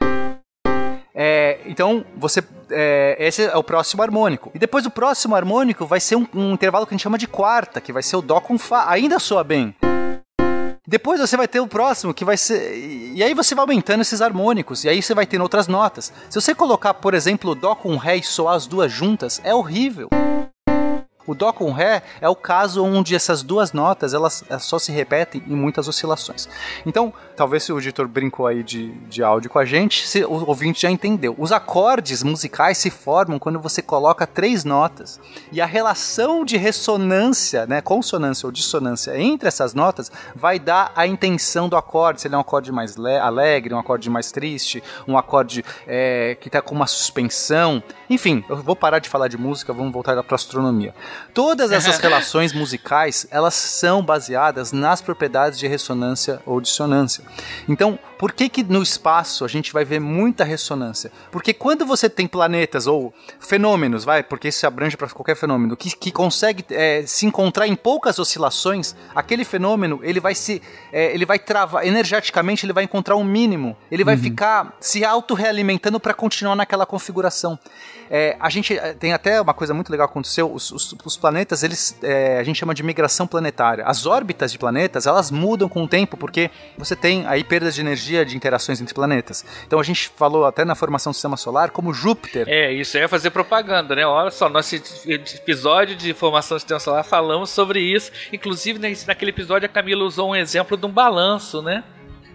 É, 1.13 1.59
então, 1.65 2.05
você. 2.15 2.41
É, 2.71 3.17
esse 3.19 3.43
é 3.43 3.57
o 3.57 3.63
próximo 3.63 4.01
harmônico. 4.01 4.49
E 4.55 4.59
depois 4.59 4.85
o 4.85 4.89
próximo 4.89 5.35
harmônico 5.35 5.85
vai 5.85 5.99
ser 5.99 6.15
um, 6.15 6.25
um 6.33 6.53
intervalo 6.53 6.87
que 6.87 6.93
a 6.93 6.95
gente 6.95 7.03
chama 7.03 7.17
de 7.17 7.27
quarta, 7.27 7.81
que 7.81 7.91
vai 7.91 8.01
ser 8.01 8.15
o 8.15 8.21
Dó 8.21 8.39
com 8.39 8.57
Fá. 8.57 8.89
Ainda 8.89 9.19
soa 9.19 9.43
bem. 9.43 9.75
Depois 10.89 11.19
você 11.19 11.37
vai 11.37 11.47
ter 11.47 11.59
o 11.59 11.67
próximo, 11.67 12.15
que 12.15 12.25
vai 12.25 12.35
ser. 12.35 12.75
E 13.13 13.23
aí 13.23 13.35
você 13.35 13.53
vai 13.53 13.61
aumentando 13.61 14.01
esses 14.01 14.23
harmônicos, 14.23 14.83
e 14.83 14.89
aí 14.89 15.03
você 15.03 15.13
vai 15.13 15.27
tendo 15.27 15.41
outras 15.41 15.67
notas. 15.67 16.11
Se 16.27 16.41
você 16.41 16.55
colocar, 16.55 16.95
por 16.95 17.13
exemplo, 17.13 17.53
Dó 17.53 17.75
com 17.75 17.95
Ré 17.95 18.17
e 18.17 18.23
soar 18.23 18.55
as 18.55 18.65
duas 18.65 18.91
juntas, 18.91 19.39
é 19.43 19.53
horrível. 19.53 20.09
O 21.27 21.35
Dó 21.35 21.53
com 21.53 21.71
Ré 21.71 22.01
é 22.19 22.27
o 22.27 22.35
caso 22.35 22.83
onde 22.83 23.13
essas 23.13 23.43
duas 23.43 23.71
notas 23.71 24.15
elas 24.15 24.43
só 24.61 24.79
se 24.79 24.91
repetem 24.91 25.43
em 25.45 25.55
muitas 25.55 25.87
oscilações. 25.87 26.49
Então, 26.83 27.13
talvez 27.39 27.63
se 27.63 27.71
o 27.71 27.79
editor 27.79 28.05
brincou 28.05 28.45
aí 28.45 28.61
de, 28.61 28.91
de 29.07 29.23
áudio 29.23 29.49
com 29.49 29.57
a 29.57 29.63
gente, 29.63 30.05
se, 30.05 30.25
o 30.25 30.45
ouvinte 30.45 30.81
já 30.81 30.91
entendeu. 30.91 31.33
Os 31.37 31.53
acordes 31.53 32.21
musicais 32.21 32.77
se 32.77 32.89
formam 32.89 33.39
quando 33.39 33.61
você 33.61 33.81
coloca 33.81 34.27
três 34.27 34.65
notas. 34.65 35.21
E 35.49 35.61
a 35.61 35.65
relação 35.65 36.43
de 36.43 36.57
ressonância, 36.57 37.65
né, 37.65 37.79
consonância 37.79 38.45
ou 38.45 38.51
dissonância 38.51 39.17
entre 39.17 39.47
essas 39.47 39.73
notas 39.73 40.11
vai 40.35 40.59
dar 40.59 40.91
a 40.97 41.07
intenção 41.07 41.69
do 41.69 41.77
acorde. 41.77 42.19
Se 42.19 42.27
ele 42.27 42.35
é 42.35 42.37
um 42.37 42.41
acorde 42.41 42.73
mais 42.73 42.97
alegre, 42.99 43.73
um 43.73 43.79
acorde 43.79 44.09
mais 44.09 44.33
triste, 44.33 44.83
um 45.07 45.17
acorde 45.17 45.63
é, 45.87 46.35
que 46.41 46.49
está 46.49 46.61
com 46.61 46.75
uma 46.75 46.87
suspensão. 46.87 47.81
Enfim, 48.09 48.43
eu 48.49 48.57
vou 48.57 48.75
parar 48.75 48.99
de 48.99 49.07
falar 49.07 49.29
de 49.29 49.37
música, 49.37 49.71
vamos 49.71 49.93
voltar 49.93 50.21
para 50.21 50.35
astronomia. 50.35 50.93
Todas 51.33 51.71
essas 51.71 51.99
relações 52.03 52.51
musicais, 52.51 53.25
elas 53.31 53.53
são 53.53 54.03
baseadas 54.03 54.73
nas 54.73 54.99
propriedades 54.99 55.57
de 55.57 55.67
ressonância 55.67 56.41
ou 56.45 56.59
dissonância. 56.59 57.28
Então, 57.67 57.97
por 58.17 58.31
que 58.31 58.49
que 58.49 58.63
no 58.63 58.81
espaço 58.81 59.45
a 59.45 59.47
gente 59.47 59.71
vai 59.71 59.85
ver 59.85 59.99
muita 59.99 60.43
ressonância? 60.43 61.11
Porque 61.31 61.53
quando 61.53 61.85
você 61.85 62.09
tem 62.09 62.27
planetas 62.27 62.87
ou 62.87 63.13
fenômenos, 63.39 64.03
vai, 64.03 64.23
porque 64.23 64.49
isso 64.49 64.65
abrange 64.65 64.97
para 64.97 65.07
qualquer 65.09 65.35
fenômeno, 65.35 65.77
que, 65.77 65.95
que 65.95 66.11
consegue 66.11 66.65
é, 66.69 67.03
se 67.05 67.25
encontrar 67.25 67.67
em 67.67 67.75
poucas 67.75 68.19
oscilações, 68.19 68.95
aquele 69.15 69.45
fenômeno 69.45 69.99
ele 70.03 70.19
vai 70.19 70.35
se, 70.35 70.61
é, 70.91 71.13
ele 71.13 71.25
vai 71.25 71.39
travar 71.39 71.85
energeticamente, 71.85 72.65
ele 72.65 72.73
vai 72.73 72.83
encontrar 72.83 73.15
um 73.15 73.23
mínimo, 73.23 73.77
ele 73.91 74.03
vai 74.03 74.17
ficar 74.17 74.75
se 74.79 75.05
auto 75.05 75.33
realimentando 75.33 75.99
para 75.99 76.13
continuar 76.13 76.55
naquela 76.55 76.85
configuração. 76.85 77.57
É, 78.09 78.35
a 78.39 78.49
gente 78.49 78.77
é, 78.77 78.93
tem 78.93 79.13
até 79.13 79.39
uma 79.39 79.53
coisa 79.53 79.73
muito 79.73 79.89
legal 79.91 80.07
que 80.07 80.11
aconteceu. 80.11 80.51
Os, 80.51 80.71
os- 80.71 80.95
os 81.05 81.17
planetas, 81.17 81.63
eles 81.63 81.97
é, 82.01 82.39
a 82.39 82.43
gente 82.43 82.57
chama 82.57 82.73
de 82.73 82.81
migração 82.83 83.27
planetária. 83.27 83.83
As 83.85 84.05
órbitas 84.05 84.51
de 84.51 84.57
planetas, 84.57 85.05
elas 85.05 85.29
mudam 85.31 85.69
com 85.69 85.83
o 85.83 85.87
tempo 85.87 86.17
porque 86.17 86.49
você 86.77 86.95
tem 86.95 87.25
aí 87.27 87.43
perdas 87.43 87.75
de 87.75 87.81
energia 87.81 88.25
de 88.25 88.35
interações 88.35 88.81
entre 88.81 88.93
planetas. 88.93 89.45
Então 89.67 89.79
a 89.79 89.83
gente 89.83 90.09
falou 90.15 90.45
até 90.45 90.65
na 90.65 90.75
formação 90.75 91.11
do 91.11 91.13
sistema 91.15 91.37
solar 91.37 91.69
como 91.71 91.93
Júpiter. 91.93 92.45
É, 92.47 92.71
isso 92.73 92.97
é 92.97 93.07
fazer 93.07 93.29
propaganda, 93.29 93.95
né? 93.95 94.05
Olha 94.05 94.31
só, 94.31 94.49
nosso 94.49 94.75
episódio 95.05 95.95
de 95.95 96.13
formação 96.13 96.57
do 96.57 96.59
sistema 96.59 96.79
solar 96.79 97.03
falamos 97.03 97.49
sobre 97.49 97.79
isso. 97.79 98.11
Inclusive, 98.33 98.79
naquele 99.07 99.31
episódio, 99.31 99.65
a 99.65 99.69
Camila 99.69 100.03
usou 100.03 100.29
um 100.31 100.35
exemplo 100.35 100.75
de 100.77 100.85
um 100.85 100.89
balanço, 100.91 101.61
né? 101.61 101.83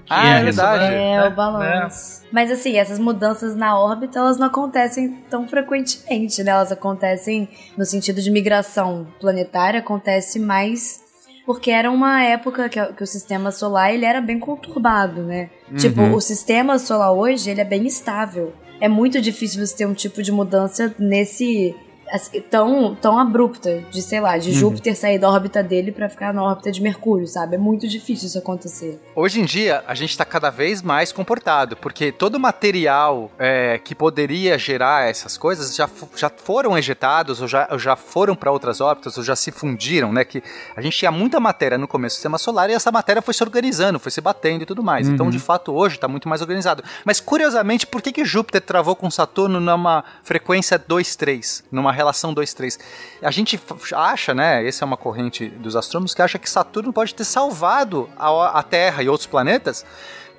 Ah, 0.08 0.28
é 0.28 0.40
a 0.40 0.42
verdade. 0.44 0.84
É, 0.84 1.16
né? 1.16 1.28
o 1.28 1.30
balanço. 1.30 2.22
Mas 2.30 2.50
assim, 2.50 2.76
essas 2.76 2.98
mudanças 2.98 3.56
na 3.56 3.78
órbita, 3.78 4.18
elas 4.18 4.38
não 4.38 4.46
acontecem 4.46 5.22
tão 5.30 5.48
frequentemente, 5.48 6.42
né? 6.42 6.50
Elas 6.52 6.72
acontecem 6.72 7.48
no 7.76 7.84
sentido 7.84 8.20
de 8.20 8.30
migração 8.30 9.06
planetária, 9.20 9.80
acontece 9.80 10.38
mais 10.38 11.02
porque 11.46 11.70
era 11.70 11.90
uma 11.90 12.22
época 12.22 12.68
que, 12.68 12.82
que 12.94 13.02
o 13.02 13.06
sistema 13.06 13.50
solar 13.50 13.92
ele 13.92 14.04
era 14.04 14.20
bem 14.20 14.38
conturbado, 14.38 15.22
né? 15.22 15.50
Tipo, 15.76 16.02
o 16.02 16.20
sistema 16.20 16.78
solar 16.78 17.12
hoje, 17.12 17.50
ele 17.50 17.60
é 17.60 17.64
bem 17.64 17.86
estável. 17.86 18.54
É 18.80 18.88
muito 18.88 19.20
difícil 19.20 19.64
você 19.64 19.76
ter 19.76 19.86
um 19.86 19.94
tipo 19.94 20.22
de 20.22 20.32
mudança 20.32 20.94
nesse 20.98 21.74
assim, 22.10 22.40
tão, 22.40 22.94
tão 22.94 23.18
abrupta 23.18 23.82
de, 23.90 24.02
sei 24.02 24.20
lá, 24.20 24.38
de 24.38 24.52
Júpiter 24.52 24.96
sair 24.96 25.18
da 25.18 25.28
órbita 25.28 25.62
dele 25.62 25.92
pra 25.92 26.08
ficar 26.08 26.32
na 26.32 26.42
órbita 26.42 26.70
de 26.70 26.82
Mercúrio, 26.82 27.26
sabe? 27.26 27.56
É 27.56 27.58
muito 27.58 27.88
difícil 27.88 28.28
isso 28.28 28.38
acontecer. 28.38 29.00
Hoje 29.14 29.40
em 29.40 29.44
dia, 29.44 29.82
a 29.86 29.94
gente 29.94 30.10
está 30.10 30.24
cada 30.24 30.50
vez 30.50 30.82
mais 30.82 31.12
comportado, 31.12 31.76
porque 31.76 32.12
todo 32.12 32.38
material 32.38 33.30
é, 33.38 33.78
que 33.78 33.94
poderia 33.94 34.58
gerar 34.58 35.08
essas 35.08 35.36
coisas 35.36 35.74
já, 35.74 35.88
já 36.16 36.28
foram 36.30 36.76
ejetados, 36.76 37.40
ou 37.40 37.48
já, 37.48 37.68
ou 37.70 37.78
já 37.78 37.96
foram 37.96 38.34
para 38.34 38.50
outras 38.50 38.80
órbitas, 38.80 39.16
ou 39.16 39.24
já 39.24 39.36
se 39.36 39.50
fundiram, 39.50 40.12
né? 40.12 40.24
Que 40.24 40.42
a 40.76 40.80
gente 40.80 40.96
tinha 40.96 41.10
muita 41.10 41.40
matéria 41.40 41.78
no 41.78 41.88
começo 41.88 42.14
do 42.14 42.18
sistema 42.18 42.38
solar 42.38 42.70
e 42.70 42.72
essa 42.74 42.92
matéria 42.92 43.22
foi 43.22 43.34
se 43.34 43.42
organizando, 43.42 43.98
foi 43.98 44.10
se 44.10 44.20
batendo 44.20 44.62
e 44.62 44.66
tudo 44.66 44.82
mais. 44.82 45.08
Então, 45.08 45.30
de 45.30 45.38
fato, 45.38 45.72
hoje 45.72 45.96
está 45.96 46.08
muito 46.08 46.28
mais 46.28 46.40
organizado. 46.40 46.82
Mas, 47.04 47.20
curiosamente, 47.20 47.86
por 47.86 48.02
que, 48.02 48.12
que 48.12 48.24
Júpiter 48.24 48.60
travou 48.60 48.96
com 48.96 49.10
Saturno 49.10 49.60
numa 49.60 50.04
frequência 50.22 50.78
2-3, 50.78 51.64
numa 51.70 51.92
relação 51.94 52.34
2-3? 52.34 52.78
A 53.22 53.30
gente 53.30 53.60
acha, 53.94 54.34
né? 54.34 54.66
Essa 54.66 54.84
é 54.84 54.86
uma 54.86 54.96
corrente 54.96 55.48
dos 55.48 55.76
astrônomos 55.76 56.14
que 56.14 56.22
acha 56.22 56.38
que 56.38 56.48
Saturno 56.48 56.92
pode 56.92 57.14
ter 57.14 57.24
salvado 57.24 58.08
a, 58.16 58.58
a 58.58 58.62
Terra 58.62 59.02
e 59.02 59.08
outros 59.08 59.26
planetas. 59.26 59.84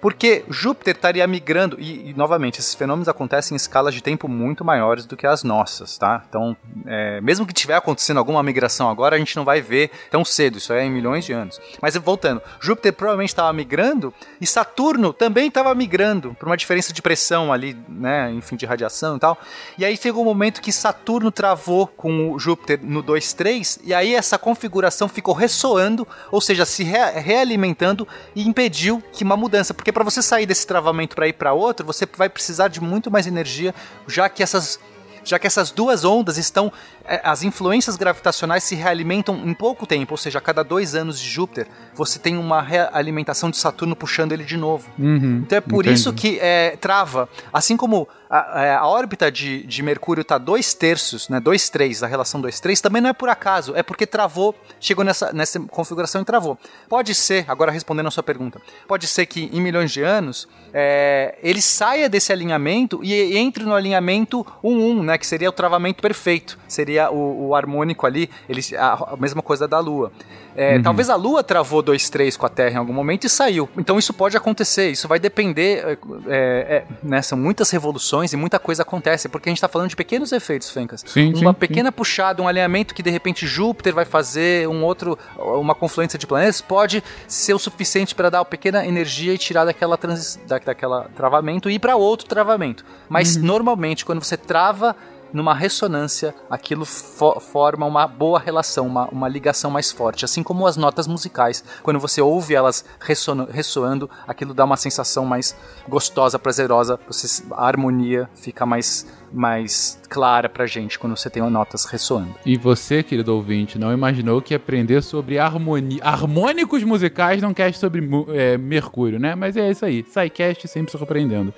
Porque 0.01 0.43
Júpiter 0.49 0.95
estaria 0.95 1.25
migrando, 1.27 1.77
e, 1.79 2.09
e, 2.09 2.13
novamente, 2.13 2.59
esses 2.59 2.73
fenômenos 2.75 3.07
acontecem 3.07 3.55
em 3.55 3.57
escalas 3.57 3.93
de 3.93 4.01
tempo 4.01 4.27
muito 4.27 4.63
maiores 4.63 5.05
do 5.05 5.17
que 5.17 5.25
as 5.25 5.43
nossas, 5.43 5.97
tá? 5.97 6.23
Então, 6.29 6.55
é, 6.85 7.19
mesmo 7.21 7.45
que 7.45 7.53
tiver 7.53 7.75
acontecendo 7.75 8.17
alguma 8.17 8.43
migração 8.43 8.89
agora, 8.89 9.15
a 9.15 9.19
gente 9.19 9.35
não 9.35 9.43
vai 9.43 9.61
ver 9.61 9.89
tão 10.11 10.23
cedo, 10.23 10.57
isso 10.57 10.73
é 10.73 10.85
em 10.85 10.91
milhões 10.91 11.25
de 11.25 11.33
anos. 11.33 11.59
Mas 11.81 11.95
voltando, 11.95 12.41
Júpiter 12.59 12.93
provavelmente 12.93 13.29
estava 13.29 13.51
migrando 13.53 14.13
e 14.39 14.45
Saturno 14.45 15.11
também 15.13 15.47
estava 15.47 15.73
migrando, 15.73 16.35
por 16.39 16.47
uma 16.47 16.57
diferença 16.57 16.93
de 16.93 17.01
pressão 17.01 17.51
ali, 17.51 17.75
né, 17.87 18.31
enfim, 18.31 18.55
de 18.55 18.65
radiação 18.65 19.17
e 19.17 19.19
tal. 19.19 19.37
E 19.77 19.85
aí 19.85 19.97
chegou 19.97 20.21
um 20.21 20.25
momento 20.25 20.61
que 20.61 20.71
Saturno 20.71 21.31
travou 21.31 21.87
com 21.87 22.31
o 22.31 22.39
Júpiter 22.39 22.79
no 22.81 23.03
2-3, 23.03 23.79
e 23.83 23.93
aí 23.93 24.13
essa 24.13 24.37
configuração 24.37 25.07
ficou 25.07 25.33
ressoando, 25.33 26.07
ou 26.31 26.41
seja, 26.41 26.65
se 26.65 26.83
re- 26.83 27.19
realimentando 27.19 28.07
e 28.35 28.47
impediu 28.47 29.01
que 29.11 29.23
uma 29.23 29.37
mudança, 29.37 29.73
porque 29.85 29.93
para 29.93 30.03
você 30.03 30.19
sair 30.19 30.47
desse 30.47 30.65
travamento 30.65 31.15
para 31.15 31.27
ir 31.27 31.33
para 31.33 31.53
outro, 31.53 31.85
você 31.85 32.07
vai 32.17 32.27
precisar 32.27 32.69
de 32.69 32.81
muito 32.81 33.11
mais 33.11 33.27
energia, 33.27 33.71
já 34.07 34.27
que 34.27 34.41
essas 34.41 34.79
já 35.23 35.37
que 35.37 35.45
essas 35.45 35.69
duas 35.69 36.03
ondas 36.03 36.39
estão. 36.39 36.73
Eh, 37.07 37.21
As 37.23 37.43
influências 37.43 37.95
gravitacionais 37.95 38.63
se 38.63 38.75
realimentam 38.75 39.35
em 39.45 39.53
pouco 39.53 39.85
tempo, 39.85 40.13
ou 40.13 40.17
seja, 40.17 40.39
a 40.39 40.41
cada 40.41 40.63
dois 40.63 40.95
anos 40.95 41.19
de 41.19 41.29
Júpiter, 41.29 41.67
você 41.93 42.19
tem 42.19 42.37
uma 42.37 42.61
realimentação 42.61 43.49
de 43.49 43.57
Saturno 43.57 43.95
puxando 43.95 44.31
ele 44.31 44.43
de 44.43 44.57
novo. 44.57 44.87
Uhum, 44.97 45.41
Então 45.45 45.57
é 45.57 45.61
por 45.61 45.85
entendi. 45.85 45.99
isso 45.99 46.13
que 46.13 46.39
é, 46.39 46.75
trava. 46.77 47.27
Assim 47.51 47.75
como 47.77 48.07
a, 48.29 48.63
é, 48.63 48.75
a 48.75 48.85
órbita 48.85 49.31
de, 49.31 49.63
de 49.63 49.83
Mercúrio 49.83 50.21
está 50.21 50.37
dois 50.37 50.73
terços, 50.73 51.29
né, 51.29 51.39
dois 51.39 51.69
três, 51.69 52.01
a 52.03 52.07
relação 52.07 52.41
dois 52.41 52.59
três, 52.59 52.81
também 52.81 53.01
não 53.01 53.09
é 53.09 53.13
por 53.13 53.29
acaso, 53.29 53.73
é 53.75 53.83
porque 53.83 54.05
travou, 54.05 54.55
chegou 54.79 55.03
nessa, 55.05 55.31
nessa 55.31 55.59
configuração 55.59 56.21
e 56.21 56.25
travou. 56.25 56.57
Pode 56.89 57.13
ser, 57.13 57.45
agora 57.47 57.71
respondendo 57.71 58.07
a 58.07 58.11
sua 58.11 58.23
pergunta, 58.23 58.61
pode 58.87 59.07
ser 59.07 59.25
que 59.25 59.49
em 59.53 59.61
milhões 59.61 59.91
de 59.91 60.01
anos 60.01 60.47
é, 60.73 61.37
ele 61.41 61.61
saia 61.61 62.09
desse 62.09 62.31
alinhamento 62.33 62.99
e 63.03 63.37
entre 63.37 63.63
no 63.63 63.73
alinhamento 63.73 64.45
1-1, 64.63 65.03
né, 65.03 65.17
que 65.17 65.27
seria 65.27 65.49
o 65.49 65.53
travamento 65.53 66.01
perfeito, 66.01 66.57
seria 66.67 66.94
o, 66.99 67.47
o 67.47 67.55
harmônico 67.55 68.05
ali, 68.05 68.29
ele, 68.47 68.61
a, 68.77 69.13
a 69.13 69.17
mesma 69.17 69.41
coisa 69.41 69.67
da 69.67 69.79
Lua. 69.79 70.11
É, 70.55 70.79
Talvez 70.79 71.09
a 71.09 71.15
Lua 71.15 71.43
travou 71.43 71.83
2-3 71.83 72.37
com 72.37 72.45
a 72.45 72.49
Terra 72.49 72.75
em 72.75 72.77
algum 72.77 72.93
momento 72.93 73.25
e 73.25 73.29
saiu. 73.29 73.67
Então 73.77 73.99
isso 73.99 74.13
pode 74.13 74.37
acontecer, 74.37 74.89
isso 74.89 75.07
vai 75.07 75.19
depender. 75.19 75.83
é, 75.85 75.97
é, 76.27 76.75
é, 76.75 76.85
né, 77.03 77.21
são 77.21 77.37
muitas 77.37 77.69
revoluções 77.69 78.31
e 78.31 78.37
muita 78.37 78.57
coisa 78.57 78.83
acontece, 78.83 79.27
porque 79.27 79.49
a 79.49 79.51
gente 79.51 79.57
está 79.57 79.67
falando 79.67 79.89
de 79.89 79.95
pequenos 79.95 80.31
efeitos, 80.31 80.71
Fencas. 80.71 81.03
Sim, 81.05 81.33
uma 81.33 81.51
sim, 81.51 81.59
pequena 81.59 81.91
puxada, 81.91 82.41
um 82.41 82.47
alinhamento 82.47 82.95
que 82.95 83.03
de 83.03 83.09
repente 83.09 83.45
Júpiter 83.45 83.93
vai 83.93 84.05
fazer, 84.05 84.67
um 84.69 84.83
outro, 84.83 85.19
uma 85.37 85.75
confluência 85.75 86.17
de 86.17 86.25
planetas, 86.25 86.61
pode 86.61 87.03
ser 87.27 87.53
o 87.53 87.59
suficiente 87.59 88.15
para 88.15 88.29
dar 88.29 88.39
uma 88.39 88.45
pequena 88.45 88.85
energia 88.85 89.33
e 89.33 89.37
tirar 89.37 89.65
daquela, 89.65 89.97
transi 89.97 90.39
da, 90.47 90.57
daquela 90.57 91.09
travamento 91.15 91.69
e 91.69 91.75
ir 91.75 91.79
para 91.79 91.97
outro 91.97 92.27
travamento. 92.27 92.85
Mas 93.09 93.35
normalmente, 93.35 94.05
quando 94.05 94.23
você 94.23 94.37
trava 94.37 94.95
numa 95.35 95.53
ressonância, 95.53 96.33
aquilo 96.49 96.85
fo- 96.85 97.39
forma 97.39 97.85
uma 97.85 98.07
boa 98.07 98.39
relação, 98.39 98.87
uma, 98.87 99.07
uma 99.09 99.27
ligação 99.27 99.69
mais 99.69 99.91
forte. 99.91 100.25
Assim 100.25 100.41
como 100.41 100.65
as 100.65 100.77
notas 100.77 101.07
musicais, 101.07 101.63
quando 101.83 101.99
você 101.99 102.21
ouve 102.21 102.55
elas 102.55 102.85
ressoando, 102.99 104.09
aquilo 104.27 104.53
dá 104.53 104.63
uma 104.65 104.77
sensação 104.77 105.25
mais 105.25 105.55
gostosa, 105.87 106.39
prazerosa, 106.39 106.99
você, 107.07 107.43
a 107.51 107.67
harmonia 107.67 108.29
fica 108.35 108.65
mais, 108.65 109.05
mais 109.31 109.99
clara 110.09 110.47
pra 110.47 110.65
gente 110.65 110.97
quando 110.97 111.15
você 111.17 111.29
tem 111.29 111.43
notas 111.49 111.85
ressoando. 111.85 112.33
E 112.45 112.57
você, 112.57 113.03
querido 113.03 113.35
ouvinte, 113.35 113.77
não 113.77 113.91
imaginou 113.93 114.41
que 114.41 114.55
aprender 114.55 115.01
sobre 115.03 115.37
harmonia, 115.37 115.99
harmônicos 116.03 116.83
musicais 116.83 117.41
não 117.41 117.53
cast 117.53 117.77
sobre 117.79 118.07
é, 118.29 118.57
Mercúrio, 118.57 119.19
né? 119.19 119.35
Mas 119.35 119.57
é 119.57 119.69
isso 119.69 119.85
aí. 119.85 120.03
SciCast 120.07 120.67
sempre 120.67 120.91
surpreendendo. 120.91 121.53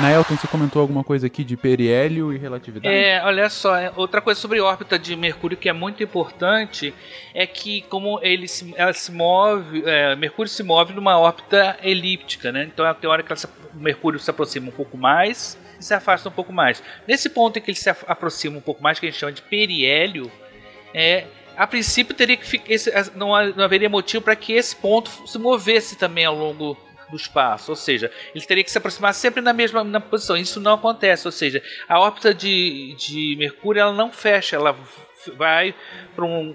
Naelton, 0.00 0.36
você 0.36 0.48
comentou 0.48 0.80
alguma 0.82 1.04
coisa 1.04 1.26
aqui 1.26 1.44
de 1.44 1.56
periélio 1.56 2.32
e 2.32 2.38
relatividade? 2.38 2.92
É, 2.92 3.22
olha 3.24 3.48
só, 3.48 3.76
é, 3.76 3.92
outra 3.94 4.20
coisa 4.20 4.40
sobre 4.40 4.58
a 4.58 4.64
órbita 4.64 4.98
de 4.98 5.14
Mercúrio 5.14 5.56
que 5.56 5.68
é 5.68 5.72
muito 5.72 6.02
importante 6.02 6.92
é 7.32 7.46
que 7.46 7.82
como 7.82 8.18
ele 8.22 8.48
se, 8.48 8.74
ela 8.76 8.92
se 8.92 9.12
move, 9.12 9.84
é, 9.86 10.16
Mercúrio 10.16 10.50
se 10.50 10.62
move 10.62 10.94
numa 10.94 11.16
órbita 11.18 11.76
elíptica, 11.82 12.50
né? 12.50 12.64
Então 12.64 12.92
tem 12.94 13.08
hora 13.08 13.22
que 13.22 13.30
ela 13.30 13.36
se- 13.36 13.46
o 13.46 13.78
Mercúrio 13.78 14.18
se 14.18 14.28
aproxima 14.30 14.68
um 14.68 14.72
pouco 14.72 14.96
mais 14.96 15.56
e 15.78 15.84
se 15.84 15.94
afasta 15.94 16.28
um 16.28 16.32
pouco 16.32 16.52
mais. 16.52 16.82
Nesse 17.06 17.28
ponto 17.28 17.58
em 17.58 17.62
que 17.62 17.70
ele 17.70 17.78
se 17.78 17.88
aproxima 17.90 18.56
um 18.58 18.62
pouco 18.62 18.82
mais, 18.82 18.98
que 18.98 19.06
a 19.06 19.10
gente 19.10 19.20
chama 19.20 19.32
de 19.32 19.42
periélio, 19.42 20.30
é, 20.92 21.24
a 21.56 21.66
princípio 21.66 22.14
teria 22.14 22.36
que 22.36 22.46
ficar, 22.46 22.70
esse, 22.70 22.90
não, 23.14 23.28
não 23.52 23.64
haveria 23.64 23.88
motivo 23.88 24.22
para 24.22 24.36
que 24.36 24.52
esse 24.52 24.74
ponto 24.74 25.10
se 25.26 25.38
movesse 25.38 25.96
também 25.96 26.24
ao 26.24 26.34
longo 26.34 26.76
do 27.10 27.16
espaço, 27.16 27.70
ou 27.70 27.76
seja, 27.76 28.10
ele 28.34 28.44
teria 28.44 28.64
que 28.64 28.70
se 28.70 28.78
aproximar 28.78 29.14
sempre 29.14 29.40
na 29.40 29.52
mesma 29.52 29.84
na 29.84 30.00
posição. 30.00 30.36
Isso 30.36 30.60
não 30.60 30.74
acontece, 30.74 31.26
ou 31.28 31.32
seja, 31.32 31.62
a 31.88 32.00
órbita 32.00 32.34
de, 32.34 32.94
de 32.98 33.36
Mercúrio 33.38 33.80
ela 33.80 33.92
não 33.92 34.10
fecha, 34.10 34.56
ela 34.56 34.76
vai 35.36 35.74
para 36.14 36.24
um 36.24 36.54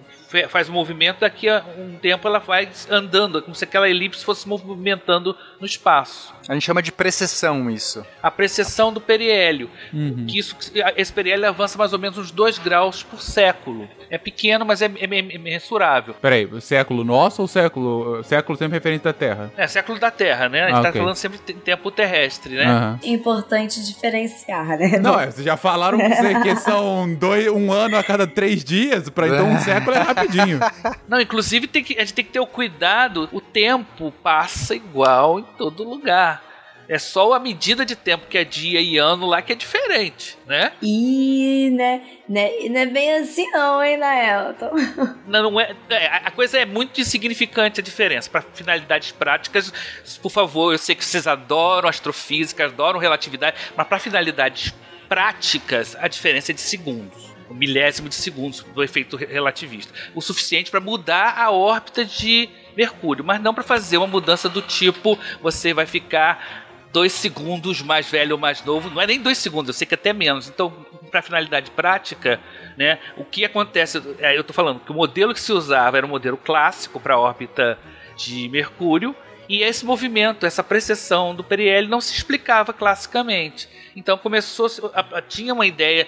faz 0.49 0.69
um 0.69 0.73
movimento 0.73 1.21
daqui 1.21 1.49
a 1.49 1.63
um 1.77 1.95
tempo 1.97 2.27
ela 2.27 2.39
vai 2.39 2.69
andando 2.89 3.41
como 3.41 3.55
se 3.55 3.63
aquela 3.63 3.89
elipse 3.89 4.23
fosse 4.23 4.47
movimentando 4.47 5.35
no 5.59 5.65
espaço 5.65 6.33
A 6.47 6.53
gente 6.53 6.63
chama 6.65 6.81
de 6.81 6.91
precessão 6.91 7.69
isso. 7.69 8.05
a 8.21 8.29
precessão 8.31 8.93
do 8.93 9.01
periélio 9.01 9.69
Uhum. 9.93 10.25
que 10.27 10.37
isso 10.39 10.55
esse 10.95 11.11
periélio 11.11 11.47
avança 11.47 11.77
mais 11.77 11.93
ou 11.93 11.99
menos 11.99 12.17
uns 12.17 12.31
2 12.31 12.57
graus 12.59 13.01
por 13.03 13.21
século 13.21 13.87
é 14.09 14.17
pequeno 14.17 14.65
mas 14.65 14.81
é, 14.81 14.85
é, 14.85 15.03
é 15.35 15.37
mensurável 15.37 16.13
Peraí, 16.21 16.45
o 16.45 16.59
século 16.61 17.03
nosso 17.03 17.41
ou 17.41 17.47
século. 17.47 18.23
Século 18.23 18.57
sempre 18.57 18.77
referente 18.77 19.07
à 19.07 19.13
Terra? 19.13 19.51
é 19.57 19.67
século 19.67 19.99
da 19.99 20.11
Terra 20.11 20.47
né 20.49 20.63
a 20.63 20.67
gente 20.67 20.77
Ah, 20.77 20.81
tá 20.83 20.89
ok. 20.89 21.01
falando 21.01 21.15
sempre 21.15 21.39
em 21.49 21.53
tempo 21.59 21.89
terrestre 21.91 22.55
né 22.55 22.65
Aham. 22.65 22.99
Importante 23.03 23.83
diferenciar, 23.85 24.77
né? 24.77 24.97
Não, 24.99 25.19
é, 25.19 25.31
vocês 25.31 25.45
já 25.45 25.57
falaram 25.57 25.97
que 26.41 26.55
são 26.57 27.13
dois, 27.15 27.47
um 27.47 27.71
ano 27.71 27.97
a 27.97 28.03
cada 28.03 28.25
três 28.27 28.63
dias, 28.63 29.09
pra 29.09 29.27
então 29.27 29.47
um 29.49 29.59
século 29.59 29.95
é 29.95 29.99
rapidinho. 30.19 30.59
Não, 31.07 31.19
inclusive 31.19 31.67
tem 31.67 31.83
que, 31.83 31.95
a 31.97 32.01
gente 32.01 32.13
tem 32.13 32.25
que 32.25 32.31
ter 32.31 32.39
o 32.39 32.47
cuidado, 32.47 33.29
o 33.31 33.41
tempo 33.41 34.13
passa 34.23 34.75
igual 34.75 35.39
em 35.39 35.43
todo 35.57 35.83
lugar. 35.83 36.49
É 36.89 36.97
só 36.97 37.33
a 37.33 37.39
medida 37.39 37.85
de 37.85 37.95
tempo 37.95 38.25
que 38.25 38.35
é 38.35 38.43
dia 38.43 38.81
e 38.81 38.97
ano 38.97 39.27
lá 39.27 39.43
que 39.43 39.53
é 39.53 39.55
diferente, 39.55 40.35
né? 40.47 40.71
E, 40.81 41.69
né, 41.71 42.01
né, 42.27 42.49
não 42.67 42.79
é 42.79 42.85
bem 42.87 43.13
assim 43.13 43.47
não, 43.51 43.83
hein, 43.83 43.95
Naelton? 43.95 44.71
Não, 45.27 45.51
não 45.51 45.61
é, 45.61 45.75
é, 45.91 46.07
a 46.07 46.17
a 46.25 46.31
coisa 46.31 46.57
é 46.57 46.65
muito 46.65 46.99
insignificante 46.99 47.79
a 47.79 47.83
diferença. 47.83 48.27
Para 48.27 48.41
finalidades 48.41 49.11
práticas, 49.11 49.71
por 50.19 50.31
favor, 50.31 50.71
eu 50.71 50.79
sei 50.79 50.95
que 50.95 51.05
vocês 51.05 51.27
adoram 51.27 51.87
astrofísica, 51.87 52.65
adoram 52.65 52.99
relatividade, 52.99 53.55
mas 53.77 53.87
para 53.87 53.99
finalidades 53.99 54.73
práticas, 55.07 55.95
a 55.99 56.07
diferença 56.07 56.51
é 56.51 56.55
de 56.55 56.61
segundos. 56.61 57.28
Um 57.49 57.55
milésimo 57.55 58.07
de 58.09 58.15
segundos 58.15 58.61
do 58.61 58.83
efeito 58.83 59.15
re- 59.17 59.25
relativista. 59.25 59.91
O 60.13 60.21
suficiente 60.21 60.69
para 60.69 60.79
mudar 60.79 61.35
a 61.37 61.51
órbita 61.51 62.05
de 62.05 62.47
Mercúrio, 62.77 63.23
mas 63.25 63.41
não 63.41 63.53
para 63.53 63.63
fazer 63.63 63.97
uma 63.97 64.07
mudança 64.07 64.47
do 64.47 64.61
tipo 64.61 65.17
você 65.41 65.73
vai 65.73 65.85
ficar 65.85 66.67
dois 66.93 67.11
segundos 67.11 67.81
mais 67.81 68.09
velho 68.09 68.33
ou 68.35 68.39
mais 68.39 68.63
novo. 68.63 68.89
Não 68.89 69.01
é 69.01 69.07
nem 69.07 69.19
dois 69.21 69.37
segundos, 69.37 69.69
eu 69.69 69.73
sei 69.73 69.85
que 69.87 69.93
é 69.93 69.97
até 69.97 70.13
menos. 70.13 70.47
Então, 70.47 70.71
para 71.11 71.21
finalidade 71.21 71.71
prática, 71.71 72.39
né, 72.77 72.99
o 73.17 73.25
que 73.25 73.43
acontece? 73.45 74.01
É, 74.19 74.35
eu 74.35 74.41
estou 74.41 74.53
falando 74.53 74.79
que 74.79 74.91
o 74.91 74.95
modelo 74.95 75.33
que 75.33 75.41
se 75.41 75.51
usava 75.51 75.97
era 75.97 76.05
o 76.05 76.09
modelo 76.09 76.37
clássico 76.37 76.99
para 76.99 77.15
a 77.15 77.19
órbita 77.19 77.77
de 78.15 78.47
Mercúrio. 78.49 79.15
E 79.47 79.63
esse 79.63 79.83
movimento, 79.83 80.45
essa 80.45 80.63
precessão 80.63 81.33
do 81.33 81.43
periélio 81.43 81.89
não 81.89 81.99
se 81.99 82.13
explicava 82.13 82.71
classicamente. 82.71 83.67
Então 83.95 84.15
começou, 84.15 84.67
a- 84.93 85.21
tinha 85.23 85.53
uma 85.55 85.65
ideia, 85.65 86.07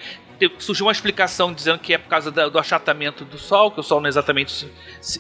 surgiu 0.60 0.86
uma 0.86 0.92
explicação 0.92 1.54
dizendo 1.54 1.80
que 1.80 1.94
é 1.94 1.98
por 1.98 2.08
causa 2.10 2.32
do 2.32 2.58
achatamento 2.60 3.26
do 3.26 3.38
Sol, 3.38 3.72
que 3.72 3.80
o 3.80 3.84
Sol 3.84 4.00
não 4.00 4.08
é 4.08 4.10
exatamente 4.10 4.70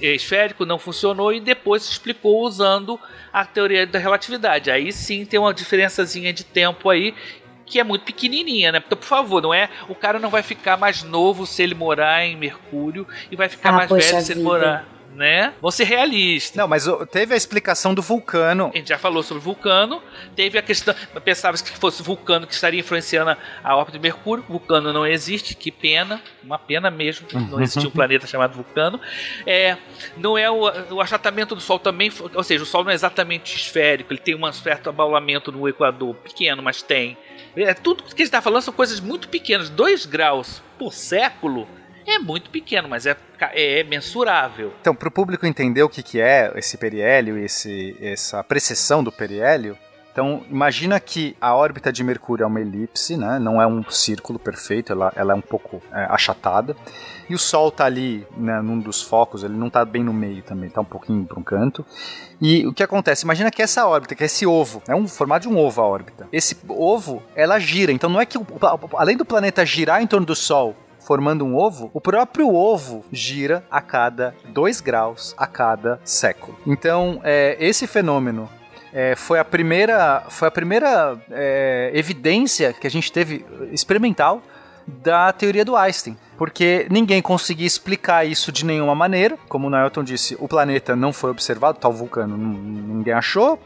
é 0.02 0.14
esférico, 0.15 0.65
não 0.65 0.80
funcionou, 0.80 1.34
e 1.34 1.39
depois 1.39 1.84
se 1.84 1.91
explicou 1.91 2.41
usando 2.41 2.99
a 3.34 3.45
teoria 3.45 3.85
da 3.85 3.99
relatividade. 3.99 4.69
Aí 4.72 4.91
sim 4.91 5.26
tem 5.26 5.39
uma 5.39 5.53
diferençazinha 5.53 6.31
de 6.31 6.43
tempo 6.43 6.89
aí 6.89 7.14
que 7.65 7.80
é 7.80 7.84
muito 7.85 8.03
pequenininha, 8.03 8.69
né? 8.73 8.84
Então, 8.85 8.98
por 8.98 9.06
favor, 9.06 9.41
não 9.41 9.53
é 9.53 9.69
o 9.88 9.95
cara 9.95 10.19
não 10.19 10.30
vai 10.30 10.43
ficar 10.43 10.76
mais 10.76 11.03
novo 11.03 11.45
se 11.48 11.64
ele 11.64 11.73
morar 11.73 12.26
em 12.26 12.35
Mercúrio 12.35 13.07
e 13.31 13.35
vai 13.38 13.48
ficar 13.48 13.69
Ah, 13.69 13.73
mais 13.73 13.89
velho 13.89 14.03
se 14.03 14.15
ele 14.34 14.39
vida. 14.39 14.43
morar, 14.43 14.85
né? 15.15 15.53
Vamos 15.61 15.75
ser 15.75 15.83
realistas. 15.83 16.55
Não, 16.55 16.67
mas 16.67 16.85
teve 17.11 17.33
a 17.33 17.38
explicação 17.38 17.93
do 17.93 18.01
vulcano. 18.01 18.71
A 18.73 18.77
gente 18.77 18.89
já 18.89 18.97
falou 18.97 19.23
sobre 19.23 19.43
Vulcano. 19.43 20.01
Teve 20.35 20.57
a 20.57 20.61
questão. 20.61 20.95
Pensava 21.23 21.57
que 21.57 21.77
fosse 21.77 22.01
Vulcano 22.01 22.47
que 22.47 22.53
estaria 22.53 22.79
influenciando 22.79 23.35
a 23.63 23.75
órbita 23.75 23.97
de 23.97 24.01
Mercúrio. 24.01 24.43
Vulcano 24.47 24.93
não 24.93 25.05
existe, 25.05 25.55
que 25.55 25.71
pena. 25.71 26.21
Uma 26.43 26.57
pena 26.57 26.89
mesmo. 26.89 27.27
Não 27.49 27.61
existia 27.61 27.88
um 27.88 27.91
planeta 27.93 28.25
chamado 28.25 28.53
Vulcano. 28.53 28.99
É, 29.45 29.77
não 30.17 30.38
é 30.38 30.49
o, 30.49 30.61
o 30.93 31.01
achatamento 31.01 31.55
do 31.55 31.61
Sol 31.61 31.79
também. 31.79 32.11
Ou 32.33 32.43
seja, 32.43 32.63
o 32.63 32.67
Sol 32.67 32.83
não 32.83 32.91
é 32.91 32.95
exatamente 32.95 33.55
esférico. 33.55 34.13
Ele 34.13 34.19
tem 34.19 34.35
um 34.35 34.51
certo 34.51 34.89
abaulamento 34.89 35.51
no 35.51 35.67
Equador. 35.67 36.15
Pequeno, 36.15 36.61
mas 36.63 36.81
tem. 36.81 37.17
É, 37.55 37.73
tudo 37.73 38.03
que 38.03 38.09
a 38.09 38.11
gente 38.11 38.21
está 38.21 38.41
falando 38.41 38.61
são 38.61 38.73
coisas 38.73 38.99
muito 38.99 39.27
pequenas. 39.27 39.69
2 39.69 40.05
graus 40.05 40.61
por 40.77 40.93
século 40.93 41.67
é 42.15 42.19
muito 42.19 42.49
pequeno, 42.49 42.88
mas 42.89 43.05
é, 43.05 43.15
ca- 43.38 43.51
é 43.53 43.83
mensurável. 43.83 44.73
Então, 44.81 44.93
para 44.95 45.07
o 45.07 45.11
público 45.11 45.45
entender 45.45 45.83
o 45.83 45.89
que, 45.89 46.03
que 46.03 46.19
é 46.19 46.51
esse 46.55 46.77
periélio, 46.77 47.38
esse, 47.38 47.95
essa 48.01 48.43
precessão 48.43 49.03
do 49.03 49.11
periélio, 49.11 49.77
então 50.11 50.43
imagina 50.49 50.99
que 50.99 51.38
a 51.39 51.55
órbita 51.55 51.91
de 51.91 52.03
Mercúrio 52.03 52.43
é 52.43 52.47
uma 52.47 52.59
elipse, 52.59 53.15
né? 53.15 53.39
não 53.39 53.61
é 53.61 53.65
um 53.65 53.81
círculo 53.89 54.38
perfeito, 54.38 54.91
ela, 54.91 55.11
ela 55.15 55.31
é 55.31 55.35
um 55.35 55.41
pouco 55.41 55.81
é, 55.93 56.03
achatada, 56.09 56.75
e 57.29 57.33
o 57.33 57.38
Sol 57.39 57.69
está 57.69 57.85
ali 57.85 58.27
né, 58.35 58.61
num 58.61 58.77
dos 58.77 59.01
focos, 59.01 59.41
ele 59.41 59.53
não 59.53 59.67
está 59.67 59.85
bem 59.85 60.03
no 60.03 60.11
meio 60.11 60.41
também, 60.43 60.67
está 60.67 60.81
um 60.81 60.85
pouquinho 60.85 61.23
para 61.25 61.39
um 61.39 61.43
canto. 61.43 61.85
E 62.41 62.67
o 62.67 62.73
que 62.73 62.83
acontece? 62.83 63.23
Imagina 63.23 63.49
que 63.49 63.61
essa 63.61 63.88
órbita, 63.88 64.13
que 64.13 64.23
é 64.23 64.25
esse 64.25 64.45
ovo, 64.45 64.83
é 64.85 64.93
um 64.93 65.07
formato 65.07 65.47
de 65.47 65.53
um 65.53 65.57
ovo 65.57 65.79
a 65.81 65.85
órbita. 65.85 66.27
Esse 66.29 66.57
ovo, 66.67 67.23
ela 67.33 67.57
gira, 67.57 67.93
então 67.93 68.09
não 68.09 68.19
é 68.19 68.25
que 68.25 68.38
além 68.97 69.15
do 69.15 69.23
planeta 69.23 69.65
girar 69.65 70.01
em 70.01 70.07
torno 70.07 70.25
do 70.25 70.35
Sol 70.35 70.75
formando 71.05 71.45
um 71.45 71.55
ovo, 71.55 71.89
o 71.93 71.99
próprio 72.01 72.53
ovo 72.53 73.03
gira 73.11 73.63
a 73.69 73.81
cada 73.81 74.35
2 74.49 74.81
graus 74.81 75.33
a 75.37 75.45
cada 75.47 75.99
século. 76.03 76.57
Então, 76.65 77.19
é, 77.23 77.57
esse 77.59 77.85
fenômeno 77.87 78.49
é, 78.93 79.15
foi 79.15 79.39
a 79.39 79.45
primeira, 79.45 80.23
foi 80.29 80.47
a 80.47 80.51
primeira 80.51 81.17
é, 81.31 81.91
evidência 81.93 82.73
que 82.73 82.85
a 82.87 82.91
gente 82.91 83.11
teve 83.11 83.45
experimental 83.71 84.41
da 84.87 85.31
teoria 85.31 85.63
do 85.63 85.75
Einstein. 85.75 86.17
Porque 86.37 86.87
ninguém 86.89 87.21
conseguia 87.21 87.67
explicar 87.67 88.25
isso 88.25 88.51
de 88.51 88.65
nenhuma 88.65 88.95
maneira. 88.95 89.37
Como 89.47 89.67
o 89.67 89.69
Newton 89.69 90.03
disse, 90.03 90.35
o 90.39 90.47
planeta 90.47 90.95
não 90.95 91.13
foi 91.13 91.29
observado, 91.29 91.77
tal 91.79 91.93
vulcano 91.93 92.35
n- 92.35 92.93
ninguém 92.93 93.13
achou. 93.13 93.59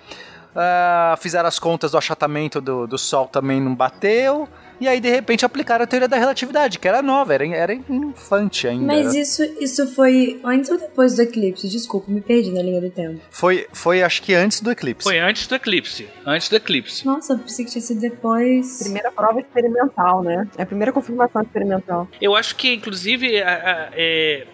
Ah, 0.53 1.15
fizeram 1.19 1.47
as 1.47 1.57
contas 1.59 1.91
do 1.91 1.97
achatamento 1.97 2.59
do, 2.61 2.85
do 2.85 2.97
Sol 2.97 3.27
também 3.27 3.59
não 3.61 3.73
bateu. 3.73 4.47
E 4.79 4.87
aí, 4.87 4.99
de 4.99 5.09
repente, 5.09 5.45
aplicaram 5.45 5.83
a 5.83 5.87
teoria 5.87 6.07
da 6.07 6.17
relatividade, 6.17 6.79
que 6.79 6.87
era 6.87 7.01
nova, 7.01 7.33
era, 7.33 7.47
era 7.47 7.73
infante 7.73 8.67
ainda. 8.67 8.85
Mas 8.85 9.07
Era- 9.07 9.17
isso, 9.17 9.43
isso 9.59 9.87
foi 9.95 10.39
antes 10.43 10.69
ou 10.69 10.77
depois 10.77 11.15
do 11.15 11.21
eclipse? 11.21 11.67
Desculpa, 11.69 12.11
me 12.11 12.21
perdi 12.21 12.51
na 12.51 12.61
linha 12.61 12.81
do 12.81 12.89
tempo. 12.89 13.19
Foi, 13.29 13.67
foi, 13.71 14.03
acho 14.03 14.21
que 14.21 14.33
antes 14.33 14.59
do 14.61 14.71
eclipse. 14.71 15.03
Foi 15.03 15.19
antes 15.19 15.47
do 15.47 15.55
eclipse. 15.55 16.07
Antes 16.25 16.49
do 16.49 16.55
eclipse. 16.55 17.05
Nossa, 17.05 17.33
eu 17.33 17.39
pensei 17.39 17.65
que 17.65 17.71
tinha 17.71 17.81
sido 17.81 17.99
depois. 18.01 18.79
Primeira 18.83 19.11
prova 19.11 19.39
experimental, 19.39 20.23
né? 20.23 20.47
É 20.57 20.63
a 20.63 20.65
primeira 20.65 20.91
confirmação 20.91 21.41
experimental. 21.41 22.07
Eu 22.21 22.35
acho 22.35 22.55
que, 22.55 22.73
inclusive, 22.73 23.41
a- 23.41 23.47
a- 23.47 23.89
é, 23.93 24.41
é, 24.41 24.47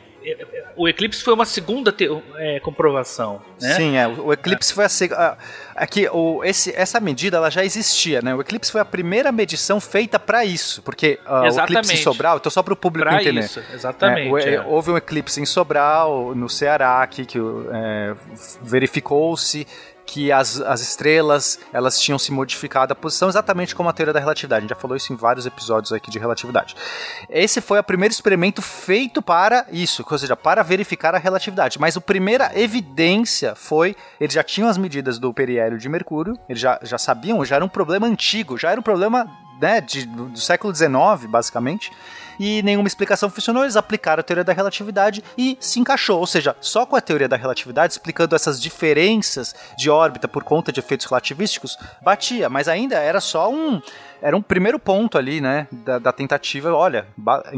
o 0.75 0.87
eclipse 0.87 1.23
foi 1.23 1.33
uma 1.33 1.45
segunda 1.45 1.93
é, 2.37 2.59
comprovação. 2.59 3.41
Né? 3.59 3.73
Sim, 3.75 3.97
é. 3.97 4.07
O 4.07 4.31
eclipse 4.31 4.73
foi 4.73 4.85
a 4.85 4.89
segunda. 4.89 5.37
Aqui, 5.75 6.07
o, 6.11 6.43
esse, 6.43 6.73
essa 6.75 6.99
medida 6.99 7.37
ela 7.37 7.49
já 7.49 7.63
existia, 7.63 8.21
né? 8.21 8.35
O 8.35 8.41
eclipse 8.41 8.71
foi 8.71 8.81
a 8.81 8.85
primeira 8.85 9.31
medição 9.31 9.79
feita 9.79 10.19
para 10.19 10.45
isso, 10.45 10.81
porque 10.83 11.19
ah, 11.25 11.41
o 11.43 11.59
eclipse 11.59 11.93
em. 11.93 11.97
Sobral, 11.97 12.37
então 12.37 12.51
só 12.51 12.61
para 12.61 12.73
o 12.73 12.75
público 12.77 13.09
Pra 13.09 13.21
entender. 13.21 13.41
isso, 13.41 13.61
exatamente. 13.73 14.27
É, 14.27 14.31
o- 14.31 14.37
é. 14.37 14.65
Houve 14.65 14.91
um 14.91 14.97
eclipse 14.97 15.41
em 15.41 15.45
Sobral, 15.45 16.35
no 16.35 16.47
Ceará, 16.49 17.01
aqui, 17.01 17.25
que 17.25 17.39
é, 17.71 18.13
verificou-se 18.61 19.67
que 20.05 20.31
as, 20.31 20.59
as 20.61 20.81
estrelas 20.81 21.59
elas 21.71 21.99
tinham 21.99 22.19
se 22.19 22.31
modificado 22.31 22.93
a 22.93 22.95
posição 22.95 23.29
exatamente 23.29 23.75
como 23.75 23.89
a 23.89 23.93
teoria 23.93 24.13
da 24.13 24.19
relatividade. 24.19 24.59
A 24.59 24.61
gente 24.61 24.69
já 24.69 24.75
falou 24.75 24.97
isso 24.97 25.11
em 25.13 25.15
vários 25.15 25.45
episódios 25.45 25.93
aqui 25.93 26.11
de 26.11 26.19
relatividade. 26.19 26.75
Esse 27.29 27.61
foi 27.61 27.79
o 27.79 27.83
primeiro 27.83 28.11
experimento 28.11 28.61
feito 28.61 29.21
para 29.21 29.65
isso, 29.71 30.05
ou 30.09 30.17
seja, 30.17 30.35
para 30.35 30.63
verificar 30.63 31.15
a 31.15 31.17
relatividade. 31.17 31.79
Mas 31.79 31.95
a 31.95 32.01
primeira 32.01 32.51
evidência 32.59 33.55
foi, 33.55 33.95
eles 34.19 34.33
já 34.33 34.43
tinham 34.43 34.69
as 34.69 34.77
medidas 34.77 35.17
do 35.17 35.33
periélio 35.33 35.77
de 35.77 35.87
Mercúrio, 35.87 36.37
eles 36.47 36.61
já, 36.61 36.79
já 36.81 36.97
sabiam, 36.97 37.43
já 37.45 37.55
era 37.55 37.65
um 37.65 37.69
problema 37.69 38.07
antigo, 38.07 38.57
já 38.57 38.71
era 38.71 38.79
um 38.79 38.83
problema 38.83 39.29
né, 39.61 39.79
de, 39.79 40.05
do, 40.05 40.25
do 40.25 40.39
século 40.39 40.73
XIX, 40.73 41.27
basicamente 41.27 41.91
e 42.39 42.61
nenhuma 42.63 42.87
explicação 42.87 43.29
funcionou, 43.29 43.63
eles 43.63 43.75
aplicaram 43.75 44.19
a 44.21 44.23
teoria 44.23 44.43
da 44.43 44.53
relatividade 44.53 45.23
e 45.37 45.57
se 45.59 45.79
encaixou. 45.79 46.19
Ou 46.19 46.27
seja, 46.27 46.55
só 46.61 46.85
com 46.85 46.95
a 46.95 47.01
teoria 47.01 47.27
da 47.27 47.35
relatividade, 47.37 47.93
explicando 47.93 48.35
essas 48.35 48.61
diferenças 48.61 49.55
de 49.77 49.89
órbita 49.89 50.27
por 50.27 50.43
conta 50.43 50.71
de 50.71 50.79
efeitos 50.79 51.05
relativísticos, 51.05 51.77
batia, 52.01 52.49
mas 52.49 52.67
ainda 52.67 52.95
era 52.97 53.19
só 53.21 53.51
um. 53.51 53.81
Era 54.21 54.37
um 54.37 54.41
primeiro 54.41 54.77
ponto 54.77 55.17
ali, 55.17 55.41
né, 55.41 55.67
da, 55.71 55.97
da 55.97 56.11
tentativa. 56.11 56.71
Olha, 56.73 57.07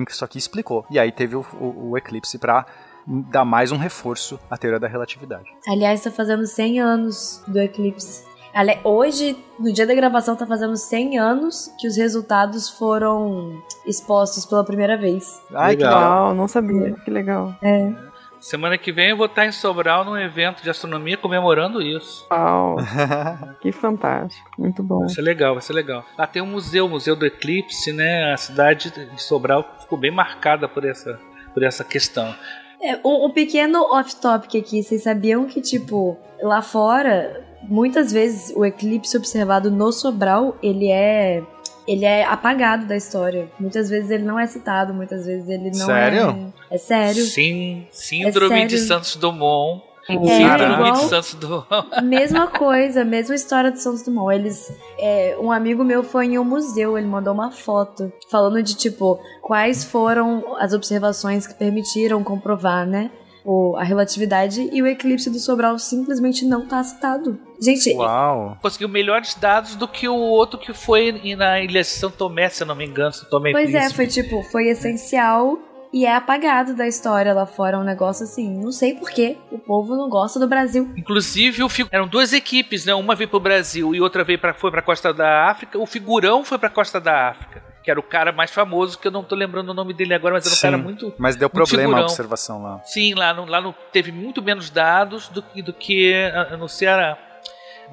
isso 0.10 0.24
aqui 0.24 0.38
explicou. 0.38 0.86
E 0.90 0.98
aí 0.98 1.12
teve 1.12 1.36
o, 1.36 1.46
o- 1.60 1.90
o 1.92 1.98
eclipse 1.98 2.38
para 2.38 2.66
dar 3.06 3.44
mais 3.44 3.72
um 3.74 3.78
reforço 3.78 4.40
à 4.50 4.58
teoria 4.58 4.80
da 4.80 4.88
relatividade. 4.88 5.44
Aliás, 5.68 6.02
tá 6.02 6.10
fazendo 6.10 6.46
100 6.46 6.80
anos 6.80 7.44
do 7.46 7.60
eclipse. 7.60 8.24
Ale- 8.54 8.80
Hoje, 8.84 9.36
no 9.60 9.72
dia 9.74 9.86
da 9.88 9.94
gravação, 9.96 10.36
tá 10.36 10.46
fazendo 10.46 10.76
100 10.76 11.18
anos 11.18 11.74
que 11.80 11.88
os 11.88 11.98
resultados 11.98 12.70
foram 12.70 13.62
expostos 13.86 14.46
pela 14.46 14.64
primeira 14.64 14.96
vez. 14.98 15.42
Ai, 15.54 15.76
que 15.76 15.84
Legal, 15.84 16.00
legal. 16.00 16.34
não 16.36 16.48
sabia. 16.48 16.94
Que 17.04 17.10
legal. 17.12 17.54
É. 17.62 17.92
Semana 18.40 18.78
que 18.78 18.92
vem 18.92 19.12
eu 19.12 19.16
vou 19.18 19.26
estar 19.28 19.46
em 19.46 19.54
Sobral 19.54 20.04
num 20.04 20.18
evento 20.18 20.62
de 20.62 20.70
astronomia 20.70 21.16
comemorando 21.16 21.82
isso. 21.82 22.28
Uau, 22.30 22.76
que 23.62 23.72
fantástico. 23.72 24.50
Muito 24.60 24.84
bom. 24.84 25.00
Vai 25.00 25.10
ser 25.10 25.22
legal, 25.22 25.54
vai 25.54 25.62
ser 25.62 25.72
legal. 25.74 26.04
Lá 26.18 26.28
tem 26.28 26.42
um 26.42 26.46
museu, 26.46 26.86
o 26.86 26.90
Museu 26.90 27.16
do 27.16 27.26
Eclipse, 27.26 27.94
né? 27.94 28.34
A 28.34 28.38
cidade 28.38 28.92
de 28.92 29.24
Sobral 29.24 29.66
ficou 29.80 29.98
bem 29.98 30.12
marcada 30.12 30.68
por 30.68 30.84
essa 30.86 31.18
por 31.54 31.64
essa 31.64 31.84
questão. 31.86 32.36
É, 32.82 32.98
um, 33.06 33.28
um 33.28 33.30
pequeno 33.32 33.80
off-topic 33.94 34.56
aqui. 34.60 34.84
Vocês 34.84 35.04
sabiam 35.04 35.46
que, 35.46 35.62
tipo, 35.62 36.18
lá 36.42 36.62
fora, 36.62 37.42
muitas 37.70 38.12
vezes 38.12 38.54
o 38.56 38.66
eclipse 38.66 39.16
observado 39.18 39.70
no 39.72 39.92
Sobral, 39.92 40.56
ele 40.62 40.90
é 40.90 41.44
ele 41.86 42.06
é 42.06 42.24
apagado 42.24 42.86
da 42.86 42.96
história. 42.96 43.50
Muitas 43.60 43.90
vezes 43.90 44.10
ele 44.10 44.24
não 44.24 44.40
é 44.40 44.48
citado, 44.48 44.94
muitas 44.94 45.26
vezes 45.26 45.50
ele 45.50 45.70
não 45.72 45.86
Sério? 45.86 46.54
é. 46.70 46.76
É 46.76 46.78
sério. 46.78 47.24
Sim, 47.26 47.86
síndrome 47.92 48.62
É 48.62 48.66
de 48.66 48.78
sério. 48.78 48.88
Santos 48.88 49.16
Dumont. 49.18 49.84
É, 50.10 50.14
síndrome 50.14 50.74
igual- 50.76 50.92
de 50.94 51.00
Santos 51.10 51.34
Dumont. 51.36 51.68
Mesma 52.04 52.48
coisa, 52.48 53.04
mesma 53.04 53.36
história 53.36 53.70
de 53.70 53.82
Santos 53.82 54.02
Dumont. 54.04 54.34
Eles, 54.34 54.72
é, 54.98 55.36
um 55.42 55.52
amigo 55.52 55.84
meu 55.84 56.04
foi 56.04 56.28
em 56.28 56.40
um 56.40 56.46
museu, 56.46 56.98
ele 56.98 57.08
mandou 57.08 57.34
uma 57.34 57.52
foto 57.52 58.12
falando 58.30 58.64
de 58.64 58.76
tipo 58.76 59.20
quais 59.42 59.84
foram 59.84 60.56
as 60.60 60.72
observações 60.74 61.46
que 61.46 61.54
permitiram 61.54 62.24
comprovar, 62.24 62.86
né, 62.86 63.12
o, 63.46 63.76
a 63.76 63.84
relatividade 63.84 64.70
e 64.72 64.82
o 64.82 64.88
eclipse 64.88 65.30
do 65.30 65.38
Sobral 65.40 65.78
simplesmente 65.78 66.46
não 66.46 66.66
tá 66.66 66.82
citado. 66.82 67.38
Gente, 67.64 67.94
Uau. 67.96 68.58
Conseguiu 68.62 68.90
melhores 68.90 69.36
dados 69.36 69.76
do 69.76 69.88
que 69.88 70.08
o 70.08 70.16
outro 70.16 70.60
que 70.60 70.74
foi 70.74 71.12
na 71.38 71.60
ilha 71.62 71.82
de 71.82 71.88
São 71.88 72.12
Tomé, 72.12 72.50
se 72.50 72.64
eu 72.64 72.68
não 72.68 72.76
me 72.76 72.86
engano, 72.86 73.14
São 73.14 73.30
Tomé 73.30 73.50
e 73.52 73.54
pois 73.54 73.70
é, 73.74 73.80
Príncipe. 73.90 73.96
foi 73.96 74.08
tipo, 74.08 74.44
foi 74.52 74.68
essencial 74.68 75.58
e 75.94 76.06
é 76.08 76.16
apagado 76.16 76.76
da 76.76 76.88
história 76.88 77.34
lá 77.34 77.46
fora, 77.46 77.78
um 77.80 77.84
negócio 77.84 78.24
assim. 78.24 78.50
Não 78.58 78.72
sei 78.72 78.96
por 78.96 79.12
que 79.12 79.38
o 79.52 79.60
povo 79.60 79.96
não 79.96 80.10
gosta 80.10 80.40
do 80.40 80.48
Brasil. 80.48 80.92
Inclusive, 80.98 81.62
o 81.64 81.70
fi- 81.70 81.88
eram 81.92 82.08
duas 82.08 82.34
equipes, 82.34 82.84
né? 82.86 82.94
Uma 82.96 83.14
veio 83.16 83.30
pro 83.30 83.40
Brasil 83.40 83.94
e 83.94 84.02
outra 84.02 84.24
veio 84.24 84.40
pra, 84.40 84.54
foi 84.56 84.72
pra 84.72 84.82
costa 84.82 85.14
da 85.14 85.48
África. 85.50 85.78
O 85.78 85.86
figurão 85.86 86.44
foi 86.44 86.58
pra 86.58 86.70
costa 86.70 87.00
da 87.00 87.30
África, 87.30 87.62
que 87.84 87.92
era 87.92 88.00
o 88.00 88.04
cara 88.04 88.32
mais 88.32 88.50
famoso, 88.50 88.98
que 88.98 89.08
eu 89.08 89.12
não 89.12 89.24
tô 89.24 89.36
lembrando 89.36 89.70
o 89.70 89.74
nome 89.76 89.94
dele 89.94 90.16
agora, 90.16 90.34
mas 90.34 90.46
era 90.46 90.54
um 90.54 90.56
Sim, 90.58 90.62
cara 90.64 90.78
muito. 90.80 91.14
Mas 91.18 91.36
deu 91.36 91.48
muito 91.48 91.54
problema 91.70 91.84
a 91.84 91.86
figurão. 91.90 92.04
observação 92.06 92.64
lá. 92.64 92.82
Sim, 92.86 93.14
lá 93.14 93.32
no, 93.32 93.46
lá 93.46 93.62
no 93.62 93.72
teve 93.92 94.12
muito 94.12 94.42
menos 94.42 94.72
dados 94.72 95.30
do, 95.30 95.44
que- 95.44 95.62
do 95.62 95.72
que 95.74 96.12
ah, 96.34 96.58
no 96.58 96.68
Ceará. 96.68 97.18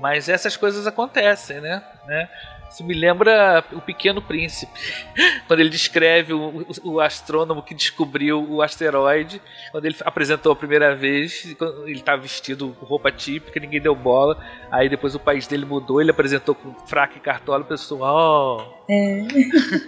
Mas 0.01 0.29
essas 0.29 0.57
coisas 0.57 0.87
acontecem, 0.87 1.61
né? 1.61 1.83
né? 2.07 2.29
Isso 2.71 2.85
me 2.85 2.95
lembra 2.95 3.65
o 3.73 3.81
Pequeno 3.81 4.23
Príncipe, 4.23 4.73
quando 5.49 5.61
ele 5.61 5.69
descreve 5.69 6.33
o, 6.33 6.65
o- 6.85 6.93
o 6.93 7.01
astrônomo 7.01 7.63
que 7.63 7.75
descobriu 7.75 8.47
o 8.49 8.63
asteroide, 8.63 9.43
quando 9.73 9.87
ele 9.87 9.97
apresentou 10.05 10.53
a 10.53 10.57
primeira 10.57 10.95
vez, 10.95 11.45
ele 11.85 11.93
estava 11.93 12.23
vestido 12.23 12.75
com 12.79 12.87
roupa 12.87 13.11
típica, 13.11 13.59
ninguém 13.59 13.81
deu 13.81 13.95
bola. 13.95 14.39
Aí 14.71 14.89
depois 14.89 15.15
o 15.15 15.19
país 15.19 15.47
dele 15.47 15.65
mudou, 15.67 16.01
ele 16.01 16.11
apresentou 16.13 16.55
com 16.55 16.73
fraca 16.87 17.17
e 17.17 17.21
cartola, 17.21 17.63
o 17.63 17.65
pessoal, 17.65 18.77
oh, 18.89 18.93
É. 18.93 19.27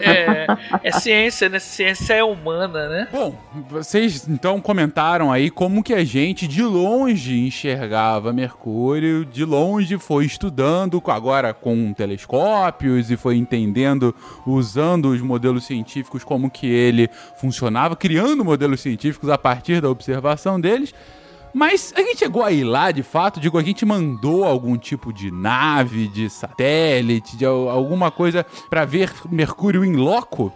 é, 0.01 0.47
é 0.83 0.93
ciência, 0.93 1.49
né? 1.49 1.59
Ciência 1.59 2.15
é 2.15 2.25
humana, 2.25 2.89
né? 2.89 3.09
Bom, 3.13 3.37
vocês 3.69 4.27
então 4.29 4.61
comentaram 4.61 5.31
aí 5.31 5.51
como 5.51 5.83
que 5.83 5.95
a 5.95 6.05
gente 6.05 6.47
de 6.49 6.63
longe 6.63 7.39
enxergava 7.47 8.33
Mercúrio, 8.33 9.25
de 9.25 9.45
longe 9.45 9.99
foi 9.99 10.25
estudando 10.25 11.01
agora 11.07 11.53
com 11.55 11.93
telescópios 12.73 13.11
e 13.11 13.16
foi 13.16 13.36
entendendo, 13.36 14.15
usando 14.47 15.11
os 15.11 15.20
modelos 15.20 15.65
científicos 15.65 16.24
como 16.24 16.51
que 16.51 16.66
ele 16.66 17.09
funcionava, 17.36 17.94
criando 17.94 18.44
modelos 18.44 18.81
científicos 18.81 19.28
a 19.31 19.39
partir 19.39 19.81
da 19.81 19.90
observação 19.90 20.61
deles. 20.61 20.94
Mas 21.55 21.93
a 21.94 22.01
gente 22.01 22.19
chegou 22.20 22.43
a 22.43 22.51
ir 22.51 22.65
lá, 22.65 22.90
de 22.90 23.03
fato, 23.03 23.39
digo, 23.39 23.59
a 23.59 23.62
gente 23.62 23.85
mandou 23.85 24.44
algum 24.44 24.77
tipo 24.78 25.12
de 25.12 25.31
nave, 25.31 26.09
de 26.09 26.31
satélite, 26.31 27.36
de 27.36 27.44
al- 27.44 27.69
alguma 27.69 28.11
coisa 28.11 28.44
pra 28.70 28.86
ver 28.86 29.12
Mercúrio 29.31 29.85
em 29.85 29.94
loco? 29.94 30.51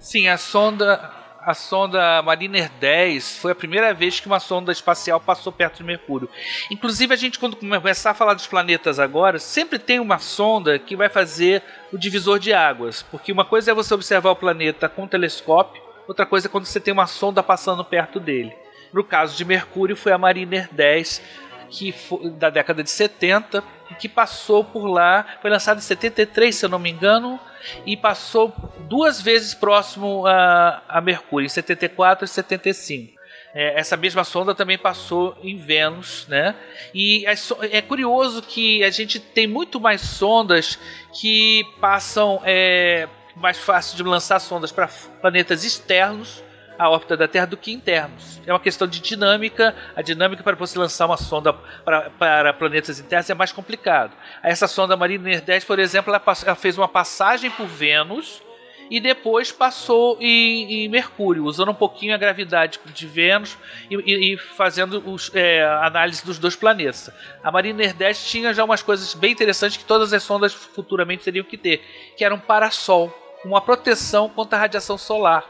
Sim, 0.00 0.26
a 0.26 0.36
sonda, 0.36 1.08
a 1.50 1.54
sonda 1.54 2.22
Mariner 2.22 2.70
10 2.78 3.38
foi 3.38 3.52
a 3.52 3.54
primeira 3.54 3.92
vez 3.92 4.20
que 4.20 4.26
uma 4.26 4.40
sonda 4.40 4.70
espacial 4.70 5.20
passou 5.20 5.52
perto 5.52 5.78
de 5.78 5.84
Mercúrio. 5.84 6.28
Inclusive, 6.70 7.12
a 7.12 7.16
gente, 7.16 7.38
quando 7.38 7.56
começar 7.56 8.12
a 8.12 8.14
falar 8.14 8.34
dos 8.34 8.46
planetas 8.46 8.98
agora, 8.98 9.38
sempre 9.38 9.78
tem 9.78 9.98
uma 9.98 10.18
sonda 10.18 10.78
que 10.78 10.96
vai 10.96 11.08
fazer 11.08 11.62
o 11.92 11.98
divisor 11.98 12.38
de 12.38 12.52
águas. 12.52 13.02
Porque 13.02 13.32
uma 13.32 13.44
coisa 13.44 13.72
é 13.72 13.74
você 13.74 13.92
observar 13.92 14.30
o 14.30 14.36
planeta 14.36 14.88
com 14.88 15.02
um 15.02 15.08
telescópio, 15.08 15.82
outra 16.06 16.24
coisa 16.24 16.46
é 16.46 16.50
quando 16.50 16.66
você 16.66 16.80
tem 16.80 16.92
uma 16.92 17.06
sonda 17.06 17.42
passando 17.42 17.84
perto 17.84 18.20
dele. 18.20 18.54
No 18.92 19.02
caso 19.02 19.36
de 19.36 19.44
Mercúrio, 19.44 19.96
foi 19.96 20.12
a 20.12 20.18
Mariner 20.18 20.68
10, 20.72 21.22
que 21.68 21.92
foi 21.92 22.30
da 22.30 22.50
década 22.50 22.82
de 22.82 22.90
70, 22.90 23.62
e 23.62 23.79
que 23.98 24.08
passou 24.08 24.64
por 24.64 24.86
lá, 24.86 25.24
foi 25.40 25.50
lançada 25.50 25.78
em 25.78 25.82
73, 25.82 26.54
se 26.54 26.64
eu 26.64 26.68
não 26.68 26.78
me 26.78 26.90
engano, 26.90 27.38
e 27.84 27.96
passou 27.96 28.52
duas 28.88 29.20
vezes 29.20 29.54
próximo 29.54 30.26
a, 30.26 30.82
a 30.88 31.00
Mercúrio, 31.00 31.46
em 31.46 31.48
74 31.48 32.24
e 32.24 32.28
75. 32.28 33.20
É, 33.52 33.80
essa 33.80 33.96
mesma 33.96 34.22
sonda 34.22 34.54
também 34.54 34.78
passou 34.78 35.36
em 35.42 35.56
Vênus, 35.56 36.24
né? 36.28 36.54
E 36.94 37.24
so- 37.36 37.58
é 37.60 37.82
curioso 37.82 38.42
que 38.42 38.84
a 38.84 38.90
gente 38.90 39.18
tem 39.18 39.46
muito 39.46 39.80
mais 39.80 40.00
sondas 40.02 40.78
que 41.20 41.64
passam 41.80 42.40
é, 42.44 43.08
mais 43.34 43.58
fácil 43.58 43.96
de 43.96 44.04
lançar 44.04 44.38
sondas 44.38 44.70
para 44.70 44.88
planetas 45.20 45.64
externos 45.64 46.44
à 46.80 46.88
órbita 46.88 47.16
da 47.16 47.28
Terra 47.28 47.46
do 47.46 47.56
que 47.56 47.70
internos. 47.72 48.40
É 48.46 48.52
uma 48.52 48.58
questão 48.58 48.88
de 48.88 49.00
dinâmica. 49.00 49.74
A 49.94 50.00
dinâmica 50.00 50.42
para 50.42 50.56
você 50.56 50.78
lançar 50.78 51.04
uma 51.06 51.16
sonda 51.18 51.52
para, 51.52 52.08
para 52.10 52.52
planetas 52.54 52.98
internos 52.98 53.28
é 53.28 53.34
mais 53.34 53.52
complicado. 53.52 54.12
Essa 54.42 54.66
sonda 54.66 54.96
Mariner 54.96 55.42
10, 55.42 55.64
por 55.64 55.78
exemplo, 55.78 56.12
ela, 56.12 56.22
ela 56.46 56.54
fez 56.56 56.78
uma 56.78 56.88
passagem 56.88 57.50
por 57.50 57.66
Vênus 57.66 58.42
e 58.90 58.98
depois 58.98 59.52
passou 59.52 60.16
em, 60.20 60.84
em 60.84 60.88
Mercúrio, 60.88 61.44
usando 61.44 61.70
um 61.70 61.74
pouquinho 61.74 62.14
a 62.14 62.18
gravidade 62.18 62.80
de 62.86 63.06
Vênus 63.06 63.56
e, 63.90 63.94
e- 63.94 64.34
e 64.34 64.36
fazendo 64.38 65.02
os, 65.08 65.30
é, 65.34 65.62
análise 65.82 66.24
dos 66.24 66.38
dois 66.38 66.56
planetas. 66.56 67.08
A 67.44 67.52
Mariner 67.52 67.94
10 67.94 68.24
tinha 68.28 68.52
já 68.54 68.64
umas 68.64 68.82
coisas 68.82 69.14
bem 69.14 69.32
interessantes 69.32 69.76
que 69.76 69.84
todas 69.84 70.12
as 70.12 70.22
sondas 70.22 70.52
futuramente 70.54 71.22
teriam 71.22 71.44
que 71.44 71.56
ter, 71.56 71.84
que 72.16 72.24
era 72.24 72.34
um 72.34 72.40
parasol, 72.40 73.14
uma 73.44 73.60
proteção 73.60 74.28
contra 74.30 74.56
a 74.58 74.60
radiação 74.62 74.96
solar. 74.98 75.44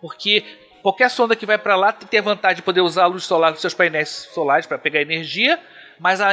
Porque 0.00 0.42
qualquer 0.82 1.08
sonda 1.10 1.36
que 1.36 1.46
vai 1.46 1.56
para 1.58 1.76
lá 1.76 1.92
tem 1.92 2.20
a 2.20 2.22
vantagem 2.22 2.56
de 2.56 2.62
poder 2.62 2.80
usar 2.80 3.04
a 3.04 3.06
luz 3.06 3.24
solar 3.24 3.52
dos 3.52 3.60
seus 3.60 3.74
painéis 3.74 4.28
solares 4.34 4.66
para 4.66 4.78
pegar 4.78 5.00
energia, 5.00 5.58
mas 5.98 6.20
a, 6.20 6.30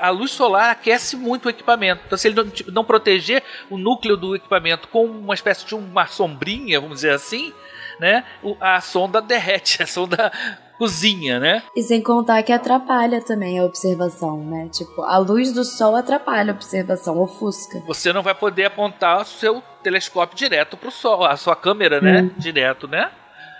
a- 0.00 0.10
luz 0.10 0.30
solar 0.30 0.70
aquece 0.70 1.16
muito 1.16 1.46
o 1.46 1.50
equipamento. 1.50 2.02
Então, 2.06 2.16
se 2.16 2.28
ele 2.28 2.36
não, 2.36 2.46
não 2.72 2.84
proteger 2.84 3.42
o 3.68 3.76
núcleo 3.76 4.16
do 4.16 4.36
equipamento 4.36 4.86
com 4.88 5.04
uma 5.04 5.34
espécie 5.34 5.66
de 5.66 5.74
uma 5.74 6.06
sombrinha, 6.06 6.80
vamos 6.80 6.96
dizer 6.96 7.12
assim, 7.12 7.52
né, 7.98 8.24
a 8.60 8.80
sonda 8.80 9.20
derrete, 9.20 9.82
a 9.82 9.86
sonda 9.86 10.30
cozinha, 10.78 11.40
né? 11.40 11.62
E 11.74 11.82
sem 11.82 12.00
contar 12.00 12.40
que 12.44 12.52
atrapalha 12.52 13.20
também 13.20 13.58
a 13.58 13.64
observação, 13.64 14.38
né? 14.44 14.68
Tipo, 14.72 15.02
a 15.02 15.18
luz 15.18 15.52
do 15.52 15.64
sol 15.64 15.96
atrapalha 15.96 16.52
a 16.52 16.54
observação, 16.54 17.18
ofusca. 17.18 17.80
Você 17.86 18.12
não 18.12 18.22
vai 18.22 18.34
poder 18.34 18.66
apontar 18.66 19.22
o 19.22 19.24
seu 19.24 19.60
telescópio 19.82 20.36
direto 20.38 20.76
para 20.76 20.88
o 20.88 20.92
sol, 20.92 21.24
a 21.24 21.36
sua 21.36 21.56
câmera, 21.56 22.00
né, 22.00 22.22
Hum. 22.22 22.30
direto, 22.38 22.86
né? 22.86 23.10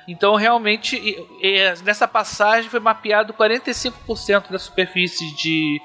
Então, 0.09 0.35
realmente, 0.37 0.97
e 0.97 1.83
nessa 1.85 2.09
passagem 2.09 2.71
foi 2.71 2.81
mapeado 2.81 3.35
45% 3.35 4.51
da 4.51 4.59
superfície 4.59 5.35
de, 5.37 5.79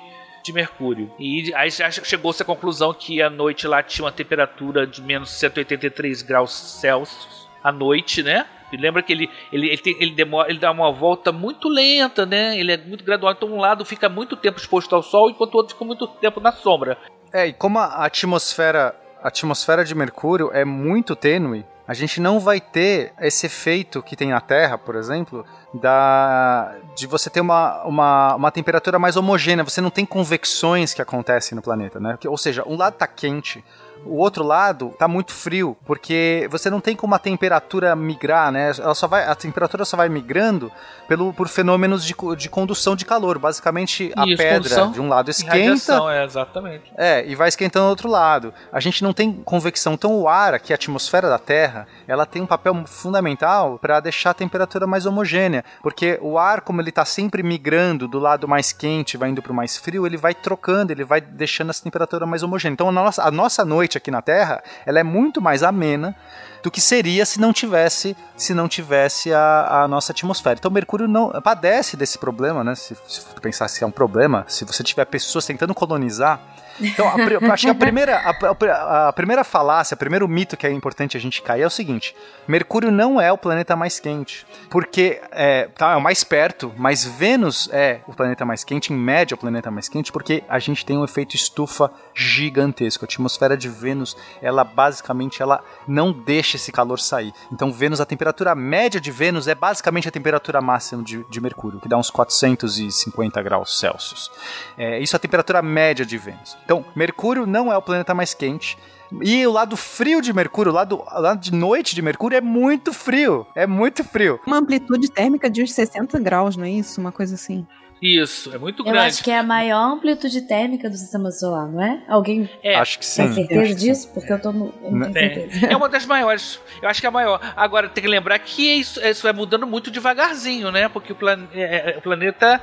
de 0.43 0.53
Mercúrio. 0.53 1.11
E 1.19 1.53
aí 1.53 1.69
chegou-se 1.69 2.41
à 2.41 2.45
conclusão 2.45 2.93
que 2.93 3.21
a 3.21 3.29
noite 3.29 3.67
lá 3.67 3.83
tinha 3.83 4.05
uma 4.05 4.11
temperatura 4.13 4.87
de 4.87 5.01
menos 5.01 5.29
183 5.31 6.21
graus 6.21 6.53
Celsius 6.53 7.49
à 7.61 7.71
noite, 7.71 8.23
né? 8.23 8.45
E 8.71 8.77
lembra 8.77 9.03
que 9.03 9.13
ele, 9.13 9.29
ele, 9.51 9.67
ele, 9.67 9.77
tem- 9.77 9.95
ele 9.99 10.11
demora, 10.11 10.49
ele 10.49 10.57
dá 10.57 10.71
uma 10.71 10.91
volta 10.91 11.31
muito 11.31 11.69
lenta, 11.69 12.25
né? 12.25 12.57
Ele 12.57 12.71
é 12.71 12.77
muito 12.77 13.03
gradual. 13.03 13.33
Então, 13.33 13.47
um 13.49 13.59
lado 13.59 13.85
fica 13.85 14.09
muito 14.09 14.35
tempo 14.35 14.57
exposto 14.57 14.95
ao 14.95 15.03
sol, 15.03 15.29
enquanto 15.29 15.53
o 15.53 15.57
outro 15.57 15.73
fica 15.75 15.85
muito 15.85 16.07
tempo 16.07 16.39
na 16.39 16.51
sombra. 16.51 16.97
É, 17.31 17.45
e 17.47 17.53
como 17.53 17.77
a 17.77 18.05
atmosfera, 18.05 18.95
a 19.21 19.27
atmosfera 19.27 19.83
de 19.85 19.93
Mercúrio 19.93 20.49
é 20.53 20.65
muito 20.65 21.15
tênue, 21.15 21.63
a 21.87 21.93
gente 21.93 22.21
não 22.21 22.39
vai 22.39 22.61
ter 22.61 23.13
esse 23.19 23.45
efeito 23.45 24.01
que 24.01 24.15
tem 24.15 24.29
na 24.29 24.39
Terra, 24.39 24.77
por 24.77 24.95
exemplo, 24.95 25.45
da 25.73 26.75
de 26.95 27.05
você 27.05 27.29
ter 27.29 27.41
uma, 27.41 27.83
uma, 27.83 28.35
uma 28.35 28.51
temperatura 28.51 28.97
mais 28.97 29.17
homogênea. 29.17 29.63
Você 29.63 29.81
não 29.81 29.89
tem 29.89 30.05
convecções 30.05 30.93
que 30.93 31.01
acontecem 31.01 31.55
no 31.55 31.61
planeta, 31.61 31.99
né? 31.99 32.17
Ou 32.25 32.37
seja, 32.37 32.63
um 32.65 32.77
lado 32.77 32.93
tá 32.93 33.07
quente, 33.07 33.63
o 34.05 34.17
outro 34.17 34.43
lado 34.43 34.93
tá 34.97 35.07
muito 35.07 35.31
frio, 35.31 35.77
porque 35.85 36.47
você 36.49 36.69
não 36.69 36.79
tem 36.79 36.95
como 36.95 37.15
a 37.15 37.19
temperatura 37.19 37.95
migrar, 37.95 38.51
né? 38.51 38.71
Ela 38.77 38.95
só 38.95 39.07
vai, 39.07 39.25
a 39.25 39.35
temperatura 39.35 39.85
só 39.85 39.97
vai 39.97 40.09
migrando 40.09 40.71
pelo, 41.07 41.33
por 41.33 41.47
fenômenos 41.47 42.05
de, 42.05 42.15
de 42.37 42.49
condução 42.49 42.95
de 42.95 43.05
calor. 43.05 43.37
Basicamente, 43.39 44.11
a 44.15 44.25
Isso, 44.25 44.37
pedra 44.37 44.55
condução 44.55 44.91
de 44.91 45.01
um 45.01 45.07
lado 45.07 45.29
esquenta 45.29 46.01
é, 46.11 46.23
exatamente. 46.23 46.91
é, 46.97 47.25
e 47.25 47.35
vai 47.35 47.49
esquentando 47.49 47.85
do 47.85 47.89
outro 47.89 48.09
lado. 48.09 48.53
A 48.71 48.79
gente 48.79 49.03
não 49.03 49.13
tem 49.13 49.31
convecção. 49.31 49.93
Então 49.93 50.15
o 50.19 50.27
ar, 50.27 50.53
aqui 50.53 50.73
a 50.73 50.75
atmosfera 50.75 51.29
da 51.29 51.39
Terra, 51.39 51.87
ela 52.07 52.25
tem 52.25 52.41
um 52.41 52.47
papel 52.47 52.73
fundamental 52.85 53.77
para 53.79 53.99
deixar 53.99 54.31
a 54.31 54.33
temperatura 54.33 54.87
mais 54.87 55.05
homogênea, 55.05 55.63
porque 55.81 56.19
o 56.21 56.37
ar, 56.37 56.61
como 56.61 56.81
ele 56.81 56.89
está 56.89 57.05
sempre 57.05 57.43
migrando 57.43 58.07
do 58.07 58.19
lado 58.19 58.47
mais 58.47 58.71
quente, 58.71 59.17
vai 59.17 59.29
indo 59.29 59.41
para 59.41 59.51
o 59.51 59.55
mais 59.55 59.77
frio, 59.77 60.05
ele 60.05 60.17
vai 60.17 60.33
trocando, 60.33 60.91
ele 60.91 61.03
vai 61.03 61.21
deixando 61.21 61.69
essa 61.69 61.83
temperatura 61.83 62.25
mais 62.25 62.43
homogênea. 62.43 62.73
Então 62.73 62.89
a 62.89 62.91
nossa, 62.91 63.23
a 63.23 63.31
nossa 63.31 63.65
noite 63.65 63.92
aqui 63.97 64.11
na 64.11 64.21
Terra, 64.21 64.61
ela 64.85 64.99
é 64.99 65.03
muito 65.03 65.41
mais 65.41 65.63
amena 65.63 66.15
do 66.61 66.71
que 66.71 66.79
seria 66.79 67.25
se 67.25 67.41
não 67.41 67.51
tivesse 67.51 68.15
se 68.37 68.53
não 68.53 68.67
tivesse 68.69 69.33
a, 69.33 69.83
a 69.83 69.87
nossa 69.87 70.11
atmosfera. 70.13 70.55
Então 70.57 70.71
Mercúrio 70.71 71.07
não 71.07 71.29
padece 71.41 71.95
desse 71.97 72.17
problema, 72.17 72.63
né? 72.63 72.73
Se, 72.75 72.95
se 73.07 73.21
pensar 73.41 73.67
se 73.67 73.83
é 73.83 73.87
um 73.87 73.91
problema, 73.91 74.45
se 74.47 74.63
você 74.65 74.81
tiver 74.83 75.05
pessoas 75.05 75.45
tentando 75.45 75.73
colonizar, 75.75 76.39
então, 76.81 77.07
a, 77.07 77.53
acho 77.53 77.65
que 77.67 77.69
a 77.69 77.75
primeira, 77.75 78.17
a, 78.17 79.09
a- 79.09 79.13
primeira 79.13 79.43
falácia, 79.43 79.93
o 79.93 79.97
primeiro 79.97 80.27
mito 80.27 80.57
que 80.57 80.65
é 80.65 80.71
importante 80.71 81.15
a 81.15 81.19
gente 81.19 81.39
cair 81.43 81.61
é 81.61 81.67
o 81.67 81.69
seguinte: 81.69 82.15
Mercúrio 82.47 82.91
não 82.91 83.21
é 83.21 83.31
o 83.31 83.37
planeta 83.37 83.75
mais 83.75 83.99
quente, 83.99 84.43
porque 84.71 85.21
é, 85.31 85.67
tá, 85.77 85.91
é 85.91 85.95
o 85.95 86.01
mais 86.01 86.23
perto, 86.23 86.73
mas 86.75 87.05
Vênus 87.05 87.69
é 87.71 87.99
o 88.07 88.13
planeta 88.13 88.43
mais 88.43 88.63
quente, 88.63 88.91
em 88.91 88.97
média, 88.97 89.35
o 89.35 89.37
planeta 89.37 89.69
mais 89.69 89.87
quente, 89.87 90.11
porque 90.11 90.43
a 90.49 90.57
gente 90.57 90.83
tem 90.83 90.97
um 90.97 91.03
efeito 91.03 91.35
estufa 91.35 91.91
gigantesco. 92.13 93.03
A 93.03 93.07
atmosfera 93.07 93.57
de 93.57 93.69
Vênus, 93.69 94.15
ela 94.41 94.63
basicamente 94.63 95.41
ela 95.41 95.63
não 95.87 96.11
deixa 96.11 96.55
esse 96.55 96.71
calor 96.71 96.99
sair. 96.99 97.33
Então, 97.51 97.71
Vênus, 97.71 98.01
a 98.01 98.05
temperatura 98.05 98.55
média 98.55 98.99
de 98.99 99.11
Vênus 99.11 99.47
é 99.47 99.55
basicamente 99.55 100.07
a 100.07 100.11
temperatura 100.11 100.61
máxima 100.61 101.03
de, 101.03 101.23
de 101.29 101.41
Mercúrio, 101.41 101.79
que 101.79 101.89
dá 101.89 101.97
uns 101.97 102.09
450 102.09 103.41
graus 103.41 103.79
Celsius. 103.79 104.31
É, 104.77 104.99
isso 104.99 105.15
é 105.15 105.17
a 105.17 105.19
temperatura 105.19 105.61
média 105.61 106.05
de 106.05 106.17
Vênus. 106.17 106.57
Então, 106.63 106.85
Mercúrio 106.95 107.45
não 107.45 107.71
é 107.71 107.77
o 107.77 107.81
planeta 107.81 108.13
mais 108.13 108.33
quente. 108.33 108.77
E 109.21 109.45
o 109.45 109.51
lado 109.51 109.77
frio 109.77 110.21
de 110.21 110.33
Mercúrio, 110.33 110.71
o 110.71 110.75
lado, 110.75 110.99
o 110.99 111.19
lado 111.19 111.39
de 111.39 111.53
noite 111.53 111.93
de 111.93 112.01
Mercúrio 112.01 112.37
é 112.37 112.41
muito 112.41 112.91
frio. 112.91 113.45
É 113.53 113.67
muito 113.67 114.03
frio. 114.03 114.39
Uma 114.47 114.57
amplitude 114.57 115.11
térmica 115.11 115.49
de 115.49 115.61
uns 115.61 115.73
60 115.73 116.19
graus, 116.19 116.57
não 116.57 116.65
é 116.65 116.71
isso? 116.71 116.99
Uma 116.99 117.11
coisa 117.11 117.35
assim. 117.35 117.67
Isso, 118.05 118.53
é 118.53 118.57
muito 118.57 118.81
Eu 118.81 118.91
grande. 118.91 119.07
acho 119.07 119.23
que 119.23 119.31
é 119.31 119.37
a 119.37 119.43
maior 119.43 119.93
amplitude 119.93 120.41
térmica 120.41 120.89
do 120.89 120.97
sistema 120.97 121.31
solar, 121.31 121.67
não 121.71 121.81
é? 121.81 122.03
Alguém 122.07 122.49
É. 122.61 122.75
Acho 122.75 122.99
que 122.99 123.05
tem 123.05 123.27
sim. 123.29 123.33
certeza 123.33 123.73
disso? 123.75 124.09
Porque 124.13 124.33
eu, 124.33 124.41
tô 124.41 124.51
no, 124.51 124.73
eu 124.83 124.91
não 124.91 125.11
tenho 125.11 125.33
certeza. 125.35 125.65
É, 125.67 125.71
é 125.73 125.77
uma 125.77 125.87
das 125.87 126.05
maiores. 126.05 126.59
Eu 126.81 126.89
acho 126.89 126.99
que 126.99 127.05
é 127.05 127.09
a 127.09 127.11
maior. 127.11 127.39
Agora, 127.55 127.87
tem 127.87 128.03
que 128.03 128.09
lembrar 128.09 128.37
que 128.39 128.61
isso, 128.79 128.99
isso 129.05 129.23
vai 129.23 129.31
mudando 129.31 129.65
muito 129.65 129.89
devagarzinho, 129.89 130.69
né? 130.71 130.89
Porque 130.89 131.13
o, 131.13 131.15
plan- 131.15 131.47
é, 131.53 131.93
é, 131.93 131.97
o 131.97 132.01
planeta 132.01 132.61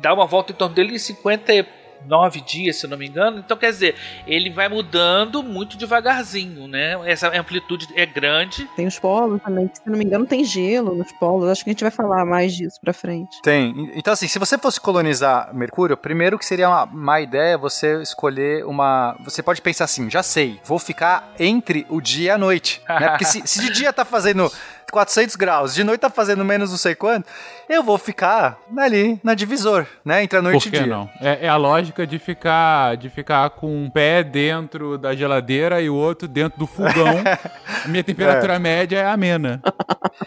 dá 0.00 0.12
uma 0.12 0.26
volta 0.26 0.50
em 0.52 0.56
torno 0.56 0.74
dele 0.74 0.94
em 0.94 0.98
59 2.04 2.40
dias, 2.42 2.76
se 2.76 2.86
eu 2.86 2.90
não 2.90 2.96
me 2.96 3.06
engano. 3.06 3.38
Então, 3.38 3.56
quer 3.56 3.70
dizer, 3.70 3.96
ele 4.26 4.50
vai 4.50 4.68
mudando 4.68 5.42
muito 5.42 5.76
devagarzinho, 5.76 6.68
né? 6.68 6.98
Essa 7.04 7.28
amplitude 7.36 7.88
é 7.94 8.06
grande. 8.06 8.68
Tem 8.76 8.86
os 8.86 8.98
polos 8.98 9.42
também, 9.42 9.68
que, 9.68 9.78
se 9.78 9.82
não 9.88 9.98
me 9.98 10.04
engano, 10.04 10.26
tem 10.26 10.44
gelo 10.44 10.94
nos 10.94 11.10
polos. 11.12 11.48
Acho 11.48 11.64
que 11.64 11.70
a 11.70 11.72
gente 11.72 11.84
vai 11.84 11.90
falar 11.90 12.24
mais 12.24 12.54
disso 12.54 12.78
pra 12.80 12.92
frente. 12.92 13.40
Tem. 13.42 13.90
Então, 13.94 14.12
assim, 14.12 14.28
se 14.28 14.38
você 14.38 14.56
fosse 14.58 14.80
colonizar 14.80 15.54
Mercúrio, 15.54 15.96
primeiro 15.96 16.38
que 16.38 16.44
seria 16.44 16.68
uma 16.68 16.86
má 16.86 17.20
ideia 17.20 17.58
você 17.58 18.02
escolher 18.02 18.64
uma. 18.64 19.16
Você 19.24 19.42
pode 19.42 19.60
pensar 19.62 19.84
assim, 19.84 20.10
já 20.10 20.22
sei, 20.22 20.60
vou 20.64 20.78
ficar 20.78 21.32
entre 21.38 21.86
o 21.88 22.00
dia 22.00 22.24
e 22.24 22.30
a 22.30 22.38
noite. 22.38 22.80
né? 22.88 23.08
Porque 23.10 23.24
se, 23.24 23.46
se 23.46 23.60
de 23.60 23.70
dia 23.70 23.92
tá 23.92 24.04
fazendo 24.04 24.50
400 24.92 25.36
graus, 25.36 25.74
de 25.74 25.84
noite 25.84 26.00
tá 26.00 26.10
fazendo 26.10 26.44
menos 26.44 26.70
não 26.70 26.78
sei 26.78 26.94
quanto, 26.94 27.26
eu 27.68 27.82
vou 27.82 27.98
ficar 27.98 28.58
ali 28.76 29.18
na 29.22 29.34
divisor, 29.34 29.86
né? 30.04 30.22
Entre 30.22 30.38
a 30.38 30.42
Por 30.42 30.50
noite 30.50 30.70
que 30.70 30.76
e 30.76 30.80
dia. 30.80 30.86
não? 30.86 31.08
É, 31.20 31.46
é 31.46 31.48
a 31.48 31.56
lógica 31.56 32.06
de 32.06 32.18
ficar, 32.18 32.96
de 32.96 33.08
ficar 33.08 33.50
com 33.50 33.84
um 33.84 33.90
pé 33.90 34.22
dentro 34.22 34.98
da 34.98 35.14
geladeira 35.14 35.80
e 35.80 35.88
o 35.88 35.94
outro 35.94 36.28
dentro 36.28 36.58
do 36.58 36.66
fogão. 36.66 37.22
A 37.84 37.88
minha 37.88 38.02
temperatura 38.02 38.58
média 38.58 38.98
é 38.98 39.06
amena. 39.06 39.60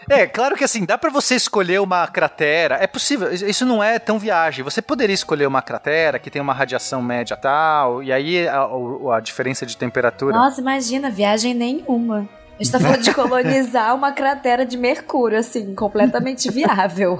É, 0.09 0.27
claro 0.27 0.55
que 0.55 0.63
assim, 0.63 0.85
dá 0.85 0.97
pra 0.97 1.09
você 1.09 1.35
escolher 1.35 1.79
uma 1.79 2.05
cratera. 2.07 2.75
É 2.75 2.87
possível, 2.87 3.33
isso 3.33 3.65
não 3.65 3.83
é 3.83 3.97
tão 3.97 4.19
viagem. 4.19 4.63
Você 4.63 4.81
poderia 4.81 5.13
escolher 5.13 5.47
uma 5.47 5.61
cratera 5.61 6.19
que 6.19 6.29
tem 6.29 6.41
uma 6.41 6.53
radiação 6.53 7.01
média 7.01 7.35
tal, 7.35 8.03
e 8.03 8.11
aí 8.11 8.47
a, 8.47 8.67
a 9.15 9.19
diferença 9.19 9.65
de 9.65 9.75
temperatura. 9.75 10.35
Nossa, 10.35 10.61
imagina, 10.61 11.09
viagem 11.09 11.53
nenhuma. 11.53 12.27
A 12.59 12.63
gente 12.63 12.71
tá 12.71 12.79
falando 12.79 13.03
de 13.03 13.13
colonizar 13.13 13.93
uma 13.93 14.11
cratera 14.11 14.65
de 14.65 14.77
Mercúrio, 14.77 15.37
assim, 15.37 15.75
completamente 15.75 16.49
viável. 16.49 17.19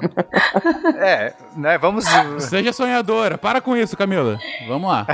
É, 0.97 1.33
né? 1.55 1.77
Vamos. 1.77 2.05
Seja 2.39 2.73
sonhadora. 2.73 3.37
Para 3.37 3.61
com 3.61 3.77
isso, 3.77 3.95
Camila. 3.95 4.39
Vamos 4.67 4.89
lá. 4.89 5.05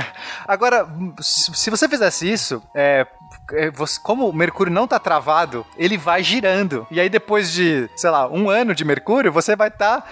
Agora, 0.48 0.88
se 1.20 1.70
você 1.70 1.86
fizesse 1.86 2.30
isso, 2.30 2.62
é, 2.74 3.06
é, 3.52 3.70
como 4.02 4.28
o 4.28 4.32
Mercúrio 4.32 4.72
não 4.72 4.86
tá 4.88 4.98
travado, 4.98 5.66
ele 5.76 5.98
vai 5.98 6.22
girando. 6.22 6.86
E 6.90 6.98
aí, 6.98 7.10
depois 7.10 7.52
de, 7.52 7.90
sei 7.94 8.08
lá, 8.08 8.26
um 8.26 8.48
ano 8.48 8.74
de 8.74 8.84
Mercúrio, 8.84 9.30
você 9.30 9.54
vai 9.54 9.68
estar. 9.68 10.08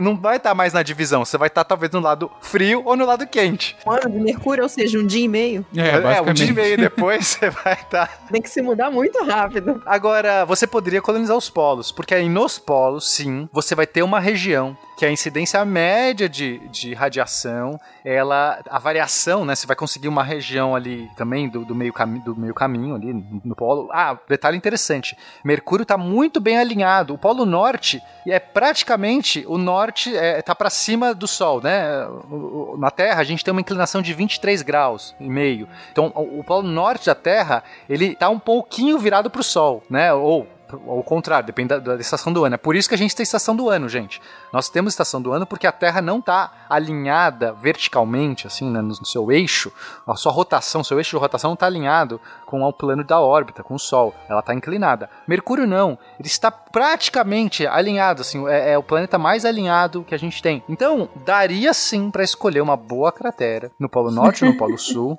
Não 0.00 0.16
vai 0.16 0.36
estar 0.36 0.54
mais 0.54 0.72
na 0.72 0.82
divisão. 0.82 1.24
Você 1.24 1.36
vai 1.36 1.48
estar 1.48 1.64
talvez 1.64 1.92
no 1.92 2.00
lado 2.00 2.30
frio 2.40 2.82
ou 2.84 2.96
no 2.96 3.04
lado 3.04 3.26
quente. 3.26 3.76
Um 3.86 3.92
ano 3.92 4.10
de 4.10 4.18
Mercúrio, 4.20 4.62
ou 4.62 4.68
seja, 4.68 4.98
um 4.98 5.06
dia 5.06 5.24
e 5.24 5.28
meio. 5.28 5.66
É, 5.76 6.20
um 6.20 6.32
dia 6.32 6.48
e 6.48 6.52
meio 6.52 6.76
depois 6.78 7.26
você 7.26 7.50
vai 7.50 7.74
estar. 7.74 8.08
Tem 8.30 8.40
que 8.40 8.50
se 8.50 8.62
mudar 8.62 8.90
muito 8.90 9.22
rápido. 9.24 9.82
Agora, 9.84 10.44
você 10.44 10.66
poderia 10.66 11.02
colonizar 11.02 11.36
os 11.36 11.50
polos, 11.50 11.92
porque 11.92 12.14
aí 12.14 12.28
nos 12.28 12.58
polos, 12.58 13.10
sim, 13.10 13.48
você 13.52 13.74
vai 13.74 13.86
ter 13.86 14.02
uma 14.02 14.20
região 14.20 14.76
que 14.98 15.06
a 15.06 15.12
incidência 15.12 15.64
média 15.64 16.28
de, 16.28 16.58
de 16.70 16.92
radiação, 16.92 17.78
ela, 18.04 18.60
a 18.68 18.80
variação, 18.80 19.44
né, 19.44 19.54
você 19.54 19.64
vai 19.64 19.76
conseguir 19.76 20.08
uma 20.08 20.24
região 20.24 20.74
ali 20.74 21.08
também 21.16 21.48
do, 21.48 21.64
do, 21.64 21.72
meio, 21.72 21.92
cami 21.92 22.18
do 22.18 22.34
meio 22.34 22.52
caminho 22.52 22.96
ali 22.96 23.12
no, 23.12 23.40
no 23.44 23.54
polo. 23.54 23.88
Ah, 23.92 24.18
detalhe 24.28 24.56
interessante, 24.56 25.16
Mercúrio 25.44 25.84
está 25.84 25.96
muito 25.96 26.40
bem 26.40 26.58
alinhado, 26.58 27.14
o 27.14 27.18
polo 27.18 27.46
norte 27.46 28.02
é 28.26 28.40
praticamente, 28.40 29.44
o 29.46 29.56
norte 29.58 30.16
é, 30.16 30.40
tá 30.42 30.54
para 30.54 30.70
cima 30.70 31.14
do 31.14 31.26
Sol, 31.28 31.60
né, 31.62 32.06
O- 32.30 32.74
o- 32.74 32.76
na 32.78 32.90
Terra 32.90 33.20
a 33.20 33.24
gente 33.24 33.44
tem 33.44 33.52
uma 33.52 33.60
inclinação 33.60 34.00
de 34.00 34.12
23 34.14 34.62
graus 34.62 35.14
e 35.20 35.28
meio, 35.28 35.68
então 35.92 36.12
o, 36.14 36.40
o 36.40 36.44
polo 36.44 36.66
norte 36.66 37.06
da 37.06 37.14
Terra, 37.14 37.62
ele 37.88 38.14
tá 38.14 38.28
um 38.28 38.38
pouquinho 38.38 38.98
virado 38.98 39.28
para 39.30 39.40
o 39.40 39.44
Sol, 39.44 39.82
né, 39.90 40.12
ou 40.12 40.46
ao 40.86 41.02
contrário, 41.02 41.46
depende 41.46 41.68
da, 41.68 41.78
da 41.78 41.96
estação 41.96 42.32
do 42.32 42.44
ano. 42.44 42.54
É 42.54 42.58
por 42.58 42.76
isso 42.76 42.88
que 42.88 42.94
a 42.94 42.98
gente 42.98 43.14
tem 43.14 43.22
estação 43.22 43.54
do 43.54 43.68
ano, 43.68 43.88
gente. 43.88 44.20
Nós 44.52 44.68
temos 44.68 44.92
estação 44.92 45.20
do 45.20 45.32
ano 45.32 45.46
porque 45.46 45.66
a 45.66 45.72
Terra 45.72 46.00
não 46.00 46.18
está 46.18 46.52
alinhada 46.68 47.52
verticalmente, 47.52 48.46
assim, 48.46 48.70
né, 48.70 48.80
no, 48.80 48.88
no 48.88 49.06
seu 49.06 49.30
eixo. 49.32 49.72
A 50.06 50.14
sua 50.16 50.32
rotação, 50.32 50.84
seu 50.84 50.98
eixo 50.98 51.16
de 51.16 51.20
rotação 51.20 51.50
não 51.50 51.54
está 51.54 51.66
alinhado 51.66 52.20
com 52.44 52.62
o 52.62 52.72
plano 52.72 53.04
da 53.04 53.20
órbita, 53.20 53.62
com 53.62 53.74
o 53.74 53.78
Sol. 53.78 54.14
Ela 54.28 54.40
está 54.40 54.54
inclinada. 54.54 55.08
Mercúrio 55.26 55.66
não. 55.66 55.98
Ele 56.18 56.28
está 56.28 56.50
praticamente 56.50 57.66
alinhado, 57.66 58.22
assim, 58.22 58.46
é, 58.48 58.72
é 58.72 58.78
o 58.78 58.82
planeta 58.82 59.18
mais 59.18 59.44
alinhado 59.44 60.04
que 60.04 60.14
a 60.14 60.18
gente 60.18 60.42
tem. 60.42 60.62
Então, 60.68 61.08
daria 61.24 61.72
sim 61.72 62.10
para 62.10 62.22
escolher 62.24 62.60
uma 62.60 62.76
boa 62.76 63.12
cratera 63.12 63.70
no 63.78 63.88
Polo 63.88 64.10
Norte 64.10 64.44
ou 64.44 64.50
no 64.50 64.56
Polo 64.56 64.76
Sul 64.78 65.18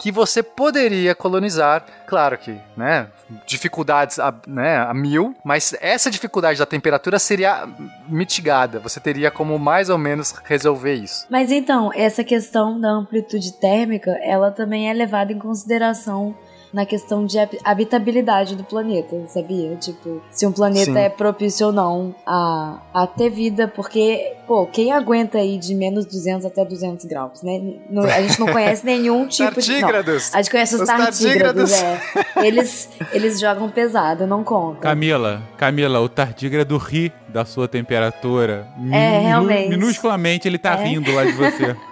que 0.00 0.10
você 0.10 0.42
poderia 0.42 1.14
colonizar, 1.14 1.84
claro 2.06 2.38
que, 2.38 2.58
né, 2.74 3.08
dificuldades 3.46 4.18
a, 4.18 4.34
né, 4.46 4.78
a 4.78 4.94
mil, 4.94 5.36
mas 5.44 5.74
essa 5.78 6.10
dificuldade 6.10 6.58
da 6.58 6.64
temperatura 6.64 7.18
seria 7.18 7.68
mitigada. 8.08 8.80
Você 8.80 8.98
teria 8.98 9.30
como 9.30 9.58
mais 9.58 9.90
ou 9.90 9.98
menos 9.98 10.34
resolver 10.44 10.94
isso. 10.94 11.26
Mas 11.28 11.52
então, 11.52 11.90
essa 11.94 12.24
questão 12.24 12.80
da 12.80 12.88
amplitude 12.88 13.52
térmica, 13.60 14.10
ela 14.22 14.50
também 14.50 14.88
é 14.88 14.92
levada 14.94 15.34
em 15.34 15.38
consideração 15.38 16.34
na 16.72 16.86
questão 16.86 17.26
de 17.26 17.38
hab- 17.38 17.58
habitabilidade 17.64 18.54
do 18.56 18.62
planeta, 18.64 19.16
sabia? 19.28 19.74
Tipo, 19.76 20.20
se 20.30 20.46
um 20.46 20.52
planeta 20.52 20.92
Sim. 20.92 20.98
é 20.98 21.08
propício 21.08 21.66
ou 21.66 21.72
não 21.72 22.14
a, 22.26 22.78
a 22.94 23.06
ter 23.06 23.28
vida, 23.30 23.66
porque, 23.66 24.34
pô, 24.46 24.66
quem 24.66 24.92
aguenta 24.92 25.38
aí 25.38 25.58
de 25.58 25.74
menos 25.74 26.04
200 26.06 26.46
até 26.46 26.64
200 26.64 27.04
graus, 27.06 27.42
né? 27.42 27.60
Não- 27.90 28.04
a 28.04 28.22
gente 28.22 28.38
não 28.38 28.46
conhece 28.52 28.84
nenhum 28.86 29.26
tipo 29.26 29.60
de... 29.60 29.80
Não, 29.80 29.88
a 29.88 30.02
gente 30.42 30.50
conhece 30.50 30.74
os, 30.76 30.80
Os 30.82 30.86
tardígrados, 30.86 31.70
tardígrados. 31.72 32.36
é. 32.36 32.46
Eles, 32.46 32.88
eles 33.12 33.40
jogam 33.40 33.68
pesado, 33.68 34.26
não 34.26 34.44
conta. 34.44 34.80
Camila, 34.80 35.42
Camila, 35.56 36.00
o 36.00 36.08
tardígrado 36.08 36.76
ri 36.76 37.12
da 37.28 37.44
sua 37.44 37.66
temperatura. 37.68 38.66
É, 38.76 38.80
Minu- 39.18 39.22
realmente. 39.28 39.68
Minusculamente 39.70 40.46
ele 40.48 40.58
tá 40.58 40.74
É. 40.74 40.84
rindo 40.84 41.12
lá 41.14 41.24
de 41.24 41.32
você. 41.32 41.76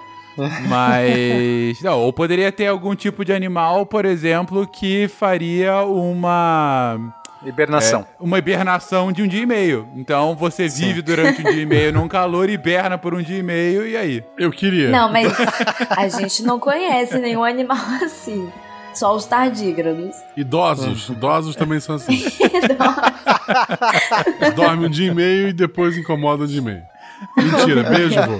Mas. 0.69 1.81
Não, 1.83 1.99
ou 2.01 2.13
poderia 2.13 2.51
ter 2.53 2.67
algum 2.67 2.95
tipo 2.95 3.25
de 3.25 3.33
animal, 3.33 3.87
por 3.87 4.05
exemplo, 4.05 4.67
que 4.67 5.09
faria 5.09 5.83
uma. 5.83 6.99
Hibernação. 7.45 8.01
é, 8.01 8.05
uma 8.19 8.37
hibernação 8.37 9.13
de 9.13 9.23
um 9.23 9.29
dia 9.29 9.43
e 9.43 9.47
meio. 9.47 9.89
Então 9.95 10.35
você 10.35 10.69
vive 10.69 11.01
durante 11.03 11.41
um 11.41 11.45
dia 11.45 11.63
e 11.63 11.67
meio 11.67 11.93
num 11.93 12.09
calor, 12.09 12.51
hiberna 12.51 12.99
por 12.99 13.15
um 13.15 13.23
dia 13.23 13.39
e 13.39 13.43
meio, 13.45 13.87
e 13.87 13.97
aí? 13.97 14.25
Eu 14.37 14.51
queria. 14.51 14.91
Não, 14.91 15.11
mas 15.11 15.33
a 15.91 16.09
gente 16.09 16.43
não 16.43 16.59
conhece 16.59 17.17
nenhum 17.19 17.45
animal 17.45 17.79
assim. 18.03 18.51
Só 18.93 19.15
os 19.15 19.27
tardígrados. 19.27 20.17
Idosos. 20.37 21.09
Idosos 21.11 21.55
também 21.55 21.79
são 21.79 21.95
assim. 21.95 22.25
Dorme 24.57 24.87
um 24.87 24.91
dia 24.91 25.11
e 25.11 25.15
meio 25.15 25.49
e 25.49 25.53
depois 25.53 25.97
incomoda 25.97 26.43
um 26.43 26.47
dia 26.47 26.59
e 26.59 26.63
meio. 26.65 26.83
Mentira, 27.37 27.83
beijo, 27.83 28.21
vô. 28.23 28.39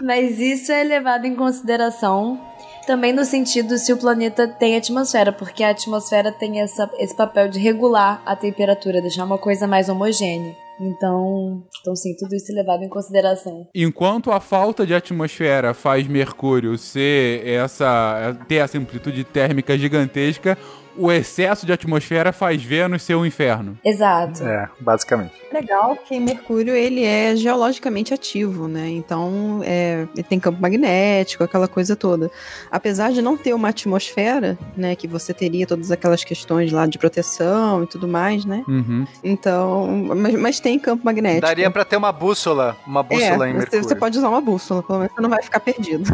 Mas 0.04 0.38
isso 0.38 0.72
é 0.72 0.82
levado 0.82 1.26
em 1.26 1.34
consideração 1.34 2.40
também 2.86 3.12
no 3.12 3.24
sentido 3.24 3.76
se 3.78 3.92
o 3.92 3.96
planeta 3.96 4.46
tem 4.46 4.76
atmosfera, 4.76 5.32
porque 5.32 5.64
a 5.64 5.70
atmosfera 5.70 6.30
tem 6.30 6.60
essa, 6.60 6.88
esse 6.98 7.16
papel 7.16 7.48
de 7.48 7.58
regular 7.58 8.22
a 8.24 8.36
temperatura, 8.36 9.02
deixar 9.02 9.24
uma 9.24 9.38
coisa 9.38 9.66
mais 9.66 9.88
homogênea. 9.88 10.54
Então, 10.78 11.64
então 11.80 11.96
sim, 11.96 12.14
tudo 12.16 12.34
isso 12.34 12.52
é 12.52 12.54
levado 12.54 12.82
em 12.84 12.88
consideração. 12.88 13.66
Enquanto 13.74 14.30
a 14.30 14.40
falta 14.40 14.86
de 14.86 14.94
atmosfera 14.94 15.74
faz 15.74 16.06
Mercúrio 16.06 16.78
ser 16.78 17.46
essa 17.46 18.36
ter 18.46 18.56
essa 18.56 18.78
amplitude 18.78 19.24
térmica 19.24 19.76
gigantesca, 19.76 20.56
o 20.96 21.10
excesso 21.10 21.66
de 21.66 21.72
atmosfera 21.72 22.32
faz 22.32 22.62
Vênus 22.62 23.02
ser 23.02 23.14
um 23.14 23.24
inferno. 23.24 23.78
Exato. 23.84 24.42
É, 24.44 24.68
basicamente. 24.80 25.32
Legal 25.52 25.96
que 25.96 26.18
Mercúrio 26.18 26.74
ele 26.74 27.04
é 27.04 27.34
geologicamente 27.36 28.12
ativo, 28.12 28.66
né? 28.68 28.88
Então 28.88 29.60
é, 29.64 30.06
ele 30.14 30.22
tem 30.22 30.40
campo 30.40 30.60
magnético, 30.60 31.44
aquela 31.44 31.68
coisa 31.68 31.94
toda. 31.96 32.30
Apesar 32.70 33.12
de 33.12 33.22
não 33.22 33.36
ter 33.36 33.54
uma 33.54 33.68
atmosfera, 33.68 34.58
né, 34.76 34.94
que 34.96 35.06
você 35.06 35.32
teria 35.32 35.66
todas 35.66 35.90
aquelas 35.90 36.24
questões 36.24 36.72
lá 36.72 36.86
de 36.86 36.98
proteção 36.98 37.84
e 37.84 37.86
tudo 37.86 38.08
mais, 38.08 38.44
né? 38.44 38.64
Uhum. 38.66 39.06
Então, 39.22 39.86
mas, 40.16 40.34
mas 40.34 40.60
tem 40.60 40.78
campo 40.78 41.04
magnético. 41.04 41.46
Daria 41.46 41.70
pra 41.70 41.84
ter 41.84 41.96
uma 41.96 42.12
bússola, 42.12 42.76
uma 42.86 43.02
bússola 43.02 43.46
é, 43.46 43.50
em 43.50 43.52
você, 43.52 43.58
Mercúrio. 43.58 43.84
você 43.84 43.94
pode 43.94 44.18
usar 44.18 44.28
uma 44.28 44.40
bússola, 44.40 44.82
pelo 44.82 44.98
menos 44.98 45.14
você 45.14 45.20
não 45.20 45.30
vai 45.30 45.42
ficar 45.42 45.60
perdido. 45.60 46.10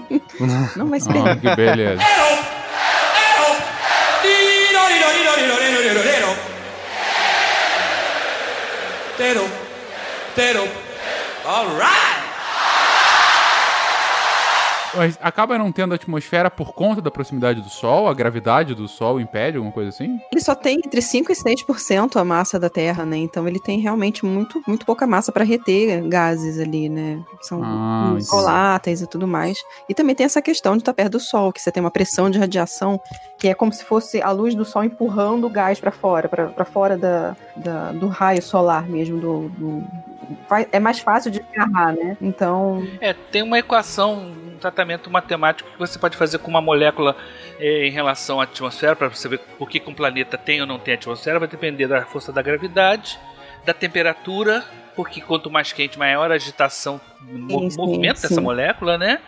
não 0.76 0.88
vai 0.88 1.00
se 1.00 1.08
perder. 1.08 1.30
Ah, 1.30 1.36
que 1.36 1.56
beleza. 1.56 2.02
Tero, 9.16 9.46
tero. 10.34 10.68
All 11.46 11.66
right. 11.78 12.13
Mas 14.96 15.18
acaba 15.20 15.58
não 15.58 15.72
tendo 15.72 15.94
atmosfera 15.94 16.50
por 16.50 16.72
conta 16.72 17.00
da 17.02 17.10
proximidade 17.10 17.60
do 17.60 17.68
Sol, 17.68 18.08
a 18.08 18.14
gravidade 18.14 18.74
do 18.74 18.86
Sol 18.86 19.20
impede 19.20 19.56
alguma 19.56 19.72
coisa 19.72 19.88
assim? 19.90 20.18
Ele 20.32 20.40
só 20.40 20.54
tem 20.54 20.78
entre 20.84 21.02
5 21.02 21.32
e 21.32 21.34
6% 21.34 22.16
a 22.18 22.24
massa 22.24 22.58
da 22.58 22.68
Terra, 22.70 23.04
né? 23.04 23.16
Então 23.16 23.46
ele 23.48 23.58
tem 23.58 23.80
realmente 23.80 24.24
muito, 24.24 24.62
muito 24.66 24.86
pouca 24.86 25.06
massa 25.06 25.32
para 25.32 25.44
reter 25.44 26.06
gases 26.08 26.58
ali, 26.60 26.88
né? 26.88 27.20
Que 27.40 27.46
São 27.46 27.60
Ah, 27.62 28.16
voláteis 28.30 29.00
e 29.02 29.06
tudo 29.06 29.26
mais. 29.26 29.58
E 29.88 29.94
também 29.94 30.14
tem 30.14 30.26
essa 30.26 30.40
questão 30.42 30.72
de 30.76 30.82
estar 30.82 30.94
perto 30.94 31.12
do 31.12 31.20
Sol, 31.20 31.52
que 31.52 31.60
você 31.60 31.72
tem 31.72 31.80
uma 31.82 31.90
pressão 31.90 32.30
de 32.30 32.38
radiação 32.38 33.00
que 33.38 33.48
é 33.48 33.54
como 33.54 33.72
se 33.72 33.84
fosse 33.84 34.22
a 34.22 34.30
luz 34.30 34.54
do 34.54 34.64
Sol 34.64 34.84
empurrando 34.84 35.46
o 35.46 35.50
gás 35.50 35.78
para 35.80 35.90
fora, 35.90 36.28
para 36.28 36.64
fora 36.64 36.96
da, 36.96 37.36
da- 37.56 37.92
do 37.92 38.06
raio 38.08 38.40
solar 38.42 38.88
mesmo. 38.88 39.18
Do, 39.18 39.48
do- 39.50 39.84
é 40.72 40.78
mais 40.80 41.00
fácil 41.00 41.30
de 41.30 41.44
agarrar, 41.54 41.92
né? 41.92 42.16
Então, 42.20 42.86
É, 43.00 43.12
tem 43.12 43.42
uma 43.42 43.58
equação, 43.58 44.32
tratamento 44.64 45.10
matemático 45.10 45.70
que 45.70 45.78
você 45.78 45.98
pode 45.98 46.16
fazer 46.16 46.38
com 46.38 46.50
uma 46.50 46.60
molécula 46.60 47.14
eh, 47.58 47.86
em 47.86 47.90
relação 47.90 48.40
à 48.40 48.44
atmosfera, 48.44 48.96
para 48.96 49.08
você 49.08 49.28
ver 49.28 49.38
por 49.58 49.68
que 49.68 49.82
um 49.86 49.94
planeta 49.94 50.38
tem 50.38 50.60
ou 50.60 50.66
não 50.66 50.78
tem 50.78 50.94
atmosfera, 50.94 51.38
vai 51.38 51.48
depender 51.48 51.86
da 51.86 52.04
força 52.06 52.32
da 52.32 52.40
gravidade, 52.40 53.18
da 53.64 53.74
temperatura, 53.74 54.64
porque 54.96 55.20
quanto 55.20 55.50
mais 55.50 55.72
quente, 55.72 55.98
maior 55.98 56.30
a 56.30 56.34
agitação, 56.34 57.00
mo 57.20 57.60
Sim, 57.62 57.70
sim, 57.70 57.76
movimento 57.76 58.22
dessa 58.22 58.40
molécula, 58.40 58.96
né? 58.96 59.20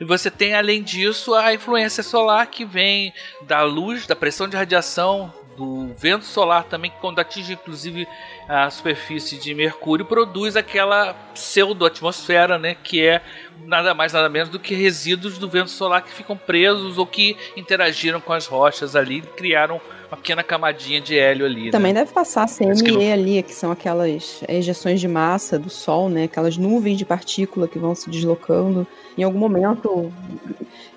E 0.00 0.04
você 0.04 0.30
tem, 0.30 0.54
além 0.54 0.82
disso, 0.82 1.32
a 1.32 1.54
influência 1.54 2.02
solar 2.02 2.46
que 2.48 2.64
vem 2.64 3.12
da 3.42 3.62
luz, 3.62 4.04
da 4.04 4.16
pressão 4.16 4.48
de 4.48 4.56
radiação, 4.56 5.32
do 5.56 5.92
vento 5.96 6.24
solar 6.24 6.64
também, 6.64 6.90
que 6.90 6.98
quando 6.98 7.18
atinge 7.18 7.52
inclusive 7.54 8.06
a 8.48 8.70
superfície 8.70 9.38
de 9.38 9.54
Mercúrio, 9.54 10.04
produz 10.04 10.56
aquela 10.56 11.14
pseudo-atmosfera, 11.34 12.58
né? 12.58 12.74
Que 12.74 13.06
é 13.06 13.22
nada 13.64 13.94
mais 13.94 14.12
nada 14.12 14.28
menos 14.28 14.48
do 14.48 14.58
que 14.58 14.74
resíduos 14.74 15.38
do 15.38 15.48
vento 15.48 15.70
solar 15.70 16.02
que 16.02 16.12
ficam 16.12 16.36
presos 16.36 16.98
ou 16.98 17.06
que 17.06 17.36
interagiram 17.56 18.20
com 18.20 18.32
as 18.32 18.46
rochas 18.46 18.96
ali 18.96 19.18
e 19.18 19.22
criaram 19.22 19.80
uma 20.12 20.16
pequena 20.18 20.42
camadinha 20.42 21.00
de 21.00 21.18
hélio 21.18 21.46
ali. 21.46 21.70
Também 21.70 21.94
né? 21.94 22.00
deve 22.00 22.12
passar 22.12 22.46
que 22.46 22.58
CME 22.58 22.92
não- 22.92 23.12
ali, 23.12 23.42
que 23.42 23.54
são 23.54 23.70
aquelas 23.70 24.42
ejeções 24.46 25.00
de 25.00 25.08
massa 25.08 25.58
do 25.58 25.70
Sol, 25.70 26.10
né? 26.10 26.24
Aquelas 26.24 26.58
nuvens 26.58 26.98
de 26.98 27.04
partícula 27.06 27.66
que 27.66 27.78
vão 27.78 27.94
se 27.94 28.10
deslocando. 28.10 28.86
Em 29.16 29.22
algum 29.22 29.38
momento, 29.38 30.12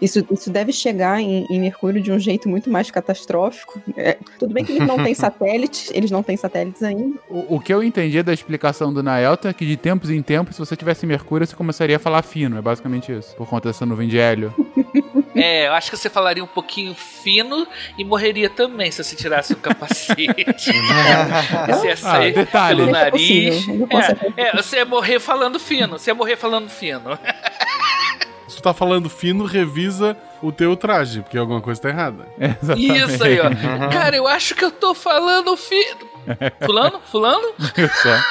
isso, 0.02 0.26
isso 0.30 0.50
deve 0.50 0.74
chegar 0.74 1.22
em, 1.22 1.46
em 1.50 1.60
Mercúrio 1.62 2.02
de 2.02 2.12
um 2.12 2.20
jeito 2.20 2.50
muito 2.50 2.70
mais 2.70 2.92
catastrófico. 2.92 3.82
É, 3.96 4.18
tudo 4.38 4.54
bem 4.54 4.66
que 4.66 4.74
eles 4.74 4.86
não 4.86 5.02
têm 5.02 5.14
satélites, 5.16 5.92
eles 5.94 6.12
não 6.12 6.22
têm 6.22 6.36
satélites 6.36 6.84
ainda. 6.84 7.18
O, 7.30 7.56
o 7.56 7.60
que 7.60 7.74
eu 7.74 7.82
entendi 7.82 8.22
da 8.22 8.34
explicação 8.34 8.94
do 8.94 9.02
Naelton 9.02 9.48
é 9.48 9.54
que 9.54 9.66
de 9.66 9.78
tempos 9.78 10.10
em 10.10 10.22
tempos, 10.22 10.58
se 10.58 10.60
você 10.60 10.76
tivesse 10.76 11.06
Mercúrio, 11.06 11.48
você 11.48 11.56
começaria 11.56 11.96
a 11.96 12.00
falar 12.00 12.22
fino. 12.22 12.58
É 12.58 12.62
basicamente 12.62 13.14
isso. 13.14 13.34
Por 13.36 13.48
conta 13.48 13.70
dessa 13.70 13.86
nuvem 13.86 14.10
de 14.10 14.18
hélio. 14.18 14.54
É, 15.36 15.68
eu 15.68 15.74
acho 15.74 15.90
que 15.92 15.98
você 15.98 16.10
falaria 16.10 16.44
um 16.44 16.48
pouquinho 16.48 16.96
fino 16.96 17.68
e 17.98 18.04
morreria 18.06 18.50
também 18.50 18.90
se 18.92 19.04
você 19.04 19.16
tirasse 19.16 19.54
o 19.54 19.58
capacete. 19.58 20.26
você 21.68 21.88
ia 21.88 21.94
Ah, 21.94 21.98
sair 21.98 22.34
detalhe. 22.34 22.78
pelo 22.78 22.90
É 22.90 22.92
nariz. 22.92 23.66
É, 24.38 24.42
é, 24.44 24.52
você 24.56 24.78
ia 24.78 24.86
morrer 24.86 25.20
falando 25.20 25.60
fino. 25.60 26.00
Você 26.00 26.10
ia 26.12 26.16
morrer 26.16 26.36
falando 26.38 26.70
fino. 26.70 27.18
Se 28.48 28.58
tu 28.58 28.62
tá 28.62 28.74
falando 28.76 29.10
fino, 29.10 29.44
revisa 29.44 30.16
o 30.42 30.52
teu 30.52 30.78
traje, 30.78 31.22
porque 31.22 31.38
alguma 31.38 31.60
coisa 31.62 31.82
tá 31.82 31.90
errada. 31.90 32.28
É, 32.40 32.54
exatamente. 32.62 33.14
Isso 33.14 33.24
aí, 33.24 33.40
ó. 33.40 33.90
Cara, 33.92 34.16
eu 34.16 34.28
acho 34.28 34.54
que 34.56 34.64
eu 34.64 34.72
tô 34.72 34.94
falando 34.94 35.58
fino. 35.58 36.08
Fulano? 36.64 37.02
Fulano? 37.12 37.54
Eu 37.76 37.90
só. 37.90 38.24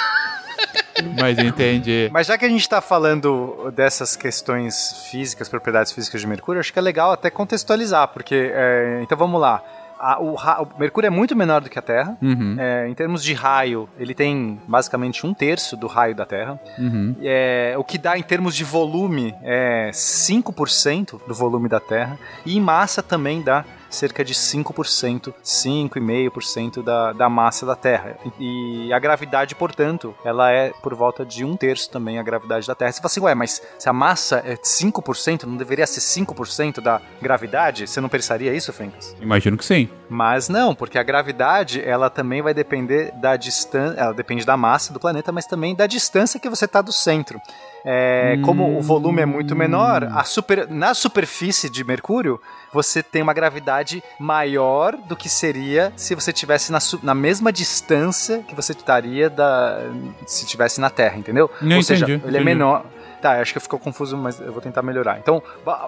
Mas 1.19 1.39
entendi. 1.39 2.09
Mas 2.12 2.27
já 2.27 2.37
que 2.39 2.45
a 2.45 2.49
gente 2.49 2.69
tá 2.69 2.81
falando 2.81 3.73
dessas 3.75 4.16
questões 4.16 5.07
físicas, 5.11 5.49
propriedades 5.49 5.93
físicas 5.93 6.21
de 6.21 6.27
Mercúrio, 6.27 6.61
acho 6.61 6.73
que 6.73 6.79
é 6.79 6.83
legal 6.83 7.12
até 7.12 7.31
contextualizar, 7.31 8.09
porque. 8.09 8.53
é, 8.55 9.01
então 9.03 9.16
vamos 9.19 9.41
lá. 9.41 9.62
A- 9.99 10.21
o, 10.21 10.35
o 10.35 10.79
Mercúrio 10.79 11.07
é 11.07 11.11
muito 11.11 11.35
menor 11.35 11.61
do 11.62 11.71
que 11.71 11.79
a 11.79 11.83
Terra. 11.83 12.16
Uhum. 12.21 12.57
É, 12.59 12.89
em 12.89 12.95
termos 12.95 13.23
de 13.23 13.33
raio, 13.33 13.89
ele 13.99 14.12
tem 14.15 14.61
basicamente 14.69 15.25
um 15.27 15.33
terço 15.33 15.77
do 15.77 15.87
raio 15.87 16.15
da 16.15 16.27
Terra. 16.27 16.61
Uhum. 16.79 17.15
É, 17.23 17.75
o 17.79 17.85
que 17.85 17.97
dá 17.97 18.19
em 18.19 18.23
termos 18.23 18.55
de 18.55 18.65
volume 18.65 19.35
é 19.43 19.91
5% 19.93 21.21
do 21.27 21.35
volume 21.35 21.69
da 21.69 21.81
Terra. 21.81 22.19
E 22.45 22.57
em 22.57 22.61
massa 22.61 23.03
também 23.03 23.41
dá 23.41 23.65
cerca 23.95 24.25
de 24.25 24.35
5%, 24.35 25.33
5,5% 25.43 26.83
da, 26.83 27.12
da 27.12 27.29
massa 27.29 27.65
da 27.65 27.77
Terra. 27.77 28.16
E, 28.39 28.93
a 28.93 28.99
gravidade, 28.99 29.55
portanto, 29.55 30.15
ela 30.25 30.51
é 30.51 30.71
por 30.83 30.95
volta 30.95 31.25
de 31.25 31.45
um 31.45 31.57
terço 31.57 31.91
também 31.91 32.19
a 32.19 32.23
gravidade 32.23 32.66
da 32.66 32.75
Terra. 32.75 32.93
Você 32.93 33.01
fala 33.01 33.07
assim, 33.07 33.21
ué, 33.21 33.35
mas 33.35 33.62
se 33.79 33.89
a 33.89 33.93
massa 33.93 34.43
é 34.45 34.55
5%, 34.57 35.45
não 35.45 35.57
deveria 35.57 35.87
ser 35.87 36.01
5% 36.01 36.81
da 36.81 37.01
gravidade? 37.21 37.87
Você 37.87 38.01
não 38.01 38.09
pensaria 38.09 38.53
isso, 38.55 38.73
Fencas? 38.73 39.15
Imagino 39.21 39.57
que 39.57 39.65
sim. 39.65 39.89
Mas 40.09 40.49
não, 40.49 40.75
porque 40.75 40.99
a 40.99 41.03
gravidade 41.03 41.81
ela 41.83 42.11
também 42.11 42.43
vai 42.43 42.55
depender 42.55 43.12
da 43.21 43.37
distância, 43.37 43.99
ela 44.01 44.12
depende 44.12 44.45
da 44.45 44.57
massa 44.57 44.93
do 44.93 45.01
planeta, 45.01 45.33
mas 45.33 45.47
também 45.47 45.75
da 45.75 45.87
distância 45.87 46.39
que 46.41 46.49
você 46.49 46.65
está 46.66 46.81
do 46.83 46.93
centro. 46.93 47.41
É, 47.87 48.39
Como 48.45 48.79
o 48.79 48.81
volume 48.81 49.21
é 49.21 49.27
muito 49.27 49.55
menor, 49.55 50.09
super- 50.25 50.66
na 50.71 50.95
superfície 50.95 51.69
de 51.69 51.85
Mercúrio 51.85 52.41
você 52.73 53.03
tem 53.03 53.21
uma 53.23 53.35
gravidade 53.35 53.84
maior 54.19 54.97
do 54.97 55.15
que 55.16 55.28
seria 55.28 55.93
se 55.97 56.15
você 56.15 56.32
tivesse 56.32 56.70
na, 56.73 56.78
na 57.02 57.15
mesma 57.15 57.52
distância 57.52 58.43
que 58.47 58.55
você 58.55 58.73
estaria 58.73 59.28
da, 59.31 59.81
se 60.27 60.47
tivesse 60.47 60.81
na 60.81 60.90
Terra, 60.90 61.16
entendeu? 61.16 61.51
Não 61.61 61.77
Ou 61.77 61.82
seja, 61.82 62.05
entendi, 62.05 62.23
ele 62.27 62.36
é 62.39 62.40
menor. 62.44 62.85
Tá, 63.23 63.40
acho 63.40 63.55
que 63.55 63.61
ficou 63.61 63.78
confuso, 63.78 64.19
mas 64.19 64.39
eu 64.39 64.52
vou 64.52 64.61
tentar 64.61 64.82
melhorar. 64.82 65.19
Então, 65.19 65.43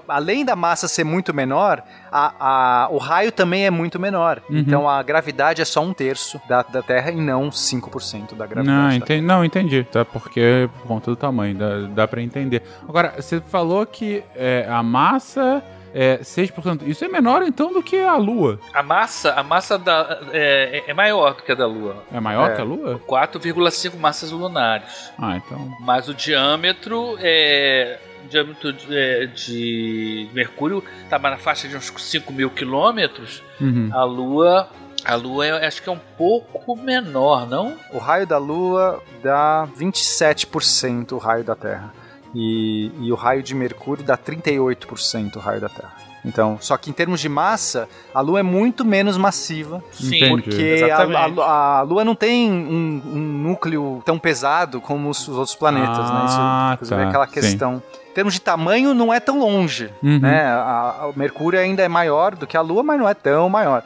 além 0.09 0.43
da 0.43 0.57
massa 0.57 0.89
ser 0.89 1.05
muito 1.05 1.35
menor, 1.35 1.83
a, 2.11 2.33
a- 2.85 2.89
o 2.91 2.97
raio 2.97 3.31
também 3.31 3.67
é 3.67 3.71
muito 3.71 4.01
menor. 4.01 4.41
Uhum. 4.49 4.57
Então 4.57 4.89
a 4.89 5.03
gravidade 5.03 5.61
é 5.61 5.65
só 5.67 5.83
um 5.83 5.93
terço 5.93 6.41
da, 6.49 6.63
da 6.63 6.81
Terra 6.83 7.11
e 7.11 7.17
não 7.17 7.51
5% 7.51 8.35
da 8.35 8.47
gravidade. 8.47 8.67
Não, 8.67 8.91
entendi, 8.93 9.21
não, 9.21 9.45
entendi. 9.45 9.85
Tá, 9.85 10.03
porque 10.03 10.67
por 10.81 10.87
conta 10.89 11.11
do 11.11 11.17
tamanho, 11.17 11.55
dá, 11.55 11.81
dá 11.95 12.09
pra 12.09 12.23
entender. 12.23 12.63
Agora, 12.89 13.13
você 13.15 13.39
falou 13.39 13.85
que 13.85 14.25
é, 14.35 14.67
a 14.67 14.83
massa 14.83 15.63
é 15.99 16.19
6%. 16.19 16.83
Isso 16.87 17.05
é 17.05 17.09
menor 17.09 17.43
então 17.43 17.73
do 17.73 17.83
que 17.83 17.97
a 17.99 18.17
Lua. 18.17 18.61
A 18.75 18.83
massa, 18.83 19.33
a 19.33 19.43
massa 19.43 19.79
da, 19.79 20.21
é, 20.33 20.85
é 20.87 20.93
maior 20.93 21.35
do 21.35 21.43
que 21.43 21.51
a 21.53 21.55
da 21.55 21.67
Lua. 21.67 22.05
É 22.13 22.21
maior 22.21 22.51
É. 22.51 22.55
que 22.55 22.61
a 22.61 22.65
Lua? 22.65 23.01
4,5 23.07 23.97
massas 23.97 24.31
lunares. 24.31 25.11
Ah, 25.19 25.37
então. 25.39 25.71
Mas 25.81 26.07
o 26.09 26.13
diâmetro 26.15 27.17
é. 27.21 27.99
O 28.25 28.29
diâmetro 28.29 28.73
de, 28.73 28.87
é, 28.95 29.27
de 29.27 30.29
Mercúrio 30.35 30.83
estava 31.05 31.31
na 31.31 31.37
faixa 31.37 31.67
de 31.69 31.77
uns 31.77 31.93
5 31.97 32.33
mil 32.33 32.51
quilômetros. 32.51 33.43
Uhum. 33.61 33.89
A 33.93 34.05
Lua. 34.05 34.69
A 35.05 35.15
Lua 35.15 35.47
é- 35.47 35.67
acho 35.67 35.81
que 35.81 35.89
é 35.89 35.93
um 35.93 36.01
pouco 36.19 36.77
menor, 36.77 37.47
não? 37.49 37.77
O 37.93 37.99
raio 37.99 38.27
da 38.27 38.39
Lua 38.39 39.01
dá 39.23 39.65
27% 39.79 41.13
o 41.13 41.19
raio 41.19 41.45
da 41.45 41.55
Terra. 41.55 41.93
E, 42.39 42.91
e 43.01 43.11
o 43.11 43.15
raio 43.15 43.43
de 43.43 43.55
Mercúrio 43.55 44.05
dá 44.05 44.17
38% 44.19 45.37
o 45.37 45.39
raio 45.39 45.61
da 45.61 45.69
Terra. 45.71 45.95
Então, 46.25 46.59
só 46.61 46.77
que 46.77 46.91
em 46.91 46.93
termos 46.93 47.21
de 47.21 47.29
massa, 47.29 47.89
a 48.13 48.21
Lua 48.21 48.41
é 48.41 48.43
muito 48.43 48.85
menos 48.85 49.17
massiva. 49.17 49.83
Sim. 49.93 50.29
Porque 50.29 50.85
a, 50.93 50.97
a- 50.99 51.79
a 51.79 51.83
Lua 51.83 52.05
não 52.05 52.17
tem 52.17 52.51
um, 52.51 53.01
um 53.07 53.19
núcleo 53.19 54.03
tão 54.05 54.19
pesado 54.19 54.81
como 54.81 55.09
os, 55.09 55.21
os 55.29 55.37
outros 55.39 55.55
planetas, 55.55 56.11
né? 56.11 56.23
Isso, 56.27 56.37
Ah, 56.39 56.71
inclusive, 56.75 56.97
tá, 57.01 57.05
é 57.05 57.09
aquela 57.09 57.27
sim. 57.29 57.33
questão. 57.33 57.83
Em 58.11 58.15
termos 58.17 58.35
de 58.35 58.41
tamanho, 58.41 58.93
não 58.93 59.15
é 59.15 59.21
tão 59.21 59.39
longe, 59.39 59.89
Uhum. 60.03 60.19
né? 60.19 60.47
A- 60.47 60.97
a- 61.03 61.07
o 61.07 61.13
Mercúrio 61.17 61.61
ainda 61.61 61.83
é 61.83 61.89
maior 61.89 62.35
do 62.35 62.47
que 62.47 62.57
a 62.57 62.61
Lua, 62.61 62.83
mas 62.83 62.99
não 62.99 63.09
é 63.09 63.15
tão 63.15 63.49
maior. 63.49 63.83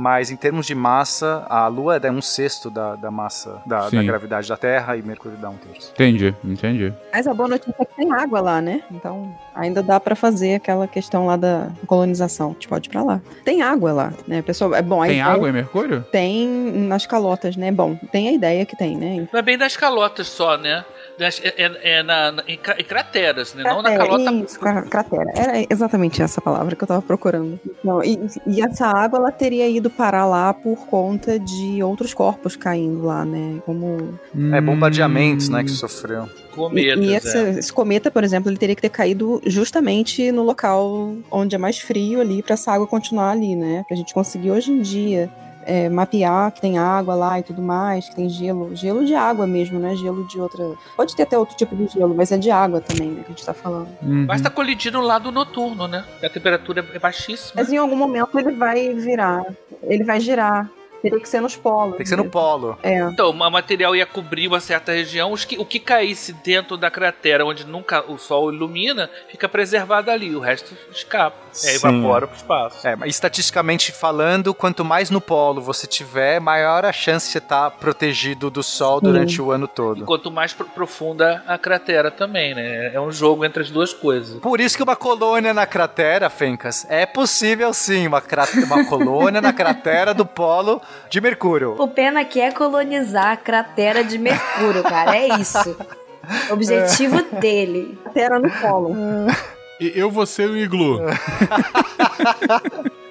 Mas 0.00 0.30
em 0.30 0.36
termos 0.36 0.66
de 0.66 0.74
massa, 0.74 1.44
a 1.46 1.66
Lua 1.66 2.00
é 2.02 2.10
um 2.10 2.22
sexto 2.22 2.70
da, 2.70 2.96
da 2.96 3.10
massa 3.10 3.60
da, 3.66 3.90
da 3.90 4.02
gravidade 4.02 4.48
da 4.48 4.56
Terra 4.56 4.96
e 4.96 5.02
Mercúrio 5.02 5.36
dá 5.36 5.50
um 5.50 5.56
terço. 5.58 5.90
Entendi, 5.92 6.34
entendi. 6.42 6.90
Mas 7.12 7.26
a 7.26 7.34
boa 7.34 7.46
notícia 7.50 7.74
é 7.78 7.84
que 7.84 7.94
tem 7.96 8.10
água 8.10 8.40
lá, 8.40 8.62
né? 8.62 8.82
Então 8.90 9.30
ainda 9.54 9.82
dá 9.82 10.00
pra 10.00 10.16
fazer 10.16 10.54
aquela 10.54 10.88
questão 10.88 11.26
lá 11.26 11.36
da 11.36 11.68
colonização. 11.86 12.48
A 12.48 12.52
gente 12.54 12.66
pode 12.66 12.88
ir 12.88 12.90
pra 12.90 13.02
lá. 13.02 13.20
Tem 13.44 13.60
água 13.60 13.92
lá, 13.92 14.12
né? 14.26 14.40
Pessoal, 14.40 14.74
é 14.74 14.80
bom. 14.80 15.02
Tem 15.02 15.10
ideia- 15.18 15.26
água 15.26 15.50
em 15.50 15.52
Mercúrio? 15.52 16.02
Tem 16.10 16.48
nas 16.48 17.04
calotas, 17.04 17.54
né? 17.54 17.70
Bom, 17.70 17.94
tem 18.10 18.28
a 18.28 18.32
ideia 18.32 18.64
que 18.64 18.74
tem, 18.74 18.96
né? 18.96 19.28
Não 19.30 19.38
é 19.38 19.42
bem 19.42 19.58
das 19.58 19.76
calotas 19.76 20.28
só, 20.28 20.56
né? 20.56 20.82
É, 21.20 21.28
é- 21.62 21.98
é 21.98 22.02
na, 22.02 22.32
na- 22.32 22.42
em, 22.48 22.56
cra- 22.56 22.76
em 22.80 22.84
crateras, 22.84 23.54
né? 23.54 23.62
Não 23.62 23.82
na 23.82 23.90
Cratera, 23.94 24.08
calota. 24.24 24.32
Isso, 24.46 24.58
cra- 24.58 24.82
cratera. 24.82 25.30
Era 25.34 25.66
exatamente 25.70 26.22
essa 26.22 26.40
palavra 26.40 26.74
que 26.74 26.82
eu 26.82 26.88
tava 26.88 27.02
procurando. 27.02 27.60
Não, 27.84 28.02
e, 28.02 28.18
e 28.46 28.62
essa 28.62 28.86
água, 28.86 29.18
ela 29.18 29.30
teria 29.30 29.68
ido 29.68 29.90
parar 29.90 30.26
lá 30.26 30.52
por 30.54 30.86
conta 30.86 31.38
de 31.38 31.82
outros 31.82 32.14
corpos 32.14 32.56
caindo 32.56 33.04
lá, 33.04 33.24
né? 33.24 33.60
Como... 33.66 34.18
É 34.54 34.60
bombardeamentos, 34.60 35.48
Hum. 35.48 35.52
né, 35.52 35.64
que 35.64 35.70
sofreu. 35.70 36.28
Cometas, 36.54 37.04
e 37.04 37.08
e 37.08 37.14
esse, 37.14 37.36
é. 37.38 37.50
esse 37.50 37.72
cometa, 37.72 38.10
por 38.10 38.24
exemplo, 38.24 38.50
ele 38.50 38.56
teria 38.58 38.74
que 38.74 38.82
ter 38.82 38.88
caído 38.88 39.40
justamente 39.46 40.32
no 40.32 40.42
local 40.42 41.14
onde 41.30 41.54
é 41.54 41.58
mais 41.58 41.78
frio 41.78 42.20
ali, 42.20 42.42
pra 42.42 42.54
essa 42.54 42.72
água 42.72 42.86
continuar 42.86 43.30
ali, 43.30 43.54
né? 43.54 43.84
Pra 43.86 43.96
gente 43.96 44.12
conseguir 44.12 44.50
hoje 44.50 44.72
em 44.72 44.80
dia 44.80 45.30
é, 45.70 45.88
mapear 45.88 46.50
que 46.50 46.60
tem 46.60 46.78
água 46.78 47.14
lá 47.14 47.38
e 47.38 47.44
tudo 47.44 47.62
mais, 47.62 48.08
que 48.08 48.16
tem 48.16 48.28
gelo. 48.28 48.74
Gelo 48.74 49.04
de 49.04 49.14
água 49.14 49.46
mesmo, 49.46 49.78
né? 49.78 49.94
Gelo 49.94 50.26
de 50.26 50.40
outra... 50.40 50.72
Pode 50.96 51.14
ter 51.14 51.22
até 51.22 51.38
outro 51.38 51.56
tipo 51.56 51.76
de 51.76 51.86
gelo, 51.86 52.12
mas 52.12 52.32
é 52.32 52.36
de 52.36 52.50
água 52.50 52.80
também, 52.80 53.08
né? 53.08 53.22
Que 53.22 53.26
a 53.26 53.34
gente 53.34 53.46
tá 53.46 53.54
falando. 53.54 53.88
Uhum. 54.02 54.26
Basta 54.26 54.50
colidir 54.50 54.92
no 54.92 55.00
lado 55.00 55.30
noturno, 55.30 55.86
né? 55.86 56.04
A 56.20 56.28
temperatura 56.28 56.84
é 56.92 56.98
baixíssima. 56.98 57.52
Mas 57.54 57.72
em 57.72 57.76
algum 57.76 57.94
momento 57.94 58.36
ele 58.36 58.50
vai 58.50 58.92
virar. 58.94 59.44
Ele 59.84 60.02
vai 60.02 60.18
girar. 60.18 60.68
Teria 61.02 61.20
que 61.20 61.28
ser 61.28 61.40
nos 61.40 61.56
polos. 61.56 61.96
Tem 61.96 62.02
que 62.04 62.08
ser 62.08 62.16
no 62.16 62.26
polo. 62.28 62.78
É. 62.82 62.98
Então, 63.00 63.30
o 63.30 63.50
material 63.50 63.96
ia 63.96 64.06
cobrir 64.06 64.46
uma 64.48 64.60
certa 64.60 64.92
região. 64.92 65.32
Os 65.32 65.44
que, 65.44 65.58
o 65.58 65.64
que 65.64 65.78
caísse 65.80 66.32
dentro 66.32 66.76
da 66.76 66.90
cratera, 66.90 67.44
onde 67.44 67.64
nunca 67.64 68.04
o 68.10 68.18
sol 68.18 68.52
ilumina, 68.52 69.10
fica 69.30 69.48
preservado 69.48 70.10
ali. 70.10 70.34
O 70.36 70.40
resto 70.40 70.74
escapa. 70.92 71.36
É, 71.50 71.54
Sim. 71.54 71.76
evapora 71.76 72.28
pro 72.28 72.36
espaço. 72.36 72.86
É, 72.86 72.94
mas 72.94 73.10
estatisticamente 73.10 73.90
falando, 73.90 74.54
quanto 74.54 74.84
mais 74.84 75.10
no 75.10 75.20
polo 75.20 75.60
você 75.60 75.84
tiver, 75.86 76.40
maior 76.40 76.84
a 76.84 76.92
chance 76.92 77.26
de 77.26 77.32
você 77.32 77.38
estar 77.38 77.70
protegido 77.72 78.50
do 78.50 78.62
sol 78.62 79.00
durante 79.00 79.42
o 79.42 79.50
ano 79.50 79.66
todo. 79.66 80.04
Quanto 80.04 80.30
mais 80.30 80.52
pro- 80.52 80.66
profunda 80.66 81.42
a 81.48 81.58
cratera 81.58 82.10
também, 82.10 82.54
né? 82.54 82.94
É 82.94 83.00
um 83.00 83.10
jogo 83.10 83.44
entre 83.44 83.62
as 83.62 83.70
duas 83.70 83.92
coisas. 83.92 84.38
Por 84.40 84.60
isso 84.60 84.76
que 84.76 84.82
uma 84.82 84.94
colônia 84.94 85.52
na 85.52 85.66
cratera, 85.66 86.30
Fencas, 86.30 86.86
é 86.88 87.04
possível 87.04 87.72
sim, 87.74 88.06
uma, 88.06 88.22
uma 88.64 88.84
colônia 88.84 89.40
na 89.40 89.52
cratera 89.52 90.14
do 90.14 90.24
polo 90.24 90.80
de 91.08 91.20
Mercúrio. 91.20 91.74
O 91.78 91.88
Pena 91.88 92.24
quer 92.24 92.52
colonizar 92.52 93.32
a 93.32 93.36
cratera 93.36 94.04
de 94.04 94.18
Mercúrio, 94.18 94.82
cara. 94.82 95.16
É 95.16 95.40
isso. 95.40 95.76
Objetivo 96.50 97.22
dele. 97.40 97.98
Cratera 98.04 98.38
no 98.38 98.50
polo. 98.50 98.94
E 99.80 99.98
eu 99.98 100.10
vou 100.10 100.26
ser 100.26 100.46
o 100.46 100.54
iglu. 100.58 101.00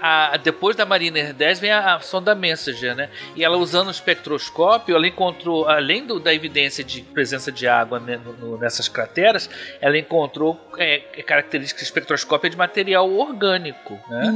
A- 0.02 0.38
depois 0.38 0.76
da 0.78 0.86
Mariner 0.86 1.34
10 1.34 1.60
vem 1.60 1.72
a, 1.72 1.96
a 1.96 2.00
sonda 2.00 2.34
Messenger, 2.34 2.96
né? 2.96 3.10
E 3.36 3.44
ela 3.44 3.58
usando 3.58 3.90
o 3.90 3.92
espectroscópio, 3.92 4.96
ela 4.96 5.06
encontrou, 5.08 5.68
além 5.68 6.06
do- 6.06 6.20
da 6.20 6.34
evidência 6.34 6.84
de 6.84 7.02
presença 7.02 7.52
de 7.52 7.68
água 7.68 8.00
né, 8.00 8.18
no- 8.24 8.34
no- 8.34 8.58
nessas 8.58 8.88
crateras, 8.88 9.50
ela 9.82 9.98
encontrou 9.98 10.58
é, 10.78 11.00
características 11.26 11.84
espectroscópicas 11.84 12.52
de 12.52 12.58
material 12.58 13.12
orgânico, 13.12 14.00
né? 14.10 14.32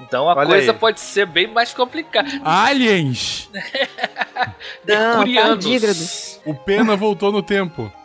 Então 0.00 0.28
a 0.28 0.34
Olha 0.34 0.46
coisa 0.48 0.72
aí. 0.72 0.78
pode 0.78 0.98
ser 1.00 1.26
bem 1.26 1.46
mais 1.46 1.72
complicada. 1.72 2.28
Aliens! 2.44 3.48
Mercurianos. 4.84 6.40
O 6.44 6.54
Pena 6.54 6.96
voltou 6.96 7.30
no 7.30 7.42
tempo. 7.42 7.92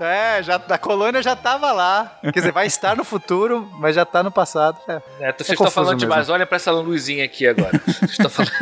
É, 0.00 0.42
já, 0.42 0.56
a 0.56 0.78
colônia 0.78 1.22
já 1.22 1.34
tava 1.36 1.72
lá. 1.72 2.18
Quer 2.22 2.32
dizer, 2.32 2.52
vai 2.52 2.66
estar 2.66 2.96
no 2.96 3.04
futuro, 3.04 3.68
mas 3.78 3.94
já 3.94 3.99
tá 4.04 4.22
no 4.22 4.30
passado. 4.30 4.78
É. 4.88 4.92
É, 4.92 4.96
então 4.98 5.28
É 5.28 5.32
vocês 5.36 5.50
estão 5.50 5.70
falando 5.70 5.94
mesmo. 5.94 6.08
demais. 6.08 6.28
Olha 6.28 6.46
pra 6.46 6.56
essa 6.56 6.72
luzinha 6.72 7.24
aqui 7.24 7.46
agora. 7.46 7.70
Vocês 7.86 8.12
estão 8.12 8.30
falando. 8.30 8.52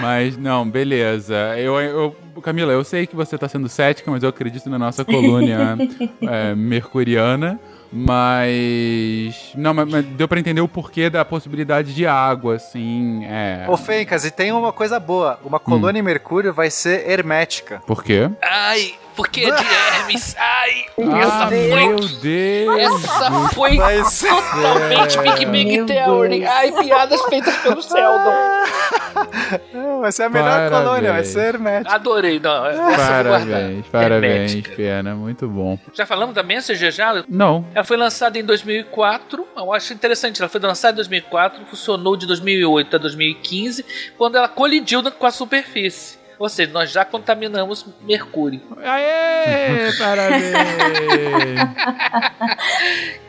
Mas, 0.00 0.36
não, 0.36 0.68
beleza. 0.68 1.36
Eu, 1.58 1.78
eu, 1.80 2.16
Camila, 2.42 2.72
eu 2.72 2.82
sei 2.84 3.06
que 3.06 3.14
você 3.14 3.36
tá 3.36 3.48
sendo 3.48 3.68
cética, 3.68 4.10
mas 4.10 4.22
eu 4.22 4.28
acredito 4.28 4.68
na 4.70 4.78
nossa 4.78 5.04
colônia 5.04 5.76
é, 6.22 6.54
mercuriana. 6.54 7.58
Mas. 7.92 9.52
Não, 9.54 9.72
mas, 9.72 9.88
mas 9.88 10.04
deu 10.04 10.28
pra 10.28 10.38
entender 10.38 10.60
o 10.60 10.68
porquê 10.68 11.08
da 11.08 11.24
possibilidade 11.24 11.94
de 11.94 12.06
água, 12.06 12.56
assim. 12.56 13.24
É. 13.24 13.64
Ô, 13.68 13.76
Fencas, 13.76 14.24
e 14.24 14.30
tem 14.30 14.52
uma 14.52 14.72
coisa 14.72 15.00
boa. 15.00 15.38
Uma 15.44 15.58
colônia 15.58 15.98
em 15.98 16.02
Mercúrio 16.02 16.52
vai 16.52 16.70
ser 16.70 17.08
hermética. 17.08 17.80
Por 17.86 18.04
quê? 18.04 18.30
Ai, 18.42 18.94
porque 19.18 19.40
é 19.40 19.50
de 19.50 19.64
Hermes. 19.66 20.36
Ai, 20.38 20.84
Ah, 20.96 21.18
essa 21.18 21.46
meu 21.46 21.98
foi. 21.98 22.08
Deus! 22.22 22.78
Essa 23.04 23.30
foi 23.52 23.78
ser- 24.04 24.28
totalmente 24.30 25.18
Big 25.18 25.44
Bang 25.44 25.64
Meu 25.76 25.86
Theory. 25.86 26.38
Deus. 26.40 26.50
Ai, 26.52 26.72
piadas 26.84 27.20
feitas 27.22 27.56
pelo 27.56 27.82
Sheldon. 27.82 28.32
É, 29.74 30.00
Vai 30.00 30.12
ser 30.12 30.22
a 30.24 30.28
melhor 30.28 30.48
Parabéns. 30.70 30.82
colônia, 30.84 31.12
vai 31.12 31.24
ser 31.24 31.54
hermética. 31.54 31.94
Adorei, 31.94 32.38
não. 32.38 32.62
Parabéns, 32.96 33.86
parabéns, 33.88 34.52
Hermética. 34.52 34.76
Pena, 34.76 35.14
muito 35.16 35.48
bom. 35.48 35.76
Já 35.92 36.06
falamos 36.06 36.32
da 36.34 36.44
Messenger 36.44 36.92
já? 36.92 37.24
Não. 37.28 37.66
Ela 37.74 37.84
foi 37.84 37.96
lançada 37.96 38.38
em 38.38 38.44
2004. 38.44 39.44
Eu 39.56 39.72
acho 39.72 39.92
interessante. 39.92 40.40
Ela 40.40 40.48
foi 40.48 40.60
lançada 40.60 40.92
em 40.92 40.96
2004, 40.96 41.64
funcionou 41.66 42.16
de 42.16 42.26
2008 42.26 42.94
a 42.94 42.98
2015, 43.00 43.84
quando 44.16 44.36
ela 44.36 44.48
colidiu 44.48 45.02
com 45.10 45.26
a 45.26 45.30
superfície. 45.32 46.17
Ou 46.38 46.48
seja, 46.48 46.72
nós 46.72 46.90
já 46.90 47.04
contaminamos 47.04 47.84
Mercúrio. 48.00 48.60
Aê, 48.82 49.92
parabéns! 49.98 50.52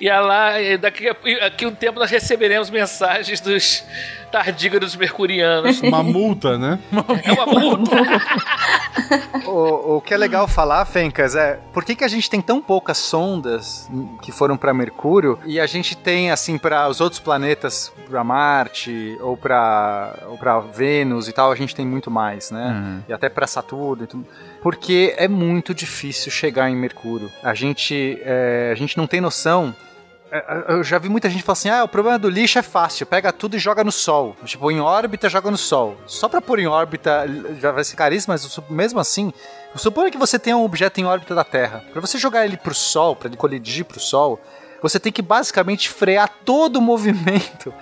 E 0.00 0.08
ela, 0.08 0.60
e 0.60 0.76
daqui 0.76 1.08
a 1.08 1.16
daqui 1.40 1.64
a 1.64 1.68
um 1.68 1.74
tempo 1.74 1.98
nós 1.98 2.10
receberemos 2.10 2.68
mensagens 2.68 3.40
dos 3.40 3.84
tardígrados 4.30 4.94
mercurianos. 4.94 5.80
Uma 5.80 6.02
multa, 6.02 6.58
né? 6.58 6.78
É 7.24 7.32
uma 7.32 7.46
multa. 7.46 7.96
O, 9.46 9.96
o 9.96 10.00
que 10.00 10.12
é 10.12 10.16
legal 10.16 10.48
falar, 10.48 10.84
Fencas, 10.84 11.36
é 11.36 11.60
por 11.72 11.84
que, 11.84 11.94
que 11.94 12.02
a 12.02 12.08
gente 12.08 12.28
tem 12.28 12.40
tão 12.42 12.60
poucas 12.60 12.98
sondas 12.98 13.88
que 14.20 14.32
foram 14.32 14.56
para 14.56 14.74
Mercúrio 14.74 15.38
e 15.46 15.60
a 15.60 15.66
gente 15.66 15.96
tem, 15.96 16.32
assim, 16.32 16.58
para 16.58 16.88
os 16.88 17.00
outros 17.00 17.20
planetas, 17.20 17.92
para 18.10 18.24
Marte 18.24 19.16
ou 19.20 19.36
para 19.36 20.18
ou 20.28 20.36
pra 20.36 20.58
Vênus 20.58 21.28
e 21.28 21.32
tal, 21.32 21.52
a 21.52 21.54
gente 21.54 21.74
tem 21.76 21.86
muito 21.86 22.10
mais, 22.10 22.45
né? 22.50 22.68
Uhum. 22.68 23.02
E 23.08 23.12
até 23.12 23.28
para 23.28 23.46
Saturno 23.46 24.04
e 24.04 24.06
tudo. 24.06 24.26
Porque 24.62 25.14
é 25.16 25.28
muito 25.28 25.74
difícil 25.74 26.30
chegar 26.30 26.70
em 26.70 26.76
Mercúrio. 26.76 27.30
A 27.42 27.54
gente, 27.54 28.18
é, 28.22 28.70
a 28.72 28.74
gente 28.74 28.96
não 28.96 29.06
tem 29.06 29.20
noção. 29.20 29.74
É, 30.30 30.64
Eu 30.68 30.82
já 30.82 30.98
vi 30.98 31.08
muita 31.08 31.30
gente 31.30 31.42
falar 31.42 31.52
assim: 31.52 31.68
ah, 31.68 31.84
o 31.84 31.88
problema 31.88 32.18
do 32.18 32.28
lixo 32.28 32.58
é 32.58 32.62
fácil, 32.62 33.06
pega 33.06 33.32
tudo 33.32 33.56
e 33.56 33.58
joga 33.58 33.84
no 33.84 33.92
Sol. 33.92 34.36
Tipo, 34.44 34.70
em 34.70 34.80
órbita, 34.80 35.28
joga 35.28 35.50
no 35.50 35.56
Sol. 35.56 35.96
Só 36.06 36.28
pra 36.28 36.40
pôr 36.40 36.58
em 36.58 36.66
órbita 36.66 37.26
já 37.60 37.70
vai 37.70 37.84
ser 37.84 37.96
caríssimo, 37.96 38.32
mas 38.32 38.60
mesmo 38.68 38.98
assim, 38.98 39.32
suponha 39.74 40.10
que 40.10 40.18
você 40.18 40.38
tenha 40.38 40.56
um 40.56 40.64
objeto 40.64 41.00
em 41.00 41.04
órbita 41.04 41.34
da 41.34 41.44
Terra. 41.44 41.84
Pra 41.92 42.00
você 42.00 42.18
jogar 42.18 42.44
ele 42.44 42.56
pro 42.56 42.74
Sol, 42.74 43.14
pra 43.14 43.28
ele 43.28 43.36
colidir 43.36 43.84
pro 43.84 44.00
Sol, 44.00 44.40
você 44.82 44.98
tem 44.98 45.12
que 45.12 45.22
basicamente 45.22 45.88
frear 45.88 46.28
todo 46.44 46.76
o 46.76 46.82
movimento. 46.82 47.72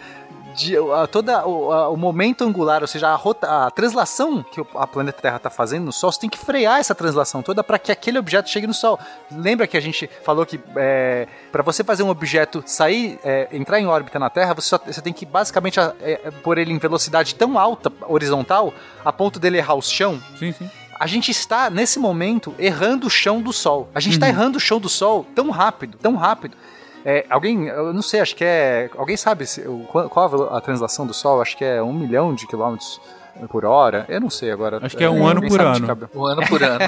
De, 0.57 0.77
a, 0.77 1.07
toda 1.07 1.47
o, 1.47 1.73
a- 1.73 1.89
o 1.89 1.97
momento 1.97 2.45
angular, 2.45 2.81
ou 2.83 2.87
seja, 2.87 3.09
a, 3.09 3.15
rota, 3.15 3.67
a 3.67 3.71
translação 3.71 4.43
que 4.43 4.61
o 4.61 4.67
a 4.75 4.87
planeta 4.87 5.21
Terra 5.21 5.37
está 5.37 5.51
fazendo 5.51 5.85
no 5.87 5.93
Sol, 5.93 6.13
você 6.13 6.21
tem 6.21 6.31
que 6.31 6.39
frear 6.39 6.79
essa 6.79 6.95
translação 6.95 7.43
toda 7.43 7.63
para 7.65 7.79
que 7.79 7.91
aquele 7.91 8.19
objeto 8.19 8.49
chegue 8.49 8.67
no 8.67 8.75
Sol. 8.75 8.99
Lembra 9.31 9.67
que 9.67 9.77
a 9.77 9.81
gente 9.81 10.09
falou 10.23 10.45
que 10.47 10.61
é, 10.77 11.27
para 11.51 11.63
você 11.63 11.83
fazer 11.83 12.03
um 12.03 12.09
objeto 12.09 12.63
sair, 12.67 13.19
é, 13.25 13.49
entrar 13.53 13.81
em 13.81 13.87
órbita 13.87 14.19
na 14.19 14.31
Terra, 14.31 14.55
você, 14.55 14.69
só- 14.69 14.79
você 14.79 15.01
tem 15.03 15.13
que 15.13 15.27
basicamente 15.27 15.81
é, 16.01 16.31
pôr 16.43 16.59
ele 16.59 16.73
em 16.73 16.79
velocidade 16.79 17.35
tão 17.35 17.59
alta, 17.59 17.93
horizontal, 18.09 18.73
a 19.05 19.13
ponto 19.13 19.39
dele 19.41 19.59
errar 19.59 19.75
o 19.75 19.83
chão? 19.83 20.21
Sim, 20.39 20.53
sim. 20.53 20.71
A 20.99 21.09
gente 21.09 21.31
está, 21.33 21.69
nesse 21.69 21.99
momento, 21.99 22.55
errando 22.59 23.09
o 23.09 23.11
chão 23.11 23.43
do 23.43 23.53
Sol. 23.53 23.89
A 23.93 23.99
gente 23.99 24.13
está 24.15 24.29
errando 24.29 24.59
o 24.59 24.61
chão 24.61 24.79
do 24.79 24.89
Sol 24.89 25.27
tão 25.35 25.51
rápido, 25.51 25.99
tão 26.01 26.15
rápido. 26.15 26.57
É, 27.05 27.27
alguém, 27.29 27.67
eu 27.67 27.93
não 27.93 28.01
sei, 28.03 28.21
acho 28.21 28.35
que 28.35 28.45
é. 28.45 28.89
Alguém 28.97 29.17
sabe 29.17 29.47
se- 29.47 29.63
qual 30.11 30.55
a 30.55 30.61
translação 30.61 31.07
do 31.07 31.13
Sol? 31.13 31.43
Acho 31.43 31.57
que 31.57 31.65
é 31.65 31.83
um 31.83 31.93
milhão 31.93 32.35
de 32.35 32.47
quilômetros 32.47 33.01
por 33.49 33.65
hora. 33.65 34.07
Eu 34.09 34.21
não 34.21 34.31
sei 34.31 34.51
agora. 34.51 34.79
Acho 34.83 34.97
que 34.97 35.05
é 35.05 35.11
um 35.11 35.27
ano 35.27 35.43
por 35.47 35.61
ano. 35.61 36.09
Um 36.15 36.25
ano 36.27 36.43
por 36.49 36.63
ano. 36.63 36.79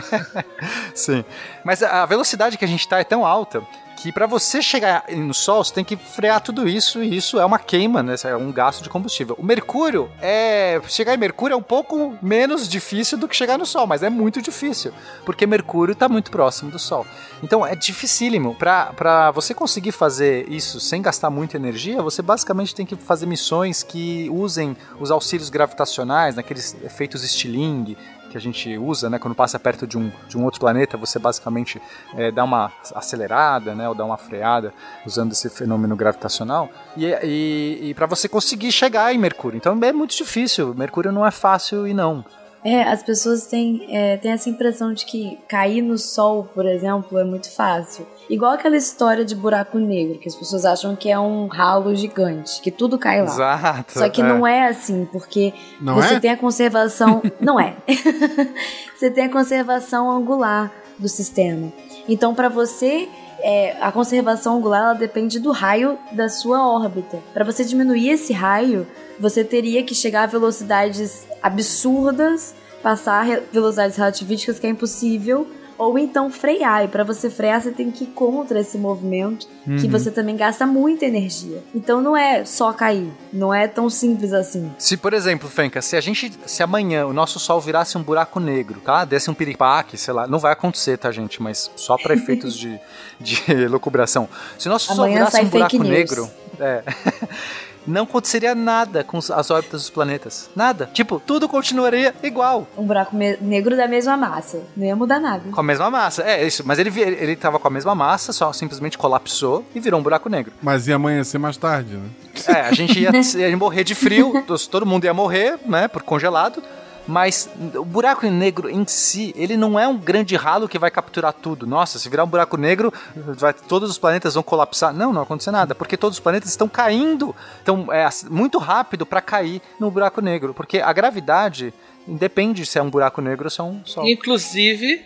Sim. 0.95 1.25
Mas 1.65 1.83
a 1.83 2.03
a 2.03 2.07
velocidade 2.07 2.57
que 2.57 2.65
a 2.65 2.69
gente 2.69 2.81
está 2.81 2.99
é 3.01 3.05
tão 3.05 3.27
alta 3.27 3.63
que 3.97 4.12
para 4.12 4.27
você 4.27 4.60
chegar 4.60 5.05
no 5.09 5.35
Sol, 5.35 5.64
você 5.64 5.73
tem 5.73 5.85
que 5.85 5.97
frear 5.97 6.40
tudo 6.40 6.68
isso, 6.68 7.02
e 7.02 7.16
isso 7.16 7.40
é 7.40 7.44
uma 7.44 7.59
queima, 7.59 8.02
né? 8.02 8.14
É 8.24 8.36
um 8.36 8.52
gasto 8.52 8.82
de 8.82 8.89
combustível. 8.89 9.35
O 9.39 9.44
Mercúrio 9.44 10.10
é. 10.20 10.81
Chegar 10.89 11.14
em 11.14 11.18
Mercúrio 11.18 11.55
é 11.55 11.56
um 11.56 11.62
pouco 11.62 12.16
menos 12.20 12.68
difícil 12.68 13.18
do 13.18 13.27
que 13.27 13.35
chegar 13.35 13.59
no 13.59 13.66
Sol, 13.66 13.86
mas 13.86 14.02
é 14.02 14.10
muito 14.10 14.40
difícil, 14.43 14.93
porque 15.24 15.47
Mercúrio 15.47 15.93
está 15.93 16.09
muito 16.09 16.31
próximo 16.31 16.70
do 16.70 16.78
Sol. 16.78 17.06
Então 17.43 17.66
é 17.66 17.74
dificílimo. 17.74 18.55
Para 18.55 19.31
você 19.32 19.55
conseguir 19.55 19.93
fazer 19.93 20.51
isso 20.51 20.78
sem 20.78 21.01
gastar 21.01 21.31
muita 21.31 21.56
energia, 21.56 22.02
você 22.02 22.23
basicamente 22.23 22.74
tem 22.74 22.85
que 22.85 22.97
fazer 22.97 23.27
missões 23.27 23.82
que 23.82 24.28
usem 24.31 24.77
os 25.01 25.10
auxílios 25.10 25.48
gravitacionais, 25.48 26.36
naqueles 26.36 26.77
efeitos 26.85 27.23
Stirling, 27.23 27.97
que 28.31 28.36
a 28.36 28.40
gente 28.40 28.77
usa, 28.77 29.09
né? 29.09 29.19
Quando 29.19 29.35
passa 29.35 29.59
perto 29.59 29.86
de 29.86 29.97
um, 29.97 30.11
de 30.28 30.36
um 30.36 30.44
outro 30.44 30.61
planeta, 30.61 30.97
você 30.97 31.19
basicamente 31.19 31.81
é, 32.15 32.31
dá 32.31 32.44
uma 32.44 32.73
acelerada, 32.94 33.74
né? 33.74 33.89
Ou 33.89 33.94
dá 33.94 34.05
uma 34.05 34.16
freada 34.16 34.73
usando 35.05 35.32
esse 35.32 35.48
fenômeno 35.48 35.97
gravitacional. 35.97 36.69
E, 36.97 37.07
e, 37.23 37.78
e 37.90 37.94
para 37.94 38.07
você 38.07 38.28
conseguir 38.28 38.73
chegar 38.73 39.15
em 39.15 39.19
Mercúrio. 39.19 39.57
Então 39.57 39.78
é 39.82 39.93
muito 39.93 40.16
difícil. 40.16 40.74
Mercúrio 40.74 41.12
não 41.12 41.27
é 41.27 41.31
fácil 41.31 41.86
e 41.86 41.94
não. 41.94 42.24
É, 42.65 42.82
as 42.82 43.03
pessoas 43.03 43.47
têm, 43.47 43.86
é, 43.94 44.16
têm 44.16 44.32
essa 44.32 44.51
impressão 44.51 44.93
de 44.93 45.07
que 45.07 45.39
cair 45.48 45.82
no 45.82 45.97
sol, 45.97 46.51
por 46.53 46.66
exemplo, 46.66 47.16
é 47.16 47.23
muito 47.23 47.48
fácil. 47.55 48.05
Igual 48.28 48.53
aquela 48.53 48.77
história 48.77 49.24
de 49.24 49.35
buraco 49.35 49.78
negro, 49.78 50.19
que 50.19 50.28
as 50.28 50.35
pessoas 50.35 50.65
acham 50.65 50.97
que 50.97 51.09
é 51.11 51.19
um 51.19 51.47
ralo 51.47 51.94
gigante, 51.94 52.61
que 52.61 52.70
tudo 52.70 52.98
cai 52.98 53.23
lá. 53.23 53.28
Exato. 53.28 53.98
Só 53.98 54.09
que 54.09 54.20
é. 54.20 54.24
não 54.24 54.47
é 54.47 54.69
assim, 54.69 55.07
porque 55.12 55.55
Não 55.81 55.94
você 55.94 56.15
é? 56.15 56.20
tem 56.20 56.31
a 56.31 56.36
conservação. 56.36 57.23
não 57.40 57.59
é. 57.61 57.77
você 58.97 59.11
tem 59.11 59.24
a 59.24 59.28
conservação 59.28 60.11
angular 60.11 60.73
do 60.98 61.09
sistema. 61.09 61.73
Então, 62.09 62.35
para 62.35 62.48
você. 62.48 63.09
é, 63.40 63.77
a 63.81 63.93
conservação 63.93 64.57
angular 64.57 64.81
ela 64.82 64.94
depende 64.94 65.39
do 65.39 65.53
raio 65.53 65.98
da 66.12 66.28
sua 66.28 66.66
órbita. 66.66 67.19
Para 67.35 67.44
você 67.44 67.65
diminuir 67.65 68.09
esse 68.11 68.32
raio, 68.32 68.86
você 69.20 69.44
teria 69.44 69.82
que 69.85 69.94
chegar 69.94 70.23
a 70.23 70.27
velocidades 70.27 71.27
absurdas, 71.43 72.55
passar 72.82 73.27
velocidades 73.53 73.97
relativísticas 73.97 74.59
que 74.59 74.66
é 74.66 74.70
impossível, 74.70 75.47
ou 75.78 75.98
então 75.98 76.31
frear. 76.31 76.85
E 76.85 76.89
para 76.89 77.05
você 77.05 77.28
frear, 77.31 77.61
você 77.61 77.70
tem 77.70 77.90
que 77.90 78.05
ir 78.05 78.09
contra 78.09 78.61
esse 78.61 78.78
movimento, 78.78 79.47
que 79.65 79.70
Uhum. 79.70 79.90
você 79.90 80.11
também 80.11 80.36
gasta 80.36 80.65
muita 80.66 81.05
energia. 81.07 81.62
Então 81.74 82.01
não 82.01 82.16
é 82.16 82.44
só 82.44 82.73
cair, 82.73 83.11
não 83.32 83.53
é 83.53 83.66
tão 83.66 83.90
simples 83.90 84.32
assim. 84.32 84.70
Se, 84.78 84.97
por 84.97 85.12
exemplo, 85.12 85.48
Fenka, 85.48 85.82
se 85.82 85.97
a 85.97 86.01
gente. 86.01 86.32
Se 86.47 86.62
amanhã 86.62 87.05
o 87.07 87.12
nosso 87.12 87.39
Sol 87.39 87.61
virasse 87.61 87.98
um 87.98 88.03
buraco 88.03 88.39
negro, 88.40 88.81
tá? 88.81 89.05
Desse 89.05 89.31
um 89.31 89.35
piripaque, 89.35 89.97
sei 89.97 90.15
lá. 90.15 90.27
Não 90.27 90.39
vai 90.39 90.53
acontecer, 90.53 90.97
tá, 90.97 91.11
gente? 91.11 91.43
Mas 91.43 91.70
só 91.77 91.97
para 91.97 92.15
efeitos 92.15 92.57
de, 92.57 92.78
de 93.20 93.43
locubração. 93.69 94.28
Se 94.59 94.69
o 94.69 94.70
nosso 94.70 94.86
Sol 94.94 95.05
Amanhã 95.05 95.16
virasse 95.19 95.32
sai 95.36 95.44
um 95.44 95.48
buraco 95.48 95.77
news. 95.78 95.89
negro. 95.89 96.31
É. 96.61 96.82
Não 97.87 98.03
aconteceria 98.03 98.55
nada 98.55 99.05
com 99.05 99.19
as 99.19 99.51
órbitas 99.51 99.83
dos 99.83 99.91
planetas. 99.91 100.51
Nada. 100.55 100.91
Tipo, 100.93 101.21
tudo 101.25 101.49
continuaria 101.49 102.15
igual. 102.23 102.67
Um 102.77 102.85
buraco 102.85 103.17
negro 103.41 103.77
da 103.77 103.87
mesma 103.87 104.17
massa. 104.17 104.63
Não 104.77 104.87
ia 104.87 104.97
mudar 104.97 105.21
nada. 105.21 105.51
Com 105.51 105.61
a 105.61 105.65
mesma 105.65 105.91
massa. 105.91 106.23
É 106.23 106.47
isso. 106.47 106.63
Mas 106.67 106.79
ele, 106.79 106.91
ele 107.01 107.37
tava 107.37 107.59
com 107.59 107.69
a 107.69 107.71
mesma 107.71 107.95
massa, 107.95 108.33
só 108.33 108.53
simplesmente 108.53 108.99
colapsou 108.99 109.65
e 109.75 109.81
virou 109.81 110.01
um 110.01 110.03
buraco 110.03 110.29
negro. 110.29 110.53
Mas 110.63 110.89
ia 110.89 110.97
amanhecer 110.97 111.39
mais 111.39 111.57
tarde, 111.57 111.95
né? 111.95 112.09
É, 112.49 112.61
a 112.61 112.73
gente 112.73 112.99
ia, 112.99 113.11
ia 113.49 113.57
morrer 113.57 113.85
de 113.85 113.95
frio, 113.95 114.45
todo 114.71 114.87
mundo 114.87 115.05
ia 115.05 115.15
morrer, 115.15 115.59
né, 115.65 115.89
por 115.89 116.03
congelado. 116.03 116.63
Mas 117.07 117.49
o 117.74 117.85
buraco 117.85 118.27
negro 118.27 118.69
em 118.69 118.85
si, 118.87 119.33
ele 119.37 119.57
não 119.57 119.78
é 119.78 119.87
um 119.87 119.97
grande 119.97 120.35
ralo 120.37 120.69
que 120.69 120.78
vai 120.78 120.91
capturar 120.91 121.33
tudo. 121.33 121.66
Nossa, 121.66 121.99
se 121.99 122.09
virar 122.09 122.24
um 122.24 122.28
buraco 122.28 122.57
negro, 122.57 122.93
vai- 123.15 123.53
todos 123.55 123.89
os 123.91 123.99
planetas 123.99 124.35
vão 124.35 124.43
colapsar. 124.43 124.93
Não, 124.93 125.07
não 125.09 125.15
vai 125.15 125.23
acontecer 125.23 125.51
nada, 125.51 125.74
porque 125.74 125.97
todos 125.97 126.16
os 126.19 126.20
planetas 126.23 126.51
estão 126.51 126.69
caindo. 126.69 127.35
Então 127.62 127.87
é 127.93 128.09
muito 128.28 128.59
rápido 128.59 129.07
para 129.07 129.20
cair 129.20 129.62
no 129.78 129.91
buraco 129.91 130.20
negro, 130.20 130.53
porque 130.53 130.78
a 130.78 130.93
gravidade 130.93 131.73
independe 132.09 132.65
se 132.66 132.78
é 132.78 132.83
um 132.83 132.91
buraco 132.91 133.20
negro 133.20 133.45
ou 133.47 133.51
se 133.51 133.61
é 133.61 133.65
um 133.65 133.85
sol. 133.85 134.07
Inclusive, 134.07 135.05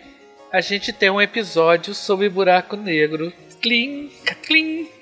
a 0.51 0.59
gente 0.61 0.91
tem 0.91 1.09
um 1.09 1.21
episódio 1.21 1.93
sobre 1.93 2.27
buraco 2.29 2.75
negro. 2.75 3.31
Clim, 3.61 4.09
clim. 4.45 4.87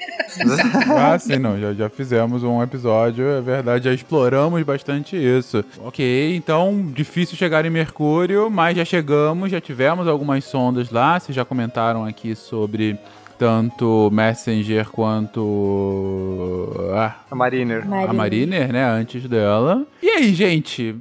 Ah, 0.97 1.17
sim, 1.17 1.37
não. 1.37 1.59
Já, 1.59 1.73
já 1.73 1.89
fizemos 1.89 2.43
um 2.43 2.61
episódio, 2.61 3.25
é 3.25 3.41
verdade, 3.41 3.85
já 3.85 3.93
exploramos 3.93 4.61
bastante 4.63 5.15
isso. 5.15 5.63
Ok, 5.79 6.35
então, 6.35 6.91
difícil 6.93 7.37
chegar 7.37 7.65
em 7.65 7.69
Mercúrio, 7.69 8.49
mas 8.49 8.75
já 8.75 8.83
chegamos, 8.85 9.51
já 9.51 9.61
tivemos 9.61 10.07
algumas 10.07 10.43
sondas 10.43 10.91
lá. 10.91 11.19
Vocês 11.19 11.35
já 11.35 11.45
comentaram 11.45 12.05
aqui 12.05 12.35
sobre 12.35 12.97
tanto 13.39 14.09
Messenger 14.11 14.89
quanto. 14.89 16.73
Ah, 16.93 17.15
A 17.31 17.35
Mariner. 17.35 17.83
a 17.83 18.13
Mariner, 18.13 18.71
né? 18.73 18.83
Antes 18.83 19.23
dela. 19.27 19.85
E 20.03 20.09
aí, 20.09 20.33
gente? 20.33 20.95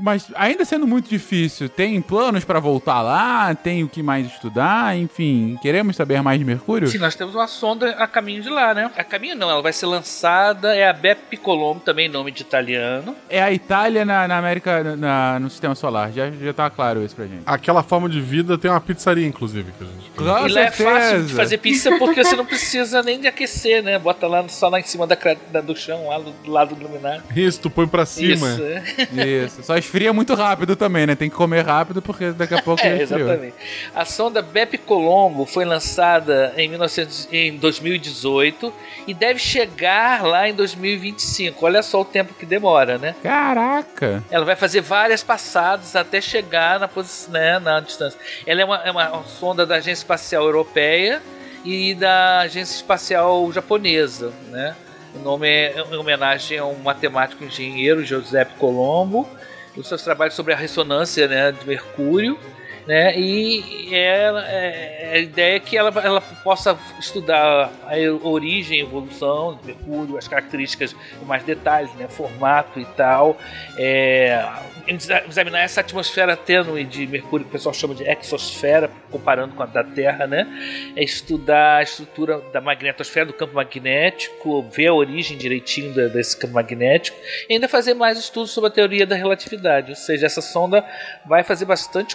Mas 0.00 0.30
ainda 0.34 0.64
sendo 0.64 0.86
muito 0.86 1.08
difícil, 1.08 1.68
tem 1.68 2.00
planos 2.00 2.44
pra 2.44 2.60
voltar 2.60 3.02
lá? 3.02 3.54
Tem 3.54 3.82
o 3.82 3.88
que 3.88 4.02
mais 4.02 4.26
estudar? 4.26 4.96
Enfim, 4.96 5.58
queremos 5.60 5.96
saber 5.96 6.22
mais 6.22 6.38
de 6.38 6.44
Mercúrio? 6.44 6.88
Sim, 6.88 6.98
nós 6.98 7.14
temos 7.16 7.34
uma 7.34 7.48
sonda 7.48 7.90
a 7.92 8.06
caminho 8.06 8.42
de 8.42 8.48
lá, 8.50 8.72
né? 8.74 8.90
A 8.96 9.02
caminho 9.04 9.34
não, 9.36 9.50
ela 9.50 9.62
vai 9.62 9.72
ser 9.72 9.86
lançada, 9.86 10.74
é 10.74 10.88
a 10.88 10.92
Bepi 10.92 11.36
Colombo, 11.36 11.80
também 11.80 12.08
nome 12.08 12.30
de 12.30 12.42
italiano. 12.42 13.14
É 13.28 13.42
a 13.42 13.50
Itália 13.52 14.04
na, 14.04 14.28
na 14.28 14.38
América, 14.38 14.96
na- 14.96 15.38
no 15.40 15.48
sistema 15.50 15.74
solar. 15.74 16.12
Já, 16.12 16.30
já 16.30 16.52
tá 16.52 16.68
claro 16.70 17.02
isso 17.02 17.16
pra 17.16 17.24
gente. 17.26 17.42
Aquela 17.46 17.82
forma 17.82 18.08
de 18.08 18.20
vida 18.20 18.56
tem 18.58 18.70
uma 18.70 18.80
pizzaria, 18.80 19.26
inclusive. 19.26 19.72
Que 19.72 19.84
a 19.84 19.86
gente... 19.86 20.10
Com 20.10 20.46
e 20.48 20.52
lá 20.52 20.60
é 20.60 20.70
fácil 20.70 21.22
de 21.22 21.32
certeza. 21.32 21.55
Fazer 21.56 21.58
pizza 21.58 21.98
porque 21.98 22.22
você 22.24 22.36
não 22.36 22.44
precisa 22.46 23.02
nem 23.02 23.20
de 23.20 23.26
aquecer, 23.26 23.82
né? 23.82 23.98
Bota 23.98 24.26
lá 24.26 24.46
só 24.48 24.68
lá 24.68 24.78
em 24.80 24.82
cima 24.84 25.06
da, 25.06 25.16
da- 25.50 25.60
do 25.60 25.74
chão, 25.76 26.08
lá 26.08 26.18
do, 26.18 26.30
do 26.30 26.50
lado 26.50 26.74
do 26.74 26.82
luminar. 26.86 27.22
Isso, 27.34 27.60
tu 27.60 27.70
põe 27.70 27.86
pra 27.86 28.04
cima. 28.06 28.48
Isso, 28.48 28.62
é. 28.62 29.26
Isso. 29.26 29.62
Só 29.62 29.76
esfria 29.76 30.12
muito 30.12 30.34
rápido 30.34 30.76
também, 30.76 31.06
né? 31.06 31.14
Tem 31.14 31.28
que 31.30 31.36
comer 31.36 31.64
rápido 31.64 32.00
porque 32.02 32.32
daqui 32.32 32.54
a 32.54 32.62
pouco 32.62 32.82
É, 32.84 33.02
exatamente. 33.02 33.54
A 33.94 34.04
sonda 34.04 34.42
Bepi 34.42 34.78
Colombo 34.78 35.46
foi 35.46 35.64
lançada 35.64 36.52
em, 36.56 36.68
1900, 36.68 37.28
em 37.32 37.56
2018 37.56 38.72
e 39.06 39.14
deve 39.14 39.38
chegar 39.40 40.22
lá 40.24 40.48
em 40.48 40.54
2025. 40.54 41.64
Olha 41.64 41.82
só 41.82 42.00
o 42.00 42.04
tempo 42.04 42.34
que 42.34 42.46
demora, 42.46 42.98
né? 42.98 43.14
Caraca! 43.22 44.22
Ela 44.30 44.44
vai 44.44 44.56
fazer 44.56 44.80
várias 44.80 45.22
passadas 45.22 45.96
até 45.96 46.20
chegar 46.20 46.78
na 46.80 46.88
posição, 46.88 47.32
né, 47.32 47.58
na 47.58 47.80
distância. 47.80 48.18
Ela 48.46 48.62
é 48.62 48.64
uma, 48.64 48.76
é 48.84 48.90
uma 48.90 49.24
sonda 49.24 49.64
da 49.66 49.76
Agência 49.76 50.02
Espacial 50.02 50.44
Europeia 50.44 51.22
e 51.66 51.96
da 51.96 52.42
Agência 52.42 52.76
Espacial 52.76 53.50
Japonesa, 53.52 54.32
né? 54.50 54.76
O 55.16 55.18
nome 55.18 55.48
é 55.48 55.74
em 55.80 55.96
homenagem 55.96 56.58
a 56.58 56.64
um 56.64 56.78
matemático 56.78 57.42
engenheiro, 57.42 58.04
Giuseppe 58.04 58.54
Colombo, 58.54 59.28
e 59.76 59.80
os 59.80 59.88
seus 59.88 60.02
trabalhos 60.02 60.34
sobre 60.34 60.52
a 60.52 60.56
ressonância 60.56 61.26
né, 61.26 61.50
de 61.50 61.66
Mercúrio. 61.66 62.38
Né, 62.86 63.18
e 63.18 63.92
ela, 63.92 64.46
é, 64.48 65.10
a 65.14 65.18
ideia 65.18 65.56
é 65.56 65.60
que 65.60 65.76
ela, 65.76 65.90
ela 66.04 66.20
possa 66.20 66.78
estudar 67.00 67.72
a 67.84 68.26
origem, 68.28 68.78
evolução 68.78 69.58
de 69.60 69.66
Mercúrio, 69.66 70.16
as 70.16 70.28
características 70.28 70.94
mais 71.24 71.42
detalhes, 71.42 71.92
né, 71.94 72.06
formato 72.06 72.78
e 72.78 72.84
tal, 72.84 73.36
é, 73.76 74.40
exa- 74.86 75.24
examinar 75.28 75.62
essa 75.62 75.80
atmosfera 75.80 76.36
tênue 76.36 76.84
de 76.84 77.08
Mercúrio 77.08 77.44
que 77.44 77.50
o 77.50 77.52
pessoal 77.52 77.74
chama 77.74 77.92
de 77.94 78.04
exosfera, 78.04 78.88
comparando 79.10 79.54
com 79.54 79.62
a 79.62 79.66
da 79.66 79.82
Terra, 79.82 80.26
né? 80.26 80.46
É 80.94 81.02
estudar 81.02 81.78
a 81.78 81.82
estrutura 81.82 82.40
da 82.52 82.60
magnetosfera, 82.60 83.26
do 83.26 83.32
campo 83.32 83.54
magnético, 83.54 84.62
ver 84.70 84.88
a 84.88 84.94
origem 84.94 85.36
direitinho 85.36 85.92
desse 86.10 86.36
campo 86.36 86.54
magnético, 86.54 87.16
e 87.48 87.54
ainda 87.54 87.68
fazer 87.68 87.94
mais 87.94 88.18
estudos 88.18 88.50
sobre 88.50 88.68
a 88.68 88.72
teoria 88.72 89.06
da 89.06 89.16
relatividade. 89.16 89.90
Ou 89.90 89.96
seja, 89.96 90.26
essa 90.26 90.40
sonda 90.40 90.84
vai 91.24 91.42
fazer 91.42 91.64
bastante 91.64 92.14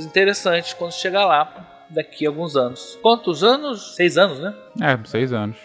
coisas 0.00 0.06
interessantes 0.06 0.72
quando 0.74 0.92
chegar 0.92 1.24
lá 1.26 1.52
daqui 1.88 2.26
a 2.26 2.30
alguns 2.30 2.56
anos. 2.56 2.98
Quantos 3.02 3.42
anos? 3.44 3.94
Seis 3.94 4.16
anos, 4.16 4.38
né? 4.38 4.54
É, 4.80 4.98
seis 5.06 5.32
anos. 5.32 5.56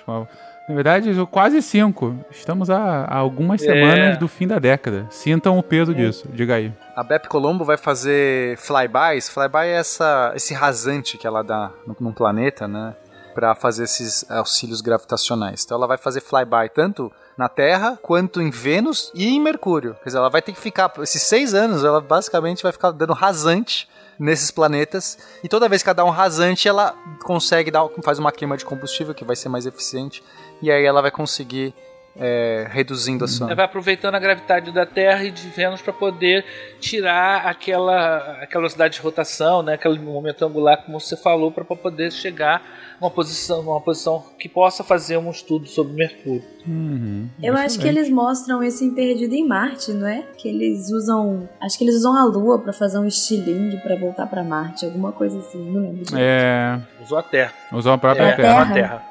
Na 0.68 0.74
verdade, 0.74 1.12
quase 1.30 1.62
cinco. 1.62 2.18
Estamos 2.32 2.70
a, 2.70 2.78
a 3.06 3.16
algumas 3.18 3.62
É. 3.62 3.66
semanas 3.66 4.18
do 4.18 4.28
fim 4.28 4.48
da 4.48 4.58
década. 4.58 5.06
Sintam 5.12 5.58
o 5.60 5.64
peso 5.64 5.94
disso. 5.94 6.28
Diga 6.34 6.56
aí. 6.56 6.74
A 6.96 7.04
Bep 7.04 7.28
Colombo 7.28 7.64
vai 7.64 7.78
fazer 7.78 8.58
flybys. 8.58 9.30
Flyby 9.30 9.58
é 9.68 9.72
essa, 9.76 10.34
esse 10.36 10.54
rasante 10.54 11.18
que 11.18 11.28
ela 11.28 11.44
dá 11.44 11.72
no- 11.86 11.96
num 12.00 12.12
planeta, 12.14 12.68
né? 12.68 12.96
Pra 13.36 13.54
fazer 13.54 13.84
esses 13.84 14.30
auxílios 14.32 14.82
gravitacionais. 14.82 15.64
Então 15.64 15.78
ela 15.78 15.86
vai 15.88 15.98
fazer 15.98 16.22
flyby 16.22 16.70
tanto 16.74 17.12
na 17.38 17.50
Terra 17.50 18.00
quanto 18.02 18.42
em 18.42 18.50
Vênus 18.50 19.12
e 19.14 19.28
em 19.28 19.42
Mercúrio. 19.42 19.94
Quer 20.02 20.06
dizer, 20.06 20.18
ela 20.18 20.30
vai 20.30 20.42
ter 20.42 20.54
que 20.54 20.60
ficar. 20.60 20.92
Esses 21.02 21.22
seis 21.22 21.54
anos, 21.54 21.84
ela 21.84 22.00
basicamente 22.02 22.64
vai 22.64 22.72
ficar 22.72 22.92
dando 22.92 23.12
rasante 23.14 23.88
nesses 24.20 24.52
planetas. 24.52 25.18
E 25.44 25.50
toda 25.50 25.70
vez 25.70 25.84
que 25.84 25.90
ela 25.90 25.96
dá 25.96 26.06
um 26.06 26.10
rasante, 26.10 26.68
ela 26.68 26.96
consegue 27.24 27.72
dar, 27.72 27.88
faz 28.04 28.20
uma 28.20 28.32
queima 28.32 28.58
de 28.58 28.66
combustível 28.66 29.14
que 29.14 29.26
vai 29.26 29.36
ser 29.36 29.50
mais 29.50 29.66
eficiente. 29.66 30.24
E 30.62 30.72
aí 30.72 30.84
ela 30.84 31.02
vai 31.02 31.12
conseguir 31.12 31.74
é, 32.18 32.68
reduzindo 32.70 33.26
a 33.26 33.28
sua. 33.28 33.54
Vai 33.54 33.66
aproveitando 33.66 34.16
a 34.16 34.20
gravidade 34.20 34.72
da 34.72 34.86
Terra 34.86 35.24
e 35.24 35.32
de 35.32 35.48
Vênus 35.50 35.82
para 35.82 35.94
poder 35.94 36.46
tirar 36.80 37.46
aquela, 37.48 38.18
aquela 38.42 38.62
velocidade 38.62 38.96
de 38.96 39.02
rotação, 39.02 39.62
né, 39.64 39.74
aquele 39.74 40.00
momento 40.00 40.46
angular, 40.46 40.78
como 40.86 41.00
você 41.00 41.18
falou, 41.18 41.52
para 41.52 41.64
poder 41.66 42.12
chegar 42.12 42.62
numa 43.02 43.12
posição, 43.12 43.62
numa 43.64 43.82
posição 43.82 44.24
que 44.40 44.48
possa 44.48 44.84
fazer 44.84 45.18
um 45.18 45.30
estudo 45.30 45.68
sobre 45.68 45.94
Mercúrio. 45.94 46.44
Uhum, 46.68 47.30
Eu 47.44 47.56
acho 47.56 47.78
que 47.80 47.88
eles 47.88 48.10
mostram 48.10 48.64
isso 48.64 48.84
em 48.84 48.90
Perdido 48.96 49.36
em 49.36 49.48
Marte, 49.48 49.92
não 49.92 50.08
é? 50.08 50.24
Que 50.38 50.48
eles 50.50 50.90
usam. 50.92 51.48
Acho 51.62 51.78
que 51.78 51.84
eles 51.84 51.96
usam 51.98 52.16
a 52.18 52.24
Lua 52.26 52.58
pra 52.60 52.74
fazer 52.74 52.98
um 52.98 53.06
estilingue 53.06 53.78
pra 53.84 53.96
voltar 53.96 54.26
pra 54.26 54.44
Marte, 54.44 54.84
alguma 54.86 55.12
coisa 55.12 55.38
assim, 55.40 55.60
não 55.72 55.82
lembro. 55.82 56.04
direito. 56.06 56.16
É. 56.18 56.80
Usou 57.04 57.18
a 57.20 57.24
Terra. 57.24 57.54
Usou 57.72 57.94
a 57.94 57.98
própria 58.00 58.24
É, 58.24 58.36
Terra. 58.36 58.62
a 58.62 58.74
Terra. 58.74 59.04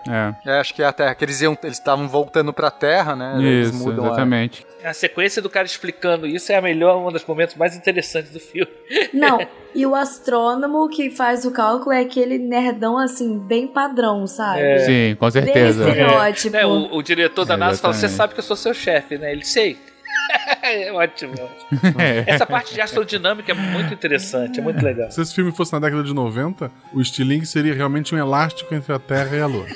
É. 0.44 0.50
É, 0.50 0.58
acho 0.60 0.74
que 0.74 0.82
é 0.82 0.86
a 0.86 0.92
Terra, 0.92 1.14
que 1.14 1.24
eles 1.24 1.40
iam, 1.42 1.56
eles 1.62 1.76
estavam 1.78 2.08
voltando 2.08 2.52
pra 2.52 2.70
Terra, 2.72 2.93
né? 3.16 3.36
Eles 3.38 3.68
Isso, 3.68 3.78
mudam 3.78 4.04
a- 4.04 4.08
exatamente. 4.08 4.66
A 4.84 4.92
sequência 4.92 5.40
do 5.40 5.48
cara 5.48 5.66
explicando 5.66 6.26
isso 6.26 6.52
é 6.52 6.56
a 6.56 6.60
melhor, 6.60 6.98
um 6.98 7.10
dos 7.10 7.24
momentos 7.24 7.54
mais 7.56 7.74
interessantes 7.74 8.30
do 8.30 8.38
filme. 8.38 8.70
Não, 9.14 9.38
e 9.74 9.86
o 9.86 9.94
astrônomo 9.94 10.88
que 10.90 11.10
faz 11.10 11.44
o 11.46 11.50
cálculo 11.50 11.92
é 11.92 12.00
aquele 12.00 12.36
nerdão 12.38 12.98
assim, 12.98 13.38
bem 13.38 13.66
padrão, 13.66 14.26
sabe? 14.26 14.60
É. 14.60 14.78
Sim, 14.80 15.16
com 15.18 15.30
certeza. 15.30 15.84
Bem 15.84 15.92
estereótipo. 15.94 16.56
É, 16.56 16.66
o, 16.66 16.94
o 16.96 17.02
diretor 17.02 17.44
da 17.46 17.56
NASA 17.56 17.80
fala: 17.80 17.94
Você 17.94 18.04
Exatamente. 18.06 18.16
sabe 18.16 18.34
que 18.34 18.40
eu 18.40 18.44
sou 18.44 18.56
seu 18.56 18.74
chefe, 18.74 19.16
né? 19.16 19.32
Ele 19.32 19.44
sei. 19.44 19.78
É 20.62 20.92
ótimo, 20.96 21.34
é 21.38 21.42
ótimo. 21.42 22.00
É. 22.00 22.24
Essa 22.26 22.46
parte 22.46 22.74
de 22.74 22.80
astrodinâmica 22.80 23.52
é 23.52 23.54
muito 23.54 23.92
interessante, 23.92 24.60
é 24.60 24.62
muito 24.62 24.84
legal. 24.84 25.10
Se 25.10 25.20
esse 25.20 25.34
filme 25.34 25.52
fosse 25.52 25.72
na 25.72 25.78
década 25.78 26.02
de 26.02 26.14
90, 26.14 26.70
o 26.92 27.00
estilingue 27.00 27.46
seria 27.46 27.74
realmente 27.74 28.14
um 28.14 28.18
elástico 28.18 28.74
entre 28.74 28.92
a 28.92 28.98
Terra 28.98 29.36
e 29.36 29.40
a 29.40 29.46
Lua. 29.46 29.66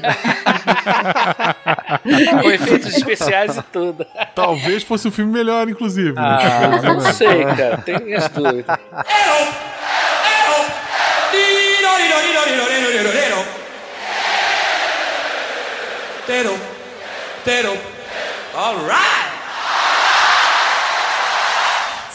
Com 2.42 2.50
efeitos 2.50 2.96
especiais 2.96 3.56
e 3.56 3.62
tudo. 3.64 4.06
Talvez 4.34 4.82
fosse 4.82 5.08
um 5.08 5.10
filme 5.10 5.32
melhor, 5.32 5.68
inclusive. 5.68 6.12
né? 6.12 6.22
Ah, 6.22 6.80
não 6.82 7.00
sei, 7.12 7.44
cara. 7.44 7.78
Tem 7.78 7.98
minhas 8.00 8.28
dúvidas. 8.28 8.78
Tero, 16.28 16.54
tero, 17.42 17.72
alright! 18.54 19.17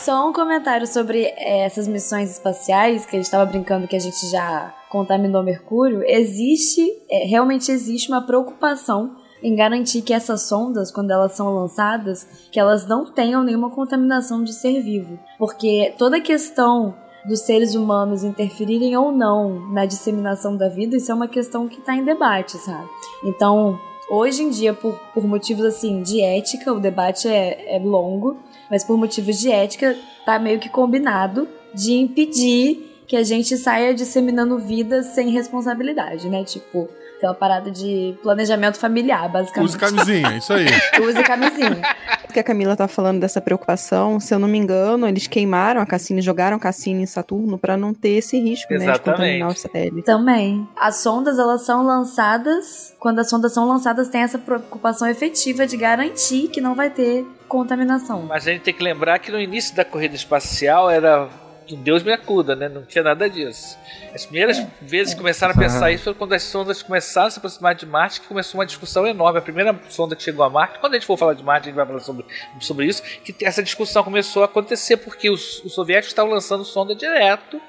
Só 0.03 0.27
um 0.27 0.33
comentário 0.33 0.85
sobre 0.85 1.23
eh, 1.23 1.59
essas 1.59 1.87
missões 1.87 2.29
espaciais, 2.29 3.05
que 3.05 3.15
a 3.15 3.19
gente 3.19 3.25
estava 3.25 3.45
brincando 3.45 3.87
que 3.87 3.95
a 3.95 3.99
gente 3.99 4.29
já 4.29 4.75
contaminou 4.89 5.41
Mercúrio. 5.41 6.03
Existe, 6.05 6.81
eh, 7.09 7.25
realmente 7.25 7.71
existe 7.71 8.09
uma 8.09 8.21
preocupação 8.21 9.15
em 9.41 9.55
garantir 9.55 10.01
que 10.01 10.13
essas 10.13 10.41
sondas, 10.41 10.91
quando 10.91 11.11
elas 11.11 11.31
são 11.31 11.55
lançadas, 11.55 12.49
que 12.51 12.59
elas 12.59 12.85
não 12.85 13.13
tenham 13.13 13.45
nenhuma 13.45 13.69
contaminação 13.69 14.43
de 14.43 14.51
ser 14.51 14.81
vivo. 14.81 15.17
Porque 15.39 15.93
toda 15.97 16.17
a 16.17 16.21
questão 16.21 16.93
dos 17.25 17.39
seres 17.39 17.73
humanos 17.73 18.25
interferirem 18.25 18.97
ou 18.97 19.09
não 19.09 19.71
na 19.71 19.85
disseminação 19.85 20.57
da 20.57 20.67
vida, 20.67 20.97
isso 20.97 21.13
é 21.13 21.15
uma 21.15 21.29
questão 21.29 21.69
que 21.69 21.79
está 21.79 21.95
em 21.95 22.03
debate, 22.03 22.57
sabe? 22.57 22.89
Então, 23.23 23.79
hoje 24.09 24.43
em 24.43 24.49
dia, 24.49 24.73
por, 24.73 24.99
por 25.13 25.25
motivos 25.25 25.63
assim 25.63 26.01
de 26.01 26.19
ética, 26.19 26.73
o 26.73 26.79
debate 26.81 27.29
é, 27.29 27.77
é 27.77 27.79
longo, 27.79 28.37
mas 28.73 28.83
por 28.83 28.97
motivos 28.97 29.39
de 29.39 29.51
ética, 29.51 29.95
tá 30.25 30.39
meio 30.39 30.59
que 30.59 30.67
combinado 30.67 31.47
de 31.75 31.93
impedir 31.93 33.03
que 33.05 33.15
a 33.15 33.21
gente 33.21 33.55
saia 33.55 33.93
disseminando 33.93 34.57
vida 34.57 35.03
sem 35.03 35.29
responsabilidade, 35.29 36.27
né? 36.27 36.43
Tipo, 36.43 36.89
aquela 37.23 37.33
parada 37.33 37.71
de 37.71 38.15
planejamento 38.21 38.77
familiar, 38.77 39.31
basicamente. 39.31 39.69
Use 39.69 39.77
camisinha, 39.77 40.37
isso 40.37 40.51
aí. 40.51 40.65
Use 41.01 41.23
camisinha. 41.23 41.81
Porque 42.25 42.39
a 42.39 42.43
Camila 42.43 42.75
tá 42.75 42.87
falando 42.87 43.19
dessa 43.19 43.39
preocupação, 43.39 44.19
se 44.19 44.33
eu 44.33 44.39
não 44.39 44.47
me 44.47 44.57
engano, 44.57 45.07
eles 45.07 45.27
queimaram 45.27 45.79
a 45.79 45.85
Cassini, 45.85 46.21
jogaram 46.21 46.57
a 46.57 46.59
Cassini 46.59 47.03
em 47.03 47.05
Saturno 47.05 47.57
pra 47.57 47.77
não 47.77 47.93
ter 47.93 48.17
esse 48.17 48.37
risco, 48.39 48.71
né, 48.73 48.79
de 48.79 48.83
Exatamente. 48.85 49.17
contaminar 49.17 49.49
os 49.49 49.61
satélites. 49.61 50.03
Também. 50.03 50.67
As 50.75 50.97
sondas, 50.97 51.39
elas 51.39 51.61
são 51.61 51.85
lançadas. 51.85 52.93
Quando 52.99 53.19
as 53.19 53.29
sondas 53.29 53.53
são 53.53 53.67
lançadas, 53.67 54.09
tem 54.09 54.21
essa 54.21 54.37
preocupação 54.37 55.07
efetiva 55.07 55.65
de 55.65 55.77
garantir 55.77 56.49
que 56.49 56.59
não 56.59 56.75
vai 56.75 56.89
ter 56.89 57.25
contaminação. 57.47 58.23
Mas 58.23 58.47
a 58.47 58.51
gente 58.51 58.63
tem 58.63 58.73
que 58.73 58.83
lembrar 58.83 59.19
que 59.19 59.31
no 59.31 59.39
início 59.39 59.75
da 59.75 59.85
corrida 59.85 60.15
espacial 60.15 60.89
era. 60.89 61.29
Deus 61.77 62.03
me 62.03 62.11
acuda, 62.11 62.55
né? 62.55 62.67
Não 62.67 62.83
tinha 62.83 63.03
nada 63.03 63.29
disso. 63.29 63.77
As 64.13 64.25
primeiras 64.25 64.65
vezes 64.81 65.13
que 65.13 65.19
começaram 65.19 65.53
a 65.53 65.57
pensar 65.57 65.91
isso 65.91 66.03
foi 66.03 66.13
quando 66.13 66.33
as 66.33 66.43
sondas 66.43 66.81
começaram 66.81 67.27
a 67.27 67.31
se 67.31 67.37
aproximar 67.39 67.75
de 67.75 67.85
Marte, 67.85 68.21
que 68.21 68.27
começou 68.27 68.59
uma 68.59 68.65
discussão 68.65 69.07
enorme. 69.07 69.39
A 69.39 69.41
primeira 69.41 69.79
sonda 69.89 70.15
que 70.15 70.23
chegou 70.23 70.43
a 70.43 70.49
Marte, 70.49 70.79
quando 70.79 70.93
a 70.93 70.97
gente 70.97 71.05
for 71.05 71.17
falar 71.17 71.33
de 71.33 71.43
Marte, 71.43 71.63
a 71.63 71.65
gente 71.67 71.75
vai 71.75 71.85
falar 71.85 71.99
sobre, 71.99 72.25
sobre 72.59 72.85
isso, 72.85 73.01
que 73.23 73.45
essa 73.45 73.63
discussão 73.63 74.03
começou 74.03 74.43
a 74.43 74.45
acontecer 74.45 74.97
porque 74.97 75.29
os, 75.29 75.63
os 75.63 75.73
soviéticos 75.73 76.11
estavam 76.11 76.31
lançando 76.31 76.63
sonda 76.63 76.95
direto 76.95 77.61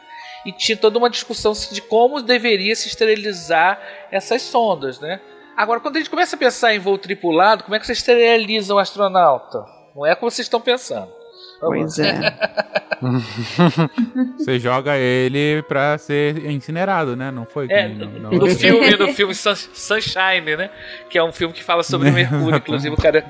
e 0.45 0.53
tinha 0.53 0.77
toda 0.77 0.99
uma 0.99 1.09
discussão 1.09 1.53
de 1.53 1.81
como 1.81 2.21
deveria 2.21 2.75
se 2.77 2.89
esterilizar 2.89 3.81
essas 4.11 4.43
sondas, 4.43 5.01
né? 5.01 5.21
Agora, 5.57 5.81
quando 5.81 5.97
a 5.97 5.99
gente 6.01 6.11
começa 6.11 6.35
a 6.35 6.39
pensar 6.39 6.75
em 6.75 6.79
voo 6.79 6.99
tripulado, 6.99 7.63
como 7.65 7.75
é 7.75 7.79
que 7.79 7.87
você 7.87 7.93
esteriliza 7.93 8.75
um 8.75 8.79
astronauta? 8.79 9.65
Não 9.95 10.05
é 10.05 10.15
como 10.15 10.31
vocês 10.31 10.47
estão 10.47 10.61
pensando. 10.61 11.11
Vamos 11.69 11.97
Pois 11.97 11.99
é. 11.99 12.35
Você 14.39 14.59
joga 14.59 14.97
ele 14.97 15.63
pra 15.63 15.99
ser 15.99 16.47
incinerado, 16.51 17.17
né? 17.17 17.31
Não 17.31 17.45
foi? 17.45 17.67
É, 17.71 17.89
no, 17.89 18.07
não- 18.07 18.31
no 18.31 18.39
não- 18.47 18.49
filme, 18.55 18.97
no 18.97 19.09
filme 19.13 19.35
Sun- 19.35 19.55
Sunshine, 19.55 20.57
né? 20.57 20.71
Que 21.11 21.19
é 21.19 21.25
um 21.25 21.33
filme 21.33 21.53
que 21.55 21.63
fala 21.63 21.83
sobre 21.83 22.09
o 22.11 22.13
Mercúrio, 22.13 22.57
inclusive 22.57 22.95
o 22.95 22.97
cara. 23.01 23.25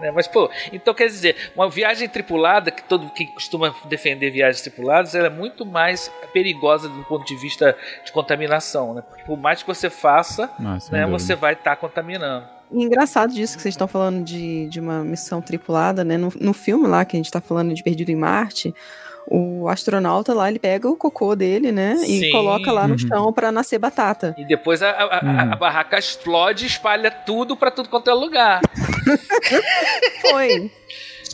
né, 0.00 0.10
Mas, 0.14 0.26
pô, 0.26 0.50
então 0.72 0.92
quer 0.94 1.06
dizer, 1.06 1.36
uma 1.56 1.68
viagem 1.68 2.08
tripulada, 2.08 2.70
que 2.70 2.82
todo 2.84 3.08
que 3.10 3.26
costuma 3.26 3.74
defender 3.88 4.30
viagens 4.30 4.60
tripuladas, 4.62 5.14
ela 5.14 5.26
é 5.28 5.30
muito 5.30 5.64
mais 5.64 6.10
perigosa 6.32 6.88
do 6.88 7.02
ponto 7.04 7.24
de 7.24 7.36
vista 7.36 7.76
de 8.04 8.12
contaminação, 8.12 8.94
né? 8.94 9.02
Porque 9.08 9.24
por 9.24 9.38
mais 9.38 9.62
que 9.62 9.66
você 9.68 9.88
faça, 9.88 10.50
Ah, 10.64 10.78
sem 10.80 10.92
né, 10.98 11.06
você 11.06 11.34
vai 11.34 11.52
estar 11.54 11.76
contaminando. 11.76 12.46
E 12.74 12.82
engraçado 12.82 13.32
disso 13.32 13.56
que 13.56 13.62
vocês 13.62 13.72
estão 13.74 13.86
falando 13.88 14.24
de, 14.24 14.66
de 14.68 14.80
uma 14.80 15.04
missão 15.04 15.40
tripulada, 15.40 16.02
né? 16.04 16.16
No, 16.16 16.32
no 16.40 16.52
filme 16.52 16.86
lá 16.88 17.04
que 17.04 17.16
a 17.16 17.18
gente 17.18 17.30
tá 17.30 17.40
falando 17.40 17.72
de 17.72 17.82
Perdido 17.82 18.10
em 18.10 18.16
Marte, 18.16 18.74
o 19.26 19.68
astronauta 19.68 20.34
lá, 20.34 20.48
ele 20.50 20.58
pega 20.58 20.88
o 20.88 20.96
cocô 20.96 21.34
dele, 21.34 21.72
né? 21.72 21.94
E 22.06 22.20
Sim. 22.20 22.30
coloca 22.30 22.70
lá 22.72 22.86
no 22.86 22.92
Uhum. 22.94 22.98
chão 22.98 23.32
pra 23.32 23.50
nascer 23.52 23.78
batata. 23.78 24.34
E 24.36 24.44
depois 24.44 24.82
a, 24.82 24.90
a- 24.90 25.20
Uhum. 25.24 25.52
a 25.52 25.56
barraca 25.56 25.98
explode 25.98 26.64
e 26.64 26.66
espalha 26.68 27.10
tudo 27.10 27.56
pra 27.56 27.70
tudo 27.70 27.88
quanto 27.88 28.10
é 28.10 28.14
lugar. 28.14 28.60
Foi. 30.30 30.70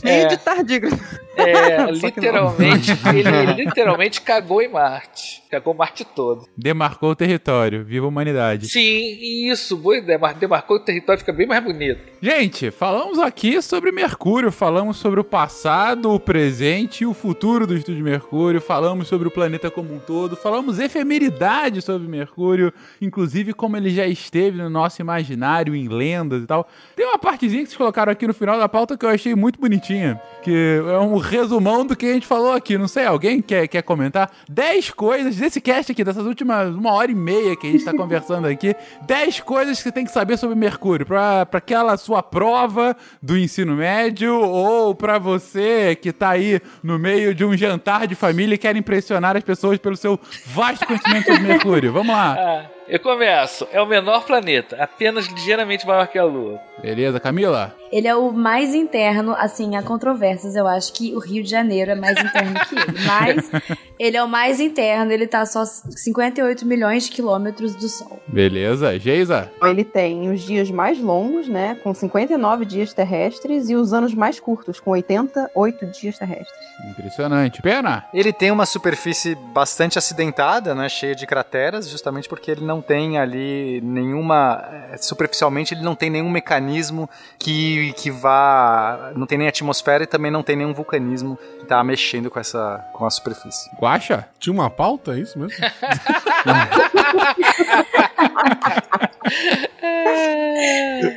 Cheio 0.01 0.22
É. 0.22 0.27
de 0.27 0.36
tardígrado. 0.39 0.98
É, 1.36 1.86
literalmente, 1.93 2.90
ele 3.14 3.64
literalmente 3.64 4.20
cagou 4.20 4.60
em 4.60 4.68
Marte. 4.68 5.40
Cagou 5.51 5.74
Marte 5.74 6.05
todo. 6.05 6.47
Demarcou 6.56 7.10
o 7.10 7.16
território. 7.16 7.85
Viva 7.85 8.05
a 8.06 8.09
humanidade. 8.09 8.68
Sim, 8.68 9.18
isso, 9.51 9.77
boa 9.77 9.97
ideia. 9.98 10.18
Mar- 10.18 10.35
Demarcou 10.35 10.77
o 10.77 10.81
território, 10.81 11.18
fica 11.18 11.32
bem 11.32 11.47
mais 11.47 11.62
bonito. 11.64 12.01
Gente, 12.22 12.70
falamos 12.70 13.18
aqui 13.18 13.60
sobre 13.62 13.90
Mercúrio, 13.90 14.52
falamos 14.52 14.98
sobre 14.98 15.18
o 15.20 15.24
passado, 15.24 16.10
o 16.12 16.20
presente 16.20 17.02
e 17.02 17.06
o 17.06 17.14
futuro 17.14 17.66
do 17.66 17.77
Estúdio 17.77 18.05
Mercúrio, 18.05 18.60
falamos 18.60 19.09
sobre 19.09 19.27
o 19.27 19.31
planeta 19.31 19.70
como 19.70 19.93
um 19.94 19.98
todo, 19.98 20.36
falamos 20.36 20.78
efemeridade 20.78 21.82
sobre 21.82 22.06
Mercúrio, 22.06 22.72
inclusive 23.01 23.52
como 23.52 23.77
ele 23.77 23.90
já 23.90 24.06
esteve 24.06 24.59
no 24.59 24.70
nosso 24.70 25.01
imaginário, 25.01 25.74
em 25.74 25.89
lendas 25.89 26.43
e 26.43 26.47
tal. 26.47 26.68
Tem 26.94 27.06
uma 27.06 27.18
partezinha 27.18 27.62
que 27.62 27.68
vocês 27.70 27.77
colocaram 27.78 28.12
aqui 28.12 28.27
no 28.27 28.35
final 28.35 28.59
da 28.59 28.68
pauta 28.68 28.97
que 28.97 29.05
eu 29.05 29.10
achei 29.10 29.35
muito 29.35 29.60
bonitinha, 29.90 30.20
que 30.42 30.80
é 30.86 30.98
um 30.98 31.16
resumão 31.16 31.84
do 31.84 31.96
que 31.96 32.06
a 32.06 32.12
gente 32.12 32.26
falou 32.26 32.52
aqui. 32.52 32.78
Não 32.78 32.88
sei, 32.88 33.04
alguém 33.04 33.42
quer, 33.42 33.66
quer 33.66 33.82
comentar? 33.82 34.30
10 34.48 34.90
coisas 34.90 35.36
desse 35.36 35.60
cast 35.60 35.92
aqui, 35.92 36.04
dessas 36.04 36.24
últimas 36.24 36.74
uma 36.74 36.92
hora 36.92 37.10
e 37.10 37.14
meia 37.14 37.56
que 37.56 37.66
a 37.66 37.72
gente 37.72 37.84
tá 37.84 37.92
conversando 37.92 38.46
aqui, 38.46 38.74
10 39.02 39.40
coisas 39.40 39.78
que 39.78 39.82
você 39.82 39.92
tem 39.92 40.04
que 40.04 40.12
saber 40.12 40.36
sobre 40.36 40.56
Mercúrio, 40.56 41.04
pra, 41.04 41.44
pra 41.44 41.58
aquela 41.58 41.96
sua 41.96 42.22
prova 42.22 42.96
do 43.22 43.36
ensino 43.36 43.74
médio 43.74 44.38
ou 44.40 44.94
pra 44.94 45.18
você 45.18 45.96
que 45.96 46.12
tá 46.12 46.30
aí 46.30 46.60
no 46.82 46.98
meio 46.98 47.34
de 47.34 47.44
um 47.44 47.56
jantar 47.56 48.06
de 48.06 48.14
família 48.14 48.54
e 48.54 48.58
quer 48.58 48.76
impressionar 48.76 49.36
as 49.36 49.42
pessoas 49.42 49.78
pelo 49.78 49.96
seu 49.96 50.18
vasto 50.46 50.86
conhecimento 50.86 51.26
sobre 51.26 51.42
Mercúrio. 51.42 51.92
Vamos 51.92 52.14
lá. 52.14 52.36
Ah, 52.38 52.80
eu 52.90 52.98
começo. 52.98 53.68
É 53.72 53.80
o 53.80 53.86
menor 53.86 54.24
planeta, 54.24 54.76
apenas 54.82 55.26
ligeiramente 55.26 55.86
maior 55.86 56.08
que 56.08 56.18
a 56.18 56.24
Lua. 56.24 56.60
Beleza, 56.82 57.20
Camila? 57.20 57.74
Ele 57.92 58.08
é 58.08 58.14
o 58.14 58.32
mais 58.32 58.74
interno, 58.74 59.34
assim, 59.36 59.76
há 59.76 59.82
controvérsias. 59.82 60.56
Eu 60.56 60.66
acho 60.66 60.92
que 60.92 61.14
o 61.14 61.18
Rio 61.18 61.42
de 61.42 61.50
Janeiro 61.50 61.90
é 61.90 61.94
mais 61.94 62.18
interno 62.18 62.54
que 62.68 62.74
ele. 62.74 62.98
Mas 63.06 63.50
ele 63.98 64.16
é 64.16 64.22
o 64.22 64.28
mais 64.28 64.60
interno, 64.60 65.12
ele 65.12 65.26
tá 65.26 65.44
só 65.44 65.64
58 65.64 66.64
milhões 66.64 67.04
de 67.04 67.10
quilômetros 67.10 67.74
do 67.74 67.88
Sol. 67.88 68.20
Beleza. 68.26 68.98
Geisa? 68.98 69.50
Ele 69.62 69.84
tem 69.84 70.30
os 70.30 70.40
dias 70.40 70.70
mais 70.70 70.98
longos, 71.00 71.48
né? 71.48 71.76
Com 71.82 71.92
59 71.92 72.64
dias 72.64 72.92
terrestres, 72.92 73.68
e 73.68 73.74
os 73.74 73.92
anos 73.92 74.14
mais 74.14 74.40
curtos, 74.40 74.80
com 74.80 74.90
88 74.92 75.86
dias 75.86 76.18
terrestres. 76.18 76.58
Impressionante. 76.88 77.60
Pena? 77.60 78.06
Ele 78.14 78.32
tem 78.32 78.50
uma 78.50 78.66
superfície 78.66 79.34
bastante 79.34 79.98
acidentada, 79.98 80.74
né, 80.74 80.88
cheia 80.88 81.14
de 81.14 81.26
crateras, 81.26 81.88
justamente 81.88 82.28
porque 82.28 82.50
ele 82.50 82.64
não 82.64 82.80
não 82.81 82.82
tem 82.82 83.19
ali 83.19 83.78
nenhuma. 83.82 84.65
eh, 84.93 84.97
Superficialmente, 84.97 85.74
ele 85.74 85.82
não 85.82 85.94
tem 85.94 86.09
nenhum 86.09 86.31
mecanismo 86.31 87.09
que, 87.39 87.93
que 87.98 88.11
vá. 88.11 89.12
Não 89.15 89.27
tem 89.27 89.36
nem 89.36 89.47
atmosfera 89.48 90.05
e 90.05 90.07
também 90.07 90.31
não 90.31 90.43
tem 90.43 90.57
nenhum 90.57 90.73
vulcanismo 90.73 91.39
que 91.59 91.66
tá 91.66 91.85
mexendo 91.85 92.31
com 92.31 92.40
essa 92.40 92.82
com 92.94 93.05
a 93.05 93.11
superfície. 93.11 93.70
Guaxa? 93.78 94.27
Tinha 94.39 94.55
uma 94.55 94.70
pauta, 94.70 95.12
é 95.15 95.19
isso 95.20 95.39
mesmo? 95.39 95.59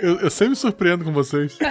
eu, 0.02 0.19
eu- 0.22 0.30
sempre 0.30 0.49
me 0.52 0.56
surpreendo 0.56 1.03
com 1.06 1.11
vocês. 1.11 1.57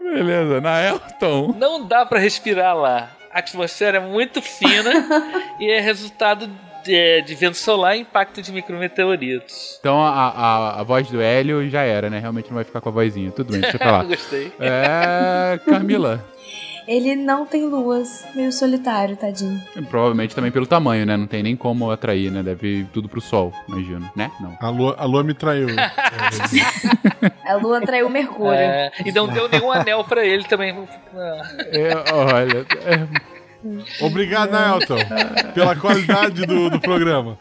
Beleza, 0.00 0.60
Naelton. 0.60 1.54
Não 1.58 1.86
dá 1.86 2.04
pra 2.06 2.18
respirar 2.18 2.76
lá. 2.76 3.10
A 3.32 3.38
atmosfera 3.38 3.98
é 3.98 4.00
muito 4.00 4.42
fina 4.42 4.92
e 5.58 5.70
é 5.70 5.80
resultado 5.80 6.50
de, 6.84 7.22
de 7.22 7.34
vento 7.34 7.56
solar 7.56 7.96
e 7.96 8.00
impacto 8.00 8.40
de 8.42 8.52
micrometeoritos. 8.52 9.76
Então 9.80 10.02
a, 10.02 10.10
a, 10.28 10.80
a 10.80 10.82
voz 10.82 11.08
do 11.08 11.20
Hélio 11.20 11.68
já 11.68 11.82
era, 11.82 12.08
né? 12.10 12.18
Realmente 12.18 12.48
não 12.48 12.56
vai 12.56 12.64
ficar 12.64 12.80
com 12.80 12.88
a 12.88 12.92
vozinha. 12.92 13.30
Tudo 13.30 13.52
bem, 13.52 13.60
deixa 13.60 13.78
pra 13.78 13.90
lá. 13.92 14.04
Gostei. 14.04 14.52
É. 14.60 15.58
Camila. 15.66 16.24
Ele 16.86 17.14
não 17.14 17.46
tem 17.46 17.64
luas, 17.64 18.24
meio 18.34 18.50
solitário, 18.50 19.16
tadinho. 19.16 19.62
Provavelmente 19.88 20.34
também 20.34 20.50
pelo 20.50 20.66
tamanho, 20.66 21.06
né? 21.06 21.16
Não 21.16 21.28
tem 21.28 21.40
nem 21.40 21.54
como 21.54 21.88
atrair, 21.92 22.28
né? 22.32 22.42
Deve 22.42 22.80
ir 22.80 22.86
tudo 22.92 23.08
pro 23.08 23.20
sol, 23.20 23.52
imagino. 23.68 24.10
Né? 24.16 24.32
Não. 24.40 24.56
A 24.60 24.68
lua, 24.68 24.96
a 24.98 25.04
lua 25.04 25.22
me 25.22 25.32
traiu. 25.32 25.68
A 27.44 27.54
lua 27.54 27.80
traiu 27.80 28.08
Mercúrio. 28.08 28.54
É, 28.54 28.90
e 29.04 29.12
não 29.12 29.28
deu 29.28 29.48
nenhum 29.48 29.70
anel 29.70 30.02
pra 30.04 30.24
ele 30.24 30.44
também. 30.44 30.74
É, 31.70 32.12
olha. 32.12 32.66
é- 32.84 33.31
Obrigado, 34.00 34.50
Nelton, 34.50 34.98
pela 35.54 35.76
qualidade 35.76 36.44
do, 36.46 36.70
do 36.70 36.80
programa. 36.80 37.38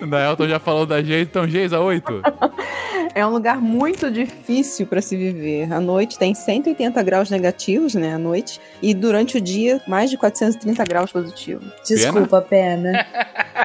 Naelton 0.00 0.48
já 0.48 0.58
falou 0.58 0.86
da 0.86 1.00
Geisa, 1.00 1.22
então 1.22 1.46
Geisa 1.46 1.80
8. 1.80 2.22
É 3.14 3.24
um 3.24 3.30
lugar 3.30 3.60
muito 3.60 4.10
difícil 4.10 4.86
para 4.86 5.00
se 5.00 5.16
viver. 5.16 5.72
À 5.72 5.80
noite 5.80 6.18
tem 6.18 6.34
180 6.34 7.02
graus 7.02 7.30
negativos, 7.30 7.94
né, 7.94 8.14
à 8.14 8.18
noite, 8.18 8.60
e 8.82 8.92
durante 8.92 9.38
o 9.38 9.40
dia 9.40 9.80
mais 9.86 10.10
de 10.10 10.16
430 10.16 10.84
graus 10.84 11.12
positivos. 11.12 11.64
Desculpa, 11.86 12.42
pena. 12.42 13.06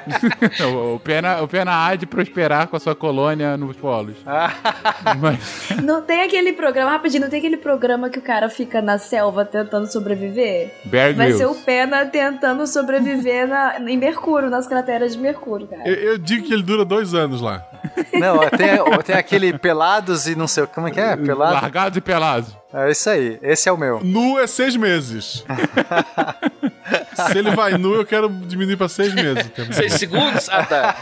o, 0.61 0.95
o 0.95 0.99
pena, 0.99 1.41
o 1.41 1.47
pena 1.47 1.85
há 1.85 1.95
de 1.95 2.05
prosperar 2.05 2.67
com 2.67 2.75
a 2.75 2.79
sua 2.79 2.95
colônia 2.95 3.57
nos 3.57 3.75
polos. 3.75 4.17
Mas, 5.19 5.81
Não 5.81 6.01
tem 6.01 6.21
aquele 6.21 6.53
programa, 6.53 6.91
rapidinho, 6.91 7.23
não 7.23 7.29
tem 7.29 7.39
aquele 7.39 7.57
programa 7.57 8.09
que 8.09 8.19
o 8.19 8.21
cara 8.21 8.49
fica 8.49 8.81
na 8.81 8.97
selva 8.97 9.45
tentando 9.45 9.91
sobreviver? 9.91 10.71
Bear 10.85 11.15
Vai 11.15 11.31
ser 11.33 11.47
o. 11.47 11.55
Pena 11.55 12.05
tentando 12.05 12.65
sobreviver 12.65 13.47
na, 13.47 13.79
em 13.79 13.97
Mercúrio, 13.97 14.49
nas 14.49 14.67
crateras 14.67 15.13
de 15.13 15.19
Mercúrio, 15.19 15.67
cara. 15.67 15.87
Eu, 15.87 15.93
eu 15.95 16.17
digo 16.17 16.47
que 16.47 16.53
ele 16.53 16.63
dura 16.63 16.85
dois 16.85 17.13
anos 17.13 17.41
lá. 17.41 17.65
Não, 18.13 18.39
tem, 18.49 18.79
ó, 18.79 18.97
tem 19.01 19.15
aquele 19.15 19.38
pelados 19.59 20.27
e 20.27 20.35
não 20.35 20.47
sei 20.47 20.63
o 20.63 20.67
como 20.67 20.87
é 20.87 20.91
que 20.91 20.99
é? 20.99 21.15
Pelado? 21.17 21.53
Largados 21.53 21.97
e 21.97 22.01
pelados. 22.01 22.55
É 22.73 22.91
isso 22.91 23.09
aí, 23.09 23.39
esse 23.41 23.67
é 23.67 23.71
o 23.71 23.77
meu. 23.77 23.99
Nu 24.03 24.39
é 24.39 24.45
seis 24.47 24.75
meses. 24.75 25.43
Se 27.31 27.37
ele 27.37 27.51
vai 27.51 27.77
nu, 27.77 27.95
eu 27.95 28.05
quero 28.05 28.29
diminuir 28.29 28.77
pra 28.77 28.87
seis 28.89 29.13
meses. 29.13 29.49
também. 29.49 29.73
Seis 29.73 29.93
segundos? 29.93 30.49
Ah, 30.49 30.63
tá. 30.65 30.95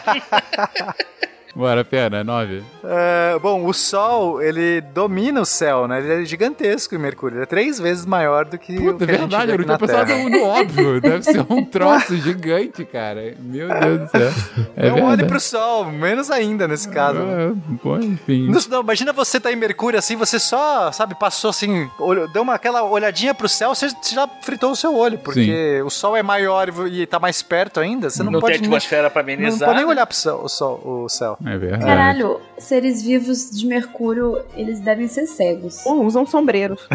Bora, 1.58 1.84
pena, 1.84 2.24
9. 2.24 2.62
É, 2.84 3.40
bom, 3.40 3.66
o 3.66 3.74
Sol, 3.74 4.40
ele 4.40 4.80
domina 4.80 5.42
o 5.42 5.46
céu, 5.46 5.88
né? 5.88 5.98
Ele 6.00 6.22
é 6.22 6.26
gigantesco 6.26 6.94
em 6.94 7.00
Mercúrio. 7.00 7.38
Ele 7.38 7.44
é 7.44 7.48
três 7.48 7.80
vezes 7.80 8.06
maior 8.06 8.46
do 8.46 8.60
que 8.60 8.78
o 8.78 8.94
Puta, 8.94 9.06
que 9.08 9.12
é 9.12 9.16
a 9.16 9.18
gente 9.18 9.30
verdade, 9.32 9.52
eu 9.54 9.58
não 9.58 9.66
tinha 9.66 9.78
pensado 9.80 10.30
no 10.30 10.44
óbvio. 10.44 11.02
Deve 11.02 11.24
ser 11.24 11.44
um 11.50 11.66
troço 11.66 12.16
gigante, 12.18 12.86
cara. 12.86 13.34
Meu 13.40 13.68
Deus 13.70 14.00
do 14.02 14.08
céu. 14.10 14.32
É 14.76 14.88
Não 14.90 14.98
olhe 14.98 15.08
verdade. 15.08 15.30
pro 15.30 15.40
Sol, 15.40 15.86
menos 15.86 16.30
ainda 16.30 16.68
nesse 16.68 16.88
caso. 16.90 17.18
É, 17.22 17.52
bom, 17.84 17.98
enfim. 17.98 18.48
Não, 18.52 18.60
não, 18.70 18.82
imagina 18.82 19.12
você 19.12 19.40
tá 19.40 19.52
em 19.52 19.56
Mercúrio 19.56 19.98
assim, 19.98 20.16
você 20.16 20.38
só, 20.38 20.92
sabe, 20.92 21.16
passou 21.16 21.50
assim, 21.50 21.90
olhou- 22.00 22.28
deu 22.32 22.44
uma, 22.44 22.54
aquela 22.54 22.84
olhadinha 22.84 23.34
pro 23.34 23.50
céu, 23.50 23.74
você, 23.74 23.90
você 23.90 24.14
já 24.14 24.28
fritou 24.44 24.72
o 24.72 24.76
seu 24.76 24.96
olho, 24.96 25.18
porque 25.18 25.82
o 25.84 25.90
Sol 25.90 26.16
é 26.16 26.22
maior 26.22 26.70
e 26.92 27.04
tá 27.08 27.18
mais 27.20 27.42
perto 27.42 27.80
ainda, 27.80 28.12
você 28.12 28.22
não, 28.22 28.32
Não, 28.32 28.40
pode 28.40 28.54
tem 28.54 28.62
nem, 28.62 28.70
atmosfera 28.70 29.10
pra 29.10 29.24
não 29.24 29.34
amenizar. 29.34 29.68
pode 29.70 29.78
nem 29.78 29.86
né? 29.88 29.92
olhar 29.92 30.06
pro 30.06 30.16
céu, 30.16 30.42
o, 30.44 30.48
sol, 30.48 30.82
o 30.86 31.10
céu. 31.10 31.36
É 31.48 31.58
verdade. 31.58 31.86
Caralho, 31.86 32.42
seres 32.58 33.02
vivos 33.02 33.50
de 33.52 33.66
Mercúrio, 33.66 34.44
eles 34.56 34.80
devem 34.80 35.08
ser 35.08 35.26
cegos. 35.28 35.82
Bom, 35.84 36.06
usam 36.06 36.26
sombreiros. 36.26 36.88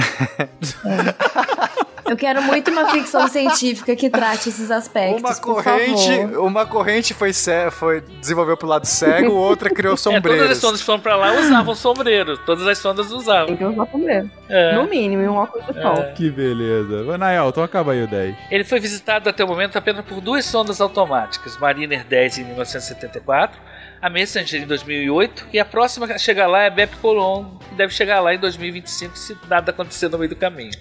Eu 2.04 2.16
quero 2.16 2.42
muito 2.42 2.70
uma 2.70 2.90
ficção 2.90 3.26
científica 3.26 3.96
que 3.96 4.10
trate 4.10 4.50
esses 4.50 4.70
aspectos. 4.70 5.22
Uma 5.22 5.34
por 5.34 5.62
corrente, 5.64 6.16
favor. 6.16 6.38
uma 6.46 6.66
corrente 6.66 7.14
foi, 7.14 7.30
foi 7.70 8.02
desenvolveu 8.20 8.54
pro 8.54 8.68
lado 8.68 8.84
cego, 8.84 9.32
outra 9.32 9.70
criou 9.70 9.94
É, 9.96 9.96
todas 9.96 10.14
as 10.16 10.22
sombreiros. 10.22 10.58
sondas 10.58 10.80
que 10.80 10.86
foram 10.86 11.00
pra 11.00 11.16
lá 11.16 11.32
usavam 11.32 11.74
sombreiro. 11.74 12.36
Todas 12.38 12.66
as 12.66 12.76
sondas 12.76 13.10
usavam. 13.12 13.46
Tem 13.46 13.56
que 13.56 13.64
usar 13.64 13.86
sombreiro. 13.86 14.30
É. 14.48 14.74
No 14.74 14.86
mínimo, 14.86 15.22
um 15.22 15.36
óculos 15.36 15.66
de 15.66 15.80
sol. 15.80 16.04
Que 16.14 16.30
beleza. 16.30 17.02
Vai, 17.04 17.16
Naelton, 17.16 17.62
acaba 17.62 17.92
aí 17.92 18.02
o 18.02 18.06
10. 18.06 18.36
Ele 18.50 18.64
foi 18.64 18.78
visitado 18.78 19.30
até 19.30 19.42
o 19.42 19.48
momento 19.48 19.78
apenas 19.78 20.04
por 20.04 20.20
duas 20.20 20.44
sondas 20.44 20.82
automáticas, 20.82 21.56
Mariner 21.56 22.04
10 22.04 22.38
em 22.38 22.44
1974, 22.44 23.58
a 24.02 24.10
Messenger 24.10 24.60
em 24.62 24.66
2008 24.66 25.46
e 25.52 25.60
a 25.60 25.64
próxima 25.64 26.06
a 26.06 26.18
chegar 26.18 26.48
lá 26.48 26.62
é 26.64 26.66
a 26.66 26.70
Bep 26.70 26.96
Colon, 26.96 27.44
que 27.68 27.74
deve 27.76 27.94
chegar 27.94 28.20
lá 28.20 28.34
em 28.34 28.38
2025 28.38 29.16
se 29.16 29.38
nada 29.48 29.70
acontecer 29.70 30.08
no 30.08 30.18
meio 30.18 30.28
do 30.30 30.36
caminho. 30.36 30.72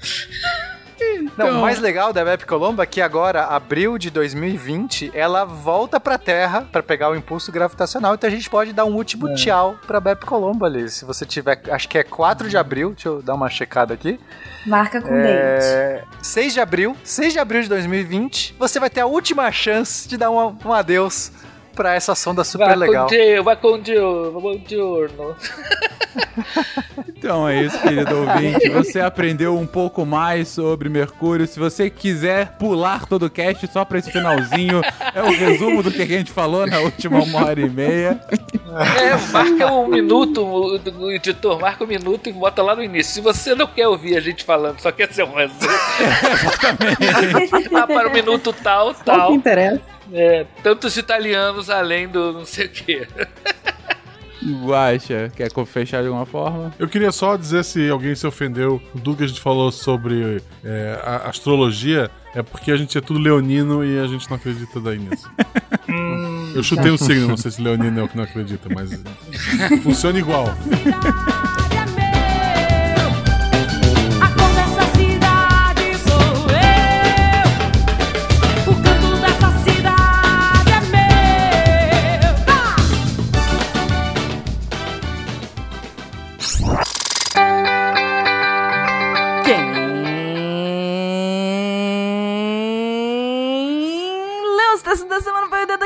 Não, 1.38 1.48
Então- 1.48 1.57
o 1.60 1.61
mais 1.61 1.80
legal 1.80 2.11
da 2.14 2.23
Bep 2.26 2.45
Colombo 2.45 2.81
é 2.81 2.85
que 2.85 3.02
agora, 3.02 3.43
abril 3.45 3.98
de 3.98 4.10
2020, 4.10 5.11
ela 5.14 5.45
volta 5.45 5.99
pra 5.99 6.18
Terra 6.18 6.68
pra 6.72 6.81
pegar 6.84 7.10
o 7.10 7.15
impulso 7.15 7.52
gravitacional. 7.52 8.14
Então 8.15 8.27
a 8.27 8.31
gente 8.31 8.49
pode 8.49 8.72
dar 8.73 8.85
um 8.85 8.95
último 8.95 9.34
tchau 9.35 9.76
pra 9.88 9.99
Bep 9.99 10.26
Colombo 10.26 10.65
ali. 10.65 10.89
Se 10.89 11.03
você 11.06 11.26
tiver, 11.26 11.61
acho 11.69 11.88
que 11.89 11.98
é 11.98 12.03
4 12.03 12.49
de 12.49 12.57
abril, 12.57 12.91
deixa 12.91 13.10
eu 13.10 13.22
dar 13.22 13.34
uma 13.35 13.49
checada 13.49 13.93
aqui. 13.93 14.19
Marca 14.65 15.02
com 15.02 15.10
dente. 15.10 15.26
É, 15.27 16.03
6 16.22 16.53
de 16.53 16.60
abril, 16.60 16.95
6 17.03 17.34
de 17.34 17.39
abril 17.39 17.61
de 17.64 17.69
2020, 17.69 18.56
você 18.60 18.80
vai 18.80 18.89
ter 18.89 19.02
a 19.02 19.06
última 19.07 19.52
chance 19.52 20.07
de 20.07 20.18
dar 20.18 20.30
um, 20.30 20.56
um 20.65 20.73
adeus 20.73 21.31
pra 21.73 21.95
essa 21.95 22.14
sonda 22.15 22.43
super 22.43 22.68
Vai 22.68 22.76
legal. 22.76 23.07
vai 23.43 23.56
com 23.56 23.80
Dio, 23.80 24.31
buongiorno. 24.31 25.35
Então 27.07 27.48
é 27.48 27.61
isso, 27.61 27.80
querido 27.80 28.18
ouvinte. 28.18 28.68
Você 28.69 28.99
aprendeu 28.99 29.57
um 29.57 29.65
pouco 29.65 30.06
mais 30.06 30.49
sobre 30.49 30.89
Mercúrio. 30.89 31.48
Se 31.48 31.57
você 31.60 31.89
quiser 31.89 32.57
pular 32.57 33.06
todo 33.06 33.27
o 33.27 33.30
cast 33.30 33.65
só 33.68 33.85
pra 33.85 33.99
esse 33.99 34.11
finalzinho, 34.11 34.81
é 35.14 35.22
o 35.22 35.30
resumo 35.30 35.84
do 35.84 35.91
que 35.91 36.02
a 36.02 36.06
gente 36.06 36.31
falou 36.31 36.65
na 36.65 36.80
última 36.80 37.23
uma 37.23 37.45
hora 37.45 37.61
e 37.61 37.69
meia. 37.69 38.19
É, 38.99 39.15
marca 39.31 39.72
um 39.72 39.88
minuto, 39.88 40.43
o, 40.43 41.11
editor 41.11 41.60
marca 41.60 41.84
um 41.84 41.88
minuto 41.88 42.27
e 42.27 42.34
bota 42.34 42.64
lá 42.64 42.76
no 42.76 42.84
início. 42.84 43.14
Se 43.14 43.22
você 43.22 43.53
não 43.53 43.68
quer 43.68 43.88
ouvir 43.88 44.18
a 44.18 44.22
gente 44.22 44.43
falando, 44.43 44.80
só 44.80 44.91
quer 44.91 45.14
ser 45.14 45.23
um 45.23 45.35
resumo. 45.35 45.61
ah, 47.76 47.88
para 47.88 48.10
o 48.10 48.11
minuto 48.11 48.52
tal, 48.52 48.93
tal. 48.93 49.30
que 49.30 49.35
interessa. 49.35 49.91
É, 50.14 50.46
tantos 50.62 50.98
italianos 50.98 51.70
além 51.70 52.08
do 52.08 52.34
não 52.34 52.46
sei 52.46 52.66
o 52.66 52.70
quê. 52.70 53.08
Guaxa, 54.66 55.32
quer 55.36 55.50
fechar 55.66 56.02
de 56.02 56.08
alguma 56.08 56.26
forma? 56.26 56.74
Eu 56.80 56.88
queria 56.88 57.12
só 57.12 57.38
dizer 57.38 57.64
se 57.64 57.90
alguém 57.90 58.16
se 58.16 58.26
ofendeu 58.26 58.82
do 58.96 59.16
que 59.16 59.24
a 59.24 59.28
gente 59.28 59.40
falou 59.40 59.72
sobre 59.72 60.42
é, 60.64 61.00
a 61.04 61.30
astrologia, 61.30 62.10
é 62.34 62.42
porque 62.42 62.72
a 62.72 62.76
gente 62.76 62.98
é 62.98 63.02
tudo 63.02 63.20
leonino 63.20 63.86
e 63.86 64.00
a 64.00 64.08
gente 64.08 64.28
não 64.30 64.38
acredita 64.38 64.80
daí 64.80 64.98
nisso. 64.98 65.30
Eu 66.56 66.64
chutei 66.64 66.92
um 66.92 66.98
signo, 66.98 67.28
não 67.28 67.38
sei 67.38 67.52
se 67.52 67.62
leonino 67.62 68.00
é 68.00 68.04
o 68.04 68.08
que 68.08 68.18
não 68.18 68.24
acredita, 68.24 68.68
mas 68.74 68.92
funciona 69.84 70.18
igual. 70.20 70.46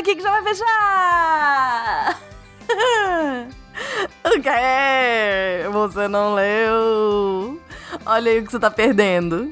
Aqui 0.05 0.15
que 0.17 0.21
já 0.21 0.29
vai 0.29 0.43
fechar. 0.43 2.19
o 4.23 4.39
quê? 4.39 5.67
Você 5.71 6.07
não 6.07 6.35
leu? 6.35 7.59
Olha 8.05 8.31
aí 8.31 8.39
o 8.39 8.45
que 8.45 8.51
você 8.51 8.59
tá 8.59 8.69
perdendo. 8.69 9.49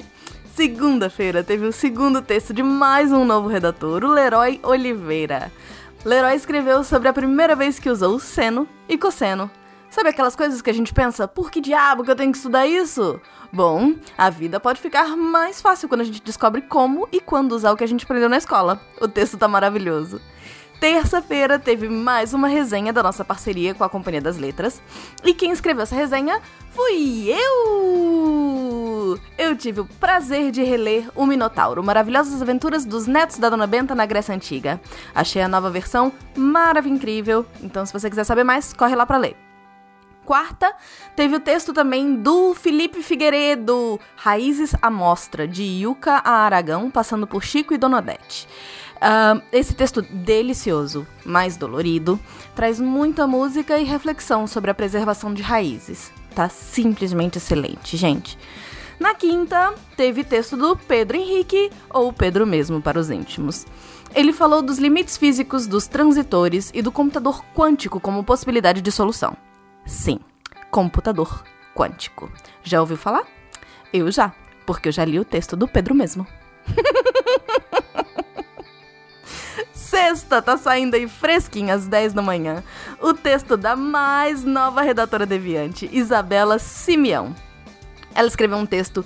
Segunda-feira 0.54 1.42
teve 1.42 1.66
o 1.66 1.72
segundo 1.72 2.22
texto 2.22 2.54
de 2.54 2.62
mais 2.62 3.10
um 3.10 3.24
novo 3.24 3.48
redator, 3.48 4.04
o 4.04 4.12
Leroy 4.12 4.60
Oliveira. 4.62 5.50
Leroy 6.04 6.36
escreveu 6.36 6.84
sobre 6.84 7.08
a 7.08 7.12
primeira 7.12 7.56
vez 7.56 7.80
que 7.80 7.90
usou 7.90 8.20
seno 8.20 8.68
e 8.88 8.96
cosseno. 8.96 9.50
Sabe 9.90 10.10
aquelas 10.10 10.36
coisas 10.36 10.62
que 10.62 10.70
a 10.70 10.74
gente 10.74 10.94
pensa, 10.94 11.26
por 11.26 11.50
que 11.50 11.60
diabo 11.60 12.04
que 12.04 12.10
eu 12.12 12.16
tenho 12.16 12.30
que 12.30 12.38
estudar 12.38 12.66
isso? 12.66 13.20
Bom, 13.52 13.94
a 14.16 14.30
vida 14.30 14.60
pode 14.60 14.80
ficar 14.80 15.16
mais 15.16 15.60
fácil 15.60 15.88
quando 15.88 16.02
a 16.02 16.04
gente 16.04 16.22
descobre 16.22 16.62
como 16.62 17.08
e 17.10 17.20
quando 17.20 17.52
usar 17.52 17.72
o 17.72 17.76
que 17.76 17.84
a 17.84 17.88
gente 17.88 18.04
aprendeu 18.04 18.28
na 18.28 18.36
escola. 18.36 18.80
O 19.00 19.08
texto 19.08 19.36
tá 19.36 19.48
maravilhoso. 19.48 20.20
Terça-feira 20.80 21.58
teve 21.58 21.88
mais 21.88 22.32
uma 22.32 22.48
resenha 22.48 22.92
da 22.92 23.02
nossa 23.02 23.24
parceria 23.24 23.74
com 23.74 23.84
a 23.84 23.88
Companhia 23.88 24.20
das 24.20 24.38
Letras. 24.38 24.80
E 25.24 25.34
quem 25.34 25.50
escreveu 25.50 25.82
essa 25.82 25.94
resenha 25.94 26.40
fui 26.70 27.28
eu! 27.30 29.18
Eu 29.36 29.56
tive 29.56 29.80
o 29.80 29.86
prazer 29.86 30.50
de 30.50 30.62
reler 30.62 31.08
O 31.14 31.26
Minotauro, 31.26 31.82
Maravilhosas 31.82 32.40
Aventuras 32.40 32.84
dos 32.84 33.06
Netos 33.06 33.38
da 33.38 33.50
Dona 33.50 33.66
Benta 33.66 33.94
na 33.94 34.06
Grécia 34.06 34.34
Antiga. 34.34 34.80
Achei 35.14 35.42
a 35.42 35.48
nova 35.48 35.70
versão 35.70 36.12
maravilhosa, 36.36 36.94
incrível, 36.94 37.46
então 37.62 37.84
se 37.86 37.92
você 37.92 38.10
quiser 38.10 38.24
saber 38.24 38.44
mais, 38.44 38.72
corre 38.72 38.94
lá 38.94 39.06
pra 39.06 39.16
ler. 39.16 39.36
Quarta, 40.24 40.74
teve 41.14 41.36
o 41.36 41.40
texto 41.40 41.74
também 41.74 42.16
do 42.16 42.54
Felipe 42.54 43.02
Figueiredo, 43.02 44.00
Raízes 44.16 44.74
à 44.80 44.90
Mostra, 44.90 45.46
de 45.46 45.62
Yuka 45.62 46.22
a 46.24 46.44
Aragão, 46.44 46.90
passando 46.90 47.26
por 47.26 47.42
Chico 47.42 47.74
e 47.74 47.78
Dona 47.78 48.00
Esse 49.52 49.74
texto 49.74 50.00
delicioso, 50.02 51.06
mais 51.24 51.56
dolorido, 51.56 52.18
traz 52.54 52.80
muita 52.80 53.26
música 53.26 53.78
e 53.78 53.84
reflexão 53.84 54.46
sobre 54.46 54.70
a 54.70 54.74
preservação 54.74 55.34
de 55.34 55.42
raízes. 55.42 56.12
Tá 56.34 56.48
simplesmente 56.48 57.38
excelente, 57.38 57.96
gente. 57.96 58.38
Na 58.98 59.14
quinta, 59.14 59.74
teve 59.96 60.24
texto 60.24 60.56
do 60.56 60.76
Pedro 60.76 61.16
Henrique, 61.16 61.70
ou 61.90 62.12
Pedro 62.12 62.46
mesmo 62.46 62.80
para 62.80 62.98
os 62.98 63.10
íntimos. 63.10 63.66
Ele 64.14 64.32
falou 64.32 64.62
dos 64.62 64.78
limites 64.78 65.16
físicos 65.16 65.66
dos 65.66 65.86
transitores 65.86 66.70
e 66.72 66.80
do 66.80 66.92
computador 66.92 67.44
quântico 67.54 68.00
como 68.00 68.24
possibilidade 68.24 68.80
de 68.80 68.90
solução. 68.90 69.36
Sim, 69.84 70.18
computador 70.70 71.44
quântico. 71.74 72.30
Já 72.62 72.80
ouviu 72.80 72.96
falar? 72.96 73.24
Eu 73.92 74.10
já, 74.10 74.32
porque 74.64 74.88
eu 74.88 74.92
já 74.92 75.04
li 75.04 75.18
o 75.18 75.24
texto 75.24 75.56
do 75.56 75.68
Pedro 75.68 75.94
mesmo. 75.94 76.26
Sexta 79.84 80.40
tá 80.40 80.56
saindo 80.56 80.94
aí 80.94 81.06
fresquinho 81.06 81.74
às 81.74 81.86
10 81.86 82.14
da 82.14 82.22
manhã. 82.22 82.64
O 83.00 83.12
texto 83.12 83.54
da 83.54 83.76
mais 83.76 84.42
nova 84.42 84.80
redatora 84.80 85.26
deviante, 85.26 85.88
Isabela 85.92 86.58
Simeão. 86.58 87.34
Ela 88.14 88.26
escreveu 88.26 88.56
um 88.56 88.64
texto 88.64 89.04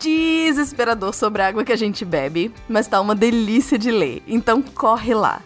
desesperador 0.00 1.12
sobre 1.12 1.42
a 1.42 1.48
água 1.48 1.62
que 1.62 1.72
a 1.72 1.76
gente 1.76 2.06
bebe, 2.06 2.54
mas 2.66 2.86
tá 2.86 3.00
uma 3.02 3.14
delícia 3.14 3.78
de 3.78 3.90
ler. 3.90 4.22
Então 4.26 4.62
corre 4.62 5.12
lá. 5.12 5.42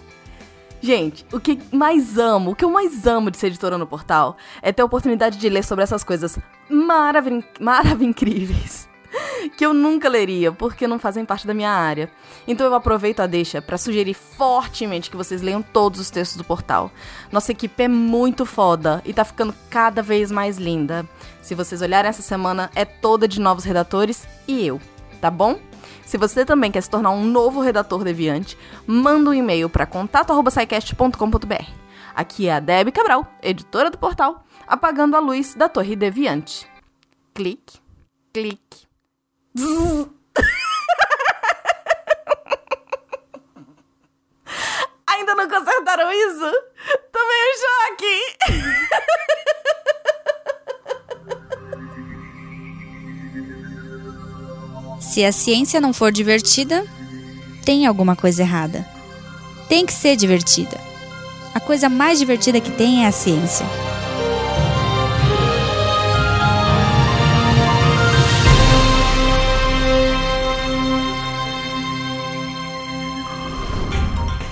Gente, 0.80 1.26
o 1.32 1.40
que 1.40 1.58
mais 1.72 2.16
amo, 2.16 2.52
o 2.52 2.54
que 2.54 2.64
eu 2.64 2.70
mais 2.70 3.04
amo 3.04 3.32
de 3.32 3.36
ser 3.36 3.48
editora 3.48 3.76
no 3.76 3.86
portal 3.86 4.36
é 4.62 4.70
ter 4.70 4.82
a 4.82 4.84
oportunidade 4.84 5.38
de 5.38 5.48
ler 5.48 5.64
sobre 5.64 5.82
essas 5.82 6.04
coisas 6.04 6.38
maravilh 6.70 7.42
maravilhas 7.58 8.87
que 9.56 9.64
eu 9.64 9.72
nunca 9.72 10.08
leria, 10.08 10.52
porque 10.52 10.86
não 10.86 10.98
fazem 10.98 11.24
parte 11.24 11.46
da 11.46 11.54
minha 11.54 11.70
área. 11.70 12.10
Então 12.46 12.66
eu 12.66 12.74
aproveito 12.74 13.20
a 13.20 13.26
deixa 13.26 13.60
para 13.60 13.78
sugerir 13.78 14.14
fortemente 14.14 15.10
que 15.10 15.16
vocês 15.16 15.42
leiam 15.42 15.62
todos 15.62 16.00
os 16.00 16.10
textos 16.10 16.36
do 16.36 16.44
portal. 16.44 16.90
Nossa 17.30 17.52
equipe 17.52 17.82
é 17.82 17.88
muito 17.88 18.44
foda 18.44 19.02
e 19.04 19.12
tá 19.12 19.24
ficando 19.24 19.54
cada 19.70 20.02
vez 20.02 20.30
mais 20.30 20.58
linda. 20.58 21.06
Se 21.42 21.54
vocês 21.54 21.82
olharem 21.82 22.08
essa 22.08 22.22
semana, 22.22 22.70
é 22.74 22.84
toda 22.84 23.28
de 23.28 23.40
novos 23.40 23.64
redatores 23.64 24.26
e 24.46 24.66
eu, 24.66 24.80
tá 25.20 25.30
bom? 25.30 25.58
Se 26.04 26.16
você 26.16 26.44
também 26.44 26.70
quer 26.70 26.80
se 26.80 26.90
tornar 26.90 27.10
um 27.10 27.24
novo 27.24 27.60
redator 27.60 28.02
deviante, 28.02 28.56
manda 28.86 29.30
um 29.30 29.34
e-mail 29.34 29.68
para 29.68 29.86
contato@saicast.com.br. 29.86 31.64
Aqui 32.14 32.48
é 32.48 32.54
a 32.54 32.60
Debbie 32.60 32.92
Cabral, 32.92 33.26
editora 33.42 33.90
do 33.90 33.98
portal, 33.98 34.44
apagando 34.66 35.16
a 35.16 35.20
luz 35.20 35.54
da 35.54 35.68
Torre 35.68 35.94
Deviante. 35.94 36.66
Clique, 37.34 37.78
clique. 38.32 38.87
Ainda 45.08 45.34
não 45.34 45.48
consertaram 45.48 46.12
isso? 46.12 46.52
Tomei 47.10 47.42
um 47.42 47.54
choque! 47.58 48.22
Se 55.00 55.24
a 55.24 55.32
ciência 55.32 55.80
não 55.80 55.92
for 55.92 56.12
divertida, 56.12 56.86
tem 57.64 57.86
alguma 57.86 58.14
coisa 58.14 58.42
errada. 58.42 58.86
Tem 59.68 59.84
que 59.84 59.92
ser 59.92 60.14
divertida. 60.14 60.78
A 61.52 61.58
coisa 61.58 61.88
mais 61.88 62.20
divertida 62.20 62.60
que 62.60 62.70
tem 62.70 63.04
é 63.04 63.08
a 63.08 63.12
ciência. 63.12 63.66